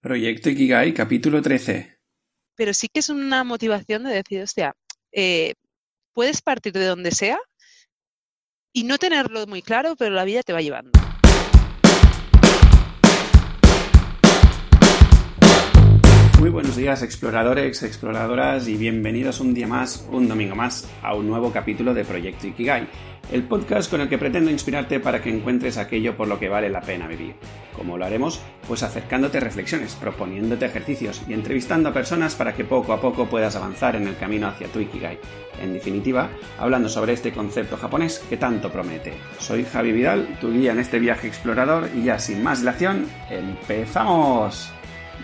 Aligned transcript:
Proyecto 0.00 0.48
Ikigai, 0.48 0.94
capítulo 0.94 1.42
13. 1.42 1.98
Pero 2.56 2.72
sí 2.72 2.88
que 2.88 3.00
es 3.00 3.10
una 3.10 3.44
motivación 3.44 4.04
de 4.04 4.14
decir, 4.14 4.42
hostia, 4.42 4.74
eh, 5.12 5.54
puedes 6.14 6.40
partir 6.40 6.72
de 6.72 6.86
donde 6.86 7.10
sea 7.10 7.38
y 8.72 8.84
no 8.84 8.96
tenerlo 8.96 9.46
muy 9.46 9.60
claro, 9.60 9.96
pero 9.96 10.14
la 10.14 10.24
vida 10.24 10.42
te 10.42 10.54
va 10.54 10.62
llevando. 10.62 11.09
Muy 16.40 16.48
buenos 16.48 16.74
días 16.74 17.02
exploradores, 17.02 17.82
exploradoras 17.82 18.66
y 18.66 18.78
bienvenidos 18.78 19.40
un 19.40 19.52
día 19.52 19.66
más, 19.66 20.08
un 20.10 20.26
domingo 20.26 20.56
más, 20.56 20.88
a 21.02 21.14
un 21.14 21.28
nuevo 21.28 21.52
capítulo 21.52 21.92
de 21.92 22.02
Proyecto 22.02 22.46
Ikigai, 22.46 22.88
el 23.30 23.42
podcast 23.42 23.90
con 23.90 24.00
el 24.00 24.08
que 24.08 24.16
pretendo 24.16 24.50
inspirarte 24.50 25.00
para 25.00 25.20
que 25.20 25.28
encuentres 25.28 25.76
aquello 25.76 26.16
por 26.16 26.28
lo 26.28 26.38
que 26.38 26.48
vale 26.48 26.70
la 26.70 26.80
pena 26.80 27.06
vivir. 27.08 27.34
¿Cómo 27.76 27.98
lo 27.98 28.06
haremos? 28.06 28.40
Pues 28.66 28.82
acercándote 28.82 29.38
reflexiones, 29.38 29.94
proponiéndote 29.96 30.64
ejercicios 30.64 31.20
y 31.28 31.34
entrevistando 31.34 31.90
a 31.90 31.92
personas 31.92 32.34
para 32.34 32.54
que 32.54 32.64
poco 32.64 32.94
a 32.94 33.02
poco 33.02 33.26
puedas 33.26 33.54
avanzar 33.54 33.96
en 33.96 34.08
el 34.08 34.16
camino 34.16 34.48
hacia 34.48 34.68
tu 34.68 34.80
Ikigai. 34.80 35.18
En 35.60 35.74
definitiva, 35.74 36.30
hablando 36.58 36.88
sobre 36.88 37.12
este 37.12 37.32
concepto 37.32 37.76
japonés 37.76 38.24
que 38.30 38.38
tanto 38.38 38.72
promete. 38.72 39.12
Soy 39.38 39.64
Javi 39.64 39.92
Vidal, 39.92 40.38
tu 40.40 40.50
guía 40.50 40.72
en 40.72 40.78
este 40.78 41.00
viaje 41.00 41.28
explorador 41.28 41.90
y 41.94 42.04
ya 42.04 42.18
sin 42.18 42.42
más 42.42 42.60
dilación, 42.60 43.06
¡empezamos! 43.28 44.72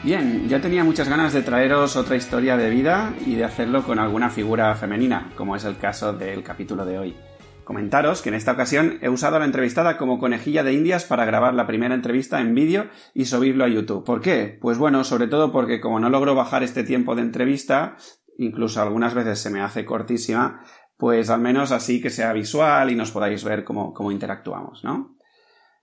Bien, 0.03 0.49
yo 0.49 0.61
tenía 0.61 0.85
muchas 0.85 1.09
ganas 1.09 1.33
de 1.33 1.43
traeros 1.43 1.97
otra 1.97 2.17
historia 2.17 2.57
de 2.57 2.71
vida 2.71 3.13
y 3.27 3.35
de 3.35 3.45
hacerlo 3.45 3.83
con 3.83 3.99
alguna 3.99 4.31
figura 4.31 4.73
femenina, 4.77 5.33
como 5.37 5.57
es 5.57 5.65
el 5.65 5.79
caso 5.79 6.13
del 6.13 6.45
capítulo 6.45 6.85
de 6.85 6.99
hoy. 6.99 7.17
Comentaros 7.65 8.23
que 8.23 8.29
en 8.29 8.37
esta 8.37 8.53
ocasión 8.53 8.99
he 9.03 9.09
usado 9.09 9.35
a 9.35 9.39
la 9.41 9.45
entrevistada 9.45 9.99
como 9.99 10.21
conejilla 10.21 10.63
de 10.63 10.73
indias 10.73 11.05
para 11.05 11.25
grabar 11.25 11.55
la 11.55 11.67
primera 11.67 11.97
entrevista 11.97 12.41
en 12.41 12.55
vídeo 12.55 12.87
y 13.15 13.25
subirlo 13.25 13.65
a 13.65 13.69
YouTube. 13.69 14.05
¿Por 14.05 14.21
qué? 14.21 14.57
Pues 14.61 14.79
bueno, 14.79 15.03
sobre 15.03 15.27
todo 15.27 15.51
porque 15.51 15.81
como 15.81 15.99
no 15.99 16.09
logro 16.09 16.37
bajar 16.37 16.63
este 16.63 16.85
tiempo 16.85 17.17
de 17.17 17.23
entrevista, 17.23 17.97
incluso 18.39 18.81
algunas 18.81 19.15
veces 19.15 19.41
se 19.41 19.51
me 19.51 19.61
hace 19.61 19.85
cortísima, 19.85 20.63
pues 20.97 21.29
al 21.31 21.41
menos 21.41 21.73
así 21.73 22.01
que 22.01 22.11
sea 22.11 22.33
visual 22.33 22.91
y 22.91 22.95
nos 22.95 23.11
podáis 23.11 23.43
ver 23.43 23.65
cómo, 23.65 23.93
cómo 23.93 24.13
interactuamos, 24.13 24.85
¿no? 24.85 25.15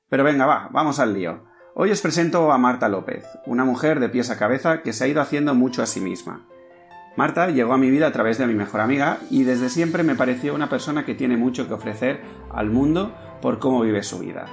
Pero 0.07 0.23
venga, 0.23 0.45
va, 0.45 0.69
vamos 0.71 0.99
al 0.99 1.13
lío. 1.13 1.43
Hoy 1.75 1.89
os 1.89 2.01
presento 2.01 2.51
a 2.51 2.59
Marta 2.59 2.87
López, 2.87 3.25
una 3.47 3.65
mujer 3.65 3.99
de 3.99 4.07
pies 4.07 4.29
a 4.29 4.37
cabeza 4.37 4.83
que 4.83 4.93
se 4.93 5.05
ha 5.05 5.07
ido 5.07 5.21
haciendo 5.21 5.55
mucho 5.55 5.81
a 5.81 5.87
sí 5.87 6.01
misma. 6.01 6.45
Marta 7.17 7.47
llegó 7.49 7.73
a 7.73 7.79
mi 7.79 7.89
vida 7.89 8.05
a 8.05 8.11
través 8.11 8.37
de 8.37 8.45
mi 8.45 8.53
mejor 8.53 8.79
amiga 8.79 9.17
y 9.31 9.41
desde 9.41 9.69
siempre 9.69 10.03
me 10.03 10.13
pareció 10.13 10.53
una 10.53 10.69
persona 10.69 11.03
que 11.03 11.15
tiene 11.15 11.35
mucho 11.35 11.67
que 11.67 11.73
ofrecer 11.73 12.21
al 12.51 12.69
mundo 12.69 13.15
por 13.41 13.57
cómo 13.57 13.81
vive 13.81 14.03
su 14.03 14.19
vida. 14.19 14.45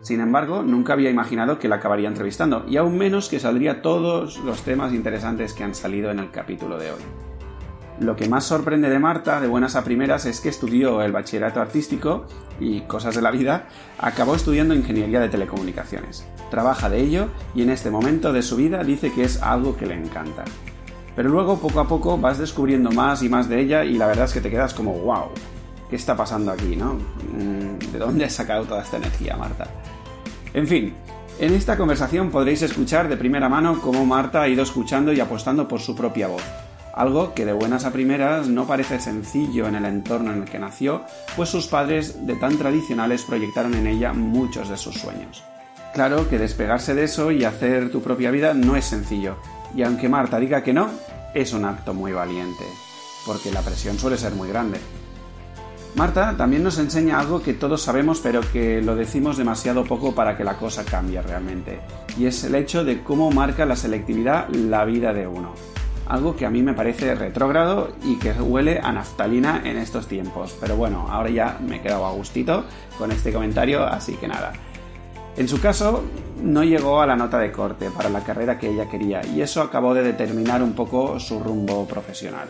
Sin 0.00 0.20
embargo, 0.20 0.62
nunca 0.62 0.94
había 0.94 1.10
imaginado 1.10 1.58
que 1.58 1.68
la 1.68 1.76
acabaría 1.76 2.08
entrevistando 2.08 2.64
y 2.66 2.78
aún 2.78 2.96
menos 2.96 3.28
que 3.28 3.38
saldría 3.38 3.82
todos 3.82 4.38
los 4.38 4.62
temas 4.62 4.94
interesantes 4.94 5.52
que 5.52 5.64
han 5.64 5.74
salido 5.74 6.10
en 6.10 6.20
el 6.20 6.30
capítulo 6.30 6.78
de 6.78 6.90
hoy. 6.90 7.31
Lo 8.02 8.16
que 8.16 8.28
más 8.28 8.42
sorprende 8.42 8.90
de 8.90 8.98
Marta, 8.98 9.40
de 9.40 9.46
buenas 9.46 9.76
a 9.76 9.84
primeras, 9.84 10.26
es 10.26 10.40
que 10.40 10.48
estudió 10.48 11.02
el 11.02 11.12
bachillerato 11.12 11.60
artístico 11.60 12.26
y 12.58 12.80
cosas 12.80 13.14
de 13.14 13.22
la 13.22 13.30
vida, 13.30 13.68
acabó 13.96 14.34
estudiando 14.34 14.74
ingeniería 14.74 15.20
de 15.20 15.28
telecomunicaciones. 15.28 16.26
Trabaja 16.50 16.90
de 16.90 17.00
ello 17.00 17.28
y 17.54 17.62
en 17.62 17.70
este 17.70 17.92
momento 17.92 18.32
de 18.32 18.42
su 18.42 18.56
vida 18.56 18.82
dice 18.82 19.12
que 19.12 19.22
es 19.22 19.40
algo 19.40 19.76
que 19.76 19.86
le 19.86 19.94
encanta. 19.94 20.42
Pero 21.14 21.28
luego, 21.28 21.60
poco 21.60 21.78
a 21.78 21.86
poco, 21.86 22.18
vas 22.18 22.38
descubriendo 22.38 22.90
más 22.90 23.22
y 23.22 23.28
más 23.28 23.48
de 23.48 23.60
ella 23.60 23.84
y 23.84 23.96
la 23.96 24.08
verdad 24.08 24.24
es 24.24 24.32
que 24.32 24.40
te 24.40 24.50
quedas 24.50 24.74
como, 24.74 24.98
wow, 24.98 25.28
¿qué 25.88 25.94
está 25.94 26.16
pasando 26.16 26.50
aquí, 26.50 26.74
no? 26.74 26.94
Mm, 26.94 27.92
¿De 27.92 27.98
dónde 28.00 28.24
has 28.24 28.32
sacado 28.32 28.64
toda 28.64 28.82
esta 28.82 28.96
energía, 28.96 29.36
Marta? 29.36 29.68
En 30.54 30.66
fin, 30.66 30.92
en 31.38 31.54
esta 31.54 31.76
conversación 31.76 32.32
podréis 32.32 32.62
escuchar 32.62 33.08
de 33.08 33.16
primera 33.16 33.48
mano 33.48 33.80
cómo 33.80 34.04
Marta 34.04 34.42
ha 34.42 34.48
ido 34.48 34.64
escuchando 34.64 35.12
y 35.12 35.20
apostando 35.20 35.68
por 35.68 35.80
su 35.80 35.94
propia 35.94 36.26
voz 36.26 36.42
algo 36.92 37.34
que 37.34 37.44
de 37.44 37.52
buenas 37.52 37.84
a 37.84 37.92
primeras 37.92 38.48
no 38.48 38.66
parece 38.66 39.00
sencillo 39.00 39.66
en 39.66 39.74
el 39.74 39.84
entorno 39.84 40.32
en 40.32 40.42
el 40.42 40.48
que 40.48 40.58
nació, 40.58 41.02
pues 41.36 41.48
sus 41.48 41.66
padres 41.66 42.26
de 42.26 42.36
tan 42.36 42.58
tradicionales 42.58 43.22
proyectaron 43.22 43.74
en 43.74 43.86
ella 43.86 44.12
muchos 44.12 44.68
de 44.68 44.76
sus 44.76 44.96
sueños. 44.96 45.42
Claro 45.94 46.28
que 46.28 46.38
despegarse 46.38 46.94
de 46.94 47.04
eso 47.04 47.30
y 47.30 47.44
hacer 47.44 47.90
tu 47.90 48.02
propia 48.02 48.30
vida 48.30 48.54
no 48.54 48.76
es 48.76 48.84
sencillo, 48.84 49.36
y 49.74 49.82
aunque 49.82 50.08
Marta 50.08 50.38
diga 50.38 50.62
que 50.62 50.72
no, 50.72 50.90
es 51.34 51.52
un 51.52 51.64
acto 51.64 51.94
muy 51.94 52.12
valiente, 52.12 52.64
porque 53.26 53.50
la 53.50 53.62
presión 53.62 53.98
suele 53.98 54.16
ser 54.16 54.32
muy 54.32 54.48
grande. 54.48 54.78
Marta 55.94 56.34
también 56.38 56.62
nos 56.62 56.78
enseña 56.78 57.20
algo 57.20 57.42
que 57.42 57.52
todos 57.52 57.82
sabemos 57.82 58.20
pero 58.20 58.40
que 58.50 58.80
lo 58.80 58.96
decimos 58.96 59.36
demasiado 59.36 59.84
poco 59.84 60.14
para 60.14 60.38
que 60.38 60.44
la 60.44 60.56
cosa 60.56 60.84
cambie 60.84 61.20
realmente, 61.20 61.80
y 62.18 62.26
es 62.26 62.44
el 62.44 62.54
hecho 62.54 62.84
de 62.84 63.02
cómo 63.02 63.30
marca 63.30 63.66
la 63.66 63.76
selectividad 63.76 64.48
la 64.48 64.86
vida 64.86 65.12
de 65.12 65.26
uno 65.26 65.52
algo 66.06 66.36
que 66.36 66.46
a 66.46 66.50
mí 66.50 66.62
me 66.62 66.74
parece 66.74 67.14
retrógrado 67.14 67.92
y 68.04 68.18
que 68.18 68.32
huele 68.32 68.80
a 68.82 68.92
naftalina 68.92 69.62
en 69.64 69.78
estos 69.78 70.06
tiempos. 70.06 70.56
Pero 70.60 70.76
bueno, 70.76 71.06
ahora 71.10 71.30
ya 71.30 71.58
me 71.66 71.76
he 71.76 71.80
quedado 71.80 72.06
a 72.06 72.12
gustito 72.12 72.64
con 72.98 73.12
este 73.12 73.32
comentario, 73.32 73.84
así 73.84 74.14
que 74.14 74.28
nada. 74.28 74.52
En 75.36 75.48
su 75.48 75.60
caso, 75.60 76.04
no 76.42 76.62
llegó 76.62 77.00
a 77.00 77.06
la 77.06 77.16
nota 77.16 77.38
de 77.38 77.52
corte 77.52 77.90
para 77.90 78.10
la 78.10 78.22
carrera 78.22 78.58
que 78.58 78.68
ella 78.68 78.90
quería 78.90 79.24
y 79.24 79.40
eso 79.40 79.62
acabó 79.62 79.94
de 79.94 80.02
determinar 80.02 80.62
un 80.62 80.74
poco 80.74 81.18
su 81.18 81.40
rumbo 81.40 81.86
profesional. 81.86 82.48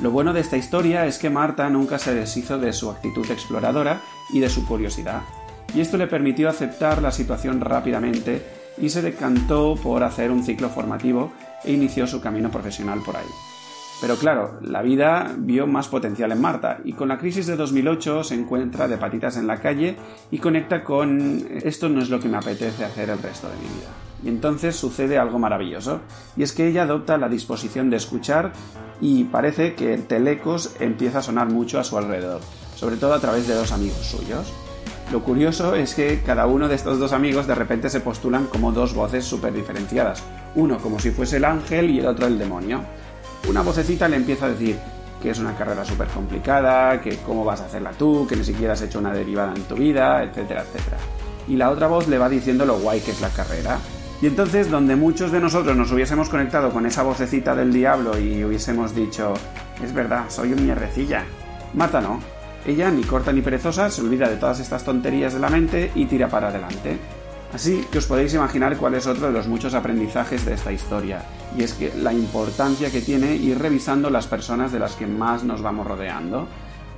Lo 0.00 0.12
bueno 0.12 0.32
de 0.32 0.40
esta 0.40 0.56
historia 0.56 1.06
es 1.06 1.18
que 1.18 1.28
Marta 1.28 1.68
nunca 1.68 1.98
se 1.98 2.14
deshizo 2.14 2.58
de 2.58 2.72
su 2.72 2.88
actitud 2.88 3.28
exploradora 3.30 4.00
y 4.32 4.38
de 4.38 4.48
su 4.48 4.64
curiosidad, 4.64 5.22
y 5.74 5.80
esto 5.80 5.96
le 5.96 6.06
permitió 6.06 6.48
aceptar 6.48 7.02
la 7.02 7.10
situación 7.10 7.60
rápidamente 7.60 8.46
y 8.78 8.90
se 8.90 9.02
decantó 9.02 9.74
por 9.82 10.04
hacer 10.04 10.30
un 10.30 10.44
ciclo 10.44 10.68
formativo 10.68 11.32
e 11.64 11.72
inició 11.72 12.06
su 12.06 12.20
camino 12.20 12.50
profesional 12.50 13.00
por 13.04 13.16
ahí. 13.16 13.26
Pero 14.00 14.16
claro, 14.16 14.58
la 14.62 14.82
vida 14.82 15.34
vio 15.36 15.66
más 15.66 15.88
potencial 15.88 16.30
en 16.30 16.40
Marta 16.40 16.78
y 16.84 16.92
con 16.92 17.08
la 17.08 17.18
crisis 17.18 17.46
de 17.46 17.56
2008 17.56 18.22
se 18.22 18.34
encuentra 18.34 18.86
de 18.86 18.96
patitas 18.96 19.36
en 19.36 19.48
la 19.48 19.60
calle 19.60 19.96
y 20.30 20.38
conecta 20.38 20.84
con 20.84 21.48
esto 21.50 21.88
no 21.88 22.00
es 22.00 22.08
lo 22.08 22.20
que 22.20 22.28
me 22.28 22.36
apetece 22.36 22.84
hacer 22.84 23.10
el 23.10 23.18
resto 23.18 23.48
de 23.48 23.56
mi 23.56 23.62
vida. 23.62 23.88
Y 24.22 24.28
entonces 24.28 24.76
sucede 24.76 25.18
algo 25.18 25.38
maravilloso, 25.38 26.00
y 26.36 26.42
es 26.42 26.52
que 26.52 26.66
ella 26.66 26.82
adopta 26.82 27.18
la 27.18 27.28
disposición 27.28 27.88
de 27.90 27.96
escuchar 27.96 28.52
y 29.00 29.24
parece 29.24 29.74
que 29.74 29.94
el 29.94 30.06
telecos 30.06 30.74
empieza 30.80 31.18
a 31.18 31.22
sonar 31.22 31.48
mucho 31.50 31.78
a 31.78 31.84
su 31.84 31.98
alrededor, 31.98 32.40
sobre 32.74 32.96
todo 32.96 33.14
a 33.14 33.20
través 33.20 33.46
de 33.46 33.54
dos 33.54 33.72
amigos 33.72 34.06
suyos. 34.06 34.52
Lo 35.10 35.22
curioso 35.22 35.74
es 35.74 35.94
que 35.94 36.20
cada 36.20 36.46
uno 36.46 36.68
de 36.68 36.74
estos 36.74 36.98
dos 36.98 37.14
amigos 37.14 37.46
de 37.46 37.54
repente 37.54 37.88
se 37.88 38.00
postulan 38.00 38.46
como 38.46 38.72
dos 38.72 38.94
voces 38.94 39.24
súper 39.24 39.54
diferenciadas, 39.54 40.22
uno 40.54 40.76
como 40.78 40.98
si 40.98 41.10
fuese 41.10 41.38
el 41.38 41.46
ángel 41.46 41.88
y 41.90 42.00
el 42.00 42.06
otro 42.06 42.26
el 42.26 42.38
demonio. 42.38 42.82
Una 43.48 43.62
vocecita 43.62 44.06
le 44.06 44.16
empieza 44.16 44.44
a 44.44 44.50
decir 44.50 44.78
que 45.22 45.30
es 45.30 45.38
una 45.38 45.56
carrera 45.56 45.82
súper 45.84 46.08
complicada, 46.08 47.00
que 47.00 47.16
cómo 47.18 47.42
vas 47.42 47.62
a 47.62 47.64
hacerla 47.64 47.92
tú, 47.92 48.26
que 48.28 48.36
ni 48.36 48.44
siquiera 48.44 48.74
has 48.74 48.82
hecho 48.82 48.98
una 48.98 49.12
derivada 49.12 49.54
en 49.54 49.62
tu 49.62 49.76
vida, 49.76 50.22
etcétera, 50.22 50.62
etcétera. 50.62 50.98
Y 51.48 51.56
la 51.56 51.70
otra 51.70 51.86
voz 51.86 52.06
le 52.06 52.18
va 52.18 52.28
diciendo 52.28 52.66
lo 52.66 52.78
guay 52.78 53.00
que 53.00 53.12
es 53.12 53.20
la 53.22 53.30
carrera. 53.30 53.78
Y 54.20 54.26
entonces, 54.26 54.70
donde 54.70 54.94
muchos 54.94 55.32
de 55.32 55.40
nosotros 55.40 55.74
nos 55.74 55.90
hubiésemos 55.90 56.28
conectado 56.28 56.70
con 56.70 56.84
esa 56.84 57.02
vocecita 57.02 57.54
del 57.54 57.72
diablo 57.72 58.18
y 58.18 58.44
hubiésemos 58.44 58.94
dicho, 58.94 59.32
es 59.82 59.94
verdad, 59.94 60.24
soy 60.28 60.52
un 60.52 60.64
mierdecilla. 60.64 61.24
Mata. 61.72 62.02
Ella, 62.66 62.90
ni 62.90 63.02
corta 63.02 63.32
ni 63.32 63.40
perezosa, 63.40 63.90
se 63.90 64.02
olvida 64.02 64.28
de 64.28 64.36
todas 64.36 64.60
estas 64.60 64.84
tonterías 64.84 65.34
de 65.34 65.40
la 65.40 65.48
mente 65.48 65.90
y 65.94 66.06
tira 66.06 66.28
para 66.28 66.48
adelante. 66.48 66.98
Así 67.52 67.86
que 67.90 67.98
os 67.98 68.06
podéis 68.06 68.34
imaginar 68.34 68.76
cuál 68.76 68.94
es 68.94 69.06
otro 69.06 69.28
de 69.28 69.32
los 69.32 69.48
muchos 69.48 69.72
aprendizajes 69.74 70.44
de 70.44 70.52
esta 70.52 70.70
historia, 70.70 71.22
y 71.56 71.62
es 71.62 71.72
que 71.72 71.92
la 71.94 72.12
importancia 72.12 72.90
que 72.90 73.00
tiene 73.00 73.36
ir 73.36 73.58
revisando 73.58 74.10
las 74.10 74.26
personas 74.26 74.70
de 74.70 74.78
las 74.78 74.96
que 74.96 75.06
más 75.06 75.44
nos 75.44 75.62
vamos 75.62 75.86
rodeando. 75.86 76.46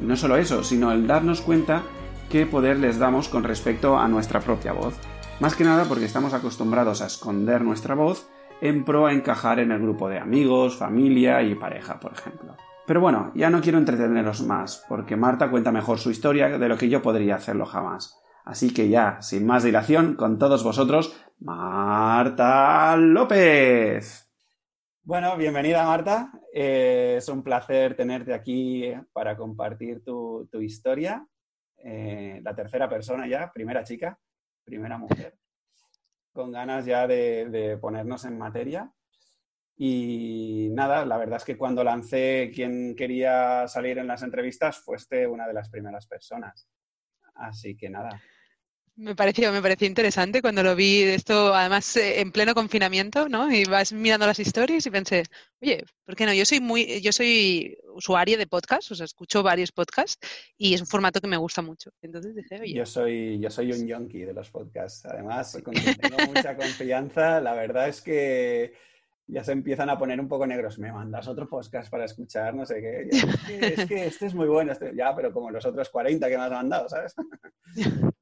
Y 0.01 0.05
no 0.05 0.17
solo 0.17 0.37
eso, 0.37 0.65
sino 0.65 0.91
el 0.91 1.07
darnos 1.07 1.41
cuenta 1.41 1.83
qué 2.29 2.47
poder 2.47 2.79
les 2.79 2.99
damos 2.99 3.29
con 3.29 3.45
respecto 3.45 3.99
a 3.99 4.09
nuestra 4.09 4.41
propia 4.41 4.73
voz. 4.73 4.95
Más 5.39 5.55
que 5.55 5.65
nada 5.65 5.85
porque 5.85 6.05
estamos 6.05 6.35
acostumbrados 6.35 7.01
a 7.01 7.07
esconder 7.07 7.63
nuestra 7.63 7.95
voz 7.95 8.29
en 8.61 8.85
pro 8.85 9.07
a 9.07 9.13
encajar 9.13 9.59
en 9.61 9.71
el 9.71 9.81
grupo 9.81 10.09
de 10.09 10.19
amigos, 10.19 10.77
familia 10.77 11.43
y 11.43 11.55
pareja, 11.55 12.01
por 12.01 12.13
ejemplo. 12.13 12.57
Pero 12.87 13.01
bueno, 13.01 13.33
ya 13.35 13.51
no 13.51 13.61
quiero 13.61 13.79
entreteneros 13.79 14.43
más, 14.43 14.85
porque 14.89 15.17
Marta 15.17 15.51
cuenta 15.51 15.73
mejor 15.73 15.99
su 15.99 16.11
historia 16.11 16.59
de 16.59 16.69
lo 16.69 16.77
que 16.77 16.89
yo 16.89 17.03
podría 17.03 17.37
hacerlo 17.37 17.67
jamás. 17.67 18.21
Así 18.45 18.73
que 18.73 18.89
ya, 18.89 19.21
sin 19.23 19.47
más 19.47 19.63
dilación, 19.63 20.17
con 20.17 20.39
todos 20.39 20.65
vosotros, 20.65 21.15
Marta 21.39 22.97
López. 22.97 24.31
Bueno, 25.03 25.37
bienvenida 25.37 25.85
Marta. 25.85 26.31
Eh, 26.53 27.15
es 27.19 27.29
un 27.29 27.43
placer 27.43 27.97
tenerte 27.97 28.35
aquí 28.35 28.93
para 29.13 29.37
compartir 29.37 30.05
tu, 30.05 30.49
historia. 30.61 31.27
Eh, 31.79 32.41
la 32.43 32.55
tercera 32.55 32.89
persona 32.89 33.27
ya, 33.27 33.51
primera 33.53 33.83
chica, 33.83 34.19
primera 34.65 34.99
mujer, 34.99 35.39
con 36.33 36.53
ganas 36.53 36.85
ya 36.85 37.07
de, 37.07 37.79
ponernos 37.81 38.25
en 38.25 38.39
materia. 38.39 38.93
Y 39.83 40.69
nada, 40.73 41.07
la 41.07 41.17
verdad 41.17 41.39
es 41.39 41.45
que 41.45 41.57
cuando 41.57 41.83
lancé 41.83 42.53
quien 42.55 42.95
quería 42.95 43.67
salir 43.67 43.97
en 43.97 44.07
las 44.07 44.23
entrevistas, 44.23 44.79
fuiste 44.81 45.27
una 45.27 45.49
de 45.49 45.55
las 45.55 45.71
primeras 45.71 46.07
personas. 46.07 46.69
Así 47.35 47.75
que 47.79 47.89
nada. 47.89 48.21
Me 48.97 49.17
pareció, 49.17 49.51
me 49.51 49.63
pareció 49.63 49.87
interesante 49.87 50.43
cuando 50.43 50.63
lo 50.63 50.77
vi 50.77 51.01
esto, 51.05 51.55
además 51.55 51.97
eh, 51.97 52.21
en 52.21 52.31
pleno 52.31 52.53
confinamiento, 52.53 53.31
¿no? 53.31 53.51
Y 53.51 53.65
vas 53.65 53.95
mirando 53.95 54.27
las 54.27 54.39
historias 54.39 54.85
y 54.85 54.91
pensé, 54.91 55.23
oye, 55.63 55.83
¿por 56.05 56.15
qué 56.15 56.27
no? 56.27 56.35
Yo 56.35 56.45
soy 56.45 56.61
muy, 56.61 57.01
yo 57.01 57.11
soy 57.11 57.79
usuaria 57.95 58.37
de 58.37 58.47
podcast, 58.47 58.91
o 58.91 58.95
sea, 58.95 59.07
escucho 59.07 59.43
varios 59.43 59.73
podcasts 59.73 60.19
y 60.59 60.75
es 60.75 60.83
un 60.83 60.89
formato 60.89 61.23
que 61.23 61.29
me 61.29 61.39
gusta 61.39 61.63
mucho. 61.63 61.91
Entonces 62.03 62.35
dije, 62.35 62.61
oye. 62.61 62.75
Yo 62.75 62.85
soy, 62.85 63.41
yo 63.41 63.49
soy 63.49 63.73
un 63.73 63.87
yonki 63.87 64.27
de 64.27 64.35
los 64.35 64.51
podcasts. 64.51 65.07
Además, 65.07 65.53
tengo 65.53 66.27
mucha 66.27 66.55
confianza. 66.59 67.41
La 67.41 67.55
verdad 67.55 67.89
es 67.89 68.03
que 68.03 68.90
ya 69.31 69.45
se 69.45 69.53
empiezan 69.53 69.89
a 69.91 69.99
poner 69.99 70.21
un 70.21 70.29
poco 70.29 70.47
negros. 70.47 70.79
Me 70.79 70.93
mandas 70.93 71.29
otro 71.29 71.49
podcast 71.49 71.91
para 71.91 72.05
escuchar, 72.05 72.55
no 72.55 72.67
sé 72.67 72.81
qué. 72.81 73.09
es, 73.61 73.87
que, 73.87 74.07
este 74.07 74.27
es 74.27 74.35
muy 74.35 74.49
bueno. 74.49 74.73
Este, 74.73 74.95
ya, 74.95 75.15
pero 75.15 75.33
como 75.33 75.51
los 75.51 75.65
otros 75.65 75.89
40 75.91 76.29
que 76.29 76.37
me 76.37 76.45
has 76.45 76.51
mandado, 76.51 76.89
¿sabes? 76.89 77.15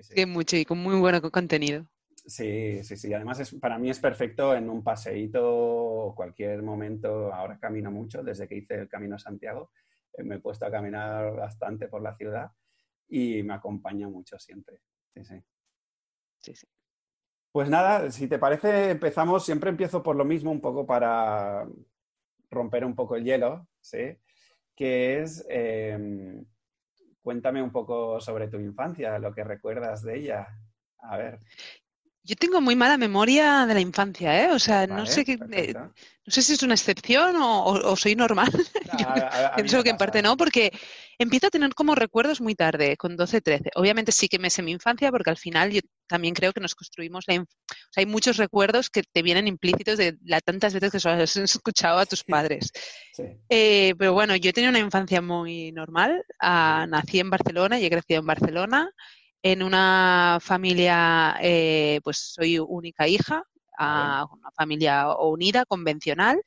Sí, 0.00 0.24
mucho 0.24 0.56
y 0.56 0.64
con 0.64 0.78
muy 0.78 0.98
buen 0.98 1.20
contenido. 1.20 1.86
Sí, 2.14 2.82
sí, 2.82 2.96
sí. 2.96 3.12
Además, 3.12 3.40
es, 3.40 3.54
para 3.54 3.78
mí 3.78 3.90
es 3.90 3.98
perfecto 3.98 4.54
en 4.54 4.70
un 4.70 4.82
paseíto, 4.82 6.12
cualquier 6.16 6.62
momento. 6.62 7.32
Ahora 7.32 7.58
camino 7.58 7.90
mucho, 7.90 8.22
desde 8.22 8.48
que 8.48 8.56
hice 8.56 8.74
el 8.74 8.88
Camino 8.88 9.16
a 9.16 9.18
Santiago. 9.18 9.70
Eh, 10.14 10.22
me 10.22 10.36
he 10.36 10.38
puesto 10.38 10.64
a 10.66 10.70
caminar 10.70 11.34
bastante 11.34 11.88
por 11.88 12.02
la 12.02 12.14
ciudad 12.16 12.50
y 13.08 13.42
me 13.42 13.54
acompaña 13.54 14.08
mucho 14.08 14.38
siempre. 14.38 14.78
Sí, 15.14 15.24
sí. 15.24 15.42
Sí, 16.40 16.54
sí. 16.54 16.66
Pues 17.52 17.68
nada, 17.68 18.10
si 18.10 18.26
te 18.28 18.38
parece, 18.38 18.90
empezamos. 18.90 19.44
Siempre 19.44 19.70
empiezo 19.70 20.02
por 20.02 20.16
lo 20.16 20.24
mismo, 20.24 20.50
un 20.50 20.60
poco 20.60 20.86
para 20.86 21.66
romper 22.50 22.84
un 22.84 22.94
poco 22.94 23.16
el 23.16 23.24
hielo, 23.24 23.68
¿sí? 23.80 24.16
Que 24.74 25.20
es 25.20 25.44
em, 25.48 26.44
Cuéntame 27.22 27.62
un 27.62 27.70
poco 27.70 28.20
sobre 28.20 28.48
tu 28.48 28.58
infancia, 28.58 29.18
lo 29.18 29.32
que 29.32 29.44
recuerdas 29.44 30.02
de 30.02 30.18
ella. 30.18 30.48
A 30.98 31.16
ver. 31.16 31.38
Yo 32.24 32.34
tengo 32.36 32.60
muy 32.60 32.74
mala 32.74 32.96
memoria 32.96 33.64
de 33.64 33.74
la 33.74 33.80
infancia, 33.80 34.44
¿eh? 34.44 34.50
O 34.50 34.58
sea, 34.58 34.86
no 34.86 35.06
sé 35.06 35.24
qué, 35.24 35.38
eh, 35.52 35.72
no 35.74 35.92
sé 36.26 36.42
si 36.42 36.52
es 36.52 36.62
una 36.62 36.74
excepción 36.74 37.36
o, 37.40 37.96
soy 37.96 38.16
normal. 38.16 38.50
Pienso 39.56 39.82
que 39.82 39.90
en 39.90 39.96
parte 39.96 40.20
no, 40.20 40.36
porque 40.36 40.72
empiezo 41.18 41.46
a 41.46 41.50
tener 41.50 41.74
como 41.74 41.94
recuerdos 41.94 42.40
muy 42.40 42.54
tarde, 42.54 42.96
con 42.96 43.16
12, 43.16 43.40
13. 43.40 43.70
Obviamente 43.74 44.12
sí 44.12 44.28
que 44.28 44.38
me 44.38 44.50
sé 44.50 44.62
mi 44.62 44.72
infancia, 44.72 45.10
porque 45.10 45.30
al 45.30 45.36
final 45.36 45.70
yo 45.70 45.80
también 46.06 46.34
creo 46.34 46.52
que 46.52 46.60
nos 46.60 46.74
construimos 46.74 47.24
la 47.26 47.40
O 47.40 47.46
sea, 47.90 48.02
hay 48.02 48.06
muchos 48.06 48.36
recuerdos 48.36 48.90
que 48.90 49.02
te 49.02 49.22
vienen 49.22 49.48
implícitos 49.48 49.98
de 49.98 50.16
las 50.24 50.42
tantas 50.42 50.74
veces 50.74 50.90
que 50.90 51.08
has 51.08 51.36
escuchado 51.36 51.98
a 51.98 52.06
tus 52.06 52.24
padres. 52.24 52.70
Eh, 53.48 53.94
pero 53.98 54.12
bueno, 54.12 54.36
yo 54.36 54.50
he 54.50 54.52
tenido 54.52 54.70
una 54.70 54.78
infancia 54.78 55.20
muy 55.20 55.72
normal. 55.72 56.24
Ah, 56.40 56.86
nací 56.88 57.20
en 57.20 57.30
Barcelona 57.30 57.78
y 57.78 57.86
he 57.86 57.90
crecido 57.90 58.20
en 58.20 58.26
Barcelona 58.26 58.90
en 59.42 59.62
una 59.62 60.38
familia, 60.40 61.36
eh, 61.42 62.00
pues 62.04 62.18
soy 62.18 62.58
única 62.58 63.08
hija, 63.08 63.44
a 63.76 64.26
una 64.30 64.50
familia 64.52 65.16
unida, 65.16 65.64
convencional. 65.64 66.40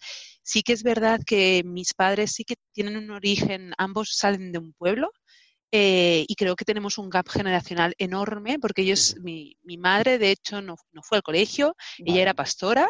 Sí 0.45 0.61
que 0.61 0.73
es 0.73 0.83
verdad 0.83 1.19
que 1.25 1.63
mis 1.65 1.95
padres 1.95 2.33
sí 2.33 2.43
que 2.43 2.55
tienen 2.71 2.97
un 2.97 3.09
origen, 3.09 3.73
ambos 3.77 4.15
salen 4.15 4.51
de 4.51 4.59
un 4.59 4.73
pueblo. 4.73 5.11
Eh, 5.71 6.23
y 6.27 6.35
creo 6.35 6.55
que 6.55 6.63
tenemos 6.63 6.99
un 6.99 7.09
gap 7.09 7.27
generacional 7.27 7.95
enorme 7.97 8.59
porque 8.59 8.83
ellos, 8.83 9.15
mi, 9.21 9.57
mi 9.63 9.77
madre 9.77 10.19
de 10.19 10.31
hecho 10.31 10.61
no, 10.61 10.75
no, 10.93 11.01
fue 11.01 11.17
al 11.17 11.23
colegio, 11.23 11.75
ella 11.97 12.21
era 12.21 12.33
pastora 12.35 12.87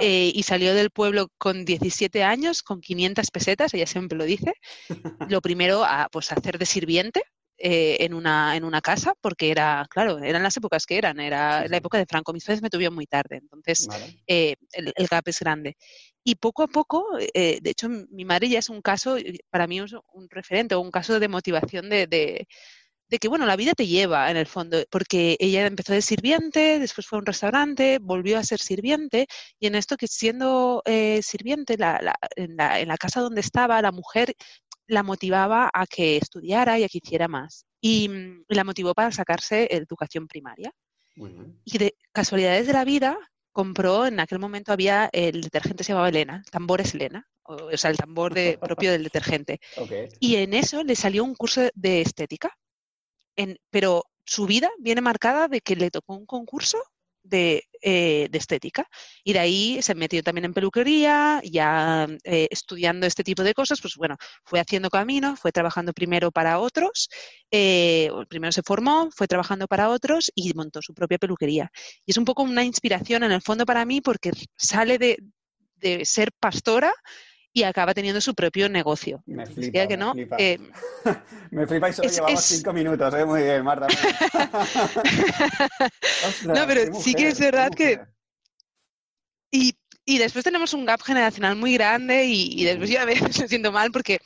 eh, 0.00 0.30
y 0.34 0.42
salió 0.42 0.74
del 0.74 0.90
pueblo 0.90 1.28
con 1.38 1.64
17 1.64 2.22
años, 2.22 2.62
con 2.62 2.80
500 2.80 3.30
pesetas, 3.30 3.74
ella 3.74 3.86
siempre 3.86 4.18
lo 4.18 4.24
dice. 4.24 4.52
lo 5.28 5.40
primero, 5.40 5.84
a, 5.84 6.08
pues 6.12 6.30
hacer 6.30 6.58
de 6.58 6.66
sirviente, 6.66 7.22
eh, 7.56 7.98
en, 8.00 8.14
una, 8.14 8.56
en 8.56 8.64
una 8.64 8.80
casa, 8.80 9.14
porque 9.20 9.50
era, 9.52 9.86
claro, 9.88 10.18
eran 10.18 10.42
las 10.42 10.56
épocas 10.56 10.86
que 10.86 10.98
eran, 10.98 11.20
era 11.20 11.68
la 11.68 11.76
época 11.76 11.98
de 11.98 12.06
Franco. 12.06 12.32
Mis 12.32 12.44
padres 12.44 12.62
me 12.62 12.68
tuvieron 12.68 12.96
muy 12.96 13.06
tarde, 13.06 13.36
entonces 13.36 13.88
eh, 14.26 14.56
el, 14.72 15.06
gap 15.06 15.28
es 15.28 15.38
grande. 15.38 15.76
Y 16.24 16.34
poco 16.34 16.64
a 16.64 16.66
poco, 16.66 17.06
eh, 17.32 17.60
de 17.62 17.70
hecho, 17.70 17.88
mi 17.88 18.24
madre 18.24 18.48
ya 18.48 18.58
es 18.58 18.68
un 18.70 18.82
caso, 18.82 19.16
para 19.50 19.68
mí 19.68 19.78
es 19.78 19.92
un 19.92 20.28
referente 20.30 20.74
o 20.74 20.80
un 20.80 20.90
caso 20.90 21.20
de 21.20 21.28
motivación 21.28 21.88
de, 21.88 22.08
de, 22.08 22.48
que, 23.20 23.28
bueno, 23.28 23.46
la 23.46 23.54
vida 23.54 23.74
te 23.74 23.86
lleva 23.86 24.28
en 24.32 24.36
el 24.36 24.46
fondo, 24.46 24.78
porque 24.90 25.36
ella 25.38 25.64
empezó 25.64 25.92
de 25.92 26.02
sirviente, 26.02 26.80
después 26.80 27.06
fue 27.06 27.18
a 27.18 27.20
un 27.20 27.26
restaurante, 27.26 27.98
volvió 28.02 28.36
a 28.36 28.42
ser 28.42 28.58
sirviente, 28.58 29.28
y 29.60 29.68
en 29.68 29.76
esto 29.76 29.96
que 29.96 30.08
siendo 30.08 30.82
sirviente, 31.22 31.78
la, 31.78 32.00
la, 32.02 32.16
en, 32.34 32.56
la, 32.56 32.80
en, 32.80 32.88
la, 32.88 32.96
casa 32.96 33.20
donde 33.20 33.42
estaba, 33.42 33.80
la 33.80 33.92
mujer 33.92 34.34
la 34.86 35.02
motivaba 35.02 35.70
a 35.72 35.86
que 35.86 36.16
estudiara 36.16 36.78
y 36.78 36.84
a 36.84 36.88
que 36.88 36.98
hiciera 36.98 37.28
más. 37.28 37.66
Y, 37.80 38.08
mm, 38.08 38.44
la 38.48 38.64
motivó 38.64 38.94
para 38.94 39.12
sacarse 39.12 39.68
educación 39.70 40.26
primaria. 40.26 40.72
Y 41.64 41.78
de 41.78 41.94
casualidades 42.12 42.66
de 42.66 42.72
la 42.72 42.84
vida, 42.84 43.16
compró, 43.52 44.04
en 44.06 44.18
aquel 44.18 44.40
momento 44.40 44.72
había, 44.72 45.08
el 45.12 45.42
detergente 45.42 45.84
se 45.84 45.92
llamaba 45.92 46.08
Elena, 46.08 46.42
tambor 46.50 46.80
es 46.80 46.92
Elena, 46.92 47.28
o, 47.44 47.76
sea, 47.76 47.90
el 47.90 47.96
tambor 47.96 48.34
de, 48.34 48.58
propio 48.58 48.90
del 48.90 49.04
detergente. 49.04 49.60
Y 50.20 50.36
en 50.36 50.54
eso 50.54 50.82
le 50.82 50.96
salió 50.96 51.22
un 51.22 51.36
curso 51.36 51.62
de 51.74 52.00
estética. 52.00 52.50
En, 53.36 53.58
pero 53.70 54.06
su 54.24 54.46
vida 54.46 54.70
viene 54.78 55.00
marcada 55.00 55.46
de 55.46 55.60
que 55.60 55.76
le 55.76 55.90
tocó 55.90 56.14
un 56.14 56.26
concurso 56.26 56.78
eh, 57.30 58.28
de, 58.30 58.38
estética. 58.38 58.88
Y 59.24 59.32
de 59.32 59.38
ahí 59.38 59.82
se 59.82 59.94
metió 59.94 60.22
también 60.22 60.46
en 60.46 60.54
peluquería, 60.54 61.40
ya 61.44 62.06
eh, 62.24 62.48
estudiando 62.50 63.06
este 63.06 63.24
tipo 63.24 63.42
de 63.42 63.54
cosas, 63.54 63.80
pues 63.80 63.96
bueno, 63.96 64.16
fue 64.44 64.60
haciendo 64.60 64.90
camino, 64.90 65.36
fue 65.36 65.52
trabajando 65.52 65.92
primero 65.92 66.30
para 66.30 66.58
otros, 66.60 67.08
eh, 67.50 68.10
primero 68.28 68.52
se 68.52 68.62
formó, 68.62 69.10
fue 69.14 69.26
trabajando 69.26 69.66
para 69.66 69.90
otros 69.90 70.30
y 70.34 70.52
montó 70.54 70.80
su 70.82 70.94
propia 70.94 71.18
peluquería. 71.18 71.70
Y 72.06 72.12
es 72.12 72.16
un 72.16 72.24
poco 72.24 72.42
una 72.42 72.64
inspiración 72.64 73.22
en 73.22 73.32
el 73.32 73.42
fondo 73.42 73.66
para 73.66 73.84
mí 73.84 74.00
porque 74.00 74.32
sale 74.56 74.98
de, 74.98 75.18
de 75.76 76.04
ser 76.04 76.30
pastora 76.40 76.92
y 77.56 77.62
acaba 77.62 77.94
teniendo 77.94 78.20
su 78.20 78.34
propio 78.34 78.68
negocio. 78.68 79.22
Me 79.26 79.46
flipa, 79.46 79.86
que 79.86 79.96
no, 79.96 80.12
me, 80.12 80.22
flipa. 80.22 80.36
Eh, 80.40 80.58
me 81.52 81.68
flipa 81.68 81.88
y 81.88 81.92
solo 81.92 82.08
llevamos 82.08 82.44
cinco 82.44 82.72
minutos, 82.72 83.14
¿eh? 83.14 83.24
Muy 83.24 83.42
bien, 83.42 83.64
Marta. 83.64 83.86
no, 86.46 86.66
pero 86.66 87.00
sí 87.00 87.14
que 87.14 87.28
es 87.28 87.38
verdad 87.38 87.70
que... 87.70 88.00
Y, 89.52 89.76
y, 90.04 90.18
después 90.18 90.42
tenemos 90.42 90.74
un 90.74 90.84
gap 90.84 91.00
generacional 91.00 91.54
muy 91.54 91.74
grande 91.74 92.24
y, 92.24 92.60
y 92.60 92.64
después 92.64 92.90
yo 92.90 93.00
a 93.00 93.04
veces 93.04 93.22
me 93.38 93.46
siento 93.46 93.70
mal 93.70 93.92
porque 93.92 94.18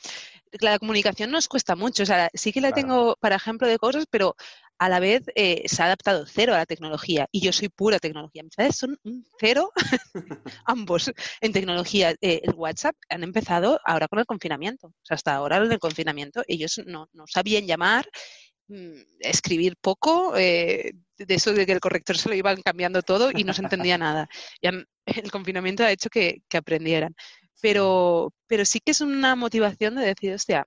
la 0.53 0.79
comunicación 0.79 1.29
nos 1.29 1.47
cuesta 1.47 1.75
mucho. 1.75 2.01
O 2.01 2.07
sea, 2.07 2.31
sí 2.33 2.51
que 2.51 2.61
la 2.61 2.71
tengo 2.71 3.15
para 3.19 3.35
ejemplo 3.35 3.67
de 3.67 3.77
cosas, 3.77 4.05
pero 4.09 4.35
a 4.79 4.87
la 4.87 4.99
vez 4.99 5.23
eh, 5.35 5.63
se 5.67 5.81
ha 5.81 5.85
adaptado 5.85 6.25
cero 6.25 6.53
a 6.53 6.57
la 6.57 6.65
tecnología 6.65 7.27
y 7.31 7.41
yo 7.41 7.51
soy 7.51 7.67
pura 7.67 7.99
tecnología. 7.99 8.43
Mis 8.43 8.55
padres 8.55 8.77
son 8.77 8.97
un 9.03 9.25
cero, 9.37 9.71
ambos, 10.65 11.11
en 11.41 11.51
tecnología. 11.51 12.15
Eh, 12.21 12.41
el 12.43 12.53
WhatsApp 12.55 12.95
han 13.09 13.23
empezado 13.23 13.79
ahora 13.83 14.07
con 14.07 14.19
el 14.19 14.25
confinamiento. 14.25 14.87
O 14.87 14.93
sea, 15.03 15.15
hasta 15.15 15.35
ahora 15.35 15.57
en 15.57 15.71
el 15.71 15.79
confinamiento 15.79 16.43
ellos 16.47 16.81
no, 16.85 17.09
sabían 17.27 17.67
llamar, 17.67 18.07
mm, 18.69 19.01
escribir 19.19 19.75
poco, 19.81 20.37
eh, 20.37 20.93
de 21.17 21.35
eso 21.35 21.51
de 21.53 21.65
que 21.65 21.73
el 21.73 21.81
corrector 21.81 22.17
se 22.17 22.29
lo 22.29 22.35
iban 22.35 22.61
cambiando 22.61 23.01
todo 23.01 23.31
y 23.35 23.43
no 23.43 23.53
se 23.53 23.61
entendía 23.61 23.97
nada. 23.97 24.29
el 25.05 25.31
confinamiento 25.31 25.83
ha 25.83 25.91
hecho 25.91 26.09
que, 26.09 26.41
aprendieran. 26.53 27.13
Pero, 27.61 28.33
pero 28.47 28.63
sí 28.63 28.79
que 28.79 28.91
es 28.91 29.01
una 29.01 29.35
motivación 29.35 29.95
de 29.95 30.05
decir, 30.05 30.33
hostia, 30.33 30.65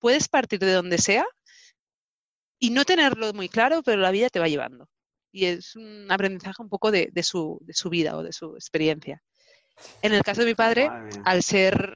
puedes 0.00 0.28
partir 0.28 0.58
de 0.58 0.72
donde 0.72 0.98
sea 0.98 1.24
y 2.64 2.70
no 2.70 2.86
tenerlo 2.86 3.30
muy 3.34 3.50
claro, 3.50 3.82
pero 3.82 4.00
la 4.00 4.10
vida 4.10 4.30
te 4.30 4.40
va 4.40 4.48
llevando. 4.48 4.88
Y 5.30 5.44
es 5.44 5.76
un 5.76 6.10
aprendizaje 6.10 6.62
un 6.62 6.70
poco 6.70 6.90
de, 6.90 7.10
su, 7.22 7.60
vida 7.90 8.16
o 8.16 8.22
de 8.22 8.32
su 8.32 8.54
experiencia. 8.54 9.22
En 10.00 10.14
el 10.14 10.22
caso 10.22 10.40
de 10.40 10.46
mi 10.46 10.54
padre, 10.54 10.88
al 11.26 11.42
ser 11.42 11.94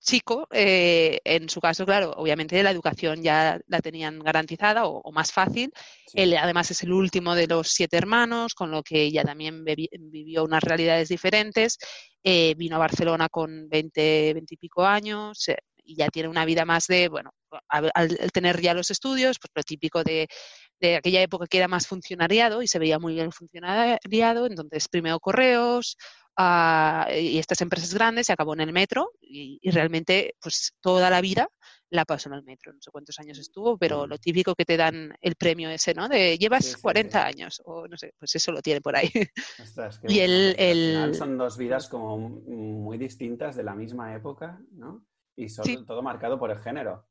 chico, 0.00 0.48
eh, 0.52 1.18
en 1.22 1.50
su 1.50 1.60
caso, 1.60 1.84
claro, 1.84 2.12
obviamente 2.12 2.62
la 2.62 2.70
educación 2.70 3.22
ya 3.22 3.60
la 3.66 3.80
tenían 3.82 4.18
garantizada 4.20 4.86
o, 4.86 5.12
más 5.12 5.32
fácil. 5.32 5.70
Él 6.14 6.34
además 6.38 6.70
es 6.70 6.82
el 6.82 6.92
último 6.92 7.34
de 7.34 7.48
los 7.48 7.68
siete 7.68 7.98
hermanos, 7.98 8.54
con 8.54 8.70
lo 8.70 8.82
que 8.82 9.10
ya 9.12 9.22
también 9.22 9.64
vivió 9.64 10.44
unas 10.44 10.62
realidades 10.62 11.10
diferentes. 11.10 11.76
Eh, 12.22 12.54
vino 12.56 12.76
a 12.76 12.78
Barcelona 12.78 13.28
con 13.28 13.68
20, 13.68 14.32
20 14.32 14.54
y 14.54 14.56
pico 14.56 14.86
años, 14.86 15.46
eh, 15.50 15.58
y 15.86 15.96
ya 15.96 16.08
tiene 16.08 16.28
una 16.28 16.44
vida 16.44 16.64
más 16.64 16.86
de, 16.86 17.08
bueno, 17.08 17.30
al, 17.68 17.92
tener 18.32 18.60
ya 18.60 18.74
los 18.74 18.90
estudios, 18.90 19.38
pues 19.38 19.50
lo 19.54 19.62
típico 19.62 20.02
de, 20.02 20.28
de, 20.80 20.96
aquella 20.96 21.22
época 21.22 21.46
que 21.46 21.58
era 21.58 21.68
más 21.68 21.86
funcionariado 21.86 22.62
y 22.62 22.66
se 22.66 22.78
veía 22.78 22.98
muy 22.98 23.14
bien 23.14 23.26
el 23.26 23.32
funcionariado, 23.32 24.46
entonces 24.46 24.88
primero 24.88 25.20
correos 25.20 25.96
uh, 26.38 27.10
y 27.12 27.38
estas 27.38 27.60
empresas 27.60 27.94
grandes 27.94 28.26
se 28.26 28.32
acabó 28.32 28.54
en 28.54 28.60
el 28.60 28.72
metro 28.72 29.12
y, 29.20 29.58
realmente 29.70 30.34
pues 30.40 30.74
toda 30.80 31.10
la 31.10 31.20
vida 31.20 31.48
la 31.90 32.04
pasó 32.04 32.28
en 32.28 32.34
el 32.34 32.42
metro, 32.42 32.72
no 32.72 32.80
sé 32.80 32.90
cuántos 32.90 33.18
años 33.20 33.38
estuvo, 33.38 33.78
pero 33.78 34.08
lo 34.08 34.18
típico 34.18 34.54
que 34.56 34.64
te 34.64 34.76
dan 34.76 35.14
el 35.20 35.36
premio 35.36 35.70
ese, 35.70 35.94
¿no? 35.94 36.08
De 36.08 36.36
llevas 36.36 36.76
40 36.78 37.24
años 37.24 37.62
o 37.64 37.86
no 37.86 37.96
sé, 37.96 38.12
pues 38.18 38.34
eso 38.34 38.50
lo 38.50 38.60
tiene 38.60 38.80
por 38.80 38.96
ahí. 38.96 39.10
y 40.08 40.18
el, 40.18 40.56
el... 40.58 41.14
son 41.14 41.38
dos 41.38 41.56
vidas 41.56 41.86
como 41.86 42.18
muy 42.18 42.98
distintas 42.98 43.54
de 43.54 43.62
la 43.62 43.74
misma 43.74 44.14
época, 44.14 44.60
¿no? 44.72 45.04
Y 45.36 45.48
sobre 45.48 45.76
todo 45.78 46.02
marcado 46.02 46.38
por 46.38 46.50
el 46.50 46.58
género. 46.58 47.06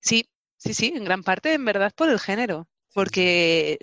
Sí, 0.00 0.28
sí, 0.56 0.74
sí, 0.74 0.92
en 0.94 1.04
gran 1.04 1.22
parte 1.22 1.52
en 1.54 1.64
verdad 1.64 1.92
por 1.94 2.08
el 2.08 2.20
género, 2.20 2.68
porque, 2.92 3.78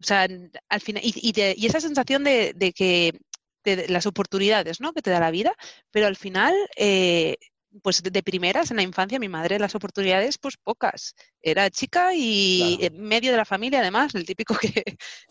o 0.00 0.04
sea, 0.04 0.26
al 0.68 0.80
final, 0.80 1.02
y, 1.04 1.32
y, 1.36 1.66
esa 1.66 1.80
sensación 1.80 2.24
de, 2.24 2.52
de 2.54 2.72
que 2.72 3.20
de 3.64 3.88
las 3.88 4.06
oportunidades 4.06 4.80
¿no? 4.80 4.92
que 4.92 5.02
te 5.02 5.10
da 5.10 5.20
la 5.20 5.30
vida, 5.30 5.54
pero 5.90 6.06
al 6.06 6.16
final 6.16 6.54
eh, 6.76 7.36
pues 7.82 8.02
de, 8.02 8.22
primeras 8.22 8.70
en 8.70 8.78
la 8.78 8.82
infancia 8.82 9.18
mi 9.18 9.28
madre 9.28 9.58
las 9.58 9.74
oportunidades 9.74 10.38
pues 10.38 10.56
pocas. 10.56 11.14
Era 11.40 11.70
chica 11.70 12.14
y 12.14 12.78
en 12.80 13.00
medio 13.00 13.30
de 13.30 13.36
la 13.36 13.44
familia 13.44 13.80
además, 13.80 14.14
el 14.14 14.26
típico 14.26 14.56
que 14.56 14.82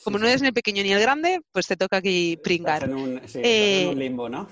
como 0.03 0.17
no 0.17 0.27
eres 0.27 0.41
ni 0.41 0.48
el 0.48 0.53
pequeño 0.53 0.83
ni 0.83 0.91
el 0.91 1.01
grande, 1.01 1.41
pues 1.51 1.67
te 1.67 1.77
toca 1.77 1.98
aquí 1.98 2.38
pringar. 2.38 2.83
Estás 2.83 2.89
en 2.89 3.03
un, 3.03 3.17
estás 3.17 3.36
en 3.36 3.41
un 3.41 3.45
eh, 3.45 3.95
limbo, 3.95 4.29
¿no? 4.29 4.48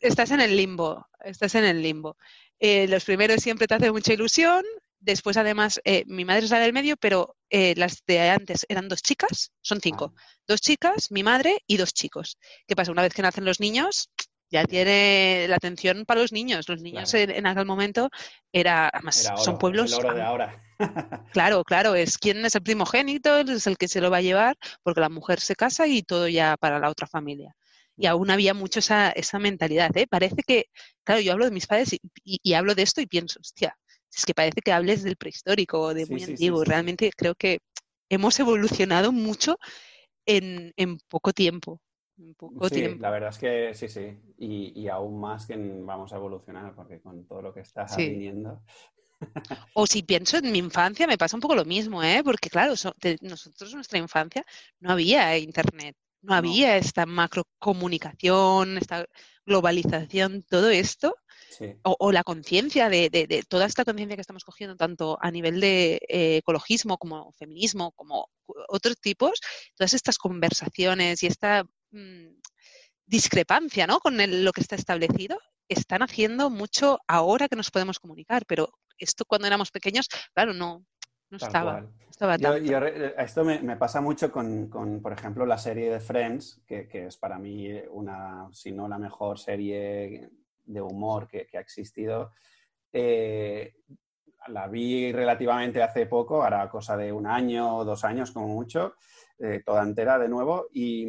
Estás 0.00 0.30
en 0.30 0.40
el 0.40 0.56
limbo, 0.56 1.06
estás 1.24 1.54
en 1.54 1.64
el 1.64 1.82
limbo. 1.82 2.16
Eh, 2.58 2.86
los 2.88 3.04
primeros 3.04 3.42
siempre 3.42 3.66
te 3.66 3.74
hace 3.74 3.92
mucha 3.92 4.12
ilusión. 4.12 4.64
Después, 5.00 5.36
además, 5.36 5.80
eh, 5.84 6.04
mi 6.06 6.24
madre 6.24 6.44
es 6.44 6.50
la 6.50 6.60
del 6.60 6.72
medio, 6.72 6.96
pero 6.96 7.36
las 7.50 8.04
de 8.06 8.30
antes 8.30 8.64
eran 8.68 8.88
dos 8.88 9.02
chicas, 9.02 9.50
son 9.60 9.80
cinco. 9.80 10.14
Ah. 10.16 10.22
Dos 10.46 10.60
chicas, 10.60 11.10
mi 11.10 11.22
madre 11.22 11.58
y 11.66 11.76
dos 11.76 11.92
chicos. 11.92 12.38
¿Qué 12.66 12.76
pasa? 12.76 12.92
Una 12.92 13.02
vez 13.02 13.12
que 13.12 13.22
nacen 13.22 13.44
los 13.44 13.58
niños, 13.58 14.10
ya 14.52 14.66
tiene 14.66 15.46
la 15.48 15.56
atención 15.56 16.04
para 16.04 16.20
los 16.20 16.30
niños. 16.30 16.68
Los 16.68 16.82
niños 16.82 17.12
en, 17.14 17.46
aquel 17.46 17.64
momento 17.64 18.10
era, 18.52 18.90
además, 18.92 19.32
son 19.36 19.56
pueblos. 19.56 19.92
el 19.92 19.98
oro 20.04 20.14
de 20.14 20.22
ahora. 20.22 20.62
claro, 21.32 21.64
claro, 21.64 21.94
es 21.94 22.18
quien 22.18 22.44
es 22.44 22.54
el 22.54 22.62
primogénito, 22.62 23.38
es 23.38 23.66
el 23.66 23.78
que 23.78 23.88
se 23.88 24.02
lo 24.02 24.10
va 24.10 24.18
a 24.18 24.22
llevar, 24.22 24.58
porque 24.82 25.00
la 25.00 25.08
mujer 25.08 25.40
se 25.40 25.56
casa 25.56 25.86
y 25.86 26.02
todo 26.02 26.28
ya 26.28 26.56
para 26.58 26.78
la 26.78 26.90
otra 26.90 27.06
familia. 27.06 27.56
Y 28.02 28.06
aún 28.06 28.30
había 28.30 28.52
mucho 28.52 28.80
esa, 28.80 29.10
esa 29.10 29.38
mentalidad. 29.38 29.96
¿eh? 29.96 30.08
Parece 30.08 30.42
que, 30.44 30.66
claro, 31.04 31.20
yo 31.20 31.32
hablo 31.32 31.44
de 31.44 31.52
mis 31.52 31.66
padres 31.66 31.96
y, 32.24 32.54
hablo 32.54 32.74
de 32.74 32.82
esto 32.82 33.00
y 33.00 33.06
pienso, 33.06 33.38
hostia, 33.40 33.78
es 34.12 34.26
que 34.26 34.34
parece 34.34 34.60
que 34.60 34.72
hables 34.72 35.04
del 35.04 35.16
prehistórico 35.16 35.80
o 35.80 35.94
de 35.94 36.06
muy 36.06 36.24
antiguo. 36.24 36.64
Realmente 36.64 37.12
creo 37.16 37.36
que 37.36 37.60
hemos 38.08 38.40
evolucionado 38.40 39.12
mucho 39.12 39.56
en, 40.26 40.72
en 40.76 40.98
poco 41.08 41.32
tiempo 41.32 41.80
sí, 42.70 42.96
La 42.98 43.10
verdad 43.10 43.30
es 43.30 43.38
que 43.38 43.74
sí, 43.74 43.88
sí. 43.88 44.18
Y, 44.38 44.88
aún 44.88 45.20
más 45.20 45.46
que 45.46 45.56
vamos 45.56 46.12
a 46.12 46.16
evolucionar, 46.16 46.74
porque 46.74 47.00
con 47.00 47.26
todo 47.26 47.42
lo 47.42 47.54
que 47.54 47.60
estás 47.60 47.96
viniendo. 47.96 48.62
O 49.74 49.86
si 49.86 50.02
pienso 50.02 50.38
en 50.38 50.50
mi 50.50 50.58
infancia, 50.58 51.06
me 51.06 51.16
pasa 51.16 51.36
un 51.36 51.40
poco 51.40 51.54
lo 51.54 51.64
mismo, 51.64 52.02
¿eh? 52.02 52.22
Porque 52.24 52.50
claro, 52.50 52.72
nosotros 52.72 53.70
en 53.70 53.76
nuestra 53.76 53.98
infancia 53.98 54.44
no 54.80 54.92
había 54.92 55.38
internet, 55.38 55.96
no 56.22 56.34
había 56.34 56.76
esta 56.76 57.04
macrocomunicación, 57.06 58.78
esta 58.78 59.06
globalización, 59.44 60.42
todo 60.48 60.70
esto. 60.70 61.16
O, 61.82 62.12
la 62.12 62.24
conciencia 62.24 62.88
de, 62.88 63.44
toda 63.48 63.66
esta 63.66 63.84
conciencia 63.84 64.16
que 64.16 64.22
estamos 64.22 64.44
cogiendo, 64.44 64.74
tanto 64.74 65.18
a 65.20 65.30
nivel 65.30 65.60
de 65.60 66.00
eh, 66.08 66.36
ecologismo 66.38 66.96
como 66.96 67.30
feminismo, 67.32 67.92
como 67.92 68.30
otros 68.68 68.98
tipos, 69.00 69.40
todas 69.76 69.92
estas 69.92 70.16
conversaciones 70.16 71.22
y 71.22 71.26
esta 71.26 71.64
Mm, 71.92 72.40
discrepancia 73.04 73.86
¿no? 73.86 74.00
con 74.00 74.16
lo 74.16 74.52
que 74.52 74.62
está 74.62 74.74
establecido, 74.74 75.38
están 75.68 76.02
haciendo 76.02 76.48
mucho 76.48 76.98
ahora 77.06 77.46
que 77.48 77.56
nos 77.56 77.70
podemos 77.70 77.98
comunicar, 77.98 78.46
pero 78.46 78.72
esto 78.96 79.26
cuando 79.26 79.46
éramos 79.46 79.70
pequeños, 79.70 80.08
claro, 80.32 80.54
no, 80.54 80.86
no 81.28 81.36
estaba. 81.36 81.86
Esto 83.18 83.44
me, 83.44 83.76
pasa 83.76 84.00
mucho 84.00 84.30
con, 84.30 84.68
por 85.02 85.12
ejemplo, 85.12 85.46
la 85.46 85.58
serie 85.58 85.90
de 85.90 86.00
Friends, 86.00 86.62
que, 86.66 86.88
es 86.92 87.16
para 87.16 87.38
mí 87.38 87.68
una, 87.90 88.48
si 88.52 88.72
no 88.72 88.88
la 88.88 88.98
mejor 88.98 89.38
serie 89.38 90.30
de 90.64 90.80
humor 90.80 91.28
que, 91.28 91.48
ha 91.54 91.60
existido. 91.60 92.32
Eh, 92.92 93.74
la 94.48 94.66
vi 94.68 95.12
relativamente 95.12 95.82
hace 95.82 96.06
poco, 96.06 96.42
ahora 96.42 96.68
cosa 96.68 96.96
de 96.96 97.12
un 97.12 97.26
año 97.26 97.76
o 97.76 97.84
dos 97.84 98.04
años 98.04 98.32
como 98.32 98.48
mucho, 98.48 98.94
eh, 99.38 99.62
toda 99.64 99.82
entera 99.82 100.18
de 100.18 100.28
nuevo, 100.28 100.66
y, 100.72 101.06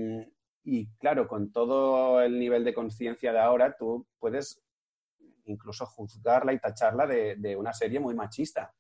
y 0.64 0.88
claro, 0.98 1.28
con 1.28 1.52
todo 1.52 2.22
el 2.22 2.40
nivel 2.40 2.64
de 2.64 2.74
conciencia 2.74 3.34
de 3.34 3.40
ahora, 3.40 3.76
tú 3.76 4.08
puedes 4.20 4.64
incluso 5.46 5.86
juzgarla 5.86 6.54
y 6.54 6.60
tacharla 6.60 7.08
de, 7.08 7.56
una 7.58 7.74
serie 7.74 8.00
muy 8.00 8.16
machista. 8.16 8.74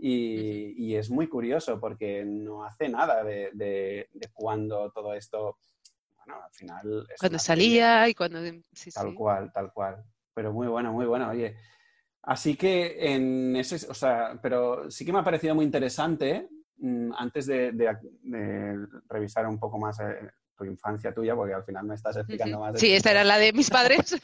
Y, 0.00 0.94
es 0.94 1.10
muy 1.10 1.26
curioso 1.26 1.80
porque 1.80 2.24
no 2.24 2.64
hace 2.64 2.88
nada 2.88 3.24
de, 3.24 4.08
cuando 4.32 4.90
todo 4.90 5.14
esto, 5.14 5.58
bueno, 6.16 6.42
al 6.42 6.52
final... 6.52 7.06
cuando 7.18 7.38
salía 7.38 8.08
y 8.08 8.14
cuando... 8.14 8.40
tal 8.94 9.14
cual, 9.14 9.52
tal 9.52 9.72
cual. 9.72 10.04
Pero 10.34 10.52
muy 10.52 10.68
bueno, 10.68 10.92
muy 10.92 11.06
bueno. 11.06 11.30
Oye, 11.30 11.56
así 12.22 12.56
que 12.56 13.12
en 13.12 13.56
ese, 13.56 13.90
o 13.90 13.94
sea, 13.94 14.38
pero 14.40 14.90
sí 14.90 15.04
que 15.04 15.12
me 15.12 15.18
ha 15.18 15.24
parecido 15.24 15.54
muy 15.54 15.64
interesante 15.64 16.48
mm, 16.76 17.12
antes 17.16 17.46
de, 17.46 17.72
revisar 19.08 19.46
un 19.46 19.58
poco 19.58 19.78
más 19.78 19.98
eh, 20.00 20.30
tu 20.58 20.64
infancia 20.64 21.14
tuya, 21.14 21.36
porque 21.36 21.54
al 21.54 21.64
final 21.64 21.86
me 21.86 21.94
estás 21.94 22.16
explicando 22.16 22.58
más. 22.58 22.78
sí, 22.78 22.92
esta 22.92 23.12
era 23.12 23.22
la 23.22 23.38
de 23.38 23.52
mis 23.52 23.70
padres. 23.70 24.16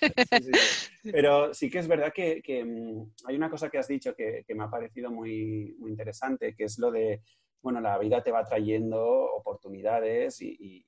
Pero 1.03 1.55
sí 1.55 1.71
que 1.71 1.79
es 1.79 1.87
verdad 1.87 2.13
que, 2.13 2.43
mm, 2.65 3.27
hay 3.27 3.37
una 3.37 3.49
cosa 3.49 3.71
que 3.71 3.79
has 3.79 3.89
dicho 3.89 4.15
que, 4.15 4.45
me 4.49 4.65
ha 4.65 4.71
parecido 4.71 5.11
muy, 5.11 5.75
muy, 5.79 5.91
interesante, 5.91 6.55
que 6.55 6.65
es 6.65 6.79
lo 6.79 6.91
de, 6.91 7.23
bueno, 7.63 7.81
la 7.81 7.97
vida 7.99 8.23
te 8.23 8.33
va 8.33 8.45
trayendo 8.45 9.01
oportunidades 9.03 10.43
y, 10.43 10.85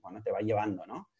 bueno, 0.00 0.22
te 0.22 0.30
va 0.30 0.40
llevando, 0.40 0.86
¿no? 0.86 1.10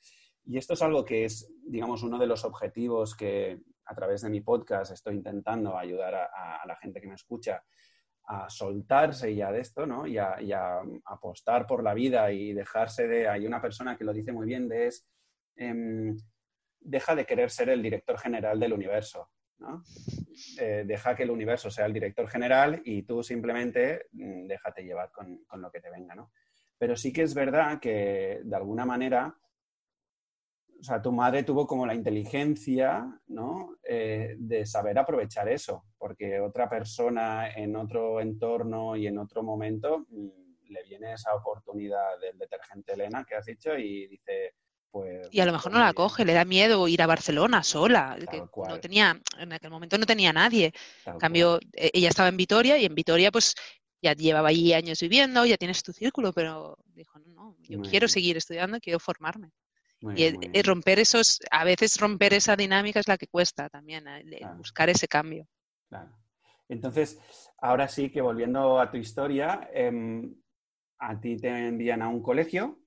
Y 0.47 0.57
esto 0.57 0.75
es 0.75 0.83
algo 0.83 1.05
que 1.05 1.25
es, 1.25 1.53
digamos, 1.65 2.03
uno 2.03 2.19
de 2.19 2.27
los 2.27 2.45
objetivos 2.45 3.15
que 3.15 3.61
a 3.85 3.95
través 3.95 4.23
de 4.23 4.31
mi 4.31 4.41
podcast 4.41 4.93
estoy 4.93 5.17
intentando 5.17 5.77
ayudar 5.77 6.15
a 6.15 6.63
la 6.67 6.77
gente 6.77 7.01
que 7.01 7.09
me 7.09 7.15
escucha 7.15 7.63
a 8.31 8.49
soltarse 8.49 9.35
ya 9.35 9.51
de 9.51 9.61
esto, 9.61 9.87
¿no? 9.87 10.07
Y 10.07 10.17
a, 10.17 10.83
apostar 11.05 11.67
por 11.67 11.83
la 11.83 11.95
vida 11.95 12.31
y 12.31 12.53
dejarse 12.53 13.09
de... 13.09 13.29
Hay 13.29 13.45
una 13.45 13.61
persona 13.61 13.97
que 13.97 14.05
lo 14.05 14.13
dice 14.13 14.33
muy 14.33 14.47
bien, 14.47 14.69
de 14.69 14.87
es... 14.87 15.07
Em, 15.57 16.17
deja 16.79 17.15
de 17.15 17.27
querer 17.27 17.51
ser 17.51 17.69
el 17.69 17.83
director 17.83 18.19
general 18.19 18.59
del 18.59 18.73
universo, 18.73 19.31
¿no? 19.59 19.83
Eh, 20.59 20.85
deja 20.87 21.15
que 21.15 21.25
el 21.25 21.31
universo 21.31 21.71
sea 21.71 21.87
el 21.87 21.93
director 21.93 22.27
general 22.29 22.81
y 22.85 23.03
tú 23.03 23.23
simplemente 23.23 24.07
mm, 24.13 24.47
déjate 24.47 24.85
llevar 24.85 25.11
con, 25.11 25.45
con, 25.45 25.61
lo 25.61 25.71
que 25.71 25.81
te 25.81 25.91
venga, 25.91 26.15
¿no? 26.15 26.31
Pero 26.79 26.97
sí 26.97 27.13
que 27.13 27.23
es 27.23 27.35
verdad 27.35 27.81
que 27.81 28.41
de 28.43 28.57
alguna 28.57 28.87
manera 28.87 29.37
o 30.81 30.85
sea, 30.85 31.03
tu 31.03 31.13
madre 31.13 31.43
tuvo 31.43 31.67
como 31.67 31.87
la 31.87 31.95
inteligencia, 31.95 33.21
¿no? 33.29 33.77
Eh, 33.83 34.35
de 34.39 34.65
saber 34.65 34.99
aprovechar 34.99 35.49
eso, 35.49 35.85
porque 35.99 36.41
otra 36.41 36.69
persona 36.71 37.51
en 37.51 37.77
otro 37.77 38.21
entorno 38.21 38.97
y 38.97 39.07
en 39.07 39.19
otro 39.19 39.43
momento 39.43 40.07
mm, 40.09 40.71
le 40.71 40.83
viene 40.85 41.13
esa 41.13 41.35
oportunidad 41.35 42.19
del 42.21 42.39
detergente 42.39 42.95
Elena 42.95 43.25
que 43.29 43.35
has 43.35 43.45
dicho 43.45 43.77
y 43.77 44.07
dice, 44.07 44.55
pues... 44.91 45.29
Y 45.31 45.41
a 45.41 45.47
lo 45.47 45.53
mejor 45.53 45.73
no 45.73 45.81
la 45.81 45.93
coge, 45.93 46.25
le 46.25 46.33
da 46.33 46.47
miedo 46.47 46.89
ir 46.89 47.03
a 47.03 47.07
Barcelona 47.07 47.63
sola, 47.63 48.17
que 48.31 48.41
no 48.41 48.81
tenía, 48.81 49.21
en 49.39 49.53
aquel 49.53 49.71
momento 49.71 49.99
no 49.99 50.07
tenía 50.07 50.33
nadie. 50.33 50.73
en 51.05 51.19
cambio, 51.19 51.61
e, 51.75 51.91
ella 51.93 52.09
estaba 52.09 52.31
en 52.31 52.39
Vitoria 52.39 52.79
y 52.79 52.87
en 52.87 52.95
Vitoria 52.95 53.31
pues 53.31 53.55
ya 54.01 54.15
llevaba 54.15 54.49
allí 54.49 54.73
años 54.73 54.99
viviendo, 55.01 55.45
ya 55.45 55.59
tienes 55.59 55.83
tu 55.83 55.93
círculo, 55.93 56.33
pero 56.33 56.79
dijo, 56.95 57.19
no, 57.19 57.29
no, 57.35 57.57
yo 57.61 57.83
quiero 57.83 58.09
seguir 58.09 58.39
estudiando, 58.39 58.81
quiero 58.81 58.99
formarme 58.99 59.51
y, 60.17 60.63
romper 60.63 60.99
esos, 60.99 61.41
a 61.51 61.65
veces 61.65 61.99
romper 61.99 62.33
esa 62.35 62.57
dinámica 62.57 63.01
es 63.01 63.09
la 63.09 63.19
que 63.19 63.27
cuesta 63.27 63.69
también, 63.69 64.07
eh, 64.09 64.41
buscar 64.57 64.89
ese 64.89 65.07
cambio. 65.07 65.47
Claro. 65.89 66.11
Entonces, 66.69 67.19
ahora 67.59 67.89
sí 67.89 68.11
que 68.11 68.21
volviendo 68.21 68.81
a 68.81 68.91
tu 68.91 68.97
historia, 68.97 69.69
em, 69.75 70.35
a 70.99 71.21
ti 71.21 71.37
te 71.37 71.49
envían 71.49 72.01
a 72.01 72.09
un 72.09 72.23
colegio, 72.23 72.79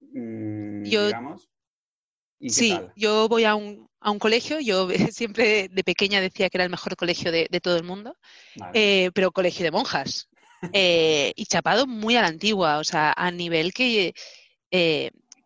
mm, 0.00 0.82
digamos. 0.82 1.48
sí, 2.40 2.78
yo 2.96 3.28
voy 3.28 3.44
a 3.44 3.54
un, 3.54 3.88
a 4.00 4.10
un, 4.10 4.18
colegio, 4.18 4.58
yo 4.60 4.88
siempre 5.12 5.68
de 5.68 5.84
pequeña 5.84 6.20
decía 6.20 6.50
que 6.50 6.58
era 6.58 6.64
el 6.64 6.70
mejor 6.70 6.96
colegio 6.96 7.30
de, 7.32 7.48
todo 7.62 7.76
el 7.76 7.84
mundo, 7.84 8.16
eh, 8.74 9.10
pero 9.14 9.32
colegio 9.32 9.64
de 9.64 9.70
monjas. 9.70 10.28
Eh, 10.72 11.32
y 11.36 11.46
chapado 11.46 11.86
muy 11.86 12.16
a 12.16 12.22
la 12.22 12.28
antigua, 12.28 12.78
o 12.78 12.84
sea, 12.84 13.14
a 13.16 13.30
nivel 13.30 13.72
que 13.72 14.14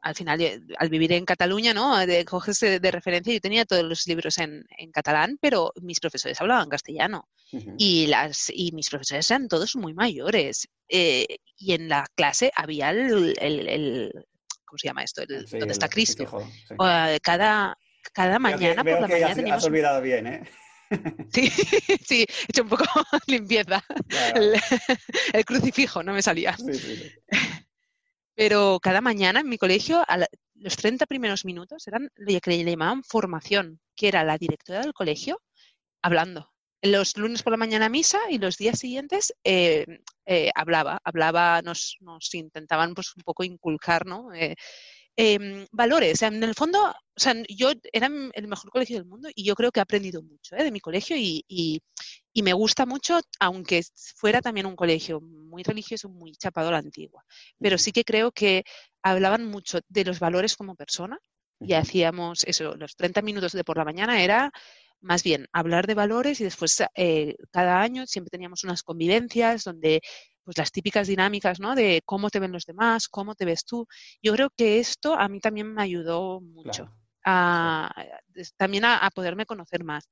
al 0.03 0.15
final, 0.15 0.41
eh, 0.41 0.61
al 0.79 0.89
vivir 0.89 1.13
en 1.13 1.25
Cataluña, 1.25 1.75
¿no? 1.75 1.99
De, 2.07 2.25
coges 2.25 2.61
de, 2.61 2.91
referencia, 2.91 3.33
yo 3.33 3.41
tenía 3.41 3.65
todos 3.65 3.85
los 3.85 4.07
libros 4.07 4.39
en, 4.39 4.65
catalán, 4.93 5.39
pero 5.41 5.73
mis 5.83 6.01
profesores 6.01 6.41
hablaban 6.41 6.69
castellano. 6.69 7.29
y, 7.79 8.07
las, 8.07 8.51
y 8.55 8.73
mis 8.73 8.89
profesores 8.89 9.31
eran 9.31 9.49
todos 9.49 9.77
muy 9.77 9.95
mayores. 9.95 10.69
Eh, 10.89 11.27
y 11.57 11.73
en 11.75 11.89
la 11.89 12.07
clase 12.15 12.51
había 12.55 12.91
el, 12.91 14.13
¿cómo 14.65 14.79
se 14.79 14.89
llama 14.89 15.05
esto? 15.05 15.23
El, 15.23 15.47
¿Dónde 15.47 15.73
está 15.73 15.89
Cristo? 15.89 16.27
cada, 17.23 17.77
cada 18.13 18.39
mañana 18.39 18.83
por 18.83 19.01
la 19.01 19.09
mañana 19.09 19.35
teníamos... 19.35 19.63
Has 19.63 19.69
olvidado 19.69 20.01
bien, 20.01 20.27
¿eh? 20.27 20.43
Sí, 21.33 21.49
sí, 22.07 22.27
he 22.29 22.45
hecho 22.49 22.63
un 22.63 22.69
poco 22.69 22.85
limpieza. 23.27 23.83
El, 25.33 25.45
crucifijo 25.45 26.03
no 26.03 26.13
me 26.13 26.23
salía. 26.23 26.57
Sí, 26.57 26.75
sí, 26.75 27.13
pero 28.35 28.79
cada 28.81 29.01
mañana 29.01 29.41
en 29.41 29.49
mi 29.49 29.59
colegio, 29.59 30.03
a 30.07 30.27
los 30.55 30.77
30 30.77 31.07
primeros 31.07 31.45
minutos, 31.45 31.87
eran 31.89 32.11
lo 32.17 32.41
que 32.41 32.51
le 32.51 32.65
llamaban 32.65 33.03
formación, 33.05 33.81
que 33.97 34.09
era 34.09 34.25
la 34.25 34.39
directora 34.39 34.81
del 34.81 34.93
colegio 34.93 35.41
hablando. 36.03 36.53
los 36.83 37.17
lunes 37.19 37.43
por 37.43 37.53
la 37.53 37.59
mañana 37.59 37.91
misa 37.91 38.19
y 38.31 38.39
los 38.39 38.57
días 38.57 38.79
siguientes 38.79 39.35
eh, 39.45 39.85
eh, 40.25 40.51
hablaba, 40.55 41.01
hablaba, 41.05 41.61
nos, 41.63 41.97
nos, 42.01 42.35
intentaban 42.35 42.95
pues 42.95 43.15
un 43.17 43.23
poco 43.23 43.45
inculcar, 43.45 44.07
¿no? 44.07 44.33
Eh, 44.33 44.57
em, 45.21 45.67
valores. 45.73 46.23
en 46.23 46.43
el 46.43 46.55
fondo, 46.55 46.79
o 46.91 47.21
sea, 47.21 47.35
yo 47.49 47.73
era 47.93 48.09
el 48.33 48.49
mejor 48.49 48.71
colegio 48.71 48.97
del 48.97 49.05
mundo 49.07 49.29
y 49.35 49.45
yo 49.45 49.55
creo 49.55 49.71
que 49.71 49.81
he 49.81 49.83
aprendido 49.83 50.23
mucho 50.23 50.57
de 50.57 50.71
mi 50.71 50.81
colegio 50.81 51.17
y, 51.17 51.45
y, 51.47 51.83
me 52.43 52.55
gusta 52.55 52.87
mucho, 52.87 53.21
aunque 53.39 53.83
fuera 54.17 54.41
también 54.41 54.67
un 54.67 54.77
colegio 54.77 55.21
muy 55.21 55.63
religioso, 55.63 56.09
muy 56.09 56.33
chapado 56.33 56.69
a 56.69 56.73
la 56.73 56.79
antigua. 56.79 57.23
Pero 57.59 57.77
sí 57.77 57.93
que 57.93 58.05
creo 58.05 58.33
que 58.33 58.65
hablaban 59.03 59.45
mucho 59.47 59.81
de 59.89 60.05
los 60.05 60.21
valores 60.21 60.57
como 60.57 60.75
persona 60.75 61.19
y 61.61 61.75
hacíamos 61.75 62.45
eso, 62.45 62.75
los 62.77 62.97
30 62.97 63.21
minutos 63.23 63.53
de 63.53 63.65
por 63.65 63.77
la 63.77 63.85
mañana 63.85 64.23
era 64.23 64.51
más 65.01 65.23
bien 65.23 65.47
hablar 65.53 65.87
de 65.87 65.95
valores 65.95 66.41
y 66.41 66.45
después 66.45 66.83
eh, 66.95 67.37
cada 67.51 67.81
año 67.81 68.07
siempre 68.07 68.31
teníamos 68.31 68.65
unas 68.65 68.83
convivencias 68.83 69.65
donde 69.65 70.01
pues 70.45 70.59
las 70.59 70.73
típicas 70.73 71.07
dinámicas, 71.07 71.61
¿no? 71.61 71.75
De 71.75 72.03
cómo 72.05 72.31
te 72.31 72.41
ven 72.41 72.53
los 72.53 72.65
demás, 72.65 73.09
cómo 73.09 73.35
te 73.35 73.45
ves 73.45 73.65
tú. 73.65 73.87
Yo 74.23 74.33
creo 74.33 74.51
que 74.51 74.79
esto 74.79 75.15
a 75.15 75.29
mí 75.29 75.41
también 75.41 75.73
me 75.73 75.83
ayudó 75.83 76.41
mucho. 76.41 76.91
A, 77.25 77.93
también 78.57 78.85
a, 78.85 79.09
poderme 79.15 79.47
conocer 79.47 79.85
más. 79.85 80.09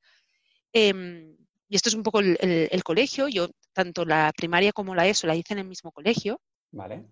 Em, 0.72 1.34
y 1.68 1.76
esto 1.76 1.88
es 1.88 1.94
un 1.94 2.02
poco 2.02 2.20
el, 2.20 2.84
colegio. 2.84 3.28
Yo 3.28 3.48
tanto 3.72 4.04
la 4.04 4.32
primaria 4.36 4.72
como 4.72 4.94
la 4.94 5.06
ESO 5.06 5.26
la 5.26 5.34
hice 5.34 5.54
en 5.54 5.60
el 5.60 5.66
mismo 5.66 5.90
colegio. 5.92 6.40
Vale. 6.70 7.04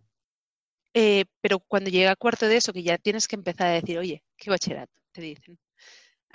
Eh, 0.95 1.25
pero 1.41 1.59
cuando 1.61 1.91
llega 1.91 2.11
a 2.11 2.17
cuarto 2.17 2.47
de 2.47 2.57
eso, 2.57 2.73
que 2.73 2.83
ya 2.83 2.97
tienes 2.97 3.27
que 3.27 3.37
empezar 3.37 3.69
a 3.69 3.73
decir, 3.73 3.99
oye, 3.99 4.23
¿qué 4.37 4.51
bachillerato? 4.51 4.93
Te 5.13 5.21
dicen. 5.21 5.59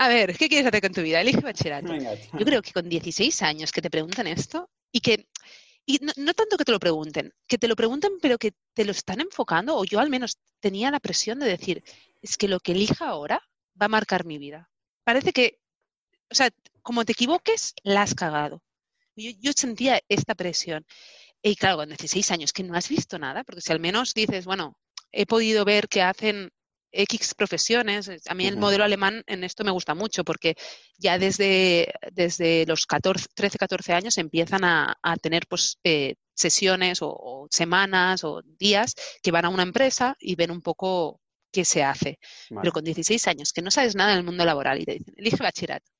A 0.02 0.08
ver, 0.08 0.36
¿qué 0.36 0.50
quieres 0.50 0.66
hacer 0.66 0.82
con 0.82 0.94
tu 0.94 1.04
vida? 1.04 1.22
Elige 1.22 1.42
bachillerato. 1.42 1.94
Yo 1.96 2.44
creo 2.44 2.64
que 2.64 2.72
con 2.72 2.90
16 2.90 3.40
años 3.44 3.72
que 3.72 3.84
te 3.84 3.92
preguntan 3.92 4.26
esto 4.26 4.68
y 4.92 5.00
que 5.00 5.28
y 5.86 6.00
no, 6.02 6.34
tanto 6.34 6.58
que 6.58 6.66
te 6.66 6.72
lo 6.72 6.80
pregunten, 6.80 7.32
que 7.48 7.60
te 7.60 7.68
lo 7.68 7.76
pregunten, 7.76 8.14
pero 8.20 8.40
que 8.40 8.54
te 8.74 8.84
lo 8.84 8.94
están 8.94 9.22
enfocando, 9.22 9.78
o 9.78 9.86
yo 9.86 10.00
al 10.00 10.10
menos 10.10 10.40
tenía 10.60 10.90
la 10.90 11.00
presión 11.00 11.38
de 11.38 11.46
decir, 11.46 11.84
es 12.20 12.36
que 12.36 12.48
lo 12.48 12.60
que 12.60 12.72
elija 12.72 13.10
ahora 13.10 13.48
va 13.80 13.86
a 13.86 13.90
marcar 13.90 14.26
mi 14.26 14.40
vida. 14.40 14.72
Parece 15.04 15.34
que, 15.34 15.60
o 16.32 16.36
sea, 16.36 16.50
como 16.82 17.06
te 17.06 17.12
equivoques, 17.12 17.76
la 17.84 18.02
has 18.02 18.16
cagado. 18.16 18.64
Yo, 19.16 19.30
yo 19.40 19.52
sentía 19.56 20.02
esta 20.10 20.34
presión. 20.34 20.84
Y 21.44 21.56
claro, 21.56 21.78
con 21.78 21.90
16 21.90 22.32
años, 22.32 22.54
que 22.54 22.64
no 22.64 22.76
has 22.76 22.90
visto 22.90 23.20
nada, 23.20 23.44
porque 23.44 23.62
si 23.62 23.72
al 23.72 23.80
menos 23.80 24.16
dices, 24.16 24.46
bueno, 24.46 24.76
he 25.12 25.28
podido 25.28 25.64
ver 25.64 25.88
que 25.88 26.02
hacen 26.02 26.52
X 26.92 27.34
profesiones. 27.36 28.10
A 28.28 28.34
mí 28.34 28.48
el 28.48 28.58
modelo 28.58 28.84
alemán 28.84 29.24
en 29.28 29.44
esto 29.44 29.64
me 29.64 29.72
gusta 29.72 29.96
mucho 29.96 30.24
porque 30.24 30.56
ya 30.98 31.18
desde, 31.18 31.94
desde 32.12 32.66
los 32.66 32.86
14, 32.86 33.28
13, 33.34 33.58
14 33.58 33.94
años 33.94 34.18
empiezan 34.18 34.64
a, 34.64 34.98
tener 35.22 35.48
pues, 35.48 35.80
eh, 35.84 36.16
sesiones 36.34 37.00
o, 37.02 37.48
semanas 37.50 38.24
o 38.24 38.42
días 38.44 38.96
que 39.22 39.32
van 39.32 39.46
a 39.46 39.50
una 39.50 39.64
empresa 39.64 40.16
y 40.20 40.36
ven 40.36 40.52
un 40.52 40.62
poco 40.62 41.22
qué 41.52 41.66
se 41.66 41.84
hace. 41.84 42.20
Pero 42.50 42.72
con 42.72 42.84
16 42.84 43.28
años, 43.28 43.54
que 43.54 43.62
no 43.62 43.72
sabes 43.72 43.96
nada 43.96 44.16
del 44.16 44.24
mundo 44.24 44.46
laboral 44.46 44.82
y 44.82 44.86
te 44.86 44.94
dicen, 44.94 45.14
elige 45.18 45.44
bachillerato. 45.44 45.92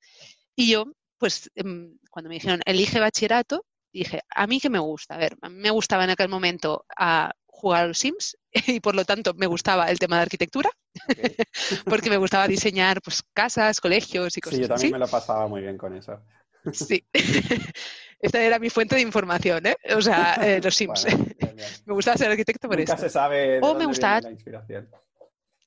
Y 0.56 0.70
yo, 0.70 0.86
pues 1.18 1.50
em, 1.54 1.98
cuando 2.10 2.28
me 2.28 2.36
dijeron, 2.36 2.60
elige 2.64 3.00
bachillerato, 3.00 3.64
dije, 3.92 4.20
a 4.28 4.46
mí 4.46 4.60
que 4.60 4.70
me 4.70 4.78
gusta. 4.78 5.14
A 5.14 5.18
ver, 5.18 5.36
a 5.40 5.48
mí 5.48 5.56
me 5.56 5.70
gustaba 5.70 6.04
en 6.04 6.10
aquel 6.10 6.28
momento 6.28 6.84
a 6.96 7.32
jugar 7.46 7.84
a 7.84 7.86
los 7.88 7.98
Sims 7.98 8.36
y 8.66 8.80
por 8.80 8.94
lo 8.94 9.04
tanto 9.04 9.34
me 9.34 9.46
gustaba 9.46 9.90
el 9.90 9.98
tema 9.98 10.16
de 10.16 10.22
arquitectura, 10.22 10.70
porque 11.84 12.10
me 12.10 12.16
gustaba 12.16 12.48
diseñar 12.48 13.00
pues, 13.02 13.22
casas, 13.32 13.80
colegios 13.80 14.36
y 14.36 14.40
cosas 14.40 14.58
así. 14.58 14.62
Sí, 14.64 14.68
yo 14.68 14.74
también 14.74 14.92
me 14.92 14.98
lo 14.98 15.08
pasaba 15.08 15.46
muy 15.46 15.62
bien 15.62 15.78
con 15.78 15.96
eso. 15.96 16.20
Sí, 16.72 17.04
esta 18.20 18.40
era 18.40 18.58
mi 18.58 18.70
fuente 18.70 18.94
de 18.94 19.00
información, 19.00 19.66
¿eh? 19.66 19.76
O 19.96 20.00
sea, 20.00 20.34
eh, 20.34 20.60
los 20.62 20.74
Sims. 20.74 21.06
me 21.86 21.94
gustaba 21.94 22.16
ser 22.16 22.30
arquitecto 22.30 22.68
por 22.68 22.78
Nunca 22.78 22.94
eso. 22.94 23.02
se 23.02 23.10
sabe 23.10 23.60
o 23.60 23.74
me 23.74 23.86
gustaba... 23.86 24.20
la 24.20 24.30
inspiración. 24.30 24.88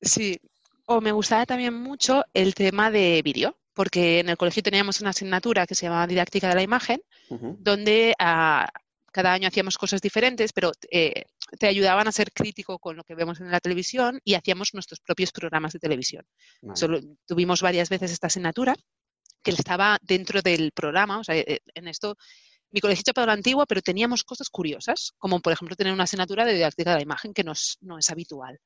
Sí, 0.02 0.40
o 0.86 1.02
me 1.02 1.12
gustaba 1.12 1.46
también 1.46 1.74
mucho 1.74 2.24
el 2.34 2.54
tema 2.54 2.92
de 2.92 3.22
vídeo, 3.24 3.58
porque 3.76 4.20
en 4.20 4.30
el 4.30 4.38
colegio 4.38 4.64
teníamos 4.64 5.02
una 5.02 5.12
asignatura 5.12 5.68
que 5.68 5.76
se 5.76 5.86
llamaba 5.86 6.08
Didáctica 6.08 6.50
de 6.50 6.56
la 6.56 6.64
Imagen, 6.64 7.02
donde 7.30 8.16
a, 8.18 8.68
cada 9.12 9.34
año 9.34 9.48
hacíamos 9.48 9.78
cosas 9.78 10.02
diferentes, 10.02 10.54
pero 10.54 10.72
eh, 10.90 11.26
te 11.60 11.68
ayudaban 11.68 12.08
a 12.08 12.12
ser 12.12 12.32
crítico 12.32 12.80
con 12.80 12.96
lo 12.96 13.04
que 13.04 13.16
vemos 13.16 13.40
en 13.40 13.52
la 13.52 13.60
televisión 13.60 14.20
y 14.24 14.34
hacíamos 14.34 14.74
nuestros 14.74 15.00
propios 15.00 15.32
programas 15.32 15.74
de 15.74 15.80
televisión. 15.80 16.26
Solo, 16.74 17.00
tuvimos 17.26 17.62
varias 17.62 17.90
veces 17.90 18.12
esta 18.12 18.28
asignatura 18.28 18.76
que 19.44 19.52
estaba 19.52 20.00
dentro 20.02 20.42
del 20.42 20.72
programa, 20.72 21.20
o 21.20 21.24
sea, 21.24 21.38
eh, 21.38 21.60
en 21.74 21.88
esto 21.88 22.18
mi 22.72 22.82
colegio 22.82 23.14
para 23.14 23.28
la 23.28 23.34
antigua, 23.34 23.66
pero 23.66 23.82
teníamos 23.82 24.24
cosas 24.24 24.50
curiosas, 24.50 25.14
como 25.18 25.40
por 25.40 25.54
ejemplo 25.54 25.76
tener 25.76 25.94
una 25.94 26.04
asignatura 26.04 26.44
de 26.44 26.54
didáctica 26.54 26.90
de 26.92 26.98
la 26.98 27.04
imagen 27.04 27.34
que 27.34 27.44
no 27.44 27.54
es 27.54 28.10
habitual. 28.10 28.60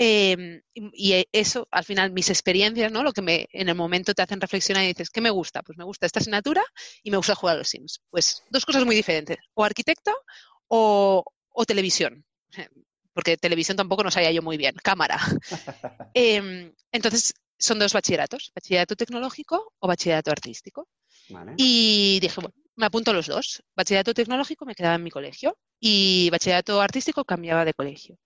Em, 0.00 0.62
y 0.74 1.26
eso, 1.32 1.66
al 1.72 1.84
final, 1.84 2.12
mis 2.12 2.30
experiencias, 2.30 2.92
¿no? 2.92 3.02
Lo 3.02 3.12
que 3.12 3.20
me, 3.20 3.48
en 3.52 3.68
el 3.68 3.74
momento 3.74 4.14
te 4.14 4.22
hacen 4.22 4.40
reflexionar 4.40 4.84
y 4.84 4.88
dices, 4.88 5.10
¿qué 5.10 5.20
me 5.20 5.30
gusta? 5.30 5.62
Pues 5.62 5.76
me 5.76 5.82
gusta 5.82 6.06
esta 6.06 6.20
asignatura 6.20 6.62
y 7.02 7.10
me 7.10 7.16
gusta 7.16 7.34
jugar 7.34 7.56
a 7.56 7.58
los 7.58 7.68
Sims. 7.68 8.00
Pues 8.08 8.44
dos 8.48 8.64
cosas 8.64 8.84
muy 8.84 8.94
diferentes, 8.94 9.38
o 9.54 9.64
arquitecto 9.64 10.14
o, 10.68 11.24
televisión. 11.66 12.24
Porque 13.12 13.36
televisión 13.36 13.76
tampoco 13.76 14.04
no 14.04 14.12
sabía 14.12 14.30
yo 14.30 14.42
muy 14.42 14.56
bien, 14.56 14.76
cámara. 14.84 15.18
Em, 16.14 16.72
entonces, 16.92 17.34
son 17.58 17.80
dos 17.80 17.92
bachilleratos, 17.92 18.52
bachillerato 18.54 18.94
tecnológico 18.94 19.74
o 19.80 19.88
bachillerato 19.88 20.30
artístico. 20.30 20.88
Y 21.56 22.20
dije, 22.20 22.40
bueno, 22.40 22.54
me 22.76 22.86
apunto 22.86 23.10
a 23.10 23.14
los 23.14 23.26
dos. 23.26 23.64
Bachillerato 23.74 24.14
tecnológico 24.14 24.64
me 24.64 24.76
quedaba 24.76 24.94
en 24.94 25.02
mi 25.02 25.10
colegio 25.10 25.58
y 25.80 26.30
bachillerato 26.30 26.80
artístico 26.80 27.24
cambiaba 27.24 27.64
de 27.64 27.74
colegio 27.74 28.16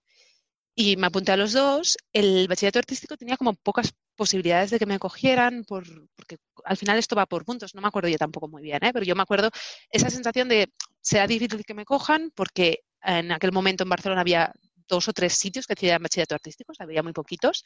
y 0.75 0.97
me 0.97 1.07
apunté 1.07 1.31
a 1.31 1.37
los 1.37 1.53
dos. 1.53 1.97
El 2.11 2.47
bachillerato 2.47 2.79
artístico 2.79 3.17
tenía 3.17 3.37
como 3.37 3.53
pocas 3.53 3.93
posibilidades 4.15 4.71
de 4.71 4.79
que 4.79 4.85
me 4.85 4.99
cogieran, 4.99 5.63
por, 5.65 5.85
porque 6.15 6.37
al 6.65 6.77
final 6.77 6.97
esto 6.97 7.15
va 7.15 7.25
por 7.25 7.45
puntos, 7.45 7.73
no 7.75 7.81
me 7.81 7.87
acuerdo 7.87 8.09
yo 8.09 8.17
tampoco 8.17 8.47
muy 8.47 8.61
bien, 8.61 8.83
¿eh? 8.83 8.91
pero 8.93 9.05
yo 9.05 9.15
me 9.15 9.23
acuerdo 9.23 9.49
esa 9.89 10.09
sensación 10.09 10.49
de 10.49 10.71
será 11.01 11.27
difícil 11.27 11.65
que 11.65 11.73
me 11.73 11.85
cojan 11.85 12.31
porque 12.35 12.83
en 13.01 13.31
aquel 13.31 13.51
momento 13.51 13.83
en 13.83 13.89
Barcelona 13.89 14.21
había 14.21 14.53
dos 14.87 15.07
o 15.07 15.13
tres 15.13 15.33
sitios 15.33 15.65
que 15.67 15.73
hacían 15.73 16.01
bachillerato 16.01 16.35
artístico, 16.35 16.73
había 16.79 17.03
muy 17.03 17.13
poquitos. 17.13 17.63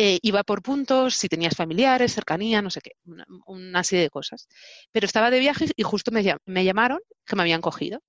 Eh, 0.00 0.20
iba 0.22 0.44
por 0.44 0.62
puntos, 0.62 1.16
si 1.16 1.28
tenías 1.28 1.56
familiares, 1.56 2.14
cercanía, 2.14 2.62
no 2.62 2.70
sé 2.70 2.80
qué, 2.80 2.92
una, 3.46 3.82
serie 3.82 4.04
de 4.04 4.10
cosas. 4.10 4.46
Pero 4.92 5.06
estaba 5.06 5.28
de 5.30 5.40
viaje 5.40 5.66
y 5.74 5.82
justo 5.82 6.12
me, 6.12 6.36
me 6.46 6.64
llamaron 6.64 7.00
que 7.26 7.34
me 7.34 7.42
habían 7.42 7.60
cogido. 7.60 8.00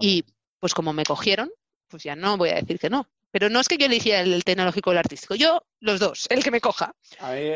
Y 0.00 0.24
pues 0.58 0.72
como 0.72 0.94
me 0.94 1.04
cogieron, 1.04 1.50
pues 1.88 2.02
ya 2.02 2.16
no 2.16 2.38
voy 2.38 2.48
a 2.50 2.54
decir 2.54 2.78
que 2.78 2.88
no. 2.88 3.06
Pero 3.32 3.48
no 3.48 3.58
es 3.60 3.66
que 3.66 3.78
yo 3.78 3.86
eligiera 3.86 4.20
el 4.20 4.44
tecnológico 4.44 4.90
o 4.90 4.92
el 4.92 4.98
artístico, 4.98 5.34
yo 5.34 5.62
los 5.80 5.98
dos, 5.98 6.26
el 6.30 6.44
que 6.44 6.50
me 6.50 6.60
coja. 6.60 6.94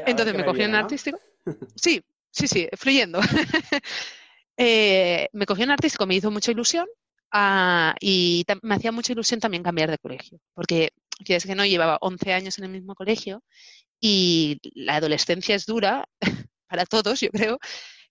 Entonces 0.06 0.34
me 0.34 0.44
cogí 0.44 0.62
en 0.62 0.74
artístico. 0.74 1.18
Sí, 1.76 2.02
sí, 2.32 2.48
sí, 2.48 2.68
fluyendo. 2.76 3.20
Eh, 4.58 5.28
me 5.34 5.44
cogí 5.44 5.64
en 5.64 5.70
artístico, 5.70 6.06
me 6.06 6.14
hizo 6.14 6.30
mucha 6.30 6.50
ilusión 6.50 6.86
ah, 7.30 7.94
y 8.00 8.42
me 8.62 8.74
hacía 8.76 8.90
mucha 8.90 9.12
ilusión 9.12 9.38
también 9.38 9.62
cambiar 9.62 9.90
de 9.90 9.98
colegio, 9.98 10.40
porque 10.54 10.92
quieres 11.26 11.44
que 11.44 11.54
no, 11.54 11.66
llevaba 11.66 11.98
11 12.00 12.32
años 12.32 12.56
en 12.56 12.64
el 12.64 12.70
mismo 12.70 12.94
colegio 12.94 13.44
y 14.00 14.58
la 14.74 14.96
adolescencia 14.96 15.54
es 15.54 15.66
dura 15.66 16.08
para 16.68 16.86
todos, 16.86 17.20
yo 17.20 17.28
creo, 17.28 17.58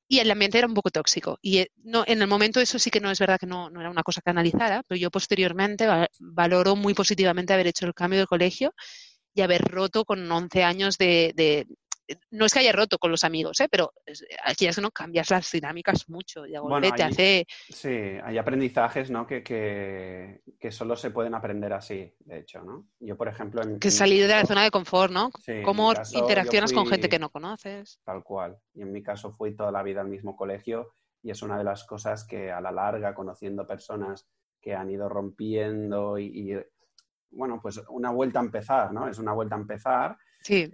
y 0.07 0.19
el 0.19 0.31
ambiente 0.31 0.57
era 0.57 0.67
un 0.67 0.73
poco 0.73 0.91
tóxico. 0.91 1.39
Y 1.41 1.59
eh, 1.59 1.71
no, 1.83 2.03
en 2.07 2.21
el 2.21 2.27
momento 2.27 2.59
eso 2.59 2.79
sí 2.79 2.89
que 2.91 2.99
no 2.99 3.11
es 3.11 3.19
verdad 3.19 3.39
que 3.39 3.47
no, 3.47 3.69
no 3.69 3.79
era 3.81 3.89
una 3.89 4.03
cosa 4.03 4.21
que 4.21 4.29
analizara, 4.29 4.83
pero 4.87 4.99
yo 4.99 5.09
posteriormente 5.11 5.87
valoro 6.19 6.75
muy 6.75 6.93
positivamente 6.93 7.53
haber 7.53 7.67
hecho 7.67 7.85
el 7.85 7.93
cambio 7.93 8.19
de 8.19 8.27
colegio 8.27 8.73
y 9.33 9.41
haber 9.41 9.63
roto 9.63 10.05
con 10.05 10.31
11 10.31 10.63
años 10.63 10.97
de, 10.97 11.67
no 12.31 12.45
es 12.45 12.53
que 12.53 12.59
haya 12.59 12.71
roto 12.71 12.97
con 12.97 13.11
los 13.11 13.23
amigos, 13.23 13.59
¿eh? 13.59 13.67
pero 13.69 13.93
aquí 14.43 14.67
es 14.67 14.75
que 14.75 14.81
no 14.81 14.91
cambias 14.91 15.29
las 15.29 15.51
dinámicas 15.51 16.09
mucho. 16.09 16.45
Y 16.45 16.57
bueno, 16.57 16.91
te 16.93 17.03
hace... 17.03 17.45
Sí, 17.69 17.89
hay 18.23 18.37
aprendizajes 18.37 19.09
¿no? 19.09 19.25
que, 19.25 19.43
que, 19.43 20.71
solo 20.71 20.95
se 20.95 21.11
pueden 21.11 21.35
aprender 21.35 21.73
así, 21.73 22.13
de 22.19 22.39
hecho. 22.39 22.61
¿no? 22.63 22.87
Yo, 22.99 23.17
por 23.17 23.27
ejemplo... 23.27 23.61
En, 23.63 23.79
que 23.79 23.91
salir 23.91 24.27
de 24.27 24.33
la 24.33 24.45
zona 24.45 24.63
de 24.63 24.71
confort, 24.71 25.11
¿no? 25.11 25.31
Cómo 25.63 25.93
interaccionas 26.13 26.73
con 26.73 26.87
gente 26.87 27.09
que 27.09 27.19
no 27.19 27.29
conoces. 27.29 27.99
Tal 28.03 28.23
cual. 28.23 28.57
Y 28.73 28.81
en 28.81 28.91
mi 28.91 29.01
caso 29.01 29.31
fui 29.31 29.55
toda 29.55 29.71
la 29.71 29.83
vida 29.83 30.01
al 30.01 30.09
mismo 30.09 30.35
colegio 30.35 30.91
y 31.21 31.31
es 31.31 31.41
una 31.41 31.57
de 31.57 31.63
las 31.63 31.85
cosas 31.85 32.25
que 32.25 32.51
a 32.51 32.61
la 32.61 32.71
larga, 32.71 33.15
conociendo 33.15 33.65
personas 33.65 34.27
que 34.61 34.75
han 34.75 34.89
ido 34.89 35.09
rompiendo 35.09 36.17
y, 36.17 36.25
y 36.51 36.57
bueno, 37.31 37.59
pues 37.61 37.81
una 37.89 38.11
vuelta 38.11 38.39
a 38.39 38.43
empezar, 38.43 38.93
¿no? 38.93 39.07
Es 39.07 39.17
una 39.19 39.33
vuelta 39.33 39.55
a 39.55 39.59
empezar 39.59 40.17
Sí. 40.45 40.71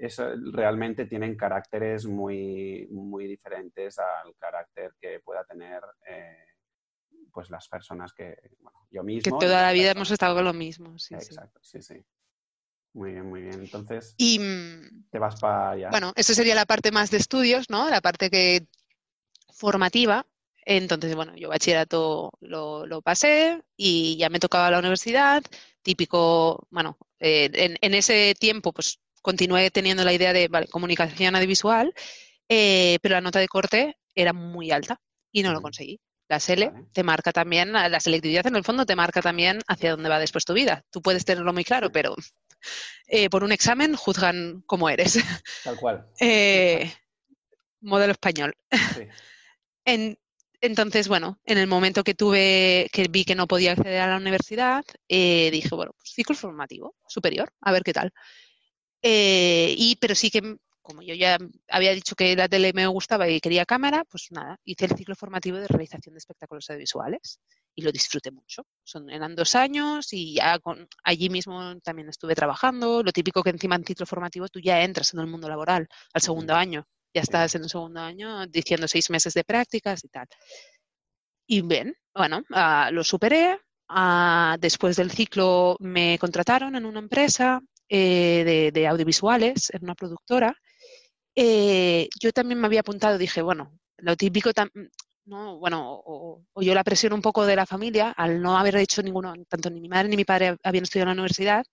realmente 0.52 1.06
tienen 1.06 1.38
caracteres 1.38 2.06
muy, 2.06 2.90
muy 2.92 3.26
diferentes 3.26 3.98
al 4.00 4.36
carácter 4.38 4.96
que 5.00 5.22
pueda 5.22 5.46
tener 5.46 5.82
eh, 6.06 6.36
pues 7.32 7.50
las 7.50 7.70
personas 7.70 8.12
que, 8.12 8.36
bueno, 8.60 8.86
yo 8.92 9.02
mismo. 9.02 9.40
Que 9.40 9.46
toda 9.46 9.62
la 9.62 9.72
vida 9.72 9.92
hemos 9.92 10.12
estado 10.12 10.36
con 10.36 10.44
lo 10.44 10.52
mismo. 10.52 11.00
Sí, 11.00 11.14
Exacto, 11.14 11.62
sí, 11.64 11.82
sí. 11.82 12.04
Muy 12.92 13.14
bien, 13.14 13.30
muy 13.30 13.44
bien. 13.44 13.62
Entonces, 13.62 14.14
y, 14.18 14.40
mm, 14.40 15.06
te 15.10 15.20
vas 15.20 15.40
para 15.40 15.70
allá. 15.70 15.90
Bueno, 15.90 16.12
eso 16.18 16.34
sería 16.34 16.54
la 16.54 16.66
parte 16.66 16.92
más 16.92 17.10
de 17.10 17.20
estudios, 17.20 17.70
¿no? 17.70 17.90
La 17.90 18.02
parte 18.02 18.30
que 18.30 18.68
formativa. 19.54 20.28
Entonces, 20.66 21.16
bueno, 21.16 21.34
yo 21.38 21.48
bachillerato 21.48 22.34
lo, 22.42 22.86
lo 22.86 23.02
pasé 23.02 23.64
y 23.78 24.18
ya 24.18 24.28
me 24.28 24.42
tocaba 24.42 24.70
la 24.70 24.80
universidad, 24.80 25.42
típico, 25.82 26.68
bueno, 26.70 26.98
eh, 27.22 27.78
en, 27.82 27.94
ese 27.94 28.34
tiempo 28.40 28.74
pues 28.74 29.00
continué 29.22 29.72
teniendo 29.72 30.04
la 30.04 30.14
idea 30.14 30.34
de 30.34 30.48
vale, 30.48 30.68
comunicación 30.68 31.36
audiovisual, 31.36 31.94
eh, 32.50 32.98
pero 33.02 33.14
la 33.14 33.22
nota 33.22 33.40
de 33.40 33.48
corte 33.48 33.98
era 34.16 34.34
muy 34.34 34.72
alta 34.72 35.00
y 35.32 35.44
no 35.44 35.54
lo 35.54 35.62
conseguí. 35.62 36.00
La 36.28 36.40
SELE 36.40 36.72
te 36.94 37.04
marca 37.04 37.34
también, 37.34 37.74
la 37.74 38.00
selectividad 38.00 38.48
en 38.48 38.56
el 38.56 38.64
fondo 38.64 38.86
te 38.86 38.96
marca 38.96 39.22
también 39.22 39.60
hacia 39.68 39.92
dónde 39.92 40.08
va 40.08 40.18
después 40.18 40.46
tu 40.46 40.54
vida. 40.54 40.82
Tú 40.90 41.02
puedes 41.02 41.26
tenerlo 41.26 41.52
muy 41.52 41.66
claro, 41.66 41.92
pero 41.92 42.16
eh, 43.08 43.30
por 43.30 43.44
un 43.44 43.52
examen 43.52 43.96
juzgan 43.96 44.64
cómo 44.66 44.90
eres. 44.90 45.20
Tal 45.64 45.76
cual. 45.76 46.08
modelo 47.82 48.14
español. 48.14 48.56
entonces, 50.62 51.10
bueno, 51.10 51.42
en 51.44 51.58
el 51.58 51.68
momento 51.68 52.04
que 52.04 52.14
tuve, 52.14 52.88
que 52.94 53.08
vi 53.10 53.26
que 53.26 53.36
no 53.36 53.48
podía 53.48 53.74
acceder 53.74 54.00
a 54.00 54.08
la 54.08 54.18
universidad, 54.18 54.86
dije, 55.10 55.70
bueno, 55.72 55.92
pues 55.98 56.14
ciclo 56.14 56.36
formativo 56.36 56.96
superior, 57.08 57.52
a 57.60 57.74
ver 57.74 57.84
qué 57.84 57.92
tal. 57.92 58.14
Eh, 59.02 59.74
y, 59.78 59.96
pero 59.98 60.16
sí 60.16 60.30
que, 60.30 60.58
como 60.82 61.02
yo 61.02 61.16
ya 61.16 61.38
había 61.70 61.94
dicho 61.94 62.16
que 62.16 62.36
la 62.36 62.48
tele 62.48 62.74
me 62.74 62.88
gustaba 62.88 63.28
y 63.30 63.40
quería 63.40 63.66
cámara, 63.66 64.04
pues 64.06 64.28
nada, 64.32 64.60
hice 64.64 64.86
el 64.86 64.96
ciclo 64.96 65.16
formativo 65.16 65.58
de 65.58 65.68
realización 65.68 66.14
de 66.14 66.20
espectáculos 66.20 66.70
audiovisuales 66.70 67.40
y 67.76 67.82
lo 67.82 67.92
disfruté 67.92 68.32
mucho. 68.32 68.66
Son, 68.84 69.10
eran 69.10 69.36
dos 69.36 69.56
años 69.56 70.12
y 70.14 70.36
ya 70.36 70.60
con, 70.60 70.88
allí 71.04 71.30
mismo 71.30 71.80
también 71.82 72.10
estuve 72.10 72.36
trabajando. 72.36 73.04
Lo 73.04 73.12
típico 73.12 73.44
que 73.44 73.52
encima 73.52 73.76
en 73.76 73.86
ciclo 73.86 74.06
formativo 74.06 74.48
tú 74.50 74.60
ya 74.60 74.82
entras 74.84 75.14
en 75.14 75.20
el 75.20 75.28
mundo 75.28 75.48
laboral 75.50 75.88
al 76.14 76.22
segundo 76.22 76.56
año. 76.56 76.88
Ya 77.14 77.22
estás 77.22 77.56
en 77.56 77.64
el 77.64 77.70
segundo 77.70 78.00
año 78.00 78.48
diciendo 78.48 78.88
seis 78.88 79.10
meses 79.10 79.34
de 79.34 79.44
prácticas 79.44 80.04
y 80.04 80.10
tal. 80.10 80.28
Y 81.48 81.62
bien, 81.62 81.96
bueno, 82.14 82.44
ah, 82.52 82.90
lo 82.92 83.04
superé. 83.04 83.60
Ah, 83.90 84.56
después 84.60 84.96
del 84.96 85.12
ciclo 85.12 85.76
me 85.80 86.18
contrataron 86.18 86.76
en 86.76 86.86
una 86.86 87.00
empresa 87.00 87.62
eh, 87.94 88.72
de, 88.74 88.88
audiovisuales, 88.88 89.70
en 89.72 89.84
una 89.84 89.96
productora. 89.96 90.56
Eh, 91.36 92.08
yo 92.22 92.32
también 92.32 92.62
me 92.62 92.68
había 92.68 92.80
apuntado, 92.80 93.18
dije, 93.18 93.42
bueno, 93.42 93.78
lo 93.98 94.16
típico, 94.16 94.52
no, 95.26 95.58
bueno, 95.60 96.02
o, 96.06 96.42
yo 96.62 96.74
la 96.74 96.86
presión 96.86 97.12
un 97.12 97.22
poco 97.22 97.46
de 97.46 97.58
la 97.58 97.66
familia, 97.66 98.12
al 98.12 98.42
no 98.42 98.58
haber 98.58 98.78
hecho 98.78 99.04
ninguno, 99.04 99.34
tanto 99.50 99.70
ni 99.70 99.82
mi 99.82 99.90
madre 99.90 100.08
ni 100.08 100.16
mi 100.16 100.24
padre 100.24 100.56
habían 100.64 100.84
estudiado 100.86 101.12
en 101.12 101.18
la 101.18 101.22
universidad, 101.22 101.66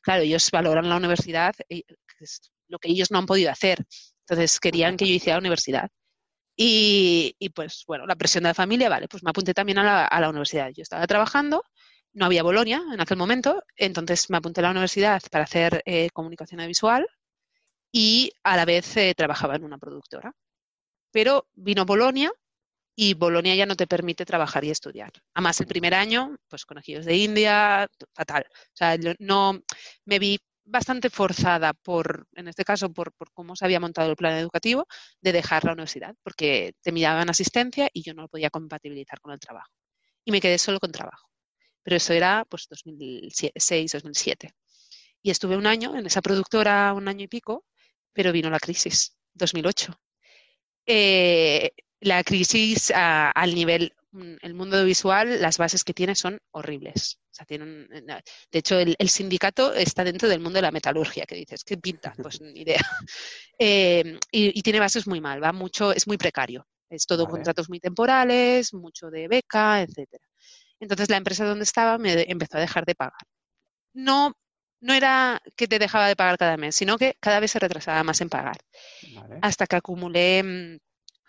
claro, 0.00 0.22
ellos 0.22 0.48
valoran 0.52 0.88
la 0.88 0.96
universidad, 0.96 1.52
eh, 1.68 1.82
lo 2.68 2.78
que 2.78 2.90
ellos 2.90 3.10
no 3.10 3.18
han 3.18 3.26
podido 3.26 3.50
hacer. 3.50 3.84
Entonces 4.20 4.60
querían 4.60 4.96
que 4.96 5.06
yo 5.08 5.14
hiciera 5.14 5.36
la 5.36 5.40
universidad. 5.40 5.90
Y, 6.56 7.34
pues 7.54 7.84
bueno, 7.88 8.06
la 8.06 8.16
presión 8.16 8.44
de 8.44 8.50
la 8.50 8.54
familia, 8.54 8.88
vale, 8.88 9.08
pues 9.08 9.22
me 9.24 9.30
apunté 9.30 9.52
también 9.52 9.78
a 9.78 9.84
la, 9.84 10.06
a 10.06 10.20
la 10.20 10.30
universidad. 10.30 10.70
Yo 10.70 10.82
estaba 10.82 11.06
trabajando 11.08 11.62
no 12.16 12.24
había 12.26 12.42
Bolonia 12.42 12.82
en 12.92 13.00
aquel 13.00 13.18
momento, 13.18 13.62
entonces 13.76 14.30
me 14.30 14.38
apunté 14.38 14.60
a 14.60 14.64
la 14.64 14.70
universidad 14.70 15.22
para 15.30 15.44
hacer 15.44 15.82
eh, 15.84 16.08
comunicación 16.14 16.66
visual 16.66 17.06
y 17.92 18.32
a 18.42 18.56
la 18.56 18.64
vez 18.64 18.96
eh, 18.96 19.14
trabajaba 19.14 19.56
en 19.56 19.64
una 19.64 19.78
productora. 19.78 20.32
Pero 21.12 21.48
vino 21.54 21.84
Bolonia 21.84 22.32
y 22.96 23.14
Bolonia 23.14 23.54
ya 23.54 23.66
no 23.66 23.76
te 23.76 23.86
permite 23.86 24.24
trabajar 24.24 24.64
y 24.64 24.70
estudiar. 24.70 25.12
Además, 25.34 25.60
el 25.60 25.66
primer 25.66 25.94
año, 25.94 26.36
pues 26.48 26.64
conocidos 26.64 27.04
de 27.06 27.16
India, 27.16 27.86
fatal. 28.14 28.46
O 28.50 28.76
sea, 28.76 28.96
no 29.18 29.60
me 30.06 30.18
vi 30.18 30.38
bastante 30.64 31.10
forzada 31.10 31.74
por, 31.74 32.26
en 32.34 32.48
este 32.48 32.64
caso, 32.64 32.92
por, 32.92 33.12
por, 33.12 33.30
cómo 33.32 33.56
se 33.56 33.64
había 33.66 33.80
montado 33.80 34.10
el 34.10 34.16
plan 34.16 34.34
educativo, 34.38 34.86
de 35.20 35.32
dejar 35.32 35.64
la 35.64 35.72
universidad, 35.72 36.14
porque 36.22 36.74
te 36.82 36.92
miraban 36.92 37.30
asistencia 37.30 37.90
y 37.92 38.02
yo 38.02 38.14
no 38.14 38.22
lo 38.22 38.28
podía 38.28 38.50
compatibilizar 38.50 39.20
con 39.20 39.32
el 39.32 39.40
trabajo. 39.40 39.70
Y 40.24 40.32
me 40.32 40.40
quedé 40.40 40.58
solo 40.58 40.80
con 40.80 40.92
trabajo 40.92 41.28
pero 41.86 41.98
eso 41.98 42.12
era 42.12 42.44
pues 42.50 42.66
2006, 42.68 43.92
2007. 43.92 44.52
Y 45.22 45.30
estuve 45.30 45.56
un 45.56 45.68
año 45.68 45.96
en 45.96 46.04
esa 46.04 46.20
productora, 46.20 46.92
un 46.92 47.06
año 47.06 47.22
y 47.22 47.28
pico, 47.28 47.64
pero 48.12 48.32
vino 48.32 48.50
la 48.50 48.58
crisis, 48.58 49.16
2008. 49.34 49.96
Eh, 50.84 51.70
la 52.00 52.24
crisis 52.24 52.90
al 52.92 53.54
nivel, 53.54 53.94
mm, 54.10 54.34
el 54.42 54.54
mundo 54.54 54.84
visual, 54.84 55.40
las 55.40 55.58
bases 55.58 55.84
que 55.84 55.94
tiene 55.94 56.16
son 56.16 56.40
horribles. 56.50 57.20
O 57.30 57.34
sea, 57.34 57.46
tienen, 57.46 57.88
eh, 57.92 58.20
de 58.50 58.58
hecho, 58.58 58.80
el, 58.80 59.08
sindicato 59.08 59.72
está 59.72 60.02
dentro 60.02 60.28
del 60.28 60.40
mundo 60.40 60.56
de 60.56 60.62
la 60.62 60.72
metalurgia, 60.72 61.24
que 61.24 61.36
dices, 61.36 61.62
¿qué 61.62 61.76
pinta? 61.76 62.14
Pues 62.28 62.40
ni 62.40 62.62
idea. 62.62 62.80
Eh, 63.58 64.18
y, 64.32 64.60
tiene 64.62 64.80
bases 64.80 65.06
muy 65.06 65.20
mal, 65.20 65.42
va 65.42 65.52
mucho, 65.52 65.92
es 65.92 66.06
muy 66.08 66.18
precario. 66.18 66.66
Es 66.90 67.06
todo 67.06 67.26
contratos 67.26 67.68
muy 67.70 67.80
temporales, 67.80 68.74
mucho 68.74 69.08
de 69.08 69.28
beca, 69.28 69.82
etcétera. 69.82 70.26
Entonces 70.80 71.10
la 71.10 71.16
empresa 71.16 71.44
donde 71.44 71.64
estaba 71.64 71.98
me 71.98 72.30
empezó 72.30 72.58
a 72.58 72.60
dejar 72.60 72.84
de 72.84 72.94
pagar. 72.94 73.26
No, 73.92 74.34
no 74.80 74.94
era 74.94 75.40
que 75.56 75.68
te 75.68 75.78
dejaba 75.78 76.08
de 76.08 76.16
pagar 76.16 76.38
cada 76.38 76.56
mes, 76.56 76.76
sino 76.76 76.98
que 76.98 77.16
cada 77.20 77.40
vez 77.40 77.50
se 77.50 77.58
retrasaba 77.58 78.02
más 78.04 78.20
en 78.20 78.28
pagar. 78.28 78.58
Hasta 79.42 79.66
que 79.66 79.76
acumulé 79.76 80.42
mm, 80.42 80.78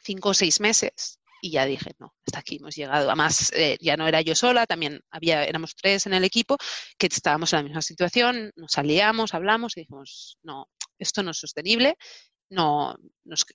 cinco 0.03 0.29
o 0.29 0.33
seis 0.33 0.60
meses 0.60 1.19
y 1.41 1.51
ya 1.51 1.65
dije, 1.65 1.91
no, 1.99 2.15
hasta 2.25 2.39
aquí 2.39 2.57
hemos 2.57 2.75
llegado. 2.75 3.07
Además, 3.07 3.51
eh, 3.53 3.77
ya 3.79 3.95
no 3.95 4.07
era 4.07 4.21
yo 4.21 4.36
sola, 4.36 4.65
también 4.65 5.01
había, 5.12 5.45
éramos 5.45 5.75
tres 5.75 6.05
en 6.07 6.13
el 6.13 6.23
equipo 6.23 6.57
que 6.97 7.07
estábamos 7.07 7.53
en 7.53 7.57
la 7.57 7.63
misma 7.63 7.81
situación, 7.81 8.51
nos 8.55 8.71
salíamos, 8.71 9.33
hablamos 9.33 9.77
y 9.77 9.81
dijimos, 9.81 10.39
no, 10.43 10.67
esto 10.97 11.23
no 11.23 11.31
es 11.31 11.38
sostenible 11.38 11.95
no, 12.49 12.95
nos, 13.25 13.45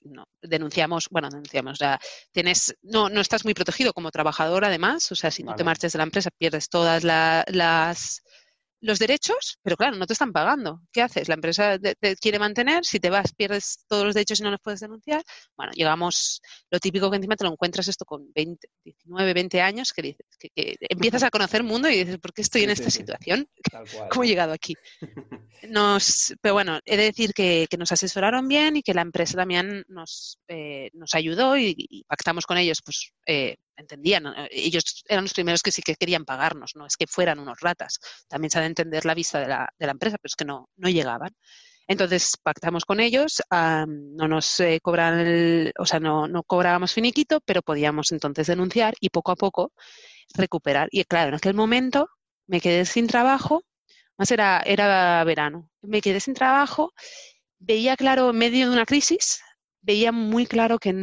denunciamos, 0.41 1.07
bueno, 1.09 1.29
denunciamos, 1.29 1.81
o 1.81 1.99
tienes, 2.31 2.75
no, 2.81 3.09
no 3.09 3.21
estás 3.21 3.43
muy 3.43 3.53
protegido 3.53 3.93
como 3.93 4.11
trabajador 4.11 4.65
además, 4.65 5.11
o 5.11 5.15
sea, 5.15 5.31
si 5.31 5.43
no 5.43 5.55
te 5.55 5.63
marches 5.63 5.93
de 5.93 5.97
la 5.97 6.03
empresa 6.03 6.29
pierdes 6.31 6.69
todas 6.69 7.03
las 7.03 8.23
los 8.83 8.99
derechos, 8.99 9.57
pero 9.63 9.77
claro, 9.77 9.95
no 9.95 10.05
te 10.05 10.11
están 10.11 10.33
pagando. 10.33 10.81
¿Qué 10.91 11.01
haces? 11.01 11.29
La 11.29 11.35
empresa 11.35 11.79
te, 11.79 12.15
quiere 12.17 12.37
mantener, 12.37 12.83
si 12.83 12.99
te 12.99 13.09
vas 13.09 13.33
pierdes 13.33 13.85
todos 13.87 14.03
los 14.03 14.13
derechos 14.13 14.41
y 14.41 14.43
no 14.43 14.51
los 14.51 14.59
puedes 14.61 14.81
denunciar. 14.81 15.23
Bueno, 15.55 15.71
llegamos, 15.73 16.41
lo 16.69 16.79
típico 16.79 17.09
que 17.09 17.15
encima 17.15 17.37
te 17.37 17.45
lo 17.45 17.51
encuentras 17.51 17.87
esto 17.87 18.03
con 18.03 18.29
20, 18.35 18.67
19, 18.83 19.33
20 19.33 19.61
años, 19.61 19.93
que, 19.93 20.01
dices, 20.01 20.25
que, 20.37 20.75
empiezas 20.81 21.23
a 21.23 21.29
conocer 21.29 21.61
el 21.61 21.67
mundo 21.67 21.89
y 21.89 21.99
dices, 21.99 22.17
¿por 22.19 22.33
qué 22.33 22.41
estoy 22.41 22.63
en 22.63 22.71
esta 22.71 22.89
situación? 22.89 23.47
¿Cómo 24.11 24.25
he 24.25 24.27
llegado 24.27 24.51
aquí? 24.51 24.75
Nos, 25.69 26.33
pero 26.41 26.53
bueno, 26.53 26.79
he 26.83 26.97
de 26.97 27.03
decir 27.03 27.33
que, 27.33 27.67
nos 27.79 27.91
asesoraron 27.93 28.47
bien 28.49 28.75
y 28.75 28.83
que 28.83 28.93
la 28.93 29.01
empresa 29.01 29.37
también 29.37 29.85
nos, 29.87 30.39
eh, 30.49 30.89
nos 30.93 31.15
ayudó 31.15 31.57
y, 31.57 32.03
pactamos 32.07 32.45
con 32.45 32.57
ellos, 32.57 32.81
pues 32.83 33.13
eh, 33.25 33.55
entendían, 33.75 34.27
eh, 34.27 34.49
ellos 34.51 35.03
eran 35.07 35.25
los 35.25 35.33
primeros 35.33 35.61
que 35.61 35.71
sí 35.71 35.81
que 35.81 35.95
querían 35.95 36.25
pagarnos, 36.25 36.75
no 36.75 36.85
es 36.85 36.97
que 36.97 37.07
fueran 37.07 37.39
unos 37.39 37.59
ratas, 37.59 37.99
también 38.27 38.51
se 38.51 38.57
ha 38.59 38.61
de 38.61 38.67
entender 38.67 39.05
la 39.05 39.13
vista 39.13 39.39
de 39.39 39.47
la, 39.47 39.69
de 39.77 39.85
la 39.85 39.91
empresa, 39.91 40.17
pero 40.21 40.29
es 40.29 40.35
que 40.35 40.45
no, 40.45 40.69
no 40.77 40.89
llegaban. 40.89 41.31
Entonces 41.87 42.37
pactamos 42.41 42.85
con 42.85 42.99
ellos, 42.99 43.41
no 43.51 44.27
nos 44.27 44.59
eh, 44.61 44.79
cobran 44.81 45.19
el, 45.19 45.73
o 45.77 45.85
sea, 45.85 45.99
no, 45.99 46.27
no 46.27 46.43
cobrábamos 46.43 46.93
finiquito, 46.93 47.41
pero 47.41 47.61
podíamos 47.61 48.11
entonces 48.13 48.47
denunciar 48.47 48.93
y 49.01 49.09
poco 49.09 49.31
a 49.31 49.35
poco 49.35 49.73
recuperar. 50.33 50.87
Y 50.91 51.03
claro, 51.03 51.29
en 51.29 51.35
aquel 51.35 51.53
momento 51.53 52.09
me 52.47 52.61
quedé 52.61 52.85
sin 52.85 53.07
trabajo, 53.07 53.63
más 54.17 54.31
era, 54.31 54.61
era 54.65 55.23
verano, 55.25 55.69
me 55.81 56.01
quedé 56.01 56.19
sin 56.19 56.33
trabajo, 56.33 56.93
veía 57.59 57.97
claro, 57.97 58.29
en 58.29 58.37
medio 58.37 58.67
de 58.69 58.73
una 58.73 58.85
crisis, 58.85 59.41
veía 59.81 60.11
muy 60.11 60.45
claro 60.45 60.79
que 60.79 60.89
en 60.89 60.97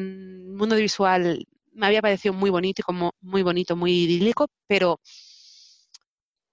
el 0.48 0.52
mundo 0.54 0.76
visual 0.76 1.46
me 1.80 1.86
había 1.86 2.02
parecido 2.02 2.34
muy 2.34 2.50
bonito 2.50 2.82
y 2.82 2.84
como 2.84 3.12
muy 3.22 3.42
bonito, 3.42 3.74
muy 3.74 3.92
idílico, 4.04 4.48
pero 4.66 5.00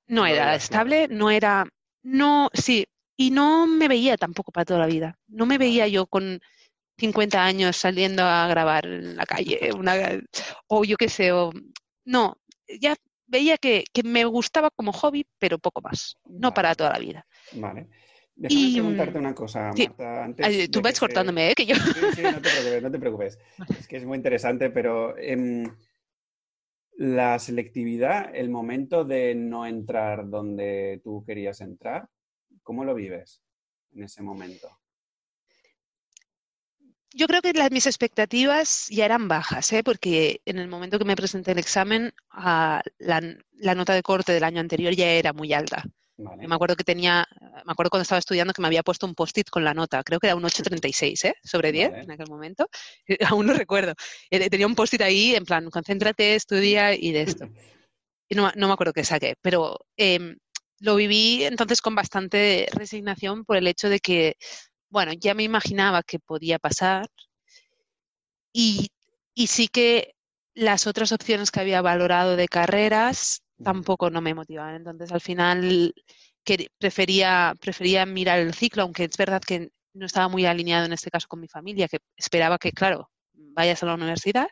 no, 0.07 0.25
era 0.25 0.55
estable, 0.55 1.09
no 1.09 1.29
era, 1.29 1.67
no, 2.01 2.49
sí, 2.53 2.85
y 3.17 3.29
no 3.31 3.67
me 3.67 3.89
veía 3.89 4.15
tampoco 4.15 4.51
para 4.53 4.65
toda 4.65 4.79
la 4.79 4.85
vida. 4.87 5.19
No 5.27 5.45
me 5.45 5.57
veía 5.57 5.87
yo 5.87 6.07
con 6.07 6.39
50 6.97 7.43
años 7.43 7.75
saliendo 7.75 8.23
a 8.23 8.47
grabar 8.47 8.85
en 8.85 9.17
la 9.17 9.25
calle, 9.25 9.69
una, 9.77 9.95
o 10.67 10.85
yo 10.85 10.95
qué 10.95 11.09
sé, 11.09 11.33
o, 11.33 11.51
no, 12.05 12.37
ya 12.79 12.95
veía 13.25 13.57
que, 13.57 13.83
que, 13.91 14.03
me 14.03 14.23
gustaba 14.23 14.69
como 14.69 14.93
hobby, 14.93 15.25
pero 15.37 15.59
poco 15.59 15.81
más, 15.81 16.15
no 16.23 16.53
para 16.53 16.73
toda 16.73 16.91
la 16.91 16.99
vida. 16.99 17.27
Vale. 17.51 17.89
Déjame 18.37 18.71
preguntarte 18.71 19.17
una 19.17 19.33
cosa, 19.33 19.73
Marta. 19.75 20.23
Antes 20.23 20.69
Tú 20.69 20.81
vas 20.81 20.99
cortándome, 20.99 21.51
¿eh? 21.51 21.55
Que 21.55 21.65
yo... 21.65 21.75
Sí, 21.75 21.99
sí, 22.15 22.21
no 22.21 22.39
te 22.39 22.49
preocupes, 22.49 22.83
no 22.83 22.91
te 22.91 22.99
preocupes. 22.99 23.39
Es 23.79 23.87
que 23.87 23.97
es 23.97 24.05
muy 24.05 24.15
interesante, 24.15 24.69
pero 24.69 25.17
em, 25.17 25.63
la 26.97 27.39
selectividad, 27.39 28.35
el 28.35 28.49
momento 28.49 29.05
de 29.05 29.33
no 29.33 29.65
entrar 29.65 30.29
donde 30.29 31.01
tú 31.03 31.23
querías 31.25 31.61
entrar, 31.61 32.09
¿cómo 32.61 32.85
lo 32.85 32.93
vives 32.93 33.41
en 33.95 34.03
ese 34.03 34.21
momento? 34.21 34.69
Yo 37.13 37.25
creo 37.25 37.41
que 37.41 37.53
las, 37.53 37.71
mis 37.71 37.87
expectativas 37.87 38.87
ya 38.89 39.05
eran 39.05 39.27
bajas, 39.27 39.73
¿eh? 39.73 39.83
porque 39.83 40.41
en 40.45 40.59
el 40.59 40.67
momento 40.67 40.99
que 40.99 41.05
me 41.05 41.15
presenté 41.15 41.53
el 41.53 41.57
examen, 41.57 42.13
ah, 42.29 42.83
la, 42.99 43.21
la, 43.53 43.73
nota 43.73 43.93
de 43.95 44.03
corte 44.03 44.33
del 44.33 44.43
año 44.43 44.59
anterior 44.59 44.93
ya 44.93 45.07
era 45.07 45.33
muy 45.33 45.53
alta. 45.53 45.83
Me 46.17 46.55
acuerdo 46.55 46.75
que 46.75 46.83
tenía, 46.83 47.27
me 47.41 47.71
acuerdo 47.71 47.89
cuando 47.89 48.01
estaba 48.01 48.19
estudiando 48.19 48.53
que 48.53 48.61
me 48.61 48.67
había 48.67 48.83
puesto 48.83 49.05
un 49.05 49.13
post-it 49.13 49.49
con 49.49 49.63
la 49.63 49.73
nota, 49.73 50.03
creo 50.03 50.19
que 50.19 50.27
era 50.27 50.35
un 50.35 50.43
836, 50.43 51.25
¿eh? 51.25 51.35
Sobre 51.43 51.71
10 51.71 51.93
en 51.93 52.11
aquel 52.11 52.27
momento, 52.27 52.67
aún 53.37 53.47
lo 53.47 53.53
recuerdo. 53.53 53.93
Eh, 54.29 54.49
tenía 54.49 54.67
un 54.67 54.75
post-it 54.75 55.01
ahí 55.01 55.35
en 55.35 55.45
plan, 55.45 55.69
concéntrate, 55.69 56.35
estudia 56.35 56.95
y 56.95 57.11
de 57.11 57.21
esto. 57.21 57.47
Y 58.29 58.35
no, 58.35 58.51
me 58.53 58.73
acuerdo 58.73 58.91
qué 58.91 59.05
saqué, 59.05 59.35
pero 59.41 59.79
em, 59.95 60.37
lo 60.79 60.97
viví 60.97 61.45
entonces 61.45 61.81
con 61.81 61.95
bastante 61.95 62.67
resignación 62.73 63.45
por 63.45 63.55
el 63.55 63.67
hecho 63.67 63.87
de 63.87 64.01
que, 64.01 64.35
bueno, 64.89 65.13
ya 65.13 65.33
me 65.33 65.43
imaginaba 65.43 66.03
que 66.03 66.19
podía 66.19 66.59
pasar 66.59 67.07
y, 68.51 68.89
y 69.33 69.47
sí 69.47 69.69
que 69.69 70.13
las 70.55 70.87
otras 70.87 71.13
opciones 71.13 71.51
que 71.51 71.61
había 71.61 71.81
valorado 71.81 72.35
de 72.35 72.49
carreras 72.49 73.43
tampoco 73.63 74.09
no 74.09 74.21
me 74.21 74.33
motivaban. 74.33 74.75
Entonces, 74.75 75.11
al 75.11 75.21
final 75.21 75.93
que 76.43 76.69
prefería, 76.77 77.53
prefería 77.59 78.05
mirar 78.05 78.39
el 78.39 78.53
ciclo, 78.53 78.83
aunque 78.83 79.05
es 79.05 79.17
verdad 79.17 79.41
que 79.41 79.71
no 79.93 80.05
estaba 80.05 80.27
muy 80.27 80.45
alineado 80.45 80.85
en 80.85 80.93
este 80.93 81.09
caso 81.09 81.27
con 81.27 81.39
mi 81.39 81.47
familia, 81.47 81.87
que 81.87 81.99
esperaba 82.15 82.57
que, 82.57 82.71
claro, 82.71 83.09
vayas 83.33 83.83
a 83.83 83.87
la 83.87 83.95
universidad. 83.95 84.47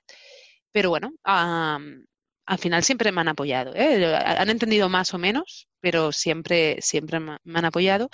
Pero 0.72 0.89
bueno, 0.89 1.13
al 1.24 2.58
final 2.60 2.84
siempre 2.84 3.12
me 3.12 3.22
han 3.22 3.30
apoyado. 3.30 3.74
¿eh? 3.76 4.15
Han 4.15 4.50
entendido 4.50 4.89
más 4.89 5.13
o 5.13 5.18
menos, 5.18 5.70
pero 5.80 6.12
siempre, 6.12 6.78
siempre 6.82 7.20
me 7.20 7.38
han 7.54 7.65
apoyado. 7.65 8.10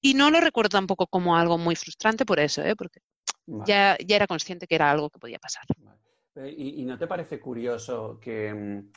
Y 0.00 0.14
no 0.14 0.30
lo 0.30 0.40
recuerdo 0.40 0.70
tampoco 0.70 1.06
como 1.06 1.36
algo 1.36 1.58
muy 1.58 1.76
frustrante 1.76 2.24
por 2.24 2.40
eso, 2.40 2.62
¿eh? 2.62 2.74
porque 2.76 3.00
ya, 3.66 3.96
ya 4.06 4.16
era 4.16 4.26
consciente 4.26 4.66
que 4.66 4.74
era 4.74 4.90
algo 4.90 5.10
que 5.10 5.18
podía 5.18 5.38
pasar. 5.38 5.64
¿Y, 6.56 6.84
no 6.84 6.96
te 6.96 7.06
parece 7.06 7.40
curioso 7.40 8.18
que, 8.20 8.54
mm, 8.54 8.92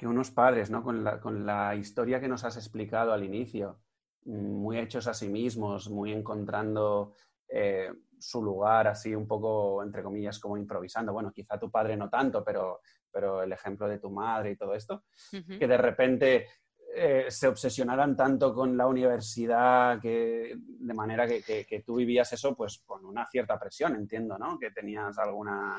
que 0.00 0.06
unos 0.06 0.30
padres, 0.30 0.70
¿no? 0.70 0.82
con, 0.82 1.04
la, 1.04 1.20
con 1.20 1.44
la 1.44 1.76
historia 1.76 2.18
que 2.18 2.26
nos 2.26 2.42
has 2.44 2.56
explicado 2.56 3.12
al 3.12 3.22
inicio, 3.22 3.82
muy 4.24 4.78
hechos 4.78 5.06
a 5.06 5.12
sí 5.12 5.28
mismos, 5.28 5.90
muy 5.90 6.10
encontrando 6.10 7.12
eh, 7.46 7.92
su 8.18 8.42
lugar 8.42 8.88
así 8.88 9.14
un 9.14 9.26
poco, 9.26 9.82
entre 9.82 10.02
comillas, 10.02 10.38
como 10.38 10.56
improvisando. 10.56 11.12
Bueno, 11.12 11.30
quizá 11.30 11.58
tu 11.58 11.70
padre 11.70 11.98
no 11.98 12.08
tanto, 12.08 12.42
pero, 12.42 12.80
pero 13.12 13.42
el 13.42 13.52
ejemplo 13.52 13.86
de 13.86 13.98
tu 13.98 14.08
madre 14.10 14.52
y 14.52 14.56
todo 14.56 14.74
esto, 14.74 15.04
que 15.30 15.68
de 15.68 15.76
repente 15.76 16.46
eh, 16.94 17.26
se 17.28 17.48
obsesionaran 17.48 18.16
tanto 18.16 18.54
con 18.54 18.78
la 18.78 18.86
universidad 18.86 20.00
que 20.00 20.56
de 20.56 20.94
manera 20.94 21.26
que, 21.28 21.42
que, 21.42 21.82
tú 21.84 21.96
vivías 21.96 22.32
eso 22.32 22.56
pues 22.56 22.78
con 22.86 23.04
una 23.04 23.26
cierta 23.26 23.58
presión, 23.58 23.96
entiendo, 23.96 24.38
¿no? 24.38 24.58
Que 24.58 24.70
tenías 24.70 25.18
alguna... 25.18 25.76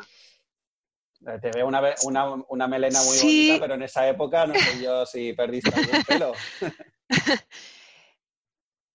Eh, 1.28 1.40
te 1.40 1.52
veo 1.52 1.68
una, 1.68 1.82
una, 2.04 2.34
una 2.50 2.68
melena 2.68 3.02
muy 3.04 3.18
bonita, 3.18 3.60
pero 3.60 3.74
en 3.76 3.84
esa 3.84 4.08
época 4.08 4.48
no 4.48 4.56
sé 4.56 4.84
yo 4.84 5.06
si 5.06 5.34
perdiste 5.34 5.72
algún 5.74 6.04
pelo. 6.08 6.34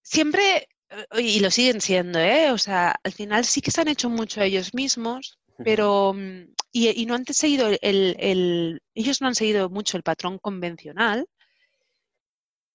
Siempre, 0.03 0.69
eh, 0.91 1.21
y 1.21 1.41
lo 1.41 1.51
siguen 1.51 1.81
siendo, 1.81 2.19
¿eh? 2.19 2.51
O 2.51 2.59
sea, 2.59 2.97
al 3.03 3.13
final 3.13 3.45
sí 3.45 3.61
que 3.61 3.71
se 3.71 3.81
han 3.81 3.89
hecho 3.89 4.11
mucho 4.11 4.43
ellos 4.43 4.75
mismos, 4.75 5.39
pero... 5.65 6.15
Mm, 6.15 6.55
y, 6.73 7.07
no 7.07 7.15
han 7.15 7.25
seguido 7.25 7.69
el, 7.69 8.17
el, 8.19 8.83
Ellos 8.95 9.23
no 9.23 9.29
han 9.29 9.35
seguido 9.35 9.71
mucho 9.71 9.97
el 9.97 10.03
patrón 10.03 10.39
convencional, 10.39 11.27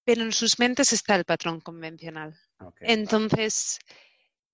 pero 0.04 0.22
en 0.22 0.32
sus 0.32 0.58
mentes 0.58 0.92
está 0.92 1.14
el 1.14 1.24
patrón 1.24 1.60
convencional. 1.60 2.36
Entonces, 2.80 3.78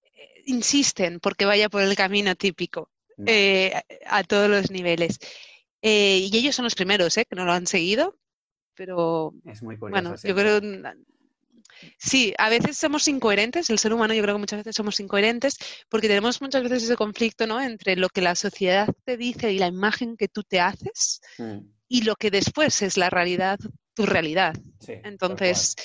eh, 0.02 0.42
insisten 0.44 1.18
porque 1.18 1.46
vaya 1.46 1.70
por 1.70 1.80
el 1.80 1.96
camino 1.96 2.34
típico. 2.34 2.90
Eh, 3.26 3.72
a 4.07 4.22
todos 4.24 4.48
los 4.48 4.70
niveles. 4.70 5.18
Eh, 5.83 6.28
y 6.31 6.37
ellos 6.37 6.54
son 6.54 6.64
los 6.64 6.74
primeros 6.74 7.16
¿eh? 7.16 7.24
que 7.28 7.37
no 7.37 7.44
lo 7.44 7.52
han 7.52 7.66
seguido, 7.66 8.16
pero 8.74 9.35
es 9.44 9.62
muy 9.62 9.76
curioso, 9.76 10.02
bueno, 10.02 10.16
yo 10.22 10.35
creo 10.35 10.61
sí, 11.96 12.35
a 12.38 12.48
veces 12.48 12.76
somos 12.76 13.07
incoherentes, 13.09 13.70
el 13.70 13.78
ser 13.78 13.92
humano 13.92 14.14
yo 14.14 14.22
creo 14.22 14.35
que 14.35 14.40
muchas 14.40 14.59
veces 14.59 14.76
somos 14.76 14.98
incoherentes 15.00 15.57
porque 15.88 16.09
tenemos 16.09 16.40
muchas 16.40 16.62
veces 16.62 16.85
ese 16.85 16.96
conflicto 16.96 17.46
¿no? 17.46 17.61
entre 17.61 17.96
lo 17.96 18.09
que 18.09 18.20
la 18.20 18.35
sociedad 18.35 18.88
te 19.04 19.16
dice 19.16 19.52
y 19.52 19.59
la 19.59 19.66
imagen 19.66 20.16
que 20.16 20.28
tú 20.28 20.42
te 20.42 20.61
haces 20.61 21.20
mm. 21.38 21.59
y 21.88 22.02
lo 22.02 22.16
que 22.16 22.31
después 22.31 22.83
es 22.83 22.96
la 22.96 23.11
realidad, 23.11 23.59
tu 23.94 24.07
realidad. 24.07 24.54
Entonces, 24.87 25.76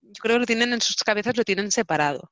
yo 0.00 0.20
creo 0.20 0.36
que 0.36 0.40
lo 0.40 0.46
tienen 0.46 0.72
en 0.72 0.80
sus 0.80 0.96
cabezas, 0.96 1.36
lo 1.36 1.44
tienen 1.44 1.70
separado. 1.70 2.30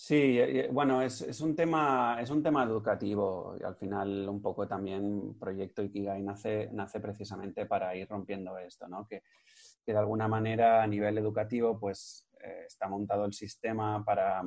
Sí, 0.00 0.40
bueno, 0.70 1.02
es, 1.02 1.22
es, 1.22 1.40
un 1.40 1.56
tema, 1.56 2.18
es 2.20 2.30
un 2.30 2.40
tema 2.40 2.62
educativo 2.62 3.56
y 3.58 3.64
al 3.64 3.74
final 3.74 4.28
un 4.28 4.40
poco 4.40 4.68
también 4.68 5.36
Proyecto 5.40 5.82
Ikigai 5.82 6.22
nace, 6.22 6.70
nace 6.72 7.00
precisamente 7.00 7.66
para 7.66 7.96
ir 7.96 8.08
rompiendo 8.08 8.56
esto, 8.58 8.86
¿no? 8.86 9.08
Que, 9.08 9.24
que 9.84 9.92
de 9.92 9.98
alguna 9.98 10.28
manera 10.28 10.84
a 10.84 10.86
nivel 10.86 11.18
educativo 11.18 11.80
pues 11.80 12.28
eh, 12.40 12.62
está 12.68 12.88
montado 12.88 13.24
el 13.24 13.32
sistema 13.32 14.04
para, 14.04 14.40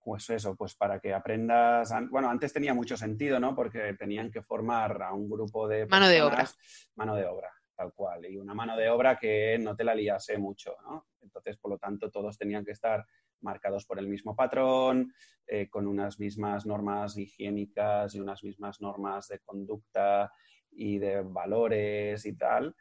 pues 0.00 0.30
eso, 0.30 0.54
pues 0.54 0.76
para 0.76 1.00
que 1.00 1.12
aprendas, 1.12 1.92
bueno, 2.08 2.30
antes 2.30 2.52
tenía 2.52 2.74
mucho 2.74 2.96
sentido, 2.96 3.40
¿no? 3.40 3.56
Porque 3.56 3.94
tenían 3.94 4.30
que 4.30 4.40
formar 4.40 5.02
a 5.02 5.12
un 5.14 5.28
grupo 5.28 5.66
de... 5.66 5.86
mano 5.86 6.06
de 6.06 6.22
obra. 6.22 6.48
Mano 6.94 7.16
de 7.16 7.26
obra, 7.26 7.50
tal 7.74 7.92
cual, 7.92 8.24
y 8.26 8.36
una 8.36 8.54
mano 8.54 8.76
de 8.76 8.88
obra 8.88 9.18
que 9.18 9.58
no 9.58 9.74
te 9.74 9.82
la 9.82 9.96
liase 9.96 10.38
mucho, 10.38 10.76
¿no? 10.84 11.08
Entonces, 11.22 11.56
por 11.56 11.72
lo 11.72 11.78
tanto, 11.78 12.08
todos 12.12 12.38
tenían 12.38 12.64
que 12.64 12.70
estar 12.70 13.04
marcados 13.44 13.86
por 13.86 13.98
el 13.98 14.08
mismo 14.08 14.34
patrón, 14.34 15.12
eh, 15.46 15.68
con 15.68 15.86
unas 15.86 16.18
mismas 16.18 16.66
normas 16.66 17.16
higiénicas 17.16 18.14
y 18.14 18.20
unas 18.20 18.42
mismas 18.42 18.80
normas 18.80 19.28
de 19.28 19.38
conducta 19.40 20.32
y 20.72 20.98
de 20.98 21.22
valores 21.22 22.26
y 22.26 22.36
tal. 22.36 22.74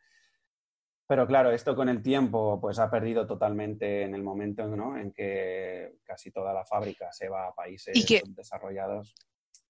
Pero 1.05 1.27
claro, 1.27 1.51
esto 1.51 1.75
con 1.75 1.89
el 1.89 2.01
tiempo 2.01 2.59
pues 2.59 2.79
ha 2.79 2.89
perdido 2.89 3.27
totalmente 3.27 4.03
en 4.03 4.15
el 4.15 4.23
momento 4.23 4.63
en 4.95 5.11
que 5.11 5.97
casi 6.03 6.31
toda 6.31 6.53
la 6.53 6.65
fábrica 6.65 7.11
se 7.11 7.27
va 7.27 7.47
a 7.47 7.53
países 7.53 7.93
desarrollados. 8.27 9.13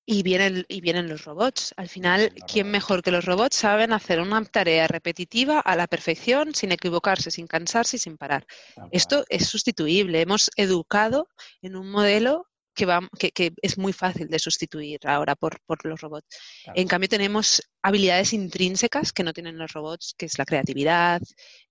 Y 0.05 0.21
vienen, 0.21 0.65
y 0.67 0.81
vienen 0.81 1.07
los 1.07 1.23
robots. 1.23 1.73
Al 1.77 1.87
final, 1.87 2.33
¿quién 2.47 2.69
mejor 2.69 3.01
que 3.01 3.11
los 3.11 3.23
robots 3.23 3.55
saben 3.55 3.93
hacer 3.93 4.19
una 4.19 4.43
tarea 4.43 4.87
repetitiva 4.87 5.59
a 5.59 5.75
la 5.77 5.87
perfección, 5.87 6.53
sin 6.53 6.73
equivocarse, 6.73 7.31
sin 7.31 7.47
cansarse 7.47 7.95
y 7.95 7.99
sin 7.99 8.17
parar? 8.17 8.45
Esto 8.91 9.23
es 9.29 9.47
sustituible. 9.47 10.19
Hemos 10.19 10.51
educado 10.57 11.29
en 11.61 11.77
un 11.77 11.89
modelo 11.89 12.47
que, 12.73 12.85
va, 12.85 13.07
que, 13.17 13.53
es 13.61 13.77
muy 13.77 13.93
fácil 13.93 14.27
de 14.27 14.39
sustituir 14.39 14.99
ahora 15.05 15.35
por, 15.35 15.59
los 15.83 16.01
robots. 16.01 16.27
En 16.75 16.87
cambio, 16.87 17.07
tenemos 17.07 17.61
habilidades 17.81 18.33
intrínsecas 18.33 19.13
que 19.13 19.23
no 19.23 19.33
tienen 19.33 19.57
los 19.57 19.71
robots, 19.71 20.15
que 20.17 20.25
es 20.25 20.37
la 20.37 20.45
creatividad, 20.45 21.21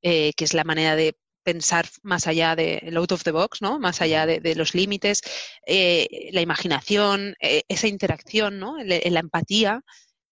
eh, 0.00 0.32
que 0.34 0.44
es 0.44 0.54
la 0.54 0.64
manera 0.64 0.96
de 0.96 1.16
pensar 1.42 1.86
más 2.02 2.26
allá 2.26 2.56
de 2.56 2.92
out 2.96 3.12
of 3.12 3.24
the 3.24 3.30
box, 3.30 3.62
¿no? 3.62 3.78
Más 3.78 4.00
allá 4.00 4.26
de, 4.26 4.54
los 4.54 4.74
límites, 4.74 5.22
eh, 5.66 6.30
la 6.32 6.40
imaginación, 6.40 7.34
eh, 7.40 7.62
esa 7.68 7.86
interacción, 7.86 8.58
¿no? 8.58 8.76
La, 8.82 9.20
empatía. 9.20 9.82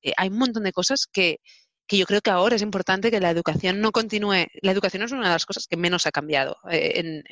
Eh, 0.03 0.13
hay 0.17 0.29
un 0.29 0.39
montón 0.39 0.65
de 0.65 0.73
cosas 0.73 1.07
que, 1.11 1.39
yo 1.89 2.07
creo 2.07 2.21
que 2.21 2.31
ahora 2.31 2.55
es 2.55 2.63
importante 2.63 3.11
que 3.11 3.19
la 3.19 3.31
educación 3.31 3.81
no 3.81 3.91
continúe. 3.91 4.47
La 4.63 4.71
educación 4.71 5.03
es 5.03 5.11
una 5.11 5.25
de 5.25 5.33
las 5.35 5.45
cosas 5.45 5.67
que 5.67 5.77
menos 5.77 6.07
ha 6.07 6.13
cambiado 6.13 6.57
en, 6.71 7.25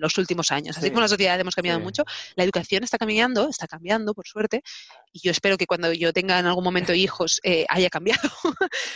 los 0.00 0.18
últimos 0.18 0.50
años. 0.50 0.76
Así 0.76 0.88
como 0.88 1.02
la 1.02 1.08
sociedad 1.08 1.38
hemos 1.38 1.54
cambiado 1.54 1.78
mucho, 1.78 2.02
la 2.34 2.42
educación 2.42 2.82
está 2.82 2.98
cambiando, 2.98 3.48
está 3.48 3.68
cambiando, 3.68 4.12
por 4.12 4.26
suerte, 4.26 4.62
y 5.12 5.20
yo 5.20 5.30
espero 5.30 5.56
que 5.56 5.68
cuando 5.68 5.92
yo 5.92 6.12
tenga 6.12 6.40
en 6.40 6.46
algún 6.46 6.64
momento 6.64 6.92
hijos 6.94 7.40
haya 7.68 7.90
cambiado. 7.90 8.28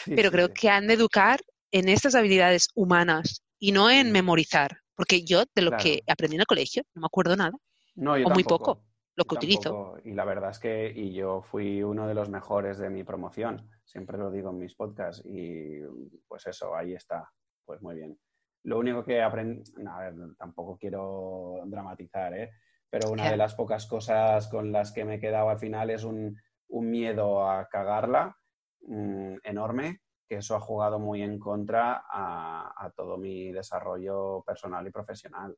Pero 0.07 0.33
creo 0.33 0.53
que 0.53 0.71
han 0.71 0.89
de 0.89 0.95
educar 0.95 1.41
en 1.71 1.89
estas 1.89 2.17
habilidades 2.17 2.69
humanas 2.75 3.46
y 3.59 3.73
no 3.73 3.91
en 3.91 4.13
memorizar, 4.13 4.79
porque 4.95 5.25
yo 5.25 5.45
de 5.55 5.63
lo 5.63 5.73
que 5.77 6.03
aprendí 6.07 6.37
en 6.37 6.41
el 6.41 6.47
colegio 6.47 6.83
no 6.95 7.01
me 7.01 7.07
acuerdo 7.07 7.37
nada, 7.37 7.53
no, 7.95 8.13
o 8.13 8.31
muy 8.31 8.45
poco, 8.45 8.83
lo 9.15 9.25
que 9.25 9.35
utilizo. 9.35 9.97
Y 10.05 10.13
la 10.13 10.25
verdad 10.25 10.51
es 10.51 10.59
que 10.59 10.93
y 10.95 11.13
yo 11.13 11.43
fui 11.43 11.83
uno 11.83 12.07
de 12.07 12.15
los 12.15 12.29
mejores 12.29 12.79
de 12.79 12.91
mi 12.91 13.05
promoción, 13.05 13.71
siempre 13.85 14.19
lo 14.19 14.31
digo 14.31 14.51
en 14.51 14.59
mis 14.59 14.75
podcasts 14.75 15.23
y 15.25 15.81
pues 16.29 16.47
eso, 16.47 16.75
ahí 16.77 16.95
está, 16.95 17.31
pues 17.65 17.81
muy 17.83 17.97
bien. 17.97 18.19
Lo 18.65 18.79
único 18.79 19.05
que 19.05 19.23
aprendí, 19.23 19.63
a 19.87 19.99
ver, 20.01 20.15
tampoco 20.37 20.77
quiero 20.77 21.61
dramatizar, 21.67 22.35
¿eh? 22.35 22.51
pero 22.91 23.11
una 23.11 23.31
de 23.31 23.37
las 23.37 23.55
pocas 23.55 23.87
cosas 23.87 24.49
con 24.49 24.73
las 24.73 24.93
que 24.93 25.05
me 25.05 25.15
he 25.15 25.21
quedado 25.21 25.49
al 25.49 25.59
final 25.59 25.91
es 25.91 26.05
un, 26.05 26.37
un 26.69 26.91
miedo 26.91 27.49
a 27.49 27.69
cagarla 27.69 28.37
mm, 28.83 29.37
enorme 29.45 30.01
que 30.29 30.37
eso 30.37 30.57
ha 30.57 30.61
jugado 30.61 30.99
muy 30.99 31.23
en 31.23 31.39
contra 31.39 32.05
a, 32.09 32.91
todo 32.97 33.17
mi 33.17 33.53
desarrollo 33.53 34.43
personal 34.47 34.87
y 34.87 34.91
profesional. 34.91 35.57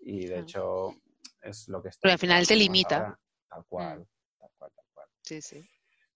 Y 0.00 0.26
de 0.26 0.40
hecho 0.40 0.94
es 1.42 1.68
lo 1.68 1.82
que 1.82 1.88
está... 1.88 2.00
Pero 2.02 2.12
al 2.12 2.18
final 2.18 2.46
te 2.46 2.56
limita. 2.56 3.18
Tal 3.48 3.64
cual, 3.66 4.00
mm. 4.00 4.06
tal 4.38 4.50
cual, 4.58 4.72
tal 4.74 4.84
cual. 4.92 5.08
Sí, 5.22 5.40
sí. 5.40 5.68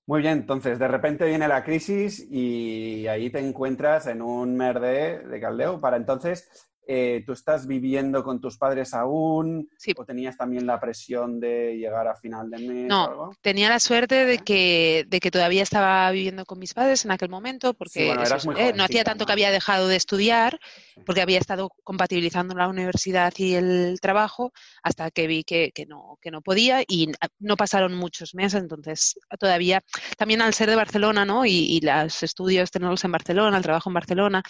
Muy 0.06 0.20
bien, 0.20 0.38
entonces 0.38 0.78
de 0.78 0.88
repente 0.88 1.26
viene 1.26 1.46
la 1.46 1.62
crisis 1.62 2.26
y 2.30 3.06
ahí 3.06 3.30
te 3.30 3.38
encuentras 3.38 4.06
en 4.08 4.20
un 4.20 4.56
merde 4.56 5.20
de 5.26 5.40
caldeo 5.40 5.80
para 5.80 5.96
entonces 5.96 6.71
eh, 6.84 7.22
¿tú 7.24 7.32
estás 7.32 7.66
viviendo 7.66 8.24
con 8.24 8.40
tus 8.40 8.58
padres 8.58 8.92
aún? 8.92 9.70
¿O 9.96 10.04
tenías 10.04 10.36
también 10.36 10.66
la 10.66 10.80
presión 10.80 11.38
de 11.38 11.76
llegar 11.76 12.08
a 12.08 12.16
final 12.16 12.50
de 12.50 12.58
mes? 12.58 12.86
No, 12.88 13.30
tenía 13.40 13.68
la 13.68 13.78
suerte 13.78 14.24
de 14.26 14.38
que, 14.38 15.04
de 15.06 15.20
que 15.20 15.30
todavía 15.30 15.62
estaba 15.62 16.10
viviendo 16.10 16.44
con 16.44 16.58
mis 16.58 16.74
padres 16.74 17.04
en 17.04 17.12
aquel 17.12 17.28
momento, 17.28 17.74
porque 17.74 18.10
eh, 18.10 18.72
no 18.74 18.82
hacía 18.82 19.04
tanto 19.04 19.26
que 19.26 19.32
había 19.32 19.52
dejado 19.52 19.86
de 19.86 19.94
estudiar, 19.94 20.58
porque 21.06 21.22
había 21.22 21.38
estado 21.38 21.70
compatibilizando 21.84 22.54
la 22.56 22.68
universidad 22.68 23.32
y 23.36 23.54
el 23.54 23.98
trabajo, 24.00 24.52
hasta 24.82 25.10
que 25.12 25.28
vi 25.28 25.44
que, 25.44 25.70
que, 25.72 25.86
no, 25.86 26.18
que 26.20 26.32
no 26.32 26.42
podía 26.42 26.82
y 26.86 27.12
no 27.38 27.56
pasaron 27.56 27.94
muchos 27.94 28.34
meses, 28.34 28.60
entonces 28.60 29.14
todavía, 29.38 29.82
también 30.18 30.42
al 30.42 30.52
ser 30.52 30.68
de 30.68 30.76
Barcelona, 30.76 31.24
¿no? 31.24 31.46
Y, 31.46 31.52
y 31.52 31.80
los 31.80 32.24
estudios 32.24 32.72
tenerlos 32.72 33.04
en 33.04 33.12
Barcelona, 33.12 33.56
el 33.56 33.62
trabajo 33.62 33.88
en 33.88 33.94
Barcelona, 33.94 34.42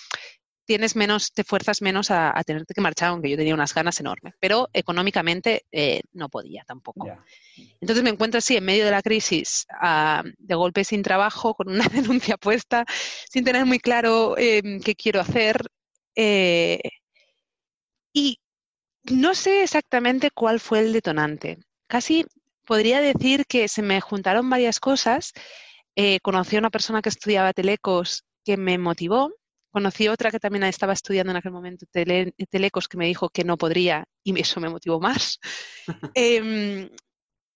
tienes 0.65 0.97
menos, 0.97 1.33
te 1.33 1.45
fuerzas 1.45 1.83
menos 1.83 2.11
a, 2.11 2.41
tenerte 2.45 2.75
que 2.75 2.81
marchar, 2.81 3.11
aunque 3.11 3.31
yo 3.31 3.37
tenía 3.37 3.55
unas 3.55 3.75
ganas 3.75 3.99
enormes, 4.01 4.35
pero 4.41 4.69
económicamente 4.73 5.67
eh, 5.73 6.03
no 6.13 6.29
podía 6.29 6.65
tampoco. 6.65 7.07
Entonces 7.81 8.03
me 8.03 8.11
encuentro 8.11 8.39
así 8.39 8.57
en 8.57 8.65
medio 8.65 8.85
de 8.85 8.91
la 8.91 9.03
crisis, 9.03 9.67
ah, 9.81 10.23
de 10.39 10.55
golpe 10.55 10.85
sin 10.85 11.03
trabajo, 11.03 11.55
con 11.55 11.69
una 11.69 11.85
denuncia 11.93 12.37
puesta, 12.37 12.85
sin 13.31 13.45
tener 13.45 13.67
muy 13.67 13.79
claro 13.79 14.37
em, 14.39 14.81
qué 14.81 14.95
quiero 14.95 15.21
hacer. 15.21 15.67
Eh, 16.15 16.81
y 18.13 18.39
no 19.11 19.35
sé 19.35 19.63
exactamente 19.63 20.31
cuál 20.31 20.61
fue 20.61 20.81
el 20.81 20.93
detonante. 20.93 21.59
Casi 21.89 22.25
podría 22.65 23.01
decir 23.01 23.47
que 23.47 23.69
se 23.69 23.83
me 23.83 24.01
juntaron 24.01 24.49
varias 24.49 24.81
cosas. 24.81 25.33
Eh, 25.97 26.21
conocí 26.21 26.57
a 26.57 26.61
una 26.61 26.71
persona 26.71 27.03
que 27.03 27.09
estudiaba 27.09 27.53
telecos 27.53 28.25
que 28.45 28.57
me 28.57 28.79
motivó 28.79 29.31
Conocí 29.73 30.07
otra 30.09 30.31
que 30.31 30.39
también 30.39 30.65
estaba 30.65 30.93
estudiando 30.93 31.31
en 31.31 31.39
aquel 31.39 31.53
momento 31.53 31.87
Telecos 31.91 32.89
que 32.89 32.99
me 32.99 33.07
dijo 33.07 33.31
que 33.31 33.43
no 33.43 33.57
podría 33.57 34.05
y 34.23 34.39
eso 34.39 34.61
me 34.61 34.69
motivó 34.69 35.01
más. 35.01 35.41
Em, 36.15 36.91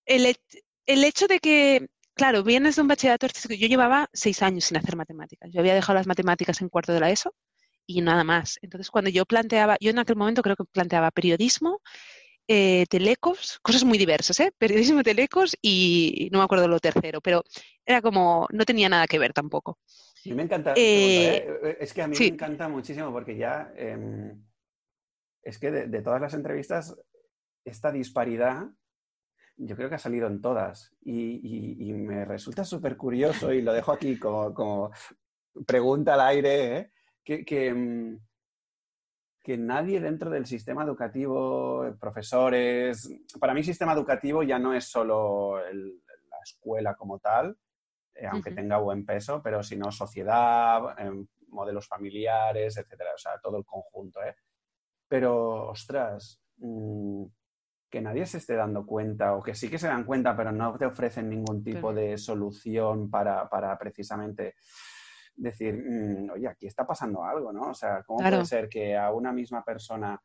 el, 0.07 1.05
hecho 1.05 1.27
de 1.27 1.39
que, 1.41 1.89
claro, 2.15 2.43
vienes 2.43 2.77
de 2.77 2.83
un 2.83 2.89
bachillerato 2.89 3.27
artístico, 3.27 3.55
yo 3.55 3.69
llevaba 3.69 4.09
seis 4.15 4.43
años 4.43 4.65
sin 4.65 4.79
hacer 4.79 4.97
matemáticas. 4.97 5.51
Yo 5.53 5.61
había 5.61 5.75
dejado 5.75 5.99
las 5.99 6.07
matemáticas 6.07 6.63
en 6.63 6.71
cuarto 6.71 6.93
de 6.93 7.01
la 7.01 7.11
ESO 7.11 7.35
y 7.87 8.01
nada 8.01 8.25
más. 8.25 8.59
Entonces, 8.63 8.91
cuando 8.91 9.11
yo 9.11 9.27
planteaba, 9.27 9.77
yo 9.81 9.91
en 9.91 9.99
aquel 9.99 10.17
momento 10.17 10.43
creo 10.43 10.57
que 10.57 10.65
planteaba 10.65 11.11
periodismo, 11.11 11.83
eh, 12.49 12.87
telecos, 12.89 13.59
cosas 13.63 13.85
muy 13.85 13.99
diversas, 13.99 14.41
¿eh? 14.41 14.53
Periodismo, 14.57 15.03
telecos 15.03 15.57
y 15.61 16.29
no 16.33 16.39
me 16.39 16.45
acuerdo 16.45 16.69
lo 16.69 16.81
tercero, 16.81 17.21
pero 17.21 17.43
era 17.85 18.01
como, 18.01 18.47
no 18.51 18.65
tenía 18.65 18.89
nada 18.89 19.07
que 19.07 19.19
ver 19.19 19.33
tampoco. 19.33 19.79
A 20.27 20.31
mí 20.31 20.37
me 20.37 20.43
encanta. 20.43 20.75
Eh, 20.77 21.37
¿eh? 21.63 21.77
Es 21.81 21.93
que 21.93 22.03
a 22.03 22.09
mí 22.09 22.17
me 22.19 22.27
encanta 22.27 22.69
muchísimo 22.69 23.13
porque 23.13 23.37
ya. 23.37 23.73
Em, 23.77 24.43
es 25.43 25.59
que 25.59 25.71
de, 25.71 26.03
todas 26.03 26.21
las 26.21 26.35
entrevistas, 26.35 26.97
esta 27.65 27.93
disparidad 27.93 28.67
yo 29.59 29.77
creo 29.77 29.89
que 29.89 29.95
ha 29.95 29.99
salido 29.99 30.27
en 30.27 30.41
todas. 30.41 30.95
Y, 31.03 31.93
me 31.93 32.25
resulta 32.25 32.65
súper 32.65 32.97
curioso, 32.97 33.53
y 33.53 33.63
lo 33.63 33.73
dejo 33.73 33.93
aquí 33.93 34.19
como, 34.19 34.91
pregunta 35.67 36.15
al 36.15 36.21
aire, 36.21 36.77
¿eh? 36.77 36.91
que, 37.25 37.69
em, 37.69 38.21
que, 39.43 39.57
nadie 39.57 40.01
dentro 40.01 40.31
del 40.31 40.47
sistema 40.47 40.85
educativo, 40.85 41.97
profesores. 41.99 43.09
Para 43.41 43.55
mí, 43.55 43.63
sistema 43.63 43.93
educativo 43.93 44.43
ya 44.43 44.59
no 44.59 44.75
es 44.75 44.85
solo 44.85 45.59
la 45.59 46.39
escuela 46.45 46.95
como 46.95 47.19
tal, 47.19 47.57
eh, 48.19 48.27
aunque 48.27 48.51
tenga 48.51 48.79
buen 48.79 49.05
peso, 49.05 49.43
pero 49.43 49.63
si 49.63 49.77
no, 49.77 49.93
sociedad, 49.93 50.99
em, 50.99 51.27
modelos 51.49 51.87
familiares, 51.87 52.77
etcétera, 52.77 53.11
o 53.15 53.19
sea, 53.19 53.39
todo 53.39 53.59
el 53.59 53.65
conjunto, 53.65 54.23
¿eh? 54.23 54.35
Pero, 55.09 55.69
ostras, 55.69 56.41
mm, 56.59 57.25
que 57.89 58.01
nadie 58.01 58.27
se 58.27 58.39
esté 58.39 58.55
dando 58.55 58.85
cuenta, 58.85 59.35
o 59.35 59.43
que 59.43 59.55
sí 59.55 59.69
que 59.69 59.79
se 59.79 59.87
dan 59.87 60.05
cuenta, 60.05 60.37
pero 60.37 60.53
no 60.53 60.77
te 60.77 60.87
ofrecen 60.87 61.31
ningún 61.31 61.63
tipo 61.63 61.93
de 61.93 62.19
solución 62.19 63.11
para, 63.11 63.79
precisamente 63.79 64.55
decir, 65.35 65.75
mm, 65.75 66.31
oye, 66.31 66.49
aquí 66.49 66.67
está 66.67 66.87
pasando 66.87 67.23
algo, 67.23 67.53
¿no? 67.53 67.71
O 67.71 67.75
sea, 67.75 68.03
¿cómo 68.03 68.19
puede 68.19 68.45
ser 68.45 68.69
que 68.69 68.97
a 68.97 69.13
una 69.13 69.33
misma 69.33 69.65
persona... 69.65 70.21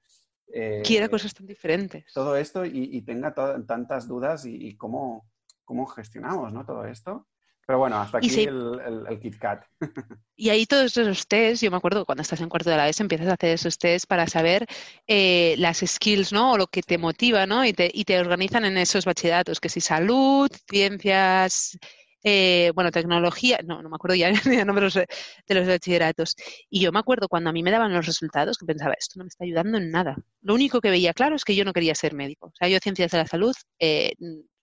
Eh, 0.53 0.81
Quiera 0.83 1.07
cosas 1.07 1.33
tan 1.33 1.45
diferentes. 1.45 2.11
Todo 2.13 2.35
esto 2.35 2.65
y, 2.65 3.01
tenga 3.03 3.33
tantas 3.33 4.07
dudas 4.07 4.45
y, 4.45 4.67
y, 4.67 4.75
cómo, 4.75 5.29
cómo 5.63 5.85
gestionamos, 5.85 6.51
¿no? 6.51 6.65
Todo 6.65 6.85
esto. 6.85 7.27
Pero 7.65 7.79
bueno, 7.79 7.97
hasta 7.97 8.17
aquí 8.17 8.43
el, 8.43 8.79
el, 9.09 9.19
KitKat. 9.19 9.65
Y 10.35 10.49
ahí 10.49 10.65
todos 10.65 10.97
esos 10.97 11.27
test, 11.27 11.61
yo 11.61 11.69
me 11.69 11.77
acuerdo 11.77 12.03
cuando 12.03 12.23
estás 12.23 12.41
en 12.41 12.49
cuarto 12.49 12.71
de 12.71 12.77
la 12.77 12.89
ESO 12.89 13.03
empiezas 13.03 13.27
a 13.27 13.33
hacer 13.33 13.51
esos 13.51 13.77
test 13.77 14.07
para 14.07 14.25
saber 14.25 14.65
eh, 15.05 15.53
las 15.59 15.83
skills, 15.85 16.33
¿no? 16.33 16.53
O 16.53 16.57
lo 16.57 16.65
que 16.65 16.81
te 16.81 16.97
motiva, 16.97 17.45
¿no? 17.45 17.63
Y 17.63 17.73
te, 17.73 17.91
y 17.93 18.05
te 18.05 18.19
organizan 18.19 18.65
en 18.65 18.77
esos 18.77 19.05
bachilleratos, 19.05 19.59
que 19.59 19.69
si 19.69 19.81
salud, 19.81 20.49
ciencias, 20.67 21.77
eh, 22.23 22.71
bueno, 22.75 22.91
tecnología, 22.91 23.59
no, 23.63 23.81
no 23.81 23.89
me 23.89 23.95
acuerdo 23.95 24.15
ya 24.15 24.31
de 24.43 24.65
nombres 24.65 24.93
de 24.95 25.55
los 25.55 25.67
bachilleratos. 25.67 26.35
Y 26.69 26.81
yo 26.81 26.91
me 26.91 26.99
acuerdo 26.99 27.27
cuando 27.27 27.49
a 27.49 27.53
mí 27.53 27.63
me 27.63 27.71
daban 27.71 27.93
los 27.93 28.05
resultados 28.05 28.57
que 28.57 28.65
pensaba, 28.65 28.95
esto 28.97 29.19
no 29.19 29.25
me 29.25 29.29
está 29.29 29.43
ayudando 29.43 29.77
en 29.77 29.91
nada. 29.91 30.15
Lo 30.41 30.53
único 30.53 30.81
que 30.81 30.89
veía 30.89 31.13
claro 31.13 31.35
es 31.35 31.45
que 31.45 31.55
yo 31.55 31.65
no 31.65 31.73
quería 31.73 31.95
ser 31.95 32.13
médico. 32.13 32.47
O 32.47 32.55
sea, 32.55 32.67
yo 32.67 32.79
ciencias 32.79 33.11
de 33.11 33.17
la 33.17 33.27
salud 33.27 33.55
eh, 33.79 34.13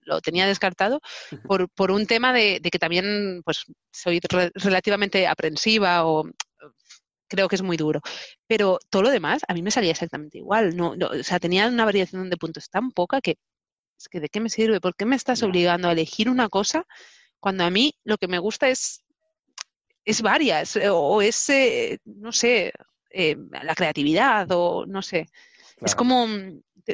lo 0.08 0.20
tenía 0.20 0.46
descartado 0.46 1.00
por, 1.46 1.68
por 1.68 1.90
un 1.90 2.06
tema 2.06 2.32
de, 2.32 2.60
que 2.60 2.78
también 2.78 3.42
pues 3.44 3.64
soy 3.92 4.20
relativamente 4.54 5.26
aprensiva 5.26 6.06
o 6.06 6.24
creo 7.28 7.48
que 7.48 7.56
es 7.56 7.62
muy 7.62 7.76
duro. 7.76 8.00
Pero 8.46 8.78
todo 8.90 9.02
lo 9.02 9.10
demás 9.10 9.42
a 9.46 9.54
mí 9.54 9.62
me 9.62 9.70
salía 9.70 9.92
exactamente 9.92 10.38
igual. 10.38 10.76
No, 10.76 10.90
o 10.92 11.22
sea, 11.22 11.38
tenía 11.38 11.68
una 11.68 11.84
variación 11.84 12.30
de 12.30 12.36
puntos 12.36 12.70
tan 12.70 12.90
poca 12.90 13.20
que 13.20 13.36
es 13.98 14.08
que 14.08 14.20
¿de 14.20 14.28
qué 14.28 14.40
me 14.40 14.48
sirve? 14.48 14.80
¿Por 14.80 14.94
qué 14.94 15.04
me 15.04 15.16
estás 15.16 15.42
obligando 15.42 15.88
a 15.88 15.92
elegir 15.92 16.30
una 16.30 16.48
cosa 16.48 16.86
cuando 17.40 17.64
a 17.64 17.70
mí 17.70 17.94
lo 18.04 18.16
que 18.16 18.28
me 18.28 18.38
gusta 18.38 18.68
es, 18.68 19.04
es 20.04 20.22
varias 20.22 20.78
o 20.90 21.20
es, 21.20 21.48
eh, 21.50 21.98
no 22.04 22.32
sé, 22.32 22.72
eh, 23.10 23.36
la 23.50 23.74
creatividad 23.74 24.48
o 24.52 24.86
no 24.86 25.02
sé. 25.02 25.28
Es 25.80 25.94
como, 25.94 26.26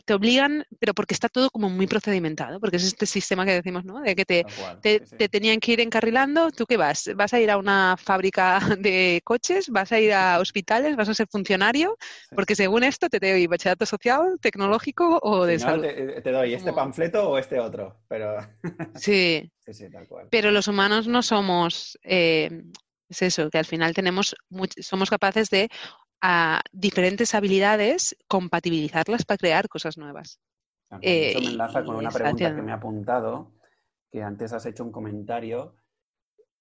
te, 0.03 0.15
obligan, 0.15 0.65
pero 0.79 0.95
porque 0.95 1.15
está 1.15 1.29
todo 1.29 1.51
como 1.51 1.69
muy 1.71 1.87
procedimentado, 1.87 2.61
porque 2.61 2.77
es 2.77 2.85
este 2.85 3.07
sistema 3.07 3.45
que 3.45 3.53
decimos, 3.53 3.85
¿no? 3.85 4.01
De 4.01 4.15
que 4.15 4.25
te, 4.25 4.45
te, 4.83 5.29
tenían 5.29 5.61
que 5.61 5.73
ir 5.73 5.81
encarrilando, 5.81 6.51
¿tú 6.51 6.67
qué 6.67 6.77
vas? 6.77 7.11
¿Vas 7.15 7.35
a 7.35 7.41
ir 7.41 7.51
a 7.51 7.59
una 7.59 7.97
fábrica 7.97 8.59
de 8.79 9.21
coches? 9.25 9.69
¿Vas 9.69 9.93
a 9.93 10.01
ir 10.01 10.13
a 10.13 10.39
hospitales? 10.41 10.97
¿Vas 10.97 11.09
a 11.09 11.15
ser 11.15 11.27
funcionario? 11.31 11.97
Porque 12.35 12.55
según 12.55 12.85
esto 12.85 13.09
te 13.09 13.21
doy 13.21 13.47
bachillerato 13.47 13.87
social, 13.87 14.39
tecnológico 14.41 15.21
o 15.23 15.45
de 15.45 15.59
salud. 15.59 15.83
Te, 15.83 16.33
doy 16.33 16.55
este 16.55 16.73
panfleto 16.73 17.31
o 17.31 17.39
este 17.39 17.61
otro, 17.61 18.01
pero... 18.09 18.39
sí. 18.97 19.51
sí, 19.67 19.91
tal 19.91 20.07
cual. 20.09 20.29
Pero 20.31 20.51
los 20.51 20.69
humanos 20.69 21.07
no 21.07 21.23
somos... 21.23 21.99
Eh, 22.03 22.51
es 23.09 23.23
eso, 23.23 23.51
que 23.51 23.59
al 23.59 23.65
final 23.67 23.95
tenemos, 23.95 24.35
somos 24.81 25.11
capaces 25.11 25.51
de 25.51 25.69
a 26.27 26.63
diferentes 26.73 27.35
habilidades, 27.35 28.17
compatibilizarlas 28.29 29.27
para 29.27 29.37
crear 29.37 29.69
cosas 29.69 29.99
nuevas. 29.99 30.41
eso 31.03 31.39
me 31.39 31.49
eh, 31.49 31.51
enlaza 31.51 31.85
con 31.85 31.97
una 31.97 32.11
pregunta 32.11 32.57
que 32.57 32.63
me 32.63 32.73
ha 32.73 32.77
apuntado, 32.77 33.53
que 34.11 34.23
antes 34.23 34.55
has 34.55 34.65
hecho 34.65 34.85
un 34.85 34.91
comentario, 34.91 35.77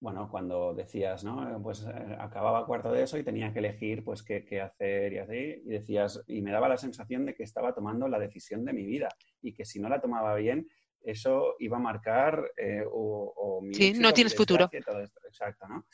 bueno, 0.02 0.28
cuando 0.30 0.74
decías, 0.74 1.24
¿no? 1.24 1.62
Pues 1.64 1.88
eh, 1.88 2.18
acababa 2.20 2.66
cuarto 2.66 2.92
de 2.92 3.04
eso 3.04 3.18
y 3.18 3.24
tenía 3.24 3.54
que 3.54 3.60
elegir, 3.60 4.04
pues, 4.04 4.22
qué, 4.22 4.60
hacer 4.60 5.14
y 5.14 5.20
así, 5.20 5.62
y 5.66 5.70
decías, 5.70 6.22
y 6.28 6.42
me 6.42 6.52
daba 6.52 6.68
la 6.68 6.78
sensación 6.78 7.26
de 7.26 7.34
que 7.34 7.44
estaba 7.44 7.74
tomando 7.74 8.10
la 8.10 8.20
decisión 8.20 8.66
de 8.66 8.74
mi 8.74 8.86
vida 8.86 9.08
y 9.42 9.54
que 9.54 9.64
si 9.64 9.80
no 9.80 9.88
la 9.88 10.02
tomaba 10.02 10.36
bien, 10.36 10.68
eso 11.06 11.56
iba 11.60 11.78
a 11.78 11.80
marcar 11.80 12.52
eh, 12.58 12.84
o, 12.86 13.62
mi 13.64 13.74
Sí, 13.74 13.94
no 13.94 14.14
tienes 14.14 14.36
futuro. 14.36 14.70
Exacto, 14.74 15.70
¿no? 15.70 15.86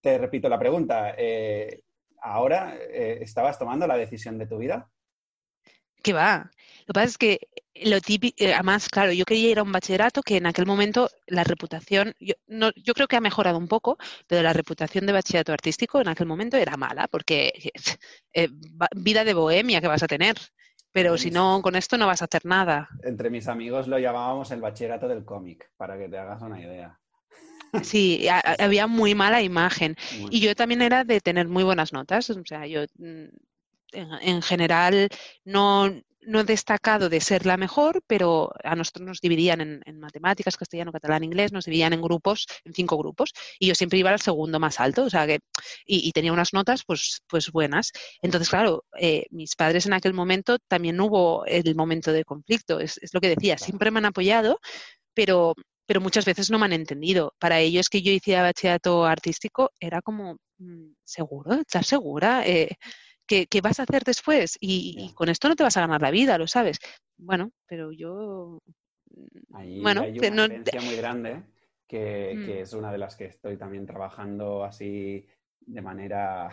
Te 0.00 0.18
repito 0.18 0.48
la 0.48 0.58
pregunta 0.58 1.16
ahora 2.24 2.76
eh, 2.76 3.18
estabas 3.20 3.58
tomando 3.58 3.86
la 3.86 3.96
decisión 3.96 4.38
de 4.38 4.46
tu 4.46 4.58
vida. 4.58 4.90
¿Qué 6.02 6.12
va? 6.12 6.50
Lo 6.86 6.92
que 6.92 6.92
pasa 6.92 7.06
es 7.06 7.18
que 7.18 7.40
lo 7.74 8.00
típico, 8.00 8.36
eh, 8.38 8.52
además, 8.52 8.88
claro, 8.88 9.12
yo 9.12 9.24
quería 9.24 9.50
ir 9.50 9.58
a 9.58 9.62
un 9.62 9.72
bachillerato 9.72 10.22
que 10.22 10.36
en 10.36 10.46
aquel 10.46 10.66
momento 10.66 11.08
la 11.26 11.44
reputación, 11.44 12.14
yo, 12.20 12.34
no, 12.46 12.70
yo 12.76 12.94
creo 12.94 13.08
que 13.08 13.16
ha 13.16 13.20
mejorado 13.20 13.58
un 13.58 13.68
poco, 13.68 13.96
pero 14.26 14.42
la 14.42 14.52
reputación 14.52 15.06
de 15.06 15.12
bachillerato 15.12 15.52
artístico 15.52 16.00
en 16.00 16.08
aquel 16.08 16.26
momento 16.26 16.56
era 16.56 16.76
mala, 16.76 17.08
porque 17.08 17.52
eh, 18.34 18.48
vida 18.96 19.24
de 19.24 19.34
bohemia 19.34 19.80
que 19.80 19.88
vas 19.88 20.02
a 20.02 20.08
tener, 20.08 20.36
pero 20.92 21.18
si 21.18 21.30
no, 21.30 21.60
con 21.62 21.74
esto 21.74 21.98
no 21.98 22.06
vas 22.06 22.22
a 22.22 22.26
hacer 22.26 22.44
nada. 22.44 22.88
Entre 23.02 23.30
mis 23.30 23.48
amigos 23.48 23.88
lo 23.88 23.98
llamábamos 23.98 24.50
el 24.50 24.60
bachillerato 24.60 25.08
del 25.08 25.24
cómic, 25.24 25.70
para 25.76 25.98
que 25.98 26.08
te 26.08 26.18
hagas 26.18 26.40
una 26.42 26.60
idea. 26.60 27.00
Sí, 27.82 28.26
había 28.58 28.86
muy 28.86 29.14
mala 29.14 29.42
imagen. 29.42 29.96
Y 30.30 30.40
yo 30.40 30.54
también 30.54 30.82
era 30.82 31.04
de 31.04 31.20
tener 31.20 31.48
muy 31.48 31.64
buenas 31.64 31.92
notas. 31.92 32.30
O 32.30 32.42
sea, 32.44 32.66
yo 32.66 32.82
mm, 32.98 33.24
en, 33.92 34.42
general 34.42 35.08
no 35.44 35.90
no 36.26 36.40
he 36.40 36.44
destacado 36.44 37.08
de 37.08 37.20
ser 37.20 37.46
la 37.46 37.56
mejor, 37.56 38.02
pero 38.06 38.52
a 38.62 38.74
nosotros 38.74 39.06
nos 39.06 39.20
dividían 39.20 39.82
en, 39.84 40.00
matemáticas, 40.00 40.56
castellano, 40.56 40.92
catalán, 40.92 41.24
inglés, 41.24 41.52
nos 41.52 41.64
dividían 41.64 41.92
en 41.92 42.02
grupos, 42.02 42.46
en 42.64 42.74
cinco 42.74 42.96
grupos, 42.98 43.32
y 43.58 43.66
yo 43.68 43.74
siempre 43.74 43.98
iba 43.98 44.10
al 44.10 44.20
segundo 44.20 44.58
más 44.58 44.80
alto, 44.80 45.04
o 45.04 45.10
sea 45.10 45.26
que, 45.26 45.40
y, 45.86 46.12
tenía 46.12 46.32
unas 46.32 46.52
notas 46.52 46.82
pues, 46.86 47.22
pues 47.26 47.50
buenas. 47.50 47.92
Entonces, 48.22 48.48
claro, 48.48 48.84
eh, 48.98 49.26
mis 49.30 49.54
padres 49.56 49.86
en 49.86 49.92
aquel 49.92 50.14
momento 50.14 50.58
también 50.68 51.00
hubo 51.00 51.44
el 51.46 51.74
momento 51.74 52.12
de 52.12 52.24
conflicto, 52.24 52.80
es, 52.80 52.98
es 53.02 53.12
lo 53.14 53.20
que 53.20 53.28
decía, 53.28 53.58
siempre 53.58 53.90
me 53.90 53.98
han 53.98 54.06
apoyado, 54.06 54.60
pero 55.14 55.54
pero 55.86 56.00
muchas 56.00 56.24
veces 56.24 56.50
no 56.50 56.58
me 56.58 56.66
han 56.66 56.72
entendido. 56.72 57.34
Para 57.38 57.60
ellos 57.60 57.88
que 57.88 58.02
yo 58.02 58.10
hiciera 58.12 58.42
bachillerato 58.42 59.04
artístico 59.04 59.70
era 59.78 60.02
como, 60.02 60.36
mm, 60.58 60.92
¿seguro? 61.04 61.54
¿Estás 61.54 61.86
segura? 61.86 62.46
Eh, 62.46 62.76
¿qué, 63.26 63.46
vas 63.62 63.80
a 63.80 63.84
hacer 63.84 64.04
después? 64.04 64.56
Y, 64.60 65.12
con 65.14 65.28
esto 65.28 65.48
no 65.48 65.56
te 65.56 65.62
vas 65.62 65.76
a 65.76 65.82
ganar 65.82 66.02
la 66.02 66.10
vida, 66.10 66.38
lo 66.38 66.46
sabes. 66.46 66.78
Bueno, 67.16 67.50
pero 67.66 67.92
yo... 67.92 68.60
Mm, 69.10 69.82
bueno, 69.82 70.02
hay 70.02 70.18
una 70.18 70.48
diferencia 70.48 70.80
muy 70.80 70.96
grande 70.96 71.42
que, 71.86 72.34
mm. 72.36 72.46
que, 72.46 72.60
es 72.62 72.72
una 72.72 72.90
de 72.90 72.98
las 72.98 73.16
que 73.16 73.26
estoy 73.26 73.56
también 73.56 73.86
trabajando 73.86 74.64
así 74.64 75.26
de 75.60 75.82
manera 75.82 76.50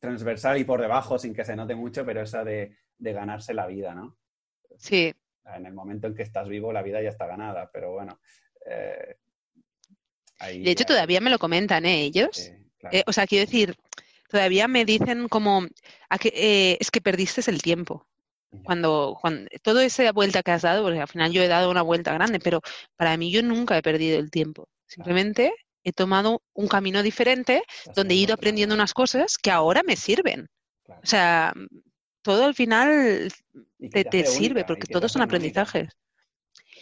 transversal 0.00 0.58
y 0.58 0.64
por 0.64 0.80
debajo, 0.80 1.18
sin 1.18 1.34
que 1.34 1.44
se 1.44 1.56
note 1.56 1.74
mucho, 1.74 2.04
pero 2.04 2.22
esa 2.22 2.44
de, 2.44 2.76
de 2.98 3.12
ganarse 3.12 3.54
la 3.54 3.66
vida, 3.66 3.94
¿no? 3.94 4.18
Sí, 4.76 5.12
en 5.44 5.66
el 5.66 5.72
momento 5.72 6.06
en 6.06 6.14
que 6.14 6.22
estás 6.22 6.48
vivo, 6.48 6.72
la 6.72 6.82
vida 6.82 7.02
ya 7.02 7.10
está 7.10 7.26
ganada, 7.26 7.70
pero 7.72 7.92
bueno. 7.92 8.20
Eh, 8.66 9.16
de 10.40 10.70
hecho, 10.70 10.84
todavía 10.84 11.20
me 11.20 11.30
lo 11.30 11.38
comentan 11.38 11.84
¿eh? 11.86 12.02
ellos. 12.02 12.52
Eh, 12.90 13.04
o 13.06 13.12
sea, 13.12 13.26
quiero 13.26 13.46
decir, 13.46 13.76
todavía 14.28 14.66
me 14.66 14.84
dicen 14.84 15.28
como, 15.28 15.66
que, 16.20 16.76
es 16.80 16.90
que 16.90 17.00
perdiste 17.00 17.48
el 17.50 17.62
tiempo. 17.62 18.06
Cuando, 18.64 19.16
cuando 19.18 19.48
toda 19.62 19.82
esa 19.82 20.12
vuelta 20.12 20.42
que 20.42 20.50
has 20.50 20.62
dado, 20.62 20.82
porque 20.82 21.00
al 21.00 21.08
final 21.08 21.32
yo 21.32 21.42
he 21.42 21.48
dado 21.48 21.70
una 21.70 21.80
vuelta 21.80 22.12
grande, 22.12 22.38
pero 22.38 22.60
para 22.96 23.16
mí 23.16 23.30
yo 23.30 23.42
nunca 23.42 23.78
he 23.78 23.82
perdido 23.82 24.18
el 24.18 24.30
tiempo. 24.30 24.68
Simplemente 24.86 25.54
he 25.84 25.92
tomado 25.92 26.42
un 26.52 26.68
camino 26.68 27.02
diferente 27.02 27.62
donde 27.94 28.14
he 28.14 28.18
ido 28.18 28.34
aprendiendo 28.34 28.74
unas 28.74 28.92
cosas 28.92 29.38
que 29.38 29.50
ahora 29.50 29.82
me 29.86 29.96
sirven. 29.96 30.48
O 30.86 31.06
sea, 31.06 31.54
todo 32.22 32.44
al 32.44 32.54
final 32.54 33.30
te, 33.90 34.26
sirve, 34.26 34.64
porque 34.64 34.86
todos 34.86 35.12
son 35.12 35.22
aprendizajes. 35.22 35.88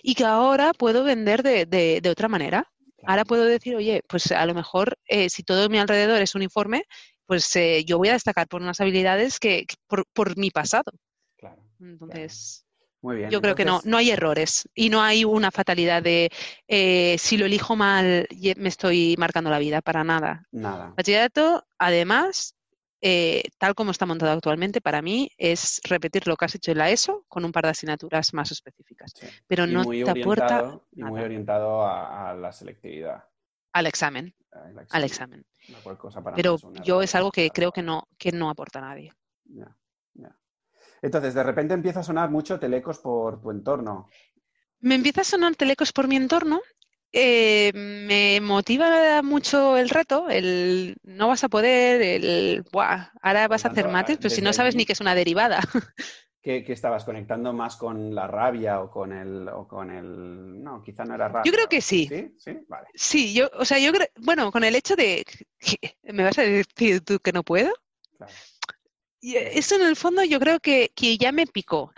Y 0.02 0.14
que 0.14 0.24
ahora 0.24 0.72
puedo 0.72 1.04
vender 1.04 1.42
de, 1.42 2.08
otra 2.10 2.28
manera. 2.28 2.70
Ahora 3.06 3.24
puedo 3.24 3.44
decir, 3.44 3.74
oye, 3.76 4.02
pues 4.06 4.30
a 4.30 4.44
lo 4.44 4.54
mejor 4.54 4.98
eh, 5.06 5.30
si 5.30 5.42
todo 5.42 5.70
mi 5.70 5.78
alrededor 5.78 6.20
es 6.20 6.34
uniforme, 6.34 6.84
pues 7.26 7.54
eh, 7.56 7.84
yo 7.86 7.96
voy 7.96 8.08
a 8.08 8.12
destacar 8.12 8.46
por 8.46 8.60
unas 8.60 8.80
habilidades 8.80 9.38
que, 9.38 9.66
por, 9.86 10.36
mi 10.36 10.50
pasado. 10.50 10.92
Entonces, 11.80 12.66
yo 13.02 13.40
creo 13.40 13.54
que 13.54 13.64
no, 13.64 13.80
no 13.84 13.96
hay 13.96 14.10
errores 14.10 14.68
y 14.74 14.90
no 14.90 15.00
hay 15.00 15.24
una 15.24 15.50
fatalidad 15.50 16.02
de 16.02 16.30
eh, 16.68 17.16
si 17.18 17.38
lo 17.38 17.46
elijo 17.46 17.74
mal 17.74 18.28
me 18.56 18.68
estoy 18.68 19.14
marcando 19.18 19.48
la 19.48 19.58
vida, 19.58 19.80
para 19.80 20.04
nada. 20.04 20.46
Nada. 20.50 20.92
Bachillerato, 20.94 21.64
además, 21.78 22.54
eh, 23.02 23.42
tal 23.58 23.74
como 23.74 23.92
está 23.92 24.04
montado 24.04 24.32
actualmente, 24.32 24.80
para 24.80 25.00
mí 25.00 25.30
es 25.38 25.80
repetir 25.84 26.26
lo 26.26 26.36
que 26.36 26.44
has 26.44 26.54
hecho 26.54 26.72
en 26.72 26.78
la 26.78 26.90
ESO 26.90 27.24
con 27.28 27.44
un 27.44 27.52
par 27.52 27.64
de 27.64 27.70
asignaturas 27.70 28.34
más 28.34 28.50
específicas. 28.52 29.14
Pero 29.46 29.66
no 29.66 29.84
te 29.84 30.10
aporta. 30.10 30.78
Y 30.92 31.02
muy 31.02 31.20
orientado 31.22 31.86
a, 31.86 32.34
la 32.34 32.52
selectividad. 32.52 33.24
Al 33.72 33.86
examen. 33.86 34.34
Al 34.90 35.04
examen. 35.04 35.46
Pero 36.34 36.56
yo 36.82 37.02
es 37.02 37.14
algo 37.14 37.30
que 37.30 37.50
creo 37.50 37.72
que 37.72 37.82
no, 37.82 38.08
que 38.18 38.32
no 38.32 38.50
aporta 38.50 38.80
a 38.80 38.82
nadie. 38.82 39.12
Entonces, 41.02 41.32
de 41.32 41.42
repente 41.42 41.72
empieza 41.72 42.00
a 42.00 42.02
sonar 42.02 42.30
mucho 42.30 42.60
telecos 42.60 42.98
por 42.98 43.40
tu 43.40 43.50
entorno. 43.50 44.10
Me 44.80 44.94
empieza 44.94 45.22
a 45.22 45.24
sonar 45.24 45.56
telecos 45.56 45.92
por 45.92 46.08
mi 46.08 46.16
entorno 46.16 46.60
eh, 47.12 47.72
me 47.74 48.40
motiva 48.40 49.20
mucho 49.22 49.76
el 49.76 49.88
reto, 49.88 50.28
el 50.28 50.96
no 51.02 51.28
vas 51.28 51.42
a 51.42 51.48
poder, 51.48 52.00
el 52.02 52.64
Buah, 52.70 53.10
ahora 53.20 53.48
vas 53.48 53.64
a 53.64 53.68
hacer 53.68 53.88
mates, 53.88 54.18
pero 54.18 54.30
si 54.30 54.42
no 54.42 54.52
sabes 54.52 54.76
ni 54.76 54.84
qué 54.84 54.92
es 54.92 55.00
una 55.00 55.14
derivada. 55.14 55.60
¿Qué, 56.42 56.64
estabas 56.68 57.04
conectando 57.04 57.52
más 57.52 57.76
con 57.76 58.14
la 58.14 58.26
rabia 58.26 58.80
o 58.80 58.90
con 58.90 59.12
el 59.12 59.46
o 59.48 59.68
con 59.68 59.90
el 59.90 60.62
no 60.62 60.82
quizá 60.82 61.04
no 61.04 61.14
era 61.14 61.28
rabia 61.28 61.42
yo 61.44 61.52
creo 61.52 61.68
que 61.68 61.82
sí. 61.82 62.08
Sí 62.08 62.34
sí 62.38 62.58
vale. 62.66 62.86
Sí 62.94 63.34
yo 63.34 63.50
o 63.58 63.66
sea 63.66 63.78
yo 63.78 63.92
creo 63.92 64.06
bueno 64.16 64.50
con 64.50 64.64
el 64.64 64.74
hecho 64.74 64.96
de 64.96 65.26
me 66.02 66.24
vas 66.24 66.38
a 66.38 66.42
decir 66.42 67.02
tú 67.02 67.18
que 67.18 67.32
no 67.32 67.42
puedo 67.42 67.74
claro. 68.16 68.32
y 69.20 69.36
eso 69.36 69.76
en 69.76 69.82
el 69.82 69.96
fondo 69.96 70.24
yo 70.24 70.40
creo 70.40 70.60
que, 70.60 70.90
que 70.94 71.18
ya 71.18 71.30
me 71.30 71.46
picó 71.46 71.92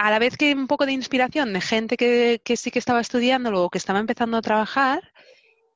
a 0.00 0.10
la 0.10 0.18
vez 0.18 0.38
que 0.38 0.54
un 0.54 0.66
poco 0.66 0.86
de 0.86 0.92
inspiración 0.92 1.52
de 1.52 1.60
gente 1.60 1.98
que, 1.98 2.40
sí 2.56 2.70
que 2.70 2.78
estaba 2.78 3.02
estudiando 3.02 3.52
o 3.62 3.68
que 3.68 3.76
estaba 3.76 3.98
empezando 3.98 4.38
a 4.38 4.40
trabajar, 4.40 5.12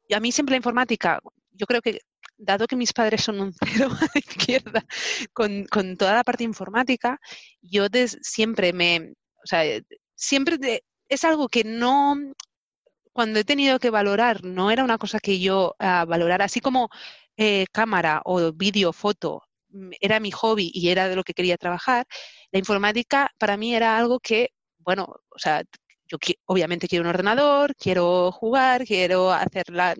y 0.08 0.14
a 0.14 0.20
mí 0.20 0.32
siempre 0.32 0.54
la 0.54 0.56
informática, 0.56 1.20
yo 1.52 1.66
creo 1.66 1.82
que 1.82 2.00
dado 2.38 2.66
que 2.66 2.74
mis 2.74 2.94
padres 2.94 3.22
son 3.22 3.38
un 3.40 3.52
cero 3.60 3.90
a 4.00 4.06
la 4.14 4.18
izquierda 4.18 4.86
con, 5.34 5.66
toda 5.98 6.14
la 6.14 6.24
parte 6.24 6.42
informática, 6.42 7.20
yo 7.60 7.86
siempre 8.22 8.72
me, 8.72 9.12
o 9.44 9.46
sea, 9.46 9.62
siempre 10.14 10.82
es 11.10 11.24
algo 11.24 11.48
que 11.48 11.62
no, 11.64 12.16
cuando 13.12 13.40
he 13.40 13.44
tenido 13.44 13.78
que 13.78 13.90
valorar, 13.90 14.42
no 14.42 14.70
era 14.70 14.84
una 14.84 14.96
cosa 14.96 15.20
que 15.20 15.38
yo 15.38 15.76
uh, 15.78 16.06
valorara, 16.06 16.46
así 16.46 16.60
como 16.60 16.88
eh, 17.36 17.66
cámara 17.72 18.22
o 18.24 18.52
vídeo, 18.52 18.94
foto, 18.94 19.42
era 20.00 20.20
mi 20.20 20.30
hobby 20.30 20.70
y 20.74 20.88
era 20.88 21.08
de 21.08 21.16
lo 21.16 21.24
que 21.24 21.34
quería 21.34 21.56
trabajar, 21.56 22.06
la 22.52 22.58
informática 22.58 23.30
para 23.38 23.56
mí 23.56 23.74
era 23.74 23.96
algo 23.98 24.20
que, 24.20 24.50
bueno, 24.78 25.04
o 25.04 25.38
sea, 25.38 25.62
yo 26.06 26.18
obviamente 26.46 26.88
quiero 26.88 27.04
un 27.04 27.10
ordenador, 27.10 27.74
quiero 27.76 28.30
jugar, 28.32 28.84
quiero 28.84 29.32
hacerla, 29.32 29.94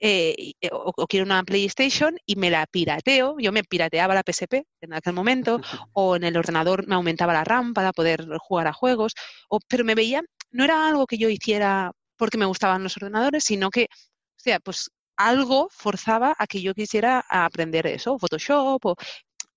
eh, 0.00 0.52
eh, 0.60 0.68
o, 0.72 0.92
quiero 1.06 1.24
una 1.24 1.42
PlayStation 1.44 2.16
y 2.26 2.36
me 2.36 2.50
la 2.50 2.66
pirateo. 2.66 3.36
Yo 3.38 3.52
me 3.52 3.64
pirateaba 3.64 4.14
la 4.14 4.22
PSP 4.22 4.66
en 4.80 4.92
aquel 4.92 5.12
momento, 5.14 5.60
o 5.92 6.16
en 6.16 6.24
el 6.24 6.36
ordenador 6.36 6.86
me 6.86 6.96
aumentaba 6.96 7.32
la 7.32 7.44
RAM 7.44 7.74
para 7.74 7.92
poder 7.92 8.26
jugar 8.38 8.66
a 8.66 8.72
juegos, 8.72 9.14
o, 9.48 9.60
pero 9.68 9.84
me 9.84 9.94
veía, 9.94 10.22
no 10.50 10.64
era 10.64 10.88
algo 10.88 11.06
que 11.06 11.18
yo 11.18 11.28
hiciera 11.28 11.92
porque 12.16 12.38
me 12.38 12.46
gustaban 12.46 12.82
los 12.82 12.96
ordenadores, 12.96 13.44
sino 13.44 13.70
que, 13.70 13.84
o 13.84 14.38
sea, 14.38 14.60
pues 14.60 14.90
algo 15.16 15.68
forzaba 15.70 16.34
a 16.38 16.46
que 16.46 16.62
yo 16.62 16.74
quisiera 16.74 17.24
aprender 17.28 17.86
eso, 17.86 18.18
Photoshop, 18.18 18.84
o, 18.84 18.96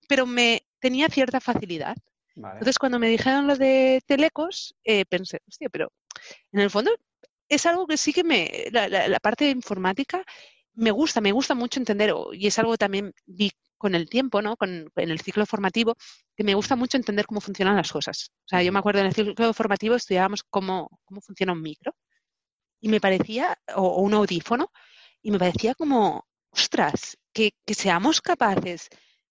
pero 0.07 0.25
me 0.25 0.63
tenía 0.79 1.07
cierta 1.09 1.39
facilidad. 1.39 1.95
Entonces, 2.35 2.79
cuando 2.79 2.99
me 2.99 3.09
dijeron 3.09 3.47
lo 3.47 3.57
de 3.57 4.01
telecos, 4.05 4.75
eh, 4.85 5.03
pensé, 5.05 5.41
hostia, 5.47 5.67
pero 5.69 5.91
en 6.53 6.61
el 6.61 6.69
fondo 6.69 6.91
es 7.49 7.65
algo 7.65 7.85
que 7.85 7.97
sí 7.97 8.13
que 8.13 8.23
me, 8.23 8.49
la, 8.71 9.19
parte 9.19 9.45
de 9.45 9.51
informática 9.51 10.23
me 10.73 10.91
gusta, 10.91 11.19
me 11.19 11.33
gusta 11.33 11.55
mucho 11.55 11.79
entender, 11.79 12.13
y 12.33 12.47
es 12.47 12.57
algo 12.59 12.71
que 12.71 12.77
también 12.77 13.13
vi 13.25 13.51
con 13.77 13.95
el 13.95 14.09
tiempo, 14.09 14.41
¿no? 14.41 14.55
Con, 14.55 14.91
en 14.95 15.09
el 15.09 15.19
ciclo 15.19 15.45
formativo, 15.45 15.95
que 16.35 16.43
me 16.43 16.53
gusta 16.53 16.75
mucho 16.75 16.97
entender 16.97 17.25
cómo 17.25 17.41
funcionan 17.41 17.75
las 17.75 17.91
cosas. 17.91 18.31
O 18.45 18.47
sea, 18.47 18.61
yo 18.63 18.71
me 18.71 18.79
acuerdo 18.79 19.01
en 19.01 19.07
el 19.07 19.13
ciclo 19.13 19.53
formativo 19.53 19.95
estudiábamos 19.95 20.43
cómo, 20.43 20.89
cómo 21.05 21.21
funciona 21.21 21.53
un 21.53 21.61
micro 21.61 21.95
y 22.81 22.89
me 22.89 23.01
parecía, 23.01 23.57
o, 23.75 24.01
un 24.01 24.13
audífono, 24.13 24.71
y 25.21 25.31
me 25.31 25.39
parecía 25.39 25.75
como, 25.75 26.25
ostras, 26.51 27.17
que, 27.33 27.51
que 27.65 27.73
seamos 27.73 28.21
capaces 28.21 28.89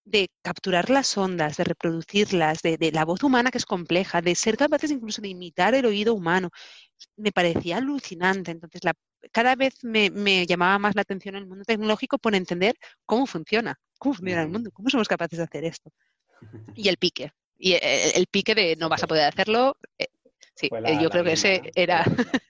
de 0.09 0.29
capturar 0.41 0.89
las 0.89 1.17
ondas, 1.17 1.57
de 1.57 1.63
reproducirlas, 1.63 2.61
de, 2.61 2.91
la 2.91 3.05
voz 3.05 3.23
humana 3.23 3.51
que 3.51 3.59
es 3.59 3.65
compleja, 3.65 4.21
de 4.21 4.33
ser 4.35 4.57
capaces 4.57 4.91
incluso 4.91 5.21
de 5.21 5.29
imitar 5.29 5.75
el 5.75 5.85
oído 5.85 6.15
humano. 6.15 6.49
Me 7.15 7.31
parecía 7.31 7.77
alucinante. 7.77 8.51
Entonces, 8.51 8.81
cada 9.31 9.55
vez 9.55 9.75
me, 9.83 10.45
llamaba 10.47 10.79
más 10.79 10.95
la 10.95 11.01
atención 11.01 11.35
el 11.35 11.45
mundo 11.45 11.63
tecnológico 11.63 12.17
por 12.17 12.33
entender 12.33 12.75
cómo 13.05 13.27
funciona, 13.27 13.79
cómo 13.99 14.15
funciona 14.15 14.41
el 14.41 14.49
mundo, 14.49 14.71
cómo 14.71 14.89
somos 14.89 15.07
capaces 15.07 15.37
de 15.37 15.43
hacer 15.43 15.65
esto. 15.65 15.91
Y 16.75 16.87
el 16.87 16.97
pique. 16.97 17.31
Y 17.57 17.73
el, 17.73 18.25
pique 18.27 18.55
de 18.55 18.77
no 18.77 18.89
vas 18.89 19.03
a 19.03 19.07
poder 19.07 19.25
hacerlo. 19.25 19.77
Eh, 19.97 20.07
sí, 20.55 20.69
eh, 20.85 20.97
yo 21.01 21.09
creo 21.09 21.23
que 21.23 21.33
ese 21.33 21.61
era. 21.75 22.05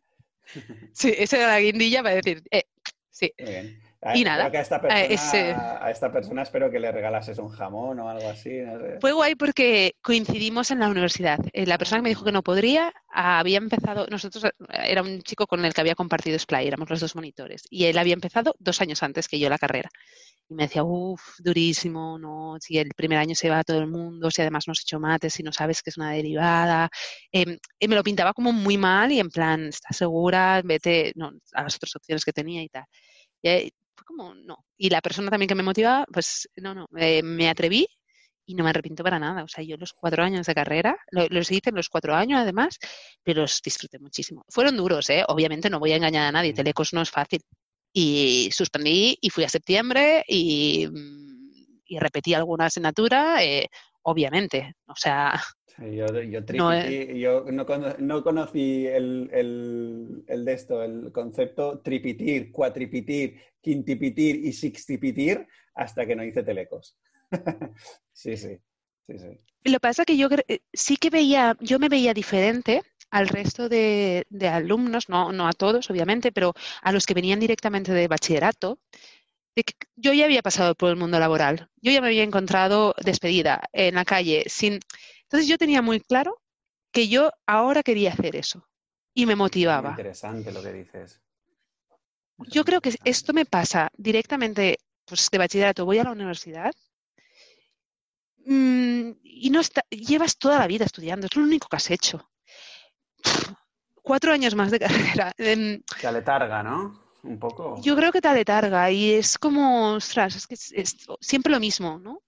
sí, 0.93 1.13
ese 1.17 1.37
era 1.37 1.47
la 1.47 1.59
guindilla 1.59 2.03
para 2.03 2.15
decir, 2.15 2.43
eh, 2.51 2.65
sí. 3.19 3.33
Y 4.15 4.23
nada. 4.23 4.45
a, 4.45 4.61
esta 4.61 4.79
persona, 4.79 5.77
a, 5.81 5.91
esta 5.91 6.09
persona, 6.09 6.43
espero 6.43 6.71
que 6.71 6.79
le 6.79 6.89
regalases 6.89 7.37
un 7.37 7.49
jamón 7.49 7.99
o 7.99 8.09
algo 8.09 8.29
así. 8.29 8.61
Fue 9.01 9.11
guay 9.11 9.35
porque 9.35 9.95
coincidimos 10.01 10.71
en 10.71 10.79
la 10.79 10.87
universidad. 10.87 11.37
Eh, 11.51 11.65
la 11.65 11.77
persona 11.77 11.99
que 11.99 12.03
me 12.03 12.09
dijo 12.09 12.23
que 12.23 12.31
no 12.31 12.41
podría 12.41 12.93
había 13.11 13.57
empezado, 13.57 14.07
nosotros 14.09 14.45
eh, 14.45 14.51
era 14.69 15.01
un 15.01 15.21
chico 15.21 15.47
con 15.47 15.65
el 15.65 15.73
que 15.73 15.81
había 15.81 15.95
compartido 15.95 16.39
Splay, 16.39 16.67
éramos 16.67 16.89
los 16.89 17.01
dos 17.01 17.15
monitores, 17.15 17.63
y 17.69 17.85
él 17.85 17.97
había 17.97 18.13
empezado 18.13 18.55
dos 18.59 18.79
años 18.79 19.03
antes 19.03 19.27
que 19.27 19.37
yo 19.37 19.49
la 19.49 19.57
carrera. 19.57 19.89
Y 20.47 20.55
me 20.55 20.63
decía, 20.63 20.83
uff, 20.83 21.21
durísimo, 21.39 22.17
no, 22.17 22.55
si 22.61 22.77
el 22.77 22.91
primer 22.95 23.17
año 23.17 23.35
se 23.35 23.49
va 23.49 23.59
a 23.59 23.63
todo 23.65 23.79
el 23.79 23.87
mundo, 23.87 24.31
si 24.31 24.41
además 24.41 24.63
no 24.65 24.71
has 24.71 24.81
hecho 24.81 24.99
mates, 24.99 25.33
si 25.33 25.43
no 25.43 25.51
sabes 25.51 25.83
que 25.83 25.89
es 25.89 25.97
una 25.97 26.11
derivada. 26.11 26.89
Em, 27.33 27.57
y 27.77 27.87
me 27.87 27.95
lo 27.95 28.03
pintaba 28.03 28.33
como 28.33 28.53
muy 28.53 28.77
mal 28.77 29.11
y 29.11 29.19
en 29.19 29.29
plan, 29.29 29.65
¿estás 29.67 29.97
segura? 29.97 30.61
Vete 30.63 31.11
no, 31.15 31.33
a 31.53 31.63
las 31.63 31.75
otras 31.75 31.95
opciones 31.97 32.23
que 32.23 32.33
tenía 32.33 32.63
y 32.63 32.69
tal. 32.69 32.85
Y 33.41 33.71
como, 34.05 34.33
no. 34.35 34.65
Y 34.77 34.89
la 34.89 35.01
persona 35.01 35.29
también 35.29 35.47
que 35.47 35.55
me 35.55 35.63
motivaba, 35.63 36.05
pues 36.11 36.49
no, 36.57 36.73
no, 36.73 36.87
eh, 36.97 37.21
me 37.23 37.49
atreví 37.49 37.87
y 38.45 38.55
no 38.55 38.63
me 38.63 38.71
arrepiento 38.71 39.03
para 39.03 39.19
nada. 39.19 39.43
O 39.43 39.47
sea, 39.47 39.63
yo 39.63 39.77
los 39.77 39.93
cuatro 39.93 40.23
años 40.23 40.47
de 40.47 40.55
carrera, 40.55 40.97
los 41.11 41.51
hice 41.51 41.69
en 41.69 41.75
los 41.75 41.89
cuatro 41.89 42.15
años 42.15 42.39
además, 42.41 42.77
pero 43.23 43.41
los 43.41 43.61
disfruté 43.61 43.99
muchísimo. 43.99 44.43
Fueron 44.49 44.77
duros, 44.77 45.09
¿eh? 45.11 45.23
Obviamente 45.27 45.69
no 45.69 45.79
voy 45.79 45.91
a 45.91 45.97
engañar 45.97 46.27
a 46.27 46.31
nadie, 46.31 46.53
Telecos 46.53 46.93
no 46.93 47.01
es 47.01 47.11
fácil. 47.11 47.41
Y 47.93 48.49
suspendí 48.51 49.17
y 49.21 49.29
fui 49.29 49.43
a 49.43 49.49
septiembre 49.49 50.23
y, 50.27 50.87
y 51.85 51.99
repetí 51.99 52.33
alguna 52.33 52.65
asignatura, 52.67 53.43
eh, 53.43 53.67
obviamente. 54.03 54.73
O 54.87 54.95
sea, 54.95 55.39
yo, 55.81 56.07
yo, 56.21 56.41
no, 56.51 57.65
yo 57.65 57.95
no, 57.99 58.23
conocí 58.23 58.87
el, 58.87 59.29
el, 60.27 60.45
de 60.45 60.53
esto, 60.53 60.83
el 60.83 61.11
concepto 61.11 61.79
tripitir, 61.79 62.51
cuatripitir, 62.51 63.39
quintipitir 63.61 64.45
y 64.45 64.53
sixtipitir 64.53 65.47
hasta 65.75 66.05
que 66.05 66.15
no 66.15 66.23
hice 66.23 66.43
telecos. 66.43 66.97
sí, 68.11 68.35
sí, 68.35 68.57
sí, 69.07 69.19
sí. 69.19 69.39
Lo 69.63 69.73
que 69.73 69.79
pasa 69.79 70.01
es 70.01 70.05
que 70.05 70.17
yo 70.17 70.27
eh, 70.47 70.59
sí 70.73 70.97
que 70.97 71.09
veía, 71.09 71.55
yo 71.59 71.79
me 71.79 71.89
veía 71.89 72.13
diferente 72.13 72.81
al 73.11 73.27
resto 73.27 73.69
de, 73.69 74.25
de 74.29 74.47
alumnos, 74.47 75.09
no, 75.09 75.31
no, 75.31 75.47
a 75.47 75.53
todos, 75.53 75.89
obviamente, 75.89 76.31
pero 76.31 76.53
a 76.81 76.91
los 76.91 77.05
que 77.05 77.13
venían 77.13 77.39
directamente 77.39 77.91
de 77.91 78.07
bachillerato, 78.07 78.79
yo 79.95 80.13
ya 80.13 80.25
había 80.25 80.41
pasado 80.41 80.75
por 80.75 80.89
el 80.89 80.95
mundo 80.95 81.19
laboral, 81.19 81.69
yo 81.81 81.91
ya 81.91 82.01
me 82.01 82.07
había 82.07 82.23
encontrado 82.23 82.95
despedida 83.03 83.61
en 83.73 83.95
la 83.95 84.05
calle, 84.05 84.43
sin 84.47 84.79
entonces 85.29 85.47
yo 85.47 85.59
tenía 85.59 85.83
muy 85.83 85.99
claro 85.99 86.41
que 86.91 87.07
yo 87.07 87.29
ahora 87.45 87.83
quería 87.83 88.11
hacer 88.11 88.35
eso 88.35 88.67
y 89.13 89.27
me 89.27 89.35
motivaba. 89.35 89.91
interesante 89.91 90.51
lo 90.51 90.63
que 90.63 90.73
dices. 90.73 91.21
Yo 92.47 92.65
creo 92.65 92.81
que 92.81 92.95
esto 93.03 93.31
me 93.31 93.45
pasa 93.45 93.91
directamente 93.95 94.79
pues, 95.05 95.29
de 95.29 95.37
bachillerato, 95.37 95.85
voy 95.85 95.99
a 95.99 96.03
la 96.03 96.13
universidad 96.13 96.73
mm, 98.43 99.11
y 99.21 99.51
no 99.51 99.61
llevas 99.91 100.39
toda 100.39 100.57
la 100.57 100.65
vida 100.65 100.85
estudiando, 100.85 101.27
es 101.27 101.35
lo 101.35 101.43
único 101.43 101.67
que 101.67 101.75
has 101.75 101.91
hecho. 101.91 102.27
Cuatro 104.01 104.31
años 104.31 104.55
más 104.55 104.71
de 104.71 104.79
carrera. 104.79 105.31
Em, 105.37 105.83
te 106.01 106.07
aletarga, 106.07 106.63
¿no? 106.63 107.03
Un 107.21 107.37
poco. 107.37 107.79
Yo 107.83 107.95
creo 107.95 108.11
que 108.11 108.21
te 108.21 108.29
aletarga 108.29 108.89
y 108.89 109.11
es 109.11 109.37
como, 109.37 109.93
ostras, 109.93 110.35
es 110.37 110.47
que 110.47 110.55
es, 110.55 110.97
siempre 111.21 111.51
lo 111.51 111.59
mismo, 111.59 111.99
¿no? 111.99 112.23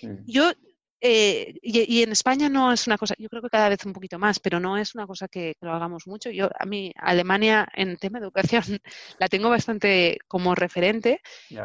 Mm. 0.00 0.24
Yo 0.24 0.52
eh, 1.00 1.54
y, 1.62 2.02
en 2.02 2.12
España 2.12 2.48
no 2.48 2.72
es 2.72 2.86
una 2.86 2.96
cosa, 2.96 3.14
yo 3.18 3.28
creo 3.28 3.42
que 3.42 3.50
cada 3.50 3.68
vez 3.68 3.84
un 3.84 3.92
poquito 3.92 4.18
más, 4.18 4.40
pero 4.40 4.60
no 4.60 4.78
es 4.78 4.94
una 4.94 5.06
cosa 5.06 5.28
que, 5.28 5.54
lo 5.60 5.72
hagamos 5.72 6.06
mucho. 6.06 6.30
Yo, 6.30 6.48
a 6.58 6.64
mí, 6.64 6.92
Alemania 6.96 7.68
en 7.74 7.96
tema 7.96 8.18
de 8.18 8.24
educación 8.24 8.64
la 9.20 9.28
tengo 9.28 9.50
bastante 9.50 10.18
como 10.26 10.54
referente, 10.54 11.20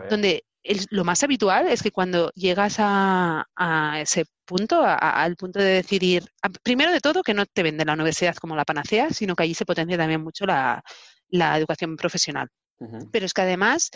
donde 0.10 0.44
lo 0.92 1.04
más 1.04 1.24
habitual 1.24 1.68
es 1.68 1.82
que 1.82 1.92
cuando 1.92 2.32
llegas 2.36 2.76
a, 2.80 3.46
ese 4.00 4.26
punto, 4.46 4.84
al 4.84 5.36
punto 5.36 5.60
de 5.60 5.66
decidir, 5.66 6.26
primero 6.62 6.92
de 6.92 7.00
todo, 7.00 7.24
que 7.24 7.34
no 7.34 7.46
te 7.46 7.64
venden 7.64 7.88
la 7.88 7.94
universidad 7.94 8.36
como 8.36 8.56
la 8.56 8.66
panacea, 8.66 9.10
sino 9.12 9.36
que 9.36 9.44
allí 9.44 9.54
se 9.54 9.66
potencia 9.66 9.98
también 9.98 10.22
mucho 10.22 10.46
la, 10.46 10.84
educación 11.32 11.96
profesional. 11.96 12.50
Pero 13.12 13.28
es 13.28 13.34
que 13.34 13.42
además 13.42 13.92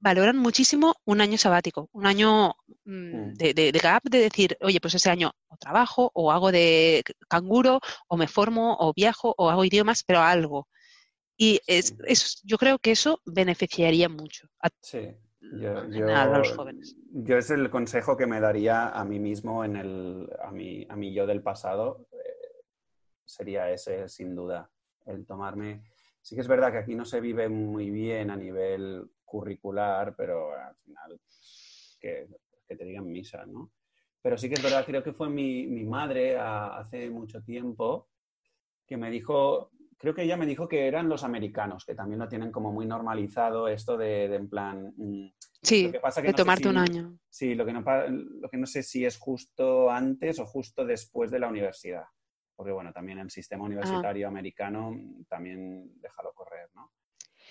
valoran 0.00 0.36
muchísimo 0.36 0.94
un 1.04 1.20
año 1.20 1.38
sabático, 1.38 1.88
un 1.92 2.06
año 2.06 2.54
mm, 2.84 3.30
mm. 3.30 3.34
de, 3.34 3.80
gap, 3.82 4.02
de 4.04 4.18
decir, 4.18 4.56
oye, 4.60 4.80
pues 4.80 4.94
ese 4.94 5.10
año 5.10 5.32
o 5.48 5.56
trabajo, 5.56 6.10
o 6.14 6.32
hago 6.32 6.52
de 6.52 7.02
canguro, 7.28 7.80
o 8.08 8.16
me 8.16 8.28
formo, 8.28 8.76
o 8.80 8.92
viajo, 8.94 9.34
o 9.36 9.50
hago 9.50 9.64
idiomas, 9.64 10.04
pero 10.04 10.20
algo. 10.20 10.68
Y 11.36 11.60
es, 11.66 11.94
yo 12.44 12.58
creo 12.58 12.78
que 12.78 12.92
eso 12.92 13.20
beneficiaría 13.24 14.08
mucho 14.08 14.46
a, 14.60 14.70
los 16.38 16.52
jóvenes. 16.52 16.96
Yo 17.10 17.36
es 17.36 17.50
el 17.50 17.68
consejo 17.70 18.16
que 18.16 18.26
me 18.26 18.40
daría 18.40 18.88
a 18.88 19.04
mí 19.04 19.18
mismo, 19.18 19.64
en 19.64 19.76
el, 19.76 20.30
a, 20.42 20.52
mi, 20.52 20.86
a 20.88 20.96
mí 20.96 21.12
yo 21.12 21.26
del 21.26 21.42
pasado, 21.42 22.06
eh, 22.12 22.64
sería 23.24 23.70
ese, 23.70 24.08
sin 24.08 24.34
duda, 24.34 24.70
el 25.06 25.26
tomarme... 25.26 25.82
Sí 26.24 26.36
que 26.36 26.40
es 26.40 26.46
verdad 26.46 26.70
que 26.70 26.78
aquí 26.78 26.94
no 26.94 27.04
se 27.04 27.20
vive 27.20 27.48
muy 27.48 27.90
bien 27.90 28.30
a 28.30 28.36
nivel 28.36 29.10
curricular, 29.32 30.14
pero 30.14 30.52
al 30.52 30.76
final 30.84 31.18
que, 31.98 32.28
te 32.68 32.84
digan 32.84 33.10
misa, 33.10 33.44
¿no? 33.46 33.70
Pero 34.20 34.36
sí 34.36 34.48
que 34.48 34.54
es 34.54 34.62
verdad, 34.62 34.84
creo 34.84 35.02
que 35.02 35.12
fue 35.12 35.28
mi, 35.30 35.66
madre 35.84 36.38
hace 36.38 37.08
mucho 37.10 37.42
tiempo 37.42 38.08
que 38.86 38.96
me 38.96 39.10
dijo, 39.10 39.70
creo 39.98 40.14
que 40.14 40.22
ella 40.22 40.36
me 40.36 40.46
dijo 40.46 40.68
que 40.68 40.86
eran 40.86 41.08
los 41.08 41.24
americanos, 41.24 41.84
que 41.84 41.94
también 41.94 42.18
lo 42.18 42.28
tienen 42.28 42.52
como 42.52 42.72
muy 42.72 42.86
normalizado 42.86 43.68
esto 43.68 43.96
de, 43.96 44.24
en 44.24 44.48
plan... 44.48 44.92
Mm, 44.96 45.28
sí, 45.62 45.90
de 45.90 46.32
tomarte 46.34 46.68
un 46.68 46.78
año. 46.78 47.18
Sí, 47.28 47.54
lo 47.54 47.64
que, 47.64 47.72
no, 47.72 47.82
lo 47.82 48.48
que 48.50 48.58
no 48.58 48.66
sé 48.66 48.82
si 48.82 49.04
es 49.04 49.18
justo 49.18 49.90
antes 49.90 50.38
o 50.38 50.46
justo 50.46 50.84
después 50.84 51.30
de 51.30 51.38
la 51.38 51.48
universidad. 51.48 52.04
Porque 52.54 52.72
bueno, 52.72 52.92
también 52.92 53.18
el 53.18 53.30
sistema 53.30 53.64
universitario 53.64 54.28
americano 54.28 54.94
también 55.28 56.00
déjalo 56.00 56.32
correr, 56.32 56.68
¿no? 56.74 56.92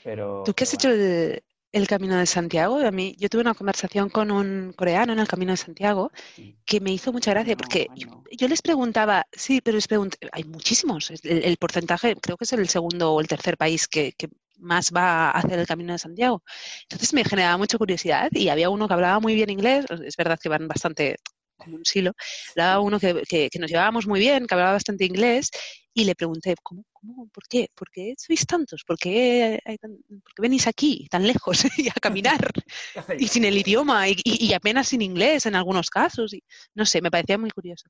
Pero, 0.04 0.44
¿Tú 0.44 0.54
qué 0.54 0.64
has 0.64 0.74
hecho 0.74 0.90
el, 0.90 1.44
el 1.72 1.88
Camino 1.88 2.18
de 2.18 2.26
Santiago. 2.26 2.80
A 2.80 2.92
mí, 2.92 3.16
yo 3.18 3.30
tuve 3.30 3.42
una 3.42 3.54
conversación 3.54 4.10
con 4.10 4.32
un 4.32 4.74
coreano 4.74 5.14
en 5.14 5.20
el 5.20 5.28
Camino 5.28 5.52
de 5.52 5.58
Santiago 5.58 6.12
que 6.66 6.80
me 6.80 6.92
hizo 6.92 7.12
mucha 7.12 7.32
gracia 7.32 7.56
porque 7.56 7.88
yo, 8.32 8.48
les 8.48 8.62
preguntaba, 8.62 9.26
sí, 9.32 9.62
pero 9.62 9.76
les 9.76 9.88
pregunté, 9.88 10.18
hay 10.32 10.44
muchísimos. 10.44 11.12
El, 11.24 11.58
porcentaje, 11.58 12.16
creo 12.16 12.38
que 12.38 12.46
es 12.46 12.54
el 12.54 12.68
segundo 12.70 13.14
o 13.14 13.22
el 13.22 13.28
tercer 13.28 13.58
país 13.58 13.88
que, 13.88 14.14
más 14.60 14.92
va 14.96 15.32
a 15.32 15.40
hacer 15.40 15.58
el 15.58 15.66
Camino 15.66 15.94
de 15.94 15.98
Santiago. 15.98 16.44
Entonces 16.84 17.14
me 17.16 17.24
generaba 17.24 17.58
mucha 17.58 17.80
curiosidad 17.80 18.30
y 18.32 18.50
había 18.50 18.70
uno 18.70 18.88
que 18.88 18.94
hablaba 18.94 19.20
muy 19.20 19.34
bien 19.34 19.50
inglés. 19.50 19.86
Es 20.06 20.16
verdad 20.16 20.40
que 20.40 20.50
van 20.50 20.68
bastante 20.68 21.18
como 21.62 21.78
un 21.78 21.86
silo. 21.86 22.14
Hablaba 22.52 22.80
uno 22.82 23.00
que, 23.00 23.50
que 23.50 23.60
nos 23.60 23.70
llevábamos 23.70 24.08
muy 24.08 24.20
bien, 24.20 24.48
que 24.48 24.54
hablaba 24.54 24.74
bastante 24.74 25.06
inglés 25.06 25.52
y 25.94 26.06
le 26.06 26.16
pregunté, 26.16 26.56
¿cómo, 26.64 26.86
cómo, 26.94 27.28
por 27.30 27.48
qué? 27.48 27.70
¿Por 27.76 27.90
qué 27.92 28.14
sois 28.18 28.46
tantos? 28.46 28.84
¿Por 28.86 28.98
qué, 28.98 29.60
venís 30.38 30.68
aquí 30.68 31.08
tan 31.10 31.28
lejos 31.28 31.64
y 31.78 31.90
a 31.90 31.94
caminar? 31.94 32.40
y 33.20 33.28
sin 33.28 33.44
el 33.44 33.58
idioma 33.58 34.08
y, 34.08 34.54
apenas 34.54 34.90
sin 34.90 35.02
inglés 35.02 35.46
en 35.46 35.56
algunos 35.56 35.90
casos. 35.90 36.34
Y, 36.34 36.44
no 36.76 36.86
sé, 36.86 37.02
me 37.02 37.12
parecía 37.12 37.38
muy 37.38 37.50
curioso. 37.52 37.90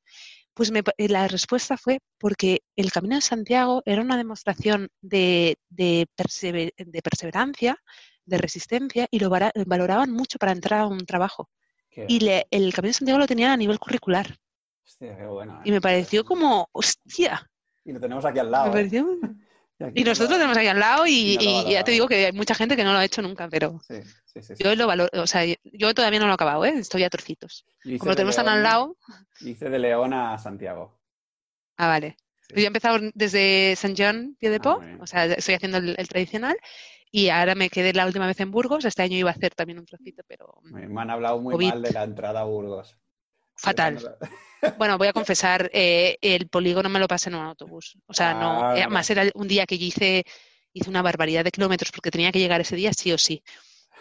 Pues 0.54 0.72
eh, 0.72 1.08
la 1.10 1.28
respuesta 1.28 1.78
fue 1.78 2.00
porque 2.18 2.62
el 2.76 2.92
Camino 2.92 3.16
de 3.16 3.22
Santiago 3.22 3.84
era 3.86 4.02
una 4.02 4.18
demostración 4.18 4.90
de, 5.02 5.58
de, 5.70 6.08
perseverancia, 7.04 7.78
de 8.26 8.38
resistencia 8.38 9.08
y 9.12 9.20
lo 9.20 9.30
valoraban 9.30 10.12
mucho 10.12 10.40
para 10.40 10.54
entrar 10.54 10.82
a 10.82 10.88
un 10.88 11.06
trabajo. 11.06 11.50
Y 12.08 12.26
el 12.52 12.74
Camino 12.74 12.90
de 12.90 12.94
Santiago 12.94 13.20
lo 13.20 13.28
tenían 13.28 13.52
a 13.52 13.58
nivel 13.58 13.80
curricular. 13.80 14.38
Hostia, 14.86 15.18
qué 15.18 15.26
bueno, 15.26 15.62
y 15.64 15.72
me 15.72 15.82
pareció 15.82 16.24
como, 16.24 16.68
hostia, 16.72 17.50
y 17.84 17.92
lo 17.92 18.00
tenemos 18.00 18.26
aquí 18.26 18.40
al 18.40 18.52
lado. 18.52 18.78
¿eh? 18.78 18.90
Y, 19.96 20.04
nosotros 20.04 20.30
lo 20.30 20.36
tenemos 20.36 20.56
aquí 20.56 20.68
al 20.68 20.80
lado 20.80 21.08
y, 21.08 21.40
ya 21.68 21.84
te 21.84 21.90
digo 21.90 22.08
que 22.08 22.28
hay 22.28 22.32
mucha 22.34 22.54
gente 22.54 22.76
que 22.76 22.84
no 22.84 22.94
lo 22.94 23.00
ha 23.00 23.04
hecho 23.04 23.24
nunca, 23.24 23.50
pero 23.50 23.82
yo 24.60 24.76
lo 24.76 24.86
valoro, 24.86 25.10
o 25.20 25.26
sea, 25.26 25.42
yo 25.64 25.94
todavía 25.96 26.20
no 26.20 26.28
lo 26.28 26.34
he 26.34 26.36
acabado, 26.36 26.64
¿eh? 26.66 26.76
estoy 26.78 27.04
a 27.04 27.10
trocitos. 27.10 27.66
Como 27.98 28.12
lo 28.12 28.16
tenemos 28.16 28.36
tan 28.36 28.48
al 28.48 28.62
lado. 28.62 28.96
Hice 29.40 29.72
de 29.72 29.80
León 29.80 30.14
a 30.14 30.38
Santiago. 30.38 31.00
Ah, 31.78 31.88
vale. 31.88 32.16
Yo 32.50 32.62
he 32.62 32.68
empezado 32.68 33.00
desde 33.16 33.76
San 33.76 33.96
John, 33.98 34.38
Pie 34.40 34.52
de 34.52 34.60
ah, 34.64 34.78
o 35.00 35.08
sea, 35.08 35.26
estoy 35.26 35.56
haciendo 35.56 35.80
el, 35.80 36.08
tradicional 36.08 36.56
y 37.12 37.30
ahora 37.30 37.56
me 37.56 37.70
quedé 37.70 37.94
la 37.94 38.06
última 38.06 38.26
vez 38.26 38.40
en 38.40 38.52
Burgos. 38.52 38.86
Este 38.86 39.04
año 39.04 39.18
iba 39.18 39.30
a 39.30 39.34
hacer 39.34 39.54
también 39.54 39.80
un 39.80 39.86
trocito, 39.86 40.24
pero. 40.28 40.60
Me 40.64 41.02
han 41.02 41.10
hablado 41.10 41.42
muy 41.42 41.68
mal 41.68 41.82
de 41.82 41.92
la 41.92 42.04
entrada 42.04 42.42
a 42.42 42.46
Burgos. 42.46 42.98
Fatal. 43.56 43.98
Bueno, 44.78 45.00
voy 45.00 45.08
a 45.08 45.14
confesar, 45.14 45.72
eh, 45.74 46.20
el 46.22 46.48
polígono 46.48 46.88
me 46.88 47.00
lo 47.00 47.08
pasé 47.08 47.30
en 47.30 47.36
un 47.36 47.46
autobús. 47.46 47.98
O 48.06 48.14
sea, 48.14 48.36
no, 48.36 48.64
ah, 48.64 48.72
además 48.74 49.10
era 49.10 49.24
un 49.34 49.48
día 49.48 49.66
que 49.66 49.80
yo 49.80 49.88
hice, 49.88 50.24
hice 50.72 50.88
una 50.88 51.02
barbaridad 51.02 51.44
de 51.44 51.50
kilómetros 51.50 51.92
porque 51.92 52.12
tenía 52.12 52.32
que 52.32 52.38
llegar 52.38 52.62
ese 52.62 52.76
día 52.76 52.94
sí 52.94 53.12
o 53.12 53.18
sí. 53.18 53.44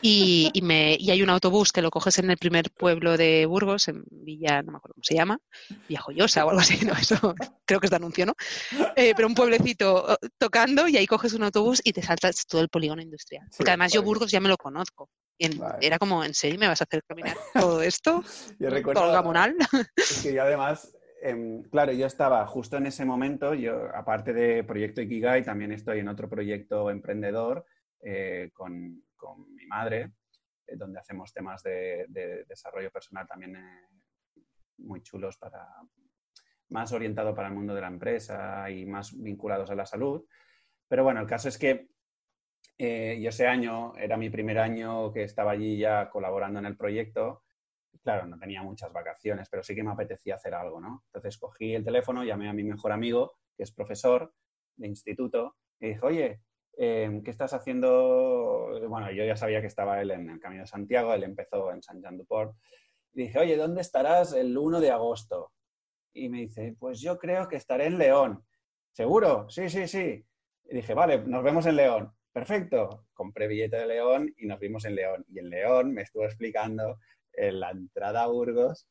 Y, 0.03 0.51
y, 0.55 0.62
me, 0.62 0.96
y 0.98 1.11
hay 1.11 1.22
un 1.22 1.30
autobús 1.30 1.72
que 1.72 1.82
lo 1.82 1.90
coges 1.90 2.18
en 2.18 2.30
el 2.30 2.38
primer 2.38 2.70
pueblo 2.70 3.16
de 3.16 3.46
Burgos, 3.46 3.88
en 3.88 4.05
Villa, 4.11 4.62
no 4.62 4.72
me 4.72 4.78
acuerdo 4.78 4.94
cómo 4.94 5.05
se 5.05 5.14
llama, 5.14 5.38
Villa 5.88 6.01
Joyosa 6.01 6.44
o 6.44 6.51
algo 6.51 6.61
así, 6.61 6.84
no, 6.86 6.92
eso 6.94 7.34
creo 7.64 7.80
que 7.80 7.86
es 7.86 7.90
de 7.90 7.96
anuncio, 7.96 8.26
¿no? 8.26 8.34
Eh, 8.96 9.12
pero 9.14 9.28
un 9.28 9.34
pueblecito 9.34 10.07
oh, 10.09 10.16
tocando 10.38 10.88
y 10.88 10.96
ahí 10.96 11.07
coges 11.07 11.34
un 11.34 11.42
autobús 11.42 11.80
y 11.84 11.92
te 11.92 12.03
saltas 12.03 12.46
todo 12.46 12.61
el 12.61 12.68
polígono 12.68 13.03
industrial. 13.03 13.46
Porque 13.57 13.70
además 13.70 13.92
yo 13.92 14.03
Burgos 14.03 14.30
ya 14.30 14.40
me 14.40 14.48
lo 14.48 14.57
conozco. 14.57 15.11
Era 15.80 15.98
como, 15.98 16.22
¿en 16.22 16.34
serio 16.34 16.59
me 16.59 16.68
vas 16.68 16.80
a 16.82 16.84
hacer 16.84 17.03
caminar 17.05 17.36
todo 17.55 17.82
esto? 17.82 18.22
yo 18.59 18.68
recuerdo, 18.70 19.01
Es 19.96 20.22
que 20.22 20.34
yo 20.34 20.42
además, 20.42 20.96
em, 21.22 21.62
claro, 21.64 21.92
yo 21.92 22.07
estaba 22.07 22.46
justo 22.46 22.76
en 22.76 22.86
ese 22.86 23.05
momento, 23.05 23.55
yo 23.55 23.88
aparte 23.94 24.32
de 24.32 24.64
Proyecto 24.64 25.01
Ikigai, 25.01 25.44
también 25.44 25.72
estoy 25.72 26.01
en 26.01 26.09
otro 26.09 26.28
proyecto 26.28 26.90
emprendedor 26.90 27.64
eh, 28.03 28.51
con, 28.53 29.03
con, 29.20 29.54
mi 29.54 29.66
madre, 29.66 30.12
eh, 30.66 30.76
donde 30.76 30.98
hacemos 30.98 31.32
temas 31.32 31.62
de, 31.62 32.06
desarrollo 32.48 32.90
personal 32.90 33.26
también 33.26 33.56
eh, 33.56 33.88
muy 34.78 35.02
chulos 35.02 35.36
para 35.36 35.66
más 36.70 36.92
orientado 36.92 37.34
para 37.34 37.48
el 37.48 37.54
mundo 37.54 37.74
de 37.74 37.80
la 37.80 37.88
empresa 37.88 38.70
y 38.70 38.86
más 38.86 39.16
vinculados 39.16 39.70
a 39.70 39.74
la 39.74 39.86
salud. 39.86 40.24
Pero 40.88 41.04
bueno, 41.04 41.20
el 41.20 41.26
caso 41.26 41.48
es 41.48 41.58
que 41.58 41.90
eh, 42.78 43.16
y 43.18 43.26
ese 43.26 43.46
año 43.46 43.94
era 43.96 44.16
mi 44.16 44.30
primer 44.30 44.58
año 44.58 45.12
que 45.12 45.24
estaba 45.24 45.52
allí 45.52 45.76
ya 45.76 46.08
colaborando 46.08 46.60
en 46.60 46.66
el 46.66 46.76
proyecto 46.76 47.42
claro, 48.02 48.26
no 48.26 48.38
tenía 48.38 48.62
muchas 48.62 48.92
vacaciones, 48.92 49.48
pero 49.48 49.62
sí 49.62 49.74
que 49.74 49.82
me 49.82 49.90
apetecía 49.90 50.36
hacer 50.36 50.54
algo, 50.54 50.80
¿no? 50.80 51.04
Entonces 51.06 51.38
cogí 51.38 51.74
el 51.74 51.84
teléfono, 51.84 52.24
llamé 52.24 52.48
a 52.48 52.52
mi 52.52 52.64
mejor 52.64 52.92
amigo, 52.92 53.38
que 53.56 53.64
es 53.64 53.72
profesor 53.72 54.34
de 54.76 54.88
instituto, 54.88 55.56
y 55.78 55.88
dije, 55.88 56.00
oye, 56.02 56.42
em, 56.82 57.22
¿qué 57.22 57.30
estás 57.30 57.52
haciendo? 57.52 58.80
Bueno, 58.88 59.10
yo 59.10 59.22
ya 59.24 59.36
sabía 59.36 59.60
que 59.60 59.66
estaba 59.66 60.00
él 60.00 60.10
en 60.12 60.30
el 60.30 60.40
Camino 60.40 60.62
de 60.62 60.66
Santiago, 60.66 61.12
él 61.12 61.24
empezó 61.24 61.70
en 61.72 61.82
San 61.82 62.00
Jean 62.00 62.16
du 62.16 62.24
Port. 62.24 62.56
Y 63.12 63.24
dije, 63.24 63.38
oye, 63.38 63.56
¿dónde 63.56 63.82
estarás 63.82 64.32
el 64.32 64.56
1 64.56 64.80
de 64.80 64.90
agosto? 64.90 65.52
Y 66.14 66.30
me 66.30 66.38
dice, 66.38 66.74
pues 66.78 67.00
yo 67.00 67.18
creo 67.18 67.48
que 67.48 67.56
estaré 67.56 67.86
en 67.86 67.98
León. 67.98 68.44
¿Seguro? 68.92 69.48
Sí, 69.50 69.68
sí, 69.68 69.86
sí. 69.86 70.24
Y 70.70 70.74
dije, 70.74 70.94
vale, 70.94 71.18
nos 71.18 71.42
vemos 71.42 71.66
en 71.66 71.76
León. 71.76 72.12
Perfecto. 72.32 73.06
Compré 73.12 73.46
billete 73.46 73.76
de 73.76 73.86
León 73.86 74.32
y 74.38 74.46
nos 74.46 74.58
vimos 74.58 74.84
en 74.86 74.94
León. 74.94 75.24
Y 75.28 75.38
en 75.40 75.50
León 75.50 75.92
me 75.92 76.02
estuvo 76.02 76.24
explicando 76.24 76.98
en 77.32 77.60
la 77.60 77.70
entrada 77.70 78.22
a 78.22 78.28
Burgos 78.28 78.88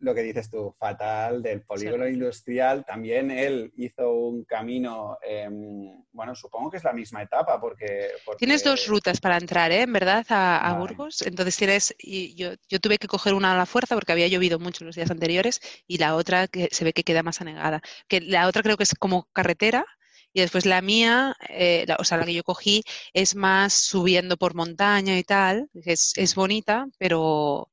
lo 0.00 0.14
que 0.14 0.22
dices 0.22 0.48
tú, 0.50 0.72
fatal, 0.78 1.42
del 1.42 1.62
polígono 1.62 2.06
industrial. 2.06 2.84
También 2.84 3.30
él 3.30 3.72
hizo 3.76 4.12
un 4.12 4.44
camino, 4.44 5.18
em, 5.22 6.04
bueno, 6.12 6.34
supongo 6.34 6.70
que 6.70 6.76
es 6.76 6.84
la 6.84 6.92
misma 6.92 7.22
etapa 7.22 7.60
porque... 7.60 8.08
Tienes 8.38 8.62
dos 8.62 8.86
rutas 8.86 9.20
para 9.20 9.36
entrar, 9.36 9.72
¿eh? 9.72 9.82
En 9.82 9.92
verdad, 9.92 10.24
a, 10.28 10.76
Burgos. 10.78 11.22
Entonces 11.22 11.56
tienes, 11.56 11.94
y 11.98 12.34
yo, 12.36 12.52
yo, 12.68 12.78
tuve 12.78 12.98
que 12.98 13.08
coger 13.08 13.34
una 13.34 13.52
a 13.52 13.56
la 13.56 13.66
fuerza 13.66 13.94
porque 13.94 14.12
había 14.12 14.28
llovido 14.28 14.58
mucho 14.58 14.84
los 14.84 14.94
días 14.94 15.10
anteriores 15.10 15.60
y 15.86 15.98
la 15.98 16.14
otra 16.14 16.46
que 16.46 16.68
se 16.70 16.84
ve 16.84 16.92
que 16.92 17.04
queda 17.04 17.22
más 17.22 17.40
anegada. 17.40 17.80
Que 18.06 18.20
la 18.20 18.46
otra 18.46 18.62
creo 18.62 18.76
que 18.76 18.84
es 18.84 18.94
como 18.94 19.28
carretera, 19.32 19.84
y 20.32 20.40
después 20.40 20.66
la 20.66 20.82
mía, 20.82 21.36
eh, 21.48 21.86
o 21.98 22.04
sea, 22.04 22.18
la 22.18 22.26
que 22.26 22.34
yo 22.34 22.44
cogí, 22.44 22.84
es 23.12 23.34
más 23.34 23.72
subiendo 23.72 24.36
por 24.36 24.54
montaña 24.54 25.18
y 25.18 25.24
tal. 25.24 25.68
Es, 25.74 26.12
es 26.16 26.34
bonita, 26.34 26.86
pero, 26.98 27.70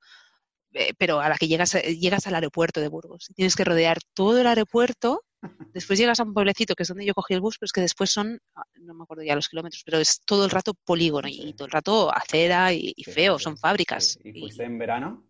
pero 0.98 1.20
a 1.20 1.30
la 1.30 1.38
que 1.38 1.48
llegas, 1.48 1.76
eh, 1.76 1.98
llegas 1.98 2.28
al 2.28 2.36
aeropuerto 2.36 2.82
de 2.82 2.88
Burgos. 2.88 3.30
Tienes 3.36 3.56
que 3.56 3.64
rodear 3.64 4.00
todo 4.14 4.40
el 4.40 4.48
aeropuerto, 4.48 5.24
después 5.74 6.00
llegas 6.00 6.20
a 6.20 6.24
un 6.24 6.34
pueblecito 6.34 6.76
que 6.76 6.84
es 6.84 6.90
donde 6.90 7.06
yo 7.06 7.14
cogí 7.14 7.34
el 7.34 7.42
bus, 7.42 7.58
pero 7.58 7.66
es 7.66 7.72
que 7.72 7.82
después 7.82 8.12
son, 8.12 8.40
ah, 8.56 8.64
no 8.76 8.94
me 8.94 9.04
acuerdo 9.04 9.24
ya 9.24 9.36
los 9.36 9.50
kilómetros, 9.50 9.84
pero 9.86 10.00
es 10.00 10.22
todo 10.26 10.46
el 10.46 10.52
rato 10.52 10.74
polígono 10.74 11.28
y 11.30 11.54
todo 11.54 11.66
el 11.66 11.72
rato 11.72 12.14
acera 12.14 12.74
y, 12.74 12.94
feo, 13.04 13.40
son 13.40 13.58
fábricas. 13.58 14.18
¿Y 14.24 14.40
fuiste 14.40 14.64
en 14.64 14.78
verano, 14.78 15.28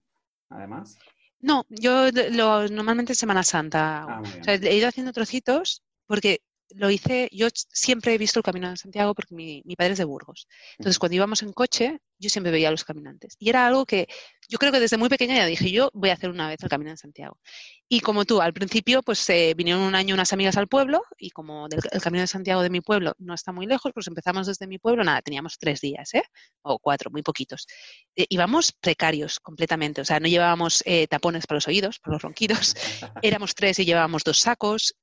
además? 0.50 0.98
No, 1.40 1.66
yo 1.70 2.10
lo, 2.32 2.68
normalmente 2.70 3.12
en 3.12 3.18
Semana 3.18 3.44
Santa. 3.44 4.04
Ah, 4.04 4.22
o 4.22 4.44
sea, 4.44 4.56
he 4.56 4.76
ido 4.76 4.88
haciendo 4.88 5.14
trocitos 5.14 5.84
porque 6.08 6.42
lo 6.76 6.90
hice, 6.90 7.30
yo 7.32 7.48
siempre 7.54 8.14
he 8.14 8.18
visto 8.18 8.40
el 8.40 8.44
Camino 8.44 8.70
de 8.70 8.78
Santiago 8.78 9.16
porque 9.16 9.34
mi, 9.34 9.62
padre 9.78 9.94
es 9.94 9.98
de 9.98 10.04
Burgos. 10.04 10.48
Entonces, 10.78 11.00
cuando 11.00 11.16
íbamos 11.16 11.42
en 11.42 11.54
coche, 11.54 12.00
yo 12.20 12.30
siempre 12.30 12.52
veía 12.52 12.68
a 12.68 12.72
los 12.72 12.84
caminantes. 12.84 13.36
Y 13.40 13.50
era 13.50 13.66
algo 13.66 13.86
que 13.86 14.08
yo 14.50 14.58
creo 14.58 14.72
que 14.72 14.80
desde 14.80 14.98
muy 14.98 15.10
pequeña 15.10 15.36
ya 15.36 15.46
dije, 15.46 15.72
yo 15.72 15.90
voy 15.94 16.10
a 16.10 16.14
hacer 16.14 16.30
una 16.30 16.50
vez 16.50 16.62
el 16.62 16.70
Camino 16.70 16.92
de 16.92 16.98
Santiago. 16.98 17.40
Y 17.88 18.02
como 18.02 18.26
tú, 18.26 18.42
al 18.42 18.54
principio, 18.54 19.02
pues 19.04 19.28
eh, 19.30 19.54
vinieron 19.56 19.84
un 19.84 19.96
año 19.96 20.14
unas 20.16 20.34
amigas 20.34 20.58
al 20.58 20.68
pueblo 20.68 21.02
y 21.18 21.30
como 21.30 21.68
el 21.68 22.02
Camino 22.02 22.22
de 22.22 22.28
Santiago 22.28 22.62
de 22.62 22.70
mi 22.70 22.82
pueblo 22.82 23.14
no 23.20 23.34
está 23.34 23.52
muy 23.52 23.68
lejos, 23.68 23.92
pues 23.94 24.08
empezamos 24.08 24.48
desde 24.48 24.68
mi 24.68 24.78
pueblo, 24.78 25.04
nada, 25.04 25.22
teníamos 25.22 25.58
tres 25.58 25.82
días, 25.82 26.14
¿eh? 26.14 26.24
O 26.64 26.80
cuatro, 26.80 27.10
muy 27.10 27.22
poquitos. 27.22 27.68
Eh, 28.16 28.26
íbamos 28.30 28.74
precarios 28.74 29.40
completamente, 29.40 30.02
o 30.02 30.06
sea, 30.06 30.20
no 30.20 30.28
llevábamos 30.28 30.84
eh, 30.86 31.08
tapones 31.08 31.48
para 31.48 31.58
los 31.58 31.68
oídos, 31.68 32.00
para 32.00 32.14
los 32.16 32.22
ronquidos. 32.22 32.76
Éramos 33.22 33.56
tres 33.56 33.80
y 33.80 33.86
llevábamos 33.86 34.24
dos 34.24 34.40
sacos. 34.40 34.96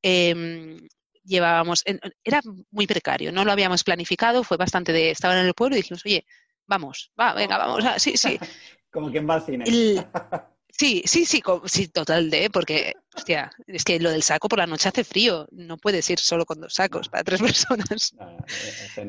Llevábamos, 1.25 1.85
era 2.25 2.41
muy 2.71 2.87
precario, 2.87 3.31
no 3.33 3.45
lo 3.45 3.53
habíamos 3.53 3.85
planificado, 3.85 4.43
fue 4.43 4.57
bastante 4.57 4.93
de, 4.93 5.11
estaban 5.11 5.39
en 5.39 5.47
el 5.47 5.55
pueblo 5.55 5.77
y 5.77 5.81
dijimos, 5.81 6.03
oye, 6.05 6.27
vamos, 6.67 7.13
va, 7.19 7.35
venga, 7.35 7.59
vamos, 7.59 7.85
sí, 7.99 8.17
sí. 8.17 8.39
Como 8.91 9.11
quien 9.11 9.29
va 9.29 9.35
al 9.35 9.43
cine. 9.43 9.65
sí, 10.69 11.03
sí, 11.07 11.25
sí, 11.25 11.43
sí, 11.67 11.89
total 11.89 12.29
de, 12.29 12.51
porque, 12.51 12.93
hostia, 13.15 13.51
es 13.67 13.85
que 13.85 13.99
lo 14.01 14.11
del 14.11 14.23
saco 14.23 14.49
por 14.49 14.59
la 14.59 14.67
noche 14.67 14.89
hace 14.89 15.05
frío, 15.05 15.47
no 15.51 15.79
puedes 15.79 16.09
ir 16.11 16.19
solo 16.19 16.45
con 16.45 16.61
dos 16.61 16.75
sacos 16.75 17.09
para 17.09 17.25
tres 17.25 17.41
personas. 17.43 18.15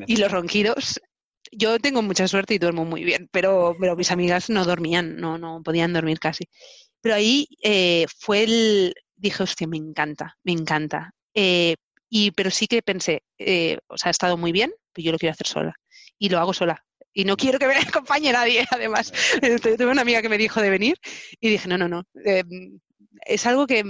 y 0.06 0.16
los 0.16 0.30
ronquidos, 0.30 1.00
yo 1.52 1.78
tengo 1.78 2.02
mucha 2.02 2.28
suerte 2.28 2.54
y 2.54 2.58
duermo 2.58 2.84
muy 2.84 3.04
bien, 3.04 3.28
pero, 3.30 3.76
pero 3.78 3.96
mis 3.96 4.10
amigas 4.10 4.50
no 4.50 4.64
dormían, 4.64 5.16
no, 5.16 5.38
no 5.38 5.62
podían 5.62 5.92
dormir 5.92 6.18
casi. 6.18 6.44
Pero 7.00 7.16
ahí 7.16 7.46
eh, 7.62 8.06
fue 8.18 8.44
el, 8.44 8.94
dije, 9.16 9.42
hostia, 9.42 9.66
me 9.66 9.76
encanta, 9.76 10.38
me 10.42 10.52
encanta. 10.52 11.12
Eh, 11.34 11.76
y, 12.16 12.30
pero 12.30 12.48
sí 12.48 12.68
que 12.68 12.80
pensé, 12.80 13.24
eh, 13.38 13.76
o 13.88 13.98
sea, 13.98 14.10
ha 14.10 14.12
estado 14.12 14.36
muy 14.36 14.52
bien, 14.52 14.72
pero 14.92 15.06
yo 15.06 15.10
lo 15.10 15.18
quiero 15.18 15.32
hacer 15.32 15.48
sola. 15.48 15.74
Y 16.16 16.28
lo 16.28 16.38
hago 16.38 16.54
sola. 16.54 16.80
Y 17.12 17.24
no 17.24 17.36
quiero 17.36 17.58
que 17.58 17.66
me 17.66 17.74
acompañe 17.88 18.30
nadie, 18.30 18.64
además. 18.70 19.12
Tuve 19.40 19.86
una 19.86 20.02
amiga 20.02 20.22
que 20.22 20.28
me 20.28 20.38
dijo 20.38 20.62
de 20.62 20.70
venir 20.70 20.96
y 21.40 21.50
dije, 21.50 21.66
no, 21.66 21.76
no, 21.76 21.88
no. 21.88 22.04
Em, 22.24 22.78
es 23.26 23.46
algo 23.46 23.66
que, 23.66 23.82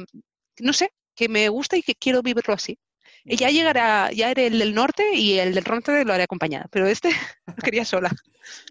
no 0.60 0.72
sé, 0.72 0.88
que 1.14 1.28
me 1.28 1.50
gusta 1.50 1.76
y 1.76 1.82
que 1.82 1.94
quiero 1.96 2.22
vivirlo 2.22 2.54
así. 2.54 2.78
Y 3.24 3.36
ya 3.36 3.50
llegará, 3.50 4.10
ya 4.10 4.30
haré 4.30 4.46
el 4.46 4.58
del 4.58 4.74
norte 4.74 5.14
y 5.14 5.38
el 5.38 5.52
del 5.52 5.64
norte 5.64 6.02
lo 6.06 6.14
haré 6.14 6.22
acompañada, 6.22 6.64
pero 6.70 6.86
este 6.86 7.10
lo 7.46 7.56
quería 7.56 7.84
sola. 7.84 8.10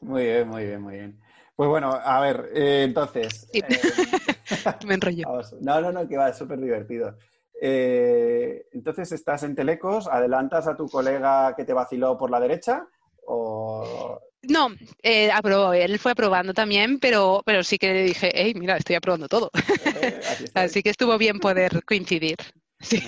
Muy 0.01 0.23
bien, 0.23 0.47
muy 0.47 0.65
bien, 0.65 0.81
muy 0.81 0.95
bien. 0.95 1.19
Pues 1.55 1.69
bueno, 1.69 1.93
a 1.93 2.19
ver, 2.21 2.49
eh, 2.55 2.85
entonces. 2.85 3.47
Em, 3.53 3.63
me 4.87 4.95
enrollo. 4.95 5.27
No, 5.61 5.79
no, 5.79 5.91
no, 5.91 6.07
que 6.07 6.17
va, 6.17 6.29
es 6.29 6.37
súper 6.39 6.59
divertido. 6.59 7.15
Eh, 7.61 8.67
entonces, 8.71 9.11
estás 9.11 9.43
en 9.43 9.55
Telecos, 9.55 10.07
¿adelantas 10.07 10.67
a 10.67 10.75
tu 10.75 10.87
colega 10.87 11.55
que 11.55 11.65
te 11.65 11.73
vaciló 11.73 12.17
por 12.17 12.29
la 12.29 12.39
derecha? 12.39 12.87
O... 13.25 14.19
No, 14.41 14.67
eh, 15.01 15.31
aprobó, 15.31 15.73
él 15.73 15.99
fue 15.99 16.11
aprobando 16.11 16.53
también, 16.53 16.99
pero, 16.99 17.41
pero 17.45 17.63
sí 17.63 17.77
que 17.77 17.93
le 17.93 18.03
dije, 18.03 18.31
hey, 18.33 18.53
mira, 18.55 18.75
estoy 18.75 18.97
aprobando 18.97 19.29
todo. 19.29 19.49
Eh, 20.01 20.19
así 20.53 20.83
que 20.83 20.89
estuvo 20.89 21.17
bien 21.17 21.39
poder 21.39 21.83
coincidir. 21.85 22.35
Sí. 22.81 22.99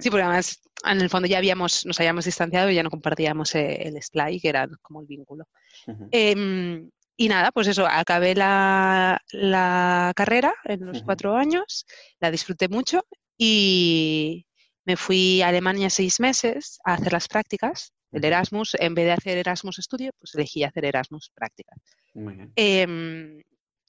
sí, 0.00 0.10
porque 0.10 0.24
además 0.24 0.60
en 0.84 1.00
el 1.00 1.10
fondo 1.10 1.28
ya 1.28 1.38
habíamos, 1.38 1.86
nos 1.86 2.00
habíamos 2.00 2.24
distanciado 2.24 2.70
y 2.70 2.74
ya 2.74 2.82
no 2.82 2.90
compartíamos 2.90 3.54
el 3.54 4.00
splay, 4.02 4.40
que 4.40 4.48
era 4.48 4.68
como 4.82 5.00
el 5.00 5.06
vínculo. 5.06 5.44
Em, 6.10 6.90
y 7.16 7.28
nada, 7.28 7.50
pues 7.52 7.66
eso, 7.68 7.86
acabé 7.86 8.34
la, 8.34 9.20
la 9.32 10.12
carrera 10.14 10.54
en 10.64 10.86
los 10.86 11.02
cuatro 11.02 11.36
años, 11.36 11.86
la 12.20 12.30
disfruté 12.30 12.68
mucho 12.68 13.04
y 13.38 14.46
me 14.84 14.96
fui 14.96 15.40
a 15.42 15.48
Alemania 15.48 15.88
seis 15.88 16.18
meses 16.18 16.80
a 16.84 16.94
hacer 16.94 17.12
las 17.12 17.28
prácticas 17.28 17.92
del 18.10 18.24
Erasmus. 18.24 18.74
En 18.80 18.94
vez 18.94 19.06
de 19.06 19.12
hacer 19.12 19.38
Erasmus 19.38 19.78
estudio, 19.78 20.10
pues 20.18 20.34
elegí 20.34 20.64
hacer 20.64 20.84
Erasmus 20.84 21.30
prácticas. 21.34 21.78
Em, 22.56 23.40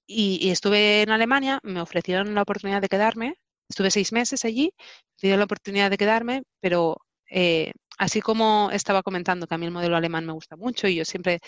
y, 0.06 0.50
estuve 0.50 1.02
en 1.02 1.10
Alemania, 1.10 1.60
me 1.64 1.82
ofrecieron 1.82 2.36
la 2.36 2.43
oportunidad 2.43 2.82
de 2.82 2.89
quedarme. 2.89 3.36
Estuve 3.68 3.91
seis 3.91 4.12
meses 4.12 4.45
allí, 4.45 4.74
me 4.78 5.28
dieron 5.28 5.39
la 5.39 5.45
oportunidad 5.45 5.89
de 5.89 5.97
quedarme, 5.97 6.43
pero 6.60 6.97
eh, 7.30 7.72
así 7.97 8.22
como 8.22 8.70
estaba 8.72 9.04
comentando 9.04 9.47
que 9.47 9.56
a 9.56 9.58
mí 9.58 9.66
el 9.66 9.72
modelo 9.72 9.95
alemán 9.95 10.26
me 10.26 10.34
gusta 10.34 10.56
mucho 10.56 10.88
y 10.88 10.95
yo 10.95 11.06
siempre 11.06 11.39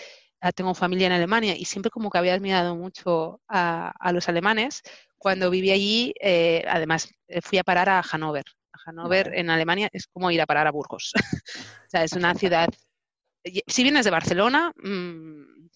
tengo 0.55 0.73
familia 0.73 1.07
en 1.07 1.13
Alemania 1.13 1.55
y 1.55 1.65
siempre 1.65 1.91
como 1.91 2.09
que 2.09 2.17
había 2.17 2.33
admirado 2.33 2.75
mucho 2.75 3.41
a, 3.47 3.93
a 3.99 4.11
los 4.11 4.27
alemanes, 4.27 4.81
cuando 5.21 5.51
viví 5.51 5.69
allí, 5.69 6.13
eh, 6.19 6.65
además, 6.67 7.07
eh, 7.27 7.41
fui 7.41 7.59
a 7.59 7.63
parar 7.63 7.89
a 7.89 8.01
Hannover. 8.01 8.43
A 8.73 8.79
Hannover 8.85 9.31
en 9.35 9.51
Alemania 9.51 9.87
es 9.91 10.07
como 10.07 10.31
ir 10.31 10.41
a 10.41 10.47
parar 10.47 10.65
a 10.65 10.71
Burgos. 10.71 11.11
o 11.85 11.89
sea, 11.89 12.03
es 12.03 12.13
una 12.13 12.33
ciudad. 12.35 12.67
Si 13.67 13.83
vienes 13.83 14.03
de 14.03 14.09
Barcelona, 14.09 14.73
mmm, 14.77 15.67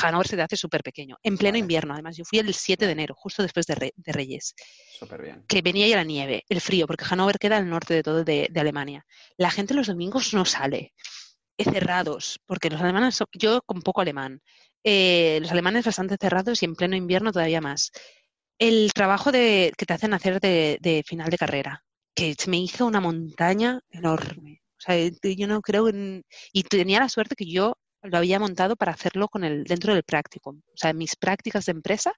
Hannover 0.00 0.28
se 0.28 0.36
te 0.36 0.42
hace 0.42 0.56
súper 0.56 0.84
pequeño. 0.84 1.16
En 1.24 1.36
pleno 1.36 1.58
invierno, 1.58 1.94
además. 1.94 2.16
Yo 2.16 2.24
fui 2.24 2.38
el 2.38 2.54
7 2.54 2.86
de 2.86 2.92
enero, 2.92 3.14
justo 3.16 3.42
después 3.42 3.66
de, 3.66 3.92
Reyes. 3.96 4.54
Súper 4.96 5.22
bien. 5.22 5.44
Que 5.48 5.60
venía 5.60 5.88
ya 5.88 5.96
la 5.96 6.04
nieve, 6.04 6.44
el 6.48 6.60
frío, 6.60 6.86
porque 6.86 7.04
Hannover 7.04 7.40
queda 7.40 7.56
al 7.56 7.68
norte 7.68 7.94
de 7.94 8.02
todo 8.04 8.22
de, 8.22 8.48
Alemania. 8.54 9.04
La 9.36 9.50
gente 9.50 9.74
los 9.74 9.88
domingos 9.88 10.34
no 10.34 10.44
sale 10.44 10.92
cerrados, 11.64 12.40
porque 12.46 12.70
los 12.70 12.80
alemanes, 12.80 13.18
yo 13.32 13.62
con 13.62 13.82
poco 13.82 14.00
alemán, 14.00 14.42
eh, 14.84 15.38
los 15.40 15.50
alemanes 15.50 15.84
bastante 15.84 16.16
cerrados 16.20 16.62
y 16.62 16.66
en 16.66 16.76
pleno 16.76 16.96
invierno 16.96 17.32
todavía 17.32 17.60
más 17.60 17.90
el 18.58 18.92
trabajo 18.94 19.32
de, 19.32 19.72
que 19.76 19.86
te 19.86 19.94
hacen 19.94 20.14
hacer 20.14 20.40
de, 20.40 21.04
final 21.06 21.30
de 21.30 21.38
carrera, 21.38 21.84
que 22.14 22.34
se 22.38 22.50
me 22.50 22.58
hizo 22.58 22.86
una 22.86 23.00
montaña 23.00 23.80
enorme. 23.90 24.62
O 24.78 24.80
sea, 24.80 24.96
yo 24.96 25.46
no 25.46 25.60
creo 25.62 25.88
en, 25.88 26.24
y 26.52 26.62
tenía 26.62 27.00
la 27.00 27.08
suerte 27.08 27.34
que 27.34 27.46
yo 27.46 27.78
lo 28.02 28.18
había 28.18 28.38
montado 28.38 28.76
para 28.76 28.92
hacerlo 28.92 29.28
con 29.28 29.42
el 29.42 29.64
dentro 29.64 29.92
del 29.92 30.04
práctico. 30.04 30.50
O 30.50 30.76
sea, 30.76 30.92
mis 30.92 31.16
prácticas 31.16 31.66
de 31.66 31.72
empresa 31.72 32.12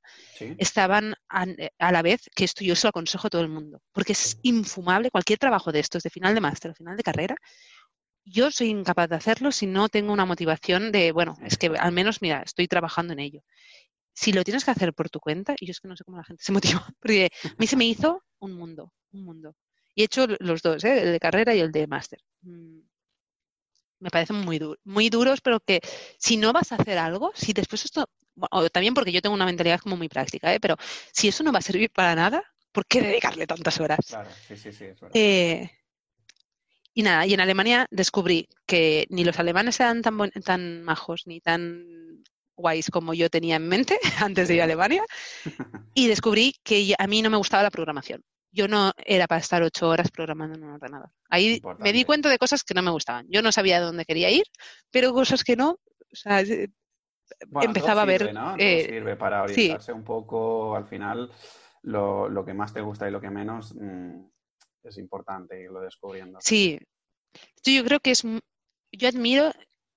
estaban 0.59 1.15
a, 1.29 1.47
la 1.47 2.03
vez 2.03 2.29
que 2.35 2.45
esto 2.45 2.65
yo 2.65 2.77
se 2.77 2.87
lo 2.87 2.91
aconsejo 2.91 3.29
a 3.29 3.31
todo 3.31 3.43
el 3.43 3.49
mundo, 3.49 3.81
porque 3.93 4.13
es 4.13 4.39
infumable 4.43 5.11
cualquier 5.11 5.39
trabajo 5.39 5.73
de 5.73 5.81
estos, 5.81 6.03
de 6.03 6.11
final 6.11 6.35
de 6.35 6.41
máster 6.41 6.73
o 6.73 6.75
final 6.75 6.97
de 6.97 7.03
carrera. 7.03 7.37
Yo 8.31 8.51
soy 8.51 8.69
incapaz 8.69 9.09
de 9.09 9.17
hacerlo 9.17 9.53
si 9.53 9.67
no 9.67 9.89
tengo 9.89 10.13
una 10.13 10.27
motivación 10.27 10.93
de, 10.93 11.13
bueno, 11.13 11.37
es 11.45 11.57
que 11.57 11.69
al 11.69 11.93
menos, 11.93 12.21
mira, 12.21 12.43
estoy 12.43 12.69
trabajando 12.69 13.13
en 13.13 13.21
ello 13.21 13.43
si 14.19 14.33
lo 14.33 14.43
tienes 14.43 14.65
que 14.65 14.73
hacer 14.73 14.93
por 14.95 15.11
tu 15.11 15.21
cuenta, 15.21 15.55
y 15.61 15.67
yo 15.67 15.71
es 15.71 15.81
que 15.81 15.87
no 15.87 15.97
sé 15.97 16.03
cómo 16.03 16.17
la 16.17 16.25
gente 16.25 16.43
se 16.43 16.53
motiva, 16.81 16.85
porque 16.99 17.31
a 17.45 17.55
mí 17.57 17.67
se 17.67 17.77
me 17.77 17.87
hizo 17.87 18.25
un 18.41 18.55
mundo, 18.55 18.93
un 19.13 19.25
mundo. 19.25 19.55
Y 19.95 20.03
he 20.03 20.05
hecho 20.07 20.27
los 20.41 20.61
dos, 20.63 20.83
¿eh? 20.85 21.03
el 21.03 21.13
de 21.13 21.21
carrera 21.21 21.55
y 21.55 21.61
el 21.61 21.71
de 21.71 21.87
máster. 21.87 22.19
Mm, 22.43 22.81
me 24.01 24.11
parecen 24.11 24.37
muy, 24.37 24.61
muy 24.85 25.09
duros, 25.09 25.41
pero 25.41 25.61
que 25.61 25.81
si 26.19 26.37
no 26.37 26.53
vas 26.53 26.73
a 26.73 26.77
hacer 26.77 26.99
algo, 26.99 27.33
si 27.35 27.53
después 27.53 27.85
esto 27.85 28.09
o 28.51 28.71
también 28.71 28.95
porque 28.95 29.11
yo 29.11 29.21
tengo 29.21 29.35
una 29.35 29.47
mentalidad 29.47 29.81
como 29.81 29.97
muy 29.97 30.09
práctica, 30.09 30.55
¿eh? 30.55 30.61
pero 30.61 30.77
si 31.13 31.29
eso 31.29 31.43
no 31.43 31.53
va 31.53 31.59
a 31.59 31.63
servir 31.63 31.91
para 31.91 32.15
nada, 32.15 32.43
¿por 32.71 32.87
qué 32.87 33.03
dedicarle 33.03 33.47
tantas 33.47 33.81
horas? 33.81 33.99
Claro, 34.07 34.31
sí, 34.47 34.57
sí, 34.57 34.73
sí, 34.73 34.85
es 34.85 35.01
verdad. 35.01 35.11
Eh, 35.15 35.71
y 36.99 37.03
nada, 37.05 37.25
y 37.27 37.33
en 37.33 37.39
Alemania 37.39 37.87
descubrí 37.93 38.49
que 38.67 39.07
ni 39.09 39.23
los 39.23 39.39
alemanes 39.39 39.79
eran 39.79 40.03
tan, 40.03 40.19
tan 40.45 40.83
majos 40.83 41.29
ni 41.29 41.41
tan 41.41 42.25
guays 42.57 42.91
como 42.91 43.15
yo 43.15 43.31
tenía 43.31 43.55
en 43.55 43.69
mente 43.69 44.01
antes 44.21 44.49
de 44.49 44.57
ir 44.57 44.63
a 44.63 44.65
Alemania. 44.65 45.05
Y 45.95 46.09
descubrí 46.09 46.57
que 46.65 46.97
a 46.99 47.07
mí 47.07 47.23
no 47.23 47.31
me 47.31 47.37
gustaba 47.37 47.63
la 47.63 47.71
programación. 47.71 48.25
Yo 48.51 48.67
no 48.67 48.91
era 48.97 49.29
para 49.29 49.41
estar 49.41 49.63
ocho 49.63 49.89
horas 49.89 50.11
programando 50.11 50.57
en 50.59 50.65
un 50.65 50.73
ordenador. 50.73 51.11
Ahí 51.31 51.63
me 51.79 51.93
di 51.93 52.05
cuenta 52.05 52.31
de 52.31 52.39
cosas 52.39 52.65
que 52.65 52.75
no 52.75 52.83
me 52.83 52.91
gustaban. 52.91 53.27
Yo 53.29 53.43
no 53.43 53.53
sabía 53.53 53.81
dónde 53.81 54.05
quería 54.05 54.31
ir, 54.31 54.43
pero 54.91 55.13
cosas 55.13 55.45
que 55.45 55.55
no. 55.55 55.79
O 56.13 56.17
sea, 56.17 56.43
empezaba 57.61 58.03
a 58.03 58.07
ver. 58.07 58.35
¿no? 58.35 58.57
Eh, 58.59 58.87
sirve 58.89 59.15
para 59.15 59.45
orientarse 59.45 59.93
un 59.93 60.03
poco 60.03 60.75
al 60.75 60.87
final 60.87 61.31
lo, 61.83 62.29
lo, 62.29 62.45
que 62.45 62.55
más 62.55 62.75
te 62.75 62.81
gusta 62.81 63.09
y 63.09 63.13
lo 63.13 63.21
que 63.21 63.31
menos. 63.31 63.73
Mm, 63.77 64.25
es 64.89 64.99
importante 64.99 65.61
irlo 65.61 65.81
descubriendo. 65.81 66.39
Sí, 66.41 66.79
yo 67.65 67.85
creo 67.85 68.01
que 68.01 68.13
es. 68.13 68.23
Yo 68.23 69.09
admiro 69.09 69.53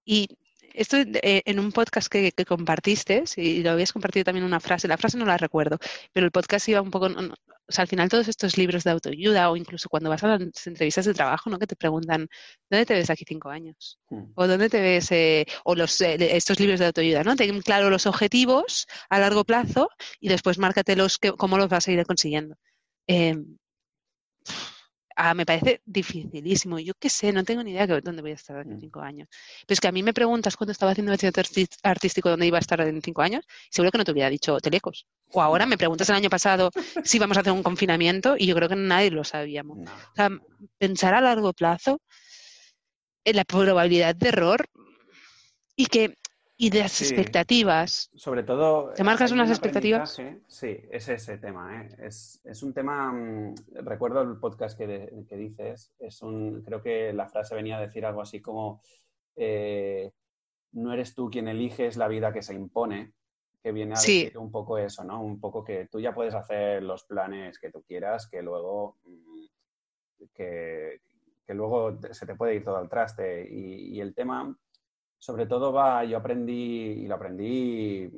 y 0.06 0.28
esto 0.74 0.98
eh, 0.98 1.42
en 1.46 1.60
un 1.60 1.72
podcast 1.72 2.08
que, 2.08 2.32
compartiste, 2.46 3.24
y 3.36 3.62
lo 3.62 3.72
habías 3.72 3.94
compartido 3.94 4.24
también 4.24 4.46
una 4.46 4.60
frase, 4.60 4.88
la 4.88 4.98
frase 4.98 5.18
no 5.18 5.26
la 5.26 5.38
recuerdo, 5.38 5.78
pero 6.12 6.26
el 6.26 6.32
podcast 6.32 6.68
iba 6.70 6.82
un 6.82 6.92
poco, 6.92 7.08
o 7.08 7.72
sea, 7.72 7.84
al 7.84 7.88
final 7.88 8.10
todos 8.10 8.28
estos 8.28 8.58
libros 8.58 8.84
de 8.84 8.92
autoayuda 8.92 9.50
o 9.50 9.56
incluso 9.56 9.90
cuando 9.90 10.10
vas 10.10 10.24
a 10.24 10.38
las 10.38 10.68
entrevistas 10.68 11.06
de 11.06 11.14
trabajo, 11.14 11.50
¿no? 11.50 11.60
Que 11.60 11.68
te 11.68 11.76
preguntan, 11.76 12.28
¿dónde 12.70 12.86
te 12.86 12.94
ves 12.94 13.10
aquí 13.10 13.24
cinco 13.28 13.50
años? 13.50 14.00
Hmm. 14.10 14.32
O 14.36 14.48
¿dónde 14.48 14.70
te 14.70 14.82
ves? 14.82 15.12
Eh, 15.12 15.46
o 15.64 15.76
los, 15.76 16.00
eh, 16.02 16.36
estos 16.36 16.60
libros 16.60 16.80
de 16.80 16.88
autoayuda, 16.88 17.24
¿no? 17.24 17.36
Ten 17.36 17.62
claro 17.62 17.90
los 17.90 18.06
objetivos 18.06 18.88
a 19.10 19.20
largo 19.20 19.44
plazo 19.44 19.90
y 20.20 20.30
después 20.30 20.58
márcatelos 20.58 21.18
que, 21.18 21.32
cómo 21.34 21.58
los 21.58 21.70
vas 21.70 21.88
a 21.88 21.92
ir 21.92 22.06
consiguiendo. 22.06 22.56
Ah, 25.24 25.36
me 25.36 25.46
parece 25.46 25.84
dificilísimo. 25.86 26.80
Yo 26.80 26.94
qué 27.00 27.08
sé, 27.08 27.32
no 27.32 27.44
tengo 27.44 27.62
ni 27.62 27.74
idea 27.74 27.86
de 27.86 28.02
dónde 28.02 28.24
voy 28.24 28.32
a 28.32 28.34
estar 28.34 28.58
en 28.66 28.78
mm. 28.78 28.80
cinco 28.80 29.02
años. 29.02 29.28
Pero 29.68 29.76
es 29.76 29.80
que 29.80 29.88
a 29.88 29.92
mí 29.92 30.02
me 30.02 30.14
preguntas 30.14 30.58
cuando 30.58 30.72
estaba 30.72 30.94
haciendo 30.94 31.12
bachillerato 31.12 31.42
artístico 31.84 32.32
dónde 32.32 32.48
iba 32.48 32.58
a 32.58 32.60
estar 32.60 32.82
en 32.82 33.04
cinco 33.04 33.22
años, 33.22 33.46
seguro 33.70 33.92
que 33.92 34.00
no 34.00 34.04
te 34.04 34.12
hubiera 34.14 34.32
dicho 34.32 34.60
Telecos. 34.60 35.06
O 35.30 35.40
ahora 35.44 35.68
me 35.68 35.78
preguntas 35.78 36.10
el 36.10 36.16
año 36.16 36.32
pasado 36.32 36.72
si 37.04 37.20
vamos 37.20 37.38
a 37.38 37.42
hacer 37.42 37.54
un 37.54 37.62
confinamiento 37.62 38.36
y 38.36 38.48
yo 38.48 38.56
creo 38.56 38.68
que 38.68 38.76
nadie 38.76 39.12
lo 39.12 39.24
sabíamos. 39.24 39.88
O 39.88 40.16
sea, 40.16 40.30
pensar 40.80 41.14
a 41.14 41.22
largo 41.22 41.54
plazo 41.54 42.02
en 43.24 43.36
la 43.36 43.46
probabilidad 43.46 44.16
de 44.16 44.28
error 44.28 44.66
y 45.76 45.86
que 45.86 46.18
y 46.62 46.70
de 46.70 46.82
las 46.82 47.02
expectativas. 47.02 48.12
Sobre 48.14 48.44
todo. 48.44 48.94
¿Te 48.94 49.04
marcas 49.04 49.32
unas 49.32 49.50
expectativas? 49.50 50.22
Sí, 50.46 50.78
es 50.92 51.10
ese 51.10 51.40
tema. 51.40 51.82
¿eh? 51.82 51.90
Es, 51.98 52.40
es, 52.44 52.62
un 52.62 52.72
tema. 52.72 53.12
Mm, 53.12 53.56
recuerdo 53.84 54.22
el 54.22 54.38
podcast 54.38 54.78
que, 54.78 55.26
que, 55.28 55.38
dices. 55.38 55.92
Es 55.98 56.22
un, 56.22 56.62
creo 56.62 56.84
que 56.84 57.14
la 57.14 57.28
frase 57.28 57.56
venía 57.56 57.78
a 57.78 57.82
decir 57.82 58.06
algo 58.06 58.22
así 58.22 58.42
como: 58.42 58.80
eh, 59.36 60.12
No 60.74 60.94
eres 60.94 61.16
tú 61.16 61.32
quien 61.32 61.48
eliges 61.48 61.98
la 61.98 62.08
vida 62.08 62.32
que 62.32 62.44
se 62.44 62.54
impone. 62.54 63.14
Que 63.64 63.72
viene 63.72 63.94
a 63.94 64.00
decir 64.00 64.38
un 64.38 64.52
poco 64.52 64.78
eso, 64.78 65.04
¿no? 65.04 65.20
Un 65.20 65.40
poco 65.40 65.64
que 65.64 65.88
tú 65.92 66.00
ya 66.00 66.14
puedes 66.14 66.36
hacer 66.36 66.84
los 66.84 67.06
planes 67.06 67.58
que 67.58 67.72
tú 67.72 67.82
quieras, 67.82 68.28
que 68.28 68.44
luego. 68.44 69.00
Mm, 69.06 70.28
que, 70.32 71.02
que 71.44 71.54
luego 71.56 71.98
se 72.12 72.28
te 72.28 72.36
puede 72.36 72.54
ir 72.54 72.64
todo 72.64 72.78
al 72.78 72.88
traste. 72.88 73.50
y, 73.50 73.96
y 73.96 74.00
el 74.00 74.14
tema 74.14 74.56
sobre 75.22 75.46
todo 75.46 75.72
va, 75.72 76.04
yo 76.04 76.18
aprendí, 76.18 77.04
y 77.04 77.08
lo 77.08 77.14
aprendí 77.14 78.10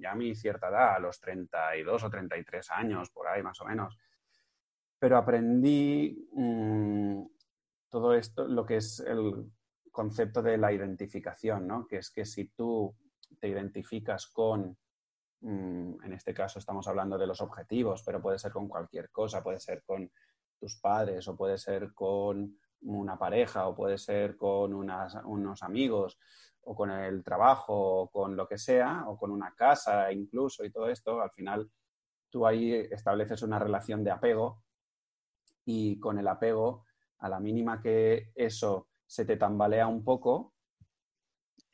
ya 0.00 0.10
a 0.10 0.14
mi 0.16 0.34
cierta 0.34 0.68
edad, 0.68 0.96
a 0.96 0.98
los 0.98 1.20
32 1.20 2.02
o 2.02 2.10
33 2.10 2.70
años, 2.72 3.08
por 3.10 3.28
ahí 3.28 3.40
más 3.40 3.60
o 3.60 3.64
menos. 3.64 3.96
Pero 4.98 5.16
aprendí 5.16 6.28
mm, 6.32 7.22
todo 7.88 8.14
esto, 8.14 8.48
lo 8.48 8.66
que 8.66 8.78
es 8.78 8.98
el 8.98 9.48
concepto 9.92 10.42
de 10.42 10.58
la 10.58 10.72
identificación, 10.72 11.68
¿no? 11.68 11.86
Que 11.86 11.98
es 11.98 12.10
que 12.10 12.24
si 12.24 12.48
tú 12.48 12.96
te 13.38 13.46
identificas 13.46 14.26
con, 14.26 14.76
mm, 15.40 16.02
en 16.02 16.12
este 16.14 16.34
caso 16.34 16.58
estamos 16.58 16.88
hablando 16.88 17.16
de 17.16 17.28
los 17.28 17.40
objetivos, 17.42 18.02
pero 18.02 18.20
puede 18.20 18.40
ser 18.40 18.50
con 18.50 18.66
cualquier 18.66 19.08
cosa, 19.12 19.40
puede 19.40 19.60
ser 19.60 19.84
con 19.84 20.10
tus 20.58 20.80
padres 20.80 21.28
o 21.28 21.36
puede 21.36 21.58
ser 21.58 21.94
con 21.94 22.58
una 22.84 23.18
pareja 23.18 23.66
o 23.66 23.74
puede 23.74 23.98
ser 23.98 24.36
con 24.36 24.72
unos 24.74 25.62
amigos 25.62 26.18
o 26.62 26.74
con 26.74 26.90
el 26.90 27.22
trabajo 27.22 28.02
o 28.02 28.10
con 28.10 28.36
lo 28.36 28.46
que 28.46 28.58
sea 28.58 29.04
o 29.06 29.16
con 29.16 29.30
una 29.30 29.54
casa 29.54 30.10
incluso 30.12 30.64
y 30.64 30.70
todo 30.70 30.88
esto, 30.88 31.20
al 31.20 31.30
final 31.30 31.70
tú 32.30 32.46
ahí 32.46 32.72
estableces 32.72 33.42
una 33.42 33.58
relación 33.58 34.02
de 34.02 34.10
apego 34.10 34.62
y 35.64 35.98
con 35.98 36.18
el 36.18 36.28
apego, 36.28 36.84
a 37.18 37.28
la 37.28 37.40
mínima 37.40 37.80
que 37.80 38.32
eso 38.34 38.88
se 39.06 39.24
te 39.24 39.36
tambalea 39.36 39.86
un 39.86 40.04
poco, 40.04 40.54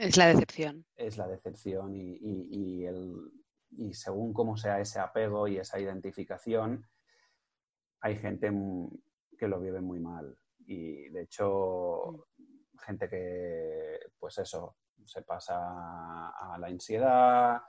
es 0.00 0.16
la 0.16 0.28
decepción. 0.28 0.86
Es 0.96 1.18
la 1.18 1.28
decepción 1.28 1.94
y, 1.94 2.84
el, 2.86 3.30
y 3.72 3.92
según 3.92 4.32
cómo 4.32 4.56
sea 4.56 4.80
ese 4.80 4.98
apego 4.98 5.46
y 5.46 5.58
esa 5.58 5.78
identificación, 5.78 6.88
hay 8.00 8.16
gente 8.16 8.50
que 9.36 9.46
lo 9.46 9.60
vive 9.60 9.82
muy 9.82 10.00
mal 10.00 10.39
y 10.70 11.08
de 11.08 11.22
hecho 11.22 12.28
gente 12.78 13.08
que, 13.08 13.98
pues 14.16 14.38
eso, 14.38 14.76
se 15.04 15.22
pasa 15.22 16.28
a 16.28 16.56
la 16.58 16.68
ansiedad, 16.68 17.60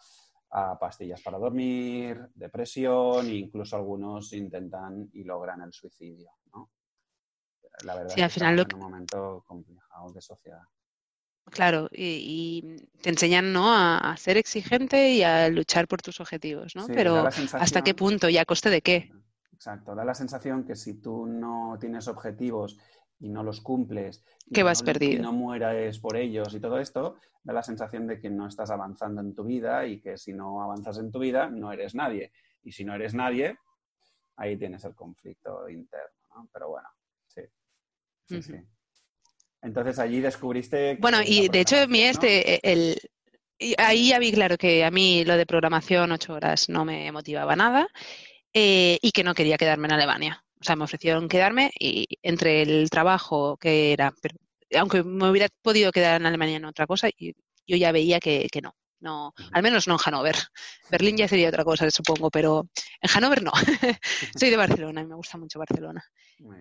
a 0.52 0.80
pastillas 0.80 1.22
para 1.22 1.39
dormir, 1.39 2.30
depresión 2.36 3.26
e 3.26 3.36
incluso 3.36 3.76
algunos 3.76 4.34
intentan 4.34 5.10
y 5.14 5.24
logran 5.24 5.62
el 5.62 5.74
suicidio, 5.74 6.32
¿no? 6.54 6.70
La 7.86 7.95
verdad 7.95 8.14
es 8.16 8.34
que 8.34 8.62
es 8.62 8.74
un 8.74 8.80
momento 8.80 9.43
complicado 9.47 10.12
de 10.14 10.22
sociedad. 10.22 10.62
Claro, 11.45 11.89
y, 11.91 12.78
te 13.02 13.10
enseñan 13.10 13.52
¿no? 13.52 13.74
a, 13.74 14.16
ser 14.18 14.38
exigente 14.38 15.14
y 15.14 15.24
a 15.24 15.49
luchar 15.49 15.88
por 15.88 16.02
tus 16.04 16.20
objetivos, 16.20 16.76
¿no? 16.76 16.86
Pero 16.86 17.28
¿hasta 17.54 17.84
qué 17.84 17.95
punto 17.95 18.30
y 18.30 18.38
a 18.38 18.45
coste 18.45 18.70
de 18.70 18.82
qué? 18.82 19.12
Exacto, 19.62 19.93
da 19.93 20.03
la 20.03 20.16
sensación 20.16 20.66
que 20.66 20.76
si 20.76 20.95
tú 20.95 21.28
no 21.28 21.78
tienes 21.80 22.07
objetivos 22.07 22.80
y 23.20 23.30
no 23.30 23.43
los 23.43 23.62
cumples, 23.62 24.24
que 24.51 24.64
vas 24.64 24.82
no, 24.82 24.86
perdido. 24.88 25.14
Y 25.14 25.20
no 25.20 25.34
mueras 25.34 25.99
por 25.99 26.18
ellos 26.18 26.51
y 26.55 26.59
todo 26.59 26.80
esto, 26.80 27.20
da 27.43 27.53
la 27.53 27.62
sensación 27.62 28.07
de 28.07 28.20
que 28.20 28.32
no 28.32 28.47
estás 28.47 28.72
avanzando 28.72 29.22
en 29.22 29.36
tu 29.36 29.43
vida 29.43 29.86
y 29.86 30.01
que 30.01 30.18
si 30.18 30.34
no 30.34 30.64
avanzas 30.64 30.97
en 30.97 31.12
tu 31.12 31.20
vida, 31.20 31.47
no 31.47 31.72
eres 31.72 31.93
nadie. 31.93 32.32
Y 32.64 32.72
si 32.72 32.84
no 32.84 32.95
eres 32.95 33.14
nadie, 33.14 33.55
ahí 34.38 34.57
tienes 34.57 34.84
el 34.84 34.95
conflicto 34.95 35.70
interno, 35.70 36.18
¿no? 36.36 36.49
Pero 36.51 36.70
bueno, 36.70 36.89
sí. 37.28 38.41
sí, 38.41 38.55
Entonces 39.62 39.99
allí 39.99 40.22
descubriste... 40.22 40.97
Bueno, 40.99 41.20
y 41.24 41.49
de 41.49 41.59
hecho, 41.59 41.88
mi 41.88 42.01
este, 42.01 42.68
el, 42.68 42.97
ahí 43.78 44.09
ya 44.09 44.18
vi 44.18 44.32
claro 44.32 44.57
que 44.57 44.84
a 44.84 44.89
mí 44.89 45.24
lo 45.24 45.38
de 45.38 45.45
programación 45.45 46.12
ocho 46.12 46.34
horas 46.34 46.68
no 46.68 46.84
me 46.84 47.12
motivaba 47.12 47.55
nada 47.55 47.88
eh, 48.54 48.97
y 49.02 49.12
que 49.12 49.24
no 49.24 49.34
quería 49.34 49.58
quedarme 49.58 49.88
en 49.88 49.93
Alemania. 49.93 50.43
O 50.60 50.64
sea, 50.64 50.76
me 50.76 50.84
ofrecieron 50.84 51.28
quedarme 51.28 51.72
y 51.80 52.06
entre 52.22 52.62
el 52.62 52.89
trabajo 52.89 53.58
que 53.58 53.93
era, 53.93 54.14
pero, 54.22 54.36
aunque 54.80 55.04
me 55.04 55.30
hubiera 55.30 55.47
podido 55.62 55.91
quedar 55.91 56.22
en 56.22 56.28
Alemania 56.28 56.58
en 56.58 56.66
otra 56.66 56.86
cosa, 56.86 57.10
yo 57.18 57.78
ya 57.78 57.91
veía 57.91 58.20
que, 58.20 58.47
no. 58.62 58.76
No, 58.99 59.34
al 59.52 59.64
menos 59.64 59.88
no 59.88 59.95
en 59.95 59.97
Hannover. 59.97 60.36
Berlín 60.91 61.18
ya 61.18 61.28
sería 61.28 61.49
otra 61.49 61.64
cosa, 61.64 61.89
supongo, 61.89 62.30
pero 62.30 62.68
en 63.02 63.10
Hannover 63.10 63.41
no. 63.41 63.52
Soy 64.39 64.52
de 64.52 64.58
Barcelona 64.58 65.02
y 65.02 65.08
me 65.08 65.16
gusta 65.16 65.39
mucho 65.39 65.58
Barcelona. 65.58 66.04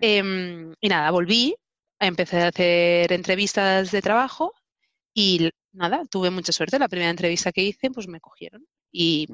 Em, 0.01 0.73
y 0.81 0.89
nada, 0.89 1.11
volví, 1.11 1.55
empecé 1.99 2.41
a 2.41 2.47
hacer 2.47 3.13
entrevistas 3.13 3.91
de 3.91 4.01
trabajo 4.01 4.55
y 5.13 5.51
nada, 5.71 6.03
tuve 6.09 6.31
mucha 6.31 6.51
suerte. 6.51 6.79
La 6.79 6.89
primera 6.89 7.11
entrevista 7.11 7.51
que 7.51 7.61
hice, 7.61 7.91
pues 7.91 8.07
me 8.07 8.19
cogieron. 8.19 8.65
Y 8.91 9.27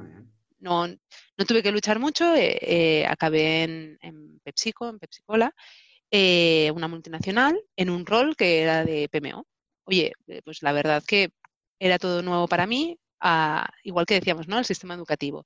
no, 0.60 0.88
no 0.88 1.46
tuve 1.46 1.64
que 1.64 1.72
luchar 1.72 2.00
mucho, 2.00 2.36
eh, 2.36 2.58
eh, 2.62 3.06
acabé 3.08 3.64
en, 3.64 3.98
en, 4.02 4.40
PepsiCo, 4.40 4.90
en 4.90 5.00
PepsiCola, 5.00 5.54
eh, 6.12 6.72
una 6.76 6.88
multinacional, 6.88 7.60
en 7.76 7.90
un 7.90 8.06
rol 8.06 8.36
que 8.36 8.62
era 8.62 8.86
de 8.86 9.10
PMO. 9.10 9.46
Oye, 9.86 10.14
pues 10.44 10.62
la 10.64 10.72
verdad 10.72 11.04
que 11.06 11.30
era 11.80 12.00
todo 12.00 12.22
nuevo 12.22 12.48
para 12.48 12.68
mí, 12.68 13.00
igual 13.84 14.06
que 14.06 14.16
decíamos, 14.16 14.48
¿no? 14.48 14.58
El 14.58 14.66
sistema 14.66 14.96
educativo. 14.96 15.46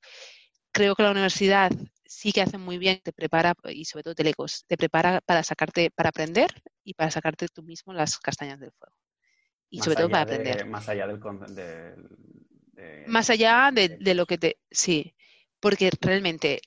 Creo 0.72 0.96
que 0.96 1.04
la 1.04 1.12
universidad 1.12 1.72
sí 2.06 2.32
que 2.32 2.42
hace 2.42 2.58
muy 2.58 2.78
bien, 2.78 3.02
te 3.04 3.14
prepara, 3.14 3.54
y 3.70 3.86
sobre 3.86 4.04
todo 4.04 4.16
Telecos, 4.16 4.66
te 4.68 4.78
prepara 4.78 5.22
para 5.22 5.44
sacarte, 5.44 5.92
para 5.92 6.10
aprender 6.10 6.50
y 6.84 6.94
para 6.94 7.12
sacarte 7.12 7.48
tú 7.50 7.64
mismo 7.64 7.94
las 7.94 8.18
castañas 8.18 8.60
del 8.60 8.72
fuego. 8.72 8.96
Y 9.70 9.82
sobre 9.82 9.96
todo 9.96 10.10
para 10.10 10.24
aprender. 10.24 10.66
Más 10.66 10.90
allá 10.90 11.08
del, 11.08 11.20
más 13.08 13.30
allá 13.30 13.72
de, 13.74 14.14
lo 14.14 14.26
que 14.26 14.38
te... 14.38 14.58
Sí, 14.70 15.16
porque 15.60 15.92
realmente 16.02 16.62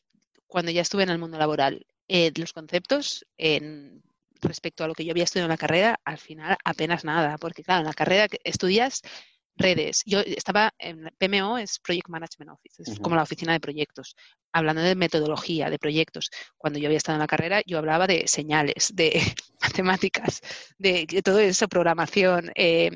cuando 0.47 0.71
ya 0.71 0.83
estuve 0.83 1.03
en 1.03 1.11
el 1.11 1.19
mundo 1.19 1.39
laboral, 1.39 1.87
eh, 2.09 2.33
los 2.37 2.53
conceptos 2.53 3.27
en, 3.37 4.03
respecto 4.41 4.85
a 4.85 4.89
lo 4.89 4.95
que 4.95 5.05
yo 5.05 5.13
había 5.13 5.25
estudiado 5.25 5.47
en 5.47 5.53
la 5.53 5.57
carrera, 5.57 6.01
al 6.05 6.19
final 6.19 6.57
apenas 6.65 7.05
nada, 7.05 7.39
porque 7.39 7.65
claro, 7.65 7.81
en 7.81 7.87
la 7.87 7.95
carrera 7.95 8.29
estudias 8.45 9.03
redes. 9.57 10.03
Yo 10.05 10.21
estaba 10.21 10.73
en 10.79 11.11
PMO, 11.19 11.59
es 11.59 11.79
Project 11.79 12.09
Management 12.09 12.51
Office, 12.51 12.83
es 12.83 12.99
como 12.99 13.17
la 13.17 13.23
oficina 13.23 13.53
de 13.53 13.61
proyectos, 13.61 14.17
hablando 14.53 14.83
de 14.83 14.95
metodología, 14.95 15.71
de 15.71 15.79
proyectos. 15.79 16.31
Cuando 16.57 16.79
yo 16.79 16.87
había 16.87 16.99
estado 16.99 17.17
en 17.17 17.21
la 17.21 17.27
carrera, 17.27 17.63
yo 17.67 17.79
hablaba 17.79 18.07
de 18.07 18.27
señales, 18.27 18.91
de 18.95 19.21
matemáticas, 19.61 20.41
de, 20.79 21.07
todo 21.25 21.39
eso, 21.39 21.69
programación, 21.69 22.51
eh, 22.55 22.91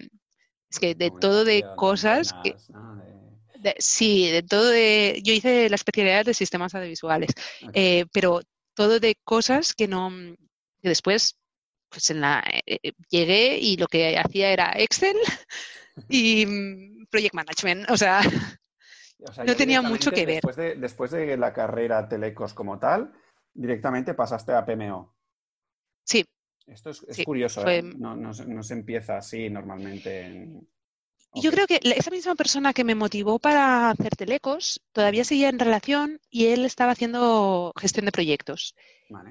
es 0.70 0.78
que 0.78 0.94
de 0.94 1.10
todo 1.10 1.44
de 1.44 1.64
cosas 1.76 2.34
que... 2.42 2.56
sí, 3.78 4.30
de 4.30 4.42
todo 4.42 4.68
de... 4.68 5.20
Yo 5.24 5.32
hice 5.32 5.68
la 5.68 5.76
especialidad 5.76 6.24
de 6.24 6.34
sistemas 6.34 6.74
audiovisuales, 6.74 7.30
eh, 7.72 8.04
pero 8.12 8.40
todo 8.74 9.00
de 9.00 9.16
cosas 9.24 9.74
que 9.74 9.88
no... 9.88 10.10
que 10.80 10.88
después 10.88 11.36
pues 11.90 12.10
en 12.10 12.20
la 12.20 12.44
eh, 12.66 12.92
llegué 13.08 13.58
y 13.58 13.76
lo 13.76 13.86
que 13.86 14.18
hacía 14.18 14.50
era 14.50 14.72
Excel 14.76 15.16
y 16.08 16.46
mm, 16.46 17.06
Project 17.10 17.34
Management. 17.34 17.90
O 17.90 17.96
sea, 17.96 18.20
no 19.46 19.56
tenía 19.56 19.82
mucho 19.82 20.10
que 20.10 20.26
ver. 20.26 20.42
Después 20.76 21.10
de, 21.10 21.36
la 21.36 21.52
carrera 21.52 22.08
Telecos 22.08 22.54
como 22.54 22.78
tal, 22.78 23.12
directamente 23.54 24.14
pasaste 24.14 24.52
a 24.52 24.64
PMO. 24.64 25.14
Sí. 26.04 26.24
Esto 26.68 26.90
es, 26.90 27.24
curioso, 27.24 27.66
¿eh? 27.66 27.82
no, 27.82 28.32
se 28.34 28.74
empieza 28.74 29.16
así 29.16 29.48
normalmente. 29.48 30.60
Yo 31.34 31.50
creo 31.50 31.66
que 31.66 31.80
esa 31.82 32.10
misma 32.10 32.34
persona 32.34 32.72
que 32.72 32.84
me 32.84 32.94
motivó 32.94 33.38
para 33.38 33.90
hacer 33.90 34.16
Telecos 34.16 34.80
todavía 34.92 35.24
seguía 35.24 35.48
en 35.48 35.58
relación 35.58 36.20
y 36.30 36.46
él 36.46 36.64
estaba 36.64 36.92
haciendo 36.92 37.72
gestión 37.76 38.06
de 38.06 38.12
proyectos. 38.12 38.74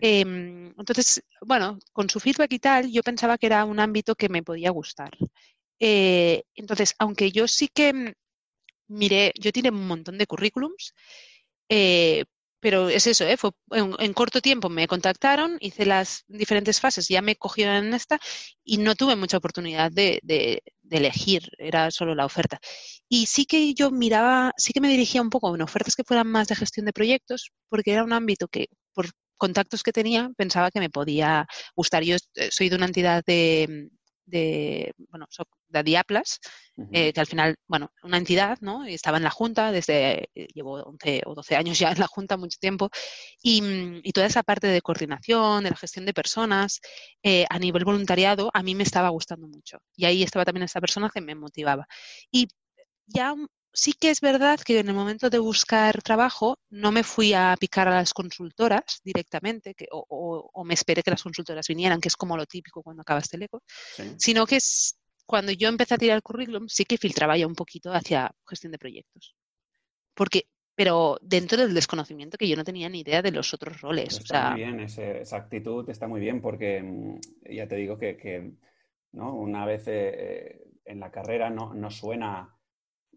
Em, 0.01 0.73
entonces, 0.77 1.23
bueno, 1.41 1.79
con 1.93 2.09
su 2.09 2.19
feedback 2.19 2.53
y 2.53 2.59
tal, 2.59 2.91
yo 2.91 3.03
pensaba 3.03 3.37
que 3.37 3.47
era 3.47 3.65
un 3.65 3.79
ámbito 3.79 4.15
que 4.15 4.29
me 4.29 4.43
podía 4.43 4.71
gustar. 4.71 5.11
Eh, 5.79 6.43
entonces, 6.55 6.95
aunque 6.97 7.31
yo 7.31 7.47
sí 7.47 7.67
que 7.67 7.93
mm, 7.93 8.13
miré, 8.87 9.33
yo 9.39 9.51
tiré 9.51 9.69
un 9.69 9.87
montón 9.87 10.17
de 10.17 10.27
currículums, 10.27 10.93
eh, 11.69 12.25
pero 12.67 12.89
es 12.89 13.07
eso, 13.07 13.23
¿eh? 13.23 13.37
en, 13.71 14.13
corto 14.13 14.41
tiempo 14.41 14.67
me 14.67 14.89
contactaron, 14.89 15.55
hice 15.61 15.85
las 15.85 16.25
diferentes 16.27 16.81
fases, 16.81 17.07
ya 17.07 17.21
me 17.21 17.37
cogieron 17.37 17.75
en 17.77 17.93
esta 17.93 18.19
y 18.61 18.77
no 18.77 18.93
tuve 18.93 19.15
mucha 19.15 19.37
oportunidad 19.37 19.89
de, 19.89 20.19
elegir, 20.89 21.49
era 21.59 21.91
solo 21.91 22.13
la 22.13 22.25
oferta. 22.25 22.59
Y 23.07 23.27
sí 23.27 23.45
que 23.45 23.73
yo 23.73 23.89
miraba, 23.89 24.51
sí 24.57 24.73
que 24.73 24.81
me 24.81 24.89
dirigía 24.89 25.21
un 25.21 25.29
poco 25.29 25.55
en 25.55 25.61
ofertas 25.61 25.95
que 25.95 26.03
fueran 26.03 26.27
más 26.27 26.49
de 26.49 26.57
gestión 26.57 26.85
de 26.85 26.91
proyectos, 26.91 27.51
porque 27.69 27.93
era 27.93 28.03
un 28.03 28.11
ámbito 28.11 28.49
que 28.49 28.67
por 28.93 29.11
contactos 29.37 29.81
que 29.81 29.93
tenía 29.93 30.29
pensaba 30.35 30.69
que 30.69 30.81
me 30.81 30.89
podía 30.89 31.47
gustar. 31.73 32.03
Yo 32.03 32.17
soy 32.51 32.67
de 32.67 32.75
una 32.75 32.87
entidad 32.87 33.23
de, 33.25 33.87
de, 34.25 34.91
bueno, 35.07 35.25
de 35.69 35.83
Diaplas, 35.83 36.39
eh, 36.91 37.11
que 37.11 37.19
al 37.19 37.27
final, 37.27 37.55
bueno, 37.67 37.91
una 38.03 38.17
entidad, 38.17 38.57
¿no? 38.61 38.87
Y 38.87 38.93
estaba 38.93 39.17
en 39.17 39.23
la 39.23 39.29
Junta 39.29 39.71
desde, 39.71 40.29
eh, 40.35 40.47
llevo 40.53 40.73
11 40.83 41.23
o 41.25 41.33
12 41.33 41.55
años 41.55 41.79
ya 41.79 41.91
en 41.91 41.99
la 41.99 42.07
Junta, 42.07 42.37
mucho 42.37 42.57
tiempo, 42.59 42.89
y, 43.41 43.61
mm, 43.61 44.01
y 44.03 44.11
toda 44.11 44.27
esa 44.27 44.43
parte 44.43 44.67
de 44.67 44.81
coordinación, 44.81 45.63
de 45.63 45.71
la 45.71 45.75
gestión 45.75 46.05
de 46.05 46.13
personas, 46.13 46.79
eh, 47.23 47.45
a 47.49 47.59
nivel 47.59 47.85
voluntariado, 47.85 48.51
a 48.53 48.63
mí 48.63 48.75
me 48.75 48.83
estaba 48.83 49.09
gustando 49.09 49.47
mucho. 49.47 49.79
Y 49.95 50.05
ahí 50.05 50.23
estaba 50.23 50.45
también 50.45 50.63
esa 50.63 50.81
persona 50.81 51.09
que 51.13 51.21
me 51.21 51.35
motivaba. 51.35 51.87
Y 52.31 52.47
ya 53.07 53.35
sí 53.77 53.93
que 53.93 54.09
es 54.09 54.21
verdad 54.21 54.59
que 54.59 54.79
en 54.79 54.87
el 54.89 54.95
momento 54.95 55.29
de 55.29 55.37
buscar 55.37 56.01
trabajo 56.01 56.59
no 56.71 56.91
me 56.91 57.03
fui 57.03 57.33
a 57.33 57.55
picar 57.59 57.87
a 57.87 57.91
las 57.91 58.11
consultoras 58.11 59.01
directamente, 59.03 59.75
que, 59.75 59.87
o, 59.91 60.63
me 60.65 60.73
esperé 60.73 61.03
que 61.03 61.11
las 61.11 61.21
consultoras 61.21 61.67
vinieran, 61.67 62.01
que 62.01 62.07
es 62.07 62.15
como 62.15 62.35
lo 62.35 62.47
típico 62.47 62.81
cuando 62.81 63.01
acabas 63.01 63.29
Teleco, 63.29 63.61
sino 64.17 64.47
que 64.47 64.57
es, 64.57 64.97
cuando 65.27 65.51
yo 65.51 65.69
empecé 65.69 65.93
a 65.93 65.97
tirar 65.97 66.15
el 66.15 66.23
currículum 66.23 66.67
sí 66.67 66.85
que 66.85 66.97
filtraba 66.97 67.37
ya 67.37 67.45
un 67.45 67.55
poquito 67.55 67.93
hacia 67.93 68.33
gestión 68.47 68.71
de 68.71 68.79
proyectos. 68.79 69.35
Porque, 70.15 70.47
pero 70.73 71.19
dentro 71.21 71.59
del 71.59 71.75
desconocimiento 71.75 72.37
que 72.37 72.47
yo 72.47 72.55
no 72.55 72.63
tenía 72.63 72.89
ni 72.89 73.01
idea 73.01 73.21
de 73.21 73.31
los 73.31 73.53
otros 73.53 73.81
roles. 73.81 74.17
está 74.17 74.51
muy 74.51 74.61
bien, 74.61 74.79
esa 74.79 75.35
actitud 75.37 75.87
está 75.89 76.07
muy 76.07 76.19
bien 76.19 76.41
porque 76.41 76.81
mm, 76.81 77.19
ya 77.51 77.67
te 77.67 77.75
digo 77.75 77.99
que, 77.99 78.53
¿no? 79.11 79.35
una 79.35 79.65
vez 79.65 79.83
eh, 79.87 80.63
en 80.85 80.99
la 80.99 81.11
carrera 81.11 81.51
no, 81.51 81.75
no 81.75 81.91
suena 81.91 82.57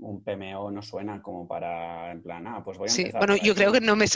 un 0.00 0.22
PMO 0.22 0.70
no 0.70 0.82
suena 0.82 1.22
como 1.22 1.46
para, 1.46 2.10
en 2.10 2.22
plan, 2.22 2.46
ah, 2.46 2.62
pues 2.64 2.78
voy 2.78 2.88
a 2.88 2.92
Sí, 2.92 3.10
bueno, 3.16 3.36
yo 3.36 3.54
creo 3.54 3.72
que 3.72 3.80
no 3.80 3.96
me... 3.96 4.06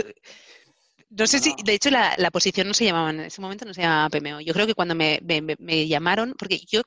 No 1.11 1.27
sé 1.29 1.39
si, 1.39 1.55
de 1.65 1.75
hecho, 1.75 1.91
la, 1.91 2.31
posición 2.33 2.67
no 2.67 2.75
se 2.75 2.87
llamaba, 2.87 3.11
en 3.11 3.21
ese 3.21 3.41
momento 3.41 3.65
no 3.65 3.75
se 3.75 3.83
llamaba 3.83 4.09
PMO. 4.11 4.41
Yo 4.41 4.53
creo 4.53 4.67
que 4.67 4.75
cuando 4.75 4.97
me, 4.97 5.21
llamaron, 5.87 6.35
porque 6.37 6.59
yo 6.67 6.83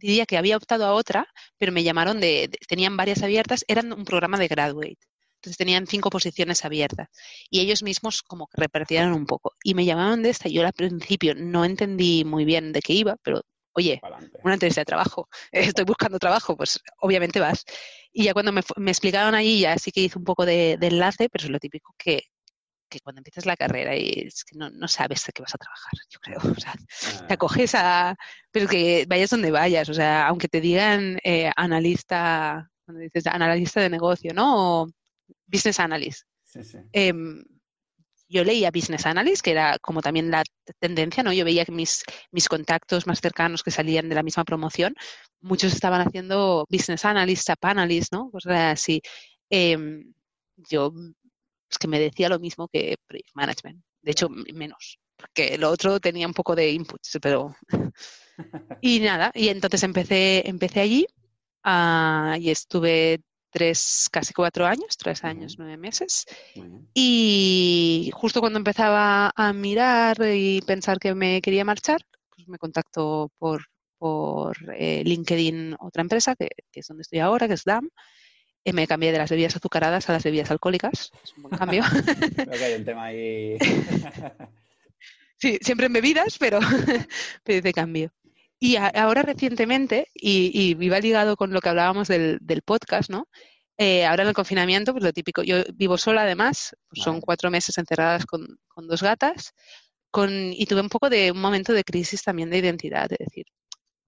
diría 0.00 0.26
que 0.26 0.38
había 0.38 0.56
optado 0.56 0.86
a 0.86 0.92
otra, 0.94 1.26
pero 1.58 1.72
me 1.72 1.82
llamaron 1.82 2.20
de, 2.20 2.50
tenían 2.68 2.96
varias 2.96 3.22
abiertas, 3.22 3.64
eran 3.68 3.92
un 3.92 4.04
programa 4.04 4.38
de 4.38 4.48
graduate. 4.48 4.98
Entonces 5.36 5.56
tenían 5.56 5.86
cinco 5.86 6.10
posiciones 6.10 6.64
abiertas 6.66 7.08
y 7.48 7.60
ellos 7.60 7.82
mismos 7.82 8.22
como 8.22 8.46
que 8.46 8.60
repartieron 8.60 9.14
un 9.14 9.24
popoco. 9.26 9.56
Y 9.64 9.74
me 9.74 9.86
llamaron 9.86 10.22
de 10.22 10.30
esta, 10.30 10.48
yo 10.50 10.66
al 10.66 10.72
principio 10.72 11.34
no 11.34 11.64
entendí 11.64 12.24
muy 12.24 12.44
bien 12.44 12.72
de 12.72 12.80
qué 12.82 12.92
iba, 12.92 13.16
pero 13.22 13.42
oye, 13.72 14.00
una 14.44 14.54
entrevista 14.54 14.82
de 14.82 14.84
trabajo, 14.84 15.28
estoy 15.52 15.84
buscando 15.84 16.18
trabajo, 16.18 16.56
pues 16.56 16.78
obviamente 17.00 17.40
vas. 17.40 17.64
Y 18.12 18.24
ya 18.24 18.34
cuando 18.34 18.52
me, 18.52 18.60
explicaron 18.90 19.34
allí, 19.34 19.60
ya 19.60 19.78
sí 19.78 19.92
que 19.92 20.02
hice 20.02 20.18
un 20.18 20.24
poco 20.24 20.44
de, 20.44 20.72
enlace, 20.80 21.28
pero 21.30 21.44
es 21.44 21.50
lo 21.50 21.58
típico 21.58 21.94
que, 21.96 22.22
cuando 22.98 23.20
empiezas 23.20 23.46
la 23.46 23.56
carrera 23.56 23.96
y 23.96 24.24
es 24.26 24.44
que 24.44 24.58
no, 24.58 24.88
sabes 24.88 25.24
de 25.24 25.32
qué 25.32 25.42
vas 25.42 25.54
a 25.54 25.58
trabajar, 25.58 25.92
yo 26.08 26.18
creo. 26.20 26.38
O 26.58 26.60
sea, 26.60 26.74
te 27.26 27.32
ah. 27.32 27.34
acoges 27.34 27.74
a... 27.76 28.16
Pero 28.50 28.66
que 28.66 29.06
vayas 29.08 29.30
donde 29.30 29.52
vayas, 29.52 29.88
o 29.88 29.94
sea, 29.94 30.26
aunque 30.26 30.48
te 30.48 30.60
digan 30.60 31.18
eh, 31.22 31.52
analista, 31.54 32.68
cuando 32.84 33.02
dices 33.02 33.26
analista 33.28 33.80
de 33.80 33.90
negocio, 33.90 34.34
¿no? 34.34 34.82
O 34.82 34.88
business 35.46 35.78
analyst. 35.78 36.26
Sí, 36.44 36.64
sí. 36.64 36.78
Em, 36.92 37.44
yo 38.30 38.44
leía 38.44 38.70
Business 38.70 39.06
Analyst, 39.06 39.42
que 39.42 39.50
era 39.50 39.76
como 39.80 40.00
también 40.00 40.30
la 40.30 40.44
tendencia, 40.78 41.24
¿no? 41.24 41.32
Yo 41.32 41.44
veía 41.44 41.64
que 41.64 41.72
mis, 41.72 42.04
mis 42.30 42.48
contactos 42.48 43.06
más 43.08 43.20
cercanos 43.20 43.64
que 43.64 43.72
salían 43.72 44.08
de 44.08 44.14
la 44.14 44.22
misma 44.22 44.44
promoción, 44.44 44.94
muchos 45.40 45.72
estaban 45.72 46.00
haciendo 46.00 46.64
Business 46.70 47.04
Analyst, 47.04 47.46
SAP 47.46 47.64
Analyst, 47.64 48.12
¿no? 48.12 48.30
Cosas 48.30 48.78
así. 48.80 49.02
Em, 49.50 50.14
yo 50.56 50.92
es 51.70 51.78
que 51.78 51.88
me 51.88 52.00
decía 52.00 52.28
lo 52.28 52.38
mismo 52.38 52.68
que 52.68 52.96
Project 53.06 53.30
Management, 53.34 53.82
de 54.02 54.10
hecho 54.10 54.28
menos, 54.28 54.98
porque 55.16 55.58
lo 55.58 55.70
otro 55.70 56.00
tenía 56.00 56.26
un 56.26 56.34
poco 56.34 56.54
de 56.54 56.70
inputs, 56.72 57.18
pero... 57.22 57.54
y 58.80 59.00
nada, 59.00 59.30
y 59.34 59.48
entonces 59.48 59.82
empecé, 59.82 60.48
empecé 60.48 60.80
allí 60.80 61.06
ah, 61.62 62.36
y 62.40 62.50
estuve 62.50 63.20
tres, 63.50 64.08
casi 64.10 64.32
cuatro 64.32 64.66
años, 64.66 64.96
tres 64.96 65.24
años, 65.24 65.56
nueve 65.58 65.76
meses. 65.76 66.24
Y 66.94 68.10
justo 68.14 68.40
cuando 68.40 68.58
empezaba 68.58 69.32
a 69.34 69.52
mirar 69.52 70.16
y 70.34 70.62
pensar 70.62 70.98
que 70.98 71.14
me 71.14 71.40
quería 71.42 71.64
marchar, 71.64 72.00
pues 72.34 72.48
me 72.48 72.58
contactó 72.58 73.30
por, 73.38 73.64
por 73.98 74.56
eh, 74.74 75.02
LinkedIn 75.04 75.76
otra 75.80 76.02
empresa, 76.02 76.34
que, 76.36 76.48
es 76.72 76.86
donde 76.86 77.02
estoy 77.02 77.18
ahora, 77.18 77.48
que 77.48 77.54
es 77.54 77.64
DAM. 77.64 77.88
Y 78.64 78.72
me 78.72 78.86
cambié 78.86 79.12
de 79.12 79.18
las 79.18 79.30
bebidas 79.30 79.56
azucaradas 79.56 80.08
a 80.08 80.12
las 80.12 80.22
bebidas 80.22 80.50
alcohólicas. 80.50 81.12
Es 81.24 81.32
un 81.36 81.44
buen 81.44 81.56
cambio. 81.56 81.82
Creo 82.36 82.50
que 82.50 82.64
hay 82.64 82.74
un 82.74 82.84
tema 82.84 83.04
ahí. 83.04 83.56
sí, 85.38 85.58
siempre 85.62 85.86
en 85.86 85.94
bebidas, 85.94 86.36
pero, 86.38 86.60
pero 87.44 87.62
de 87.62 87.72
cambio. 87.72 88.12
Y 88.62 88.76
ahora 88.76 89.22
recientemente, 89.22 90.08
y, 90.14 90.50
y, 90.52 90.74
ligado 90.74 91.34
con 91.36 91.50
lo 91.50 91.62
que 91.62 91.70
hablábamos 91.70 92.08
del, 92.08 92.38
podcast, 92.62 93.08
¿no? 93.08 93.26
Eh, 93.78 94.04
ahora 94.04 94.24
en 94.24 94.28
el 94.28 94.34
confinamiento, 94.34 94.92
pues 94.92 95.02
lo 95.02 95.14
típico, 95.14 95.42
yo 95.42 95.64
vivo 95.74 95.96
sola 95.96 96.22
además, 96.22 96.76
pues 96.90 97.02
son 97.02 97.22
cuatro 97.22 97.50
meses 97.50 97.78
encerradas 97.78 98.26
con, 98.26 98.58
dos 98.76 99.02
gatas, 99.02 99.54
con, 100.10 100.30
y 100.52 100.66
tuve 100.66 100.82
un 100.82 100.90
poco 100.90 101.08
de 101.08 101.32
un 101.32 101.40
momento 101.40 101.72
de 101.72 101.84
crisis 101.84 102.22
también 102.22 102.50
de 102.50 102.58
identidad, 102.58 103.10
es 103.10 103.18
decir, 103.18 103.46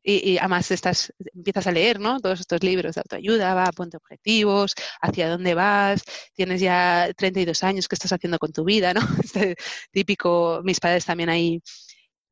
y, 0.02 0.38
además 0.38 0.70
estás, 0.70 1.12
empiezas 1.34 1.66
a 1.66 1.72
leer, 1.72 2.00
¿no? 2.00 2.20
Todos 2.20 2.40
estos 2.40 2.62
libros 2.62 2.94
de 2.94 3.00
autoayuda, 3.00 3.54
va, 3.54 3.70
ponte 3.72 3.96
objetivos, 3.96 4.74
hacia 5.00 5.28
dónde 5.28 5.54
vas, 5.54 6.02
tienes 6.34 6.60
ya 6.60 7.08
32 7.16 7.62
años, 7.62 7.88
¿qué 7.88 7.94
estás 7.94 8.12
haciendo 8.12 8.38
con 8.38 8.52
tu 8.52 8.64
vida, 8.64 8.94
¿no? 8.94 9.00
Este 9.24 9.56
típico, 9.90 10.60
mis 10.64 10.80
padres 10.80 11.04
también 11.04 11.28
ahí 11.28 11.60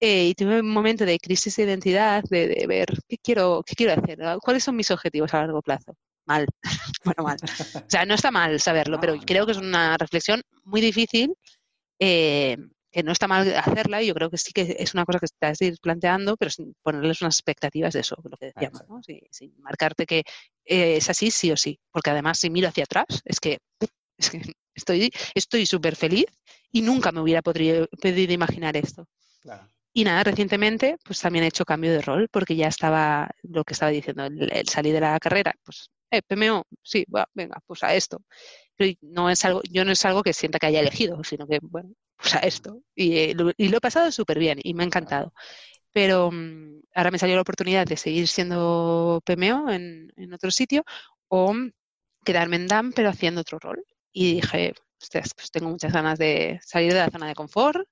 eh, 0.00 0.28
y 0.28 0.34
tuve 0.34 0.60
un 0.60 0.70
momento 0.70 1.04
de 1.04 1.18
crisis 1.18 1.56
de 1.56 1.64
identidad, 1.64 2.24
de, 2.30 2.64
ver 2.66 2.88
qué 3.06 3.18
quiero, 3.18 3.62
qué 3.66 3.74
quiero 3.74 3.92
hacer, 3.92 4.18
cuáles 4.40 4.64
son 4.64 4.74
mis 4.76 4.90
objetivos 4.90 5.34
a 5.34 5.40
largo 5.40 5.60
plazo. 5.60 5.94
Mal, 6.24 6.46
bueno, 7.04 7.22
mal. 7.22 7.36
O 7.42 7.90
sea, 7.90 8.06
no 8.06 8.14
está 8.14 8.30
mal 8.30 8.58
saberlo, 8.60 8.98
pero 8.98 9.18
creo 9.18 9.44
que 9.44 9.52
es 9.52 9.58
una 9.58 9.98
reflexión 9.98 10.42
muy 10.64 10.80
difícil, 10.80 11.34
eh, 11.98 12.56
que 12.90 13.02
no 13.02 13.12
está 13.12 13.28
mal 13.28 13.54
hacerla 13.56 14.02
y 14.02 14.06
yo 14.06 14.14
creo 14.14 14.30
que 14.30 14.38
sí 14.38 14.52
que 14.52 14.76
es 14.78 14.94
una 14.94 15.04
cosa 15.04 15.18
que 15.18 15.26
estás 15.26 15.60
ir 15.62 15.78
planteando, 15.80 16.36
pero 16.36 16.50
sin 16.50 16.74
ponerles 16.82 17.20
unas 17.22 17.36
expectativas 17.36 17.94
de 17.94 18.00
eso, 18.00 18.16
lo 18.22 18.36
que 18.36 18.46
decíamos, 18.46 18.82
¿no? 18.88 19.00
sin, 19.02 19.54
marcarte 19.58 20.06
que 20.06 20.24
eh, 20.64 20.96
es 20.96 21.08
así, 21.10 21.30
sí 21.30 21.50
o 21.52 21.56
sí. 21.56 21.78
Porque 21.92 22.10
además, 22.10 22.38
si 22.38 22.50
miro 22.50 22.68
hacia 22.68 22.84
atrás, 22.84 23.22
es 23.24 23.40
que, 23.40 23.58
es 24.18 24.30
que 24.30 24.40
estoy 24.74 25.10
estoy 25.34 25.66
súper 25.66 25.96
feliz 25.96 26.26
y 26.72 26.82
nunca 26.82 27.12
me 27.12 27.20
hubiera 27.20 27.42
podido, 27.42 27.86
podido 28.00 28.32
imaginar 28.32 28.76
esto. 28.76 29.06
Claro. 29.40 29.68
Y 29.92 30.04
nada, 30.04 30.22
recientemente 30.22 30.96
pues 31.04 31.20
también 31.20 31.44
he 31.44 31.48
hecho 31.48 31.64
cambio 31.64 31.92
de 31.92 32.00
rol 32.00 32.28
porque 32.30 32.54
ya 32.54 32.68
estaba 32.68 33.28
lo 33.42 33.64
que 33.64 33.72
estaba 33.72 33.90
diciendo, 33.90 34.24
el, 34.24 34.68
salir 34.68 34.94
de 34.94 35.00
la 35.00 35.18
carrera, 35.18 35.52
pues 35.64 35.90
eh, 36.12 36.22
PMO, 36.22 36.64
sí, 36.82 37.04
venga, 37.34 37.60
pues 37.66 37.82
a 37.82 37.94
esto. 37.94 38.22
No 39.02 39.30
es 39.30 39.44
algo, 39.44 39.62
yo 39.70 39.84
no 39.84 39.92
es 39.92 40.04
algo 40.04 40.22
que 40.22 40.32
sienta 40.32 40.58
que 40.58 40.66
haya 40.66 40.80
elegido, 40.80 41.22
sino 41.24 41.46
que, 41.46 41.58
bueno, 41.62 41.90
pues 42.16 42.34
a 42.34 42.38
esto. 42.40 42.82
Y, 42.94 43.16
eh, 43.18 43.34
lo, 43.34 43.52
y 43.56 43.68
lo 43.68 43.78
he 43.78 43.80
pasado 43.80 44.10
súper 44.12 44.38
bien 44.38 44.58
y 44.62 44.74
me 44.74 44.82
ha 44.82 44.86
encantado. 44.86 45.32
Pero 45.92 46.30
mm, 46.32 46.82
ahora 46.94 47.10
me 47.10 47.18
salió 47.18 47.36
la 47.36 47.42
oportunidad 47.42 47.86
de 47.86 47.96
seguir 47.96 48.28
siendo 48.28 49.22
PMO 49.24 49.70
en, 49.70 50.12
en 50.16 50.32
otro 50.34 50.50
sitio 50.50 50.84
o 51.28 51.54
quedarme 52.24 52.56
en 52.56 52.68
DAM, 52.68 52.92
pero 52.94 53.10
haciendo 53.10 53.40
otro 53.42 53.58
rol. 53.58 53.84
Y 54.12 54.34
dije, 54.34 54.74
pues 55.36 55.50
tengo 55.50 55.70
muchas 55.70 55.92
ganas 55.92 56.18
de 56.18 56.60
salir 56.64 56.92
de 56.92 57.00
la 57.00 57.10
zona 57.10 57.28
de 57.28 57.34
confort, 57.34 57.88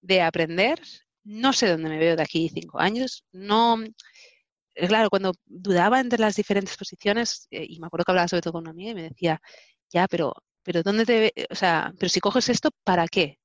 de 0.00 0.22
aprender. 0.22 0.80
No 1.24 1.52
sé 1.52 1.68
dónde 1.68 1.88
me 1.90 1.98
veo 1.98 2.16
de 2.16 2.22
aquí 2.22 2.50
cinco 2.50 2.80
años. 2.80 3.24
No, 3.32 3.78
eh, 4.74 4.88
claro, 4.88 5.10
cuando 5.10 5.32
dudaba 5.46 6.00
entre 6.00 6.18
las 6.18 6.36
diferentes 6.36 6.76
posiciones, 6.76 7.46
eh, 7.50 7.66
y 7.68 7.80
me 7.80 7.86
acuerdo 7.86 8.04
que 8.04 8.12
hablaba 8.12 8.28
sobre 8.28 8.42
todo 8.42 8.52
con 8.54 8.62
una 8.62 8.70
amiga 8.70 8.90
y 8.92 8.94
me 8.94 9.02
decía, 9.04 9.40
ya, 9.92 10.08
pero, 10.08 10.34
pero 10.62 10.82
¿dónde 10.82 11.04
te, 11.06 11.32
o 11.50 11.54
sea, 11.54 11.92
pero 11.98 12.08
si 12.08 12.20
coges 12.20 12.48
esto, 12.48 12.70
¿para 12.84 13.06
qué? 13.08 13.38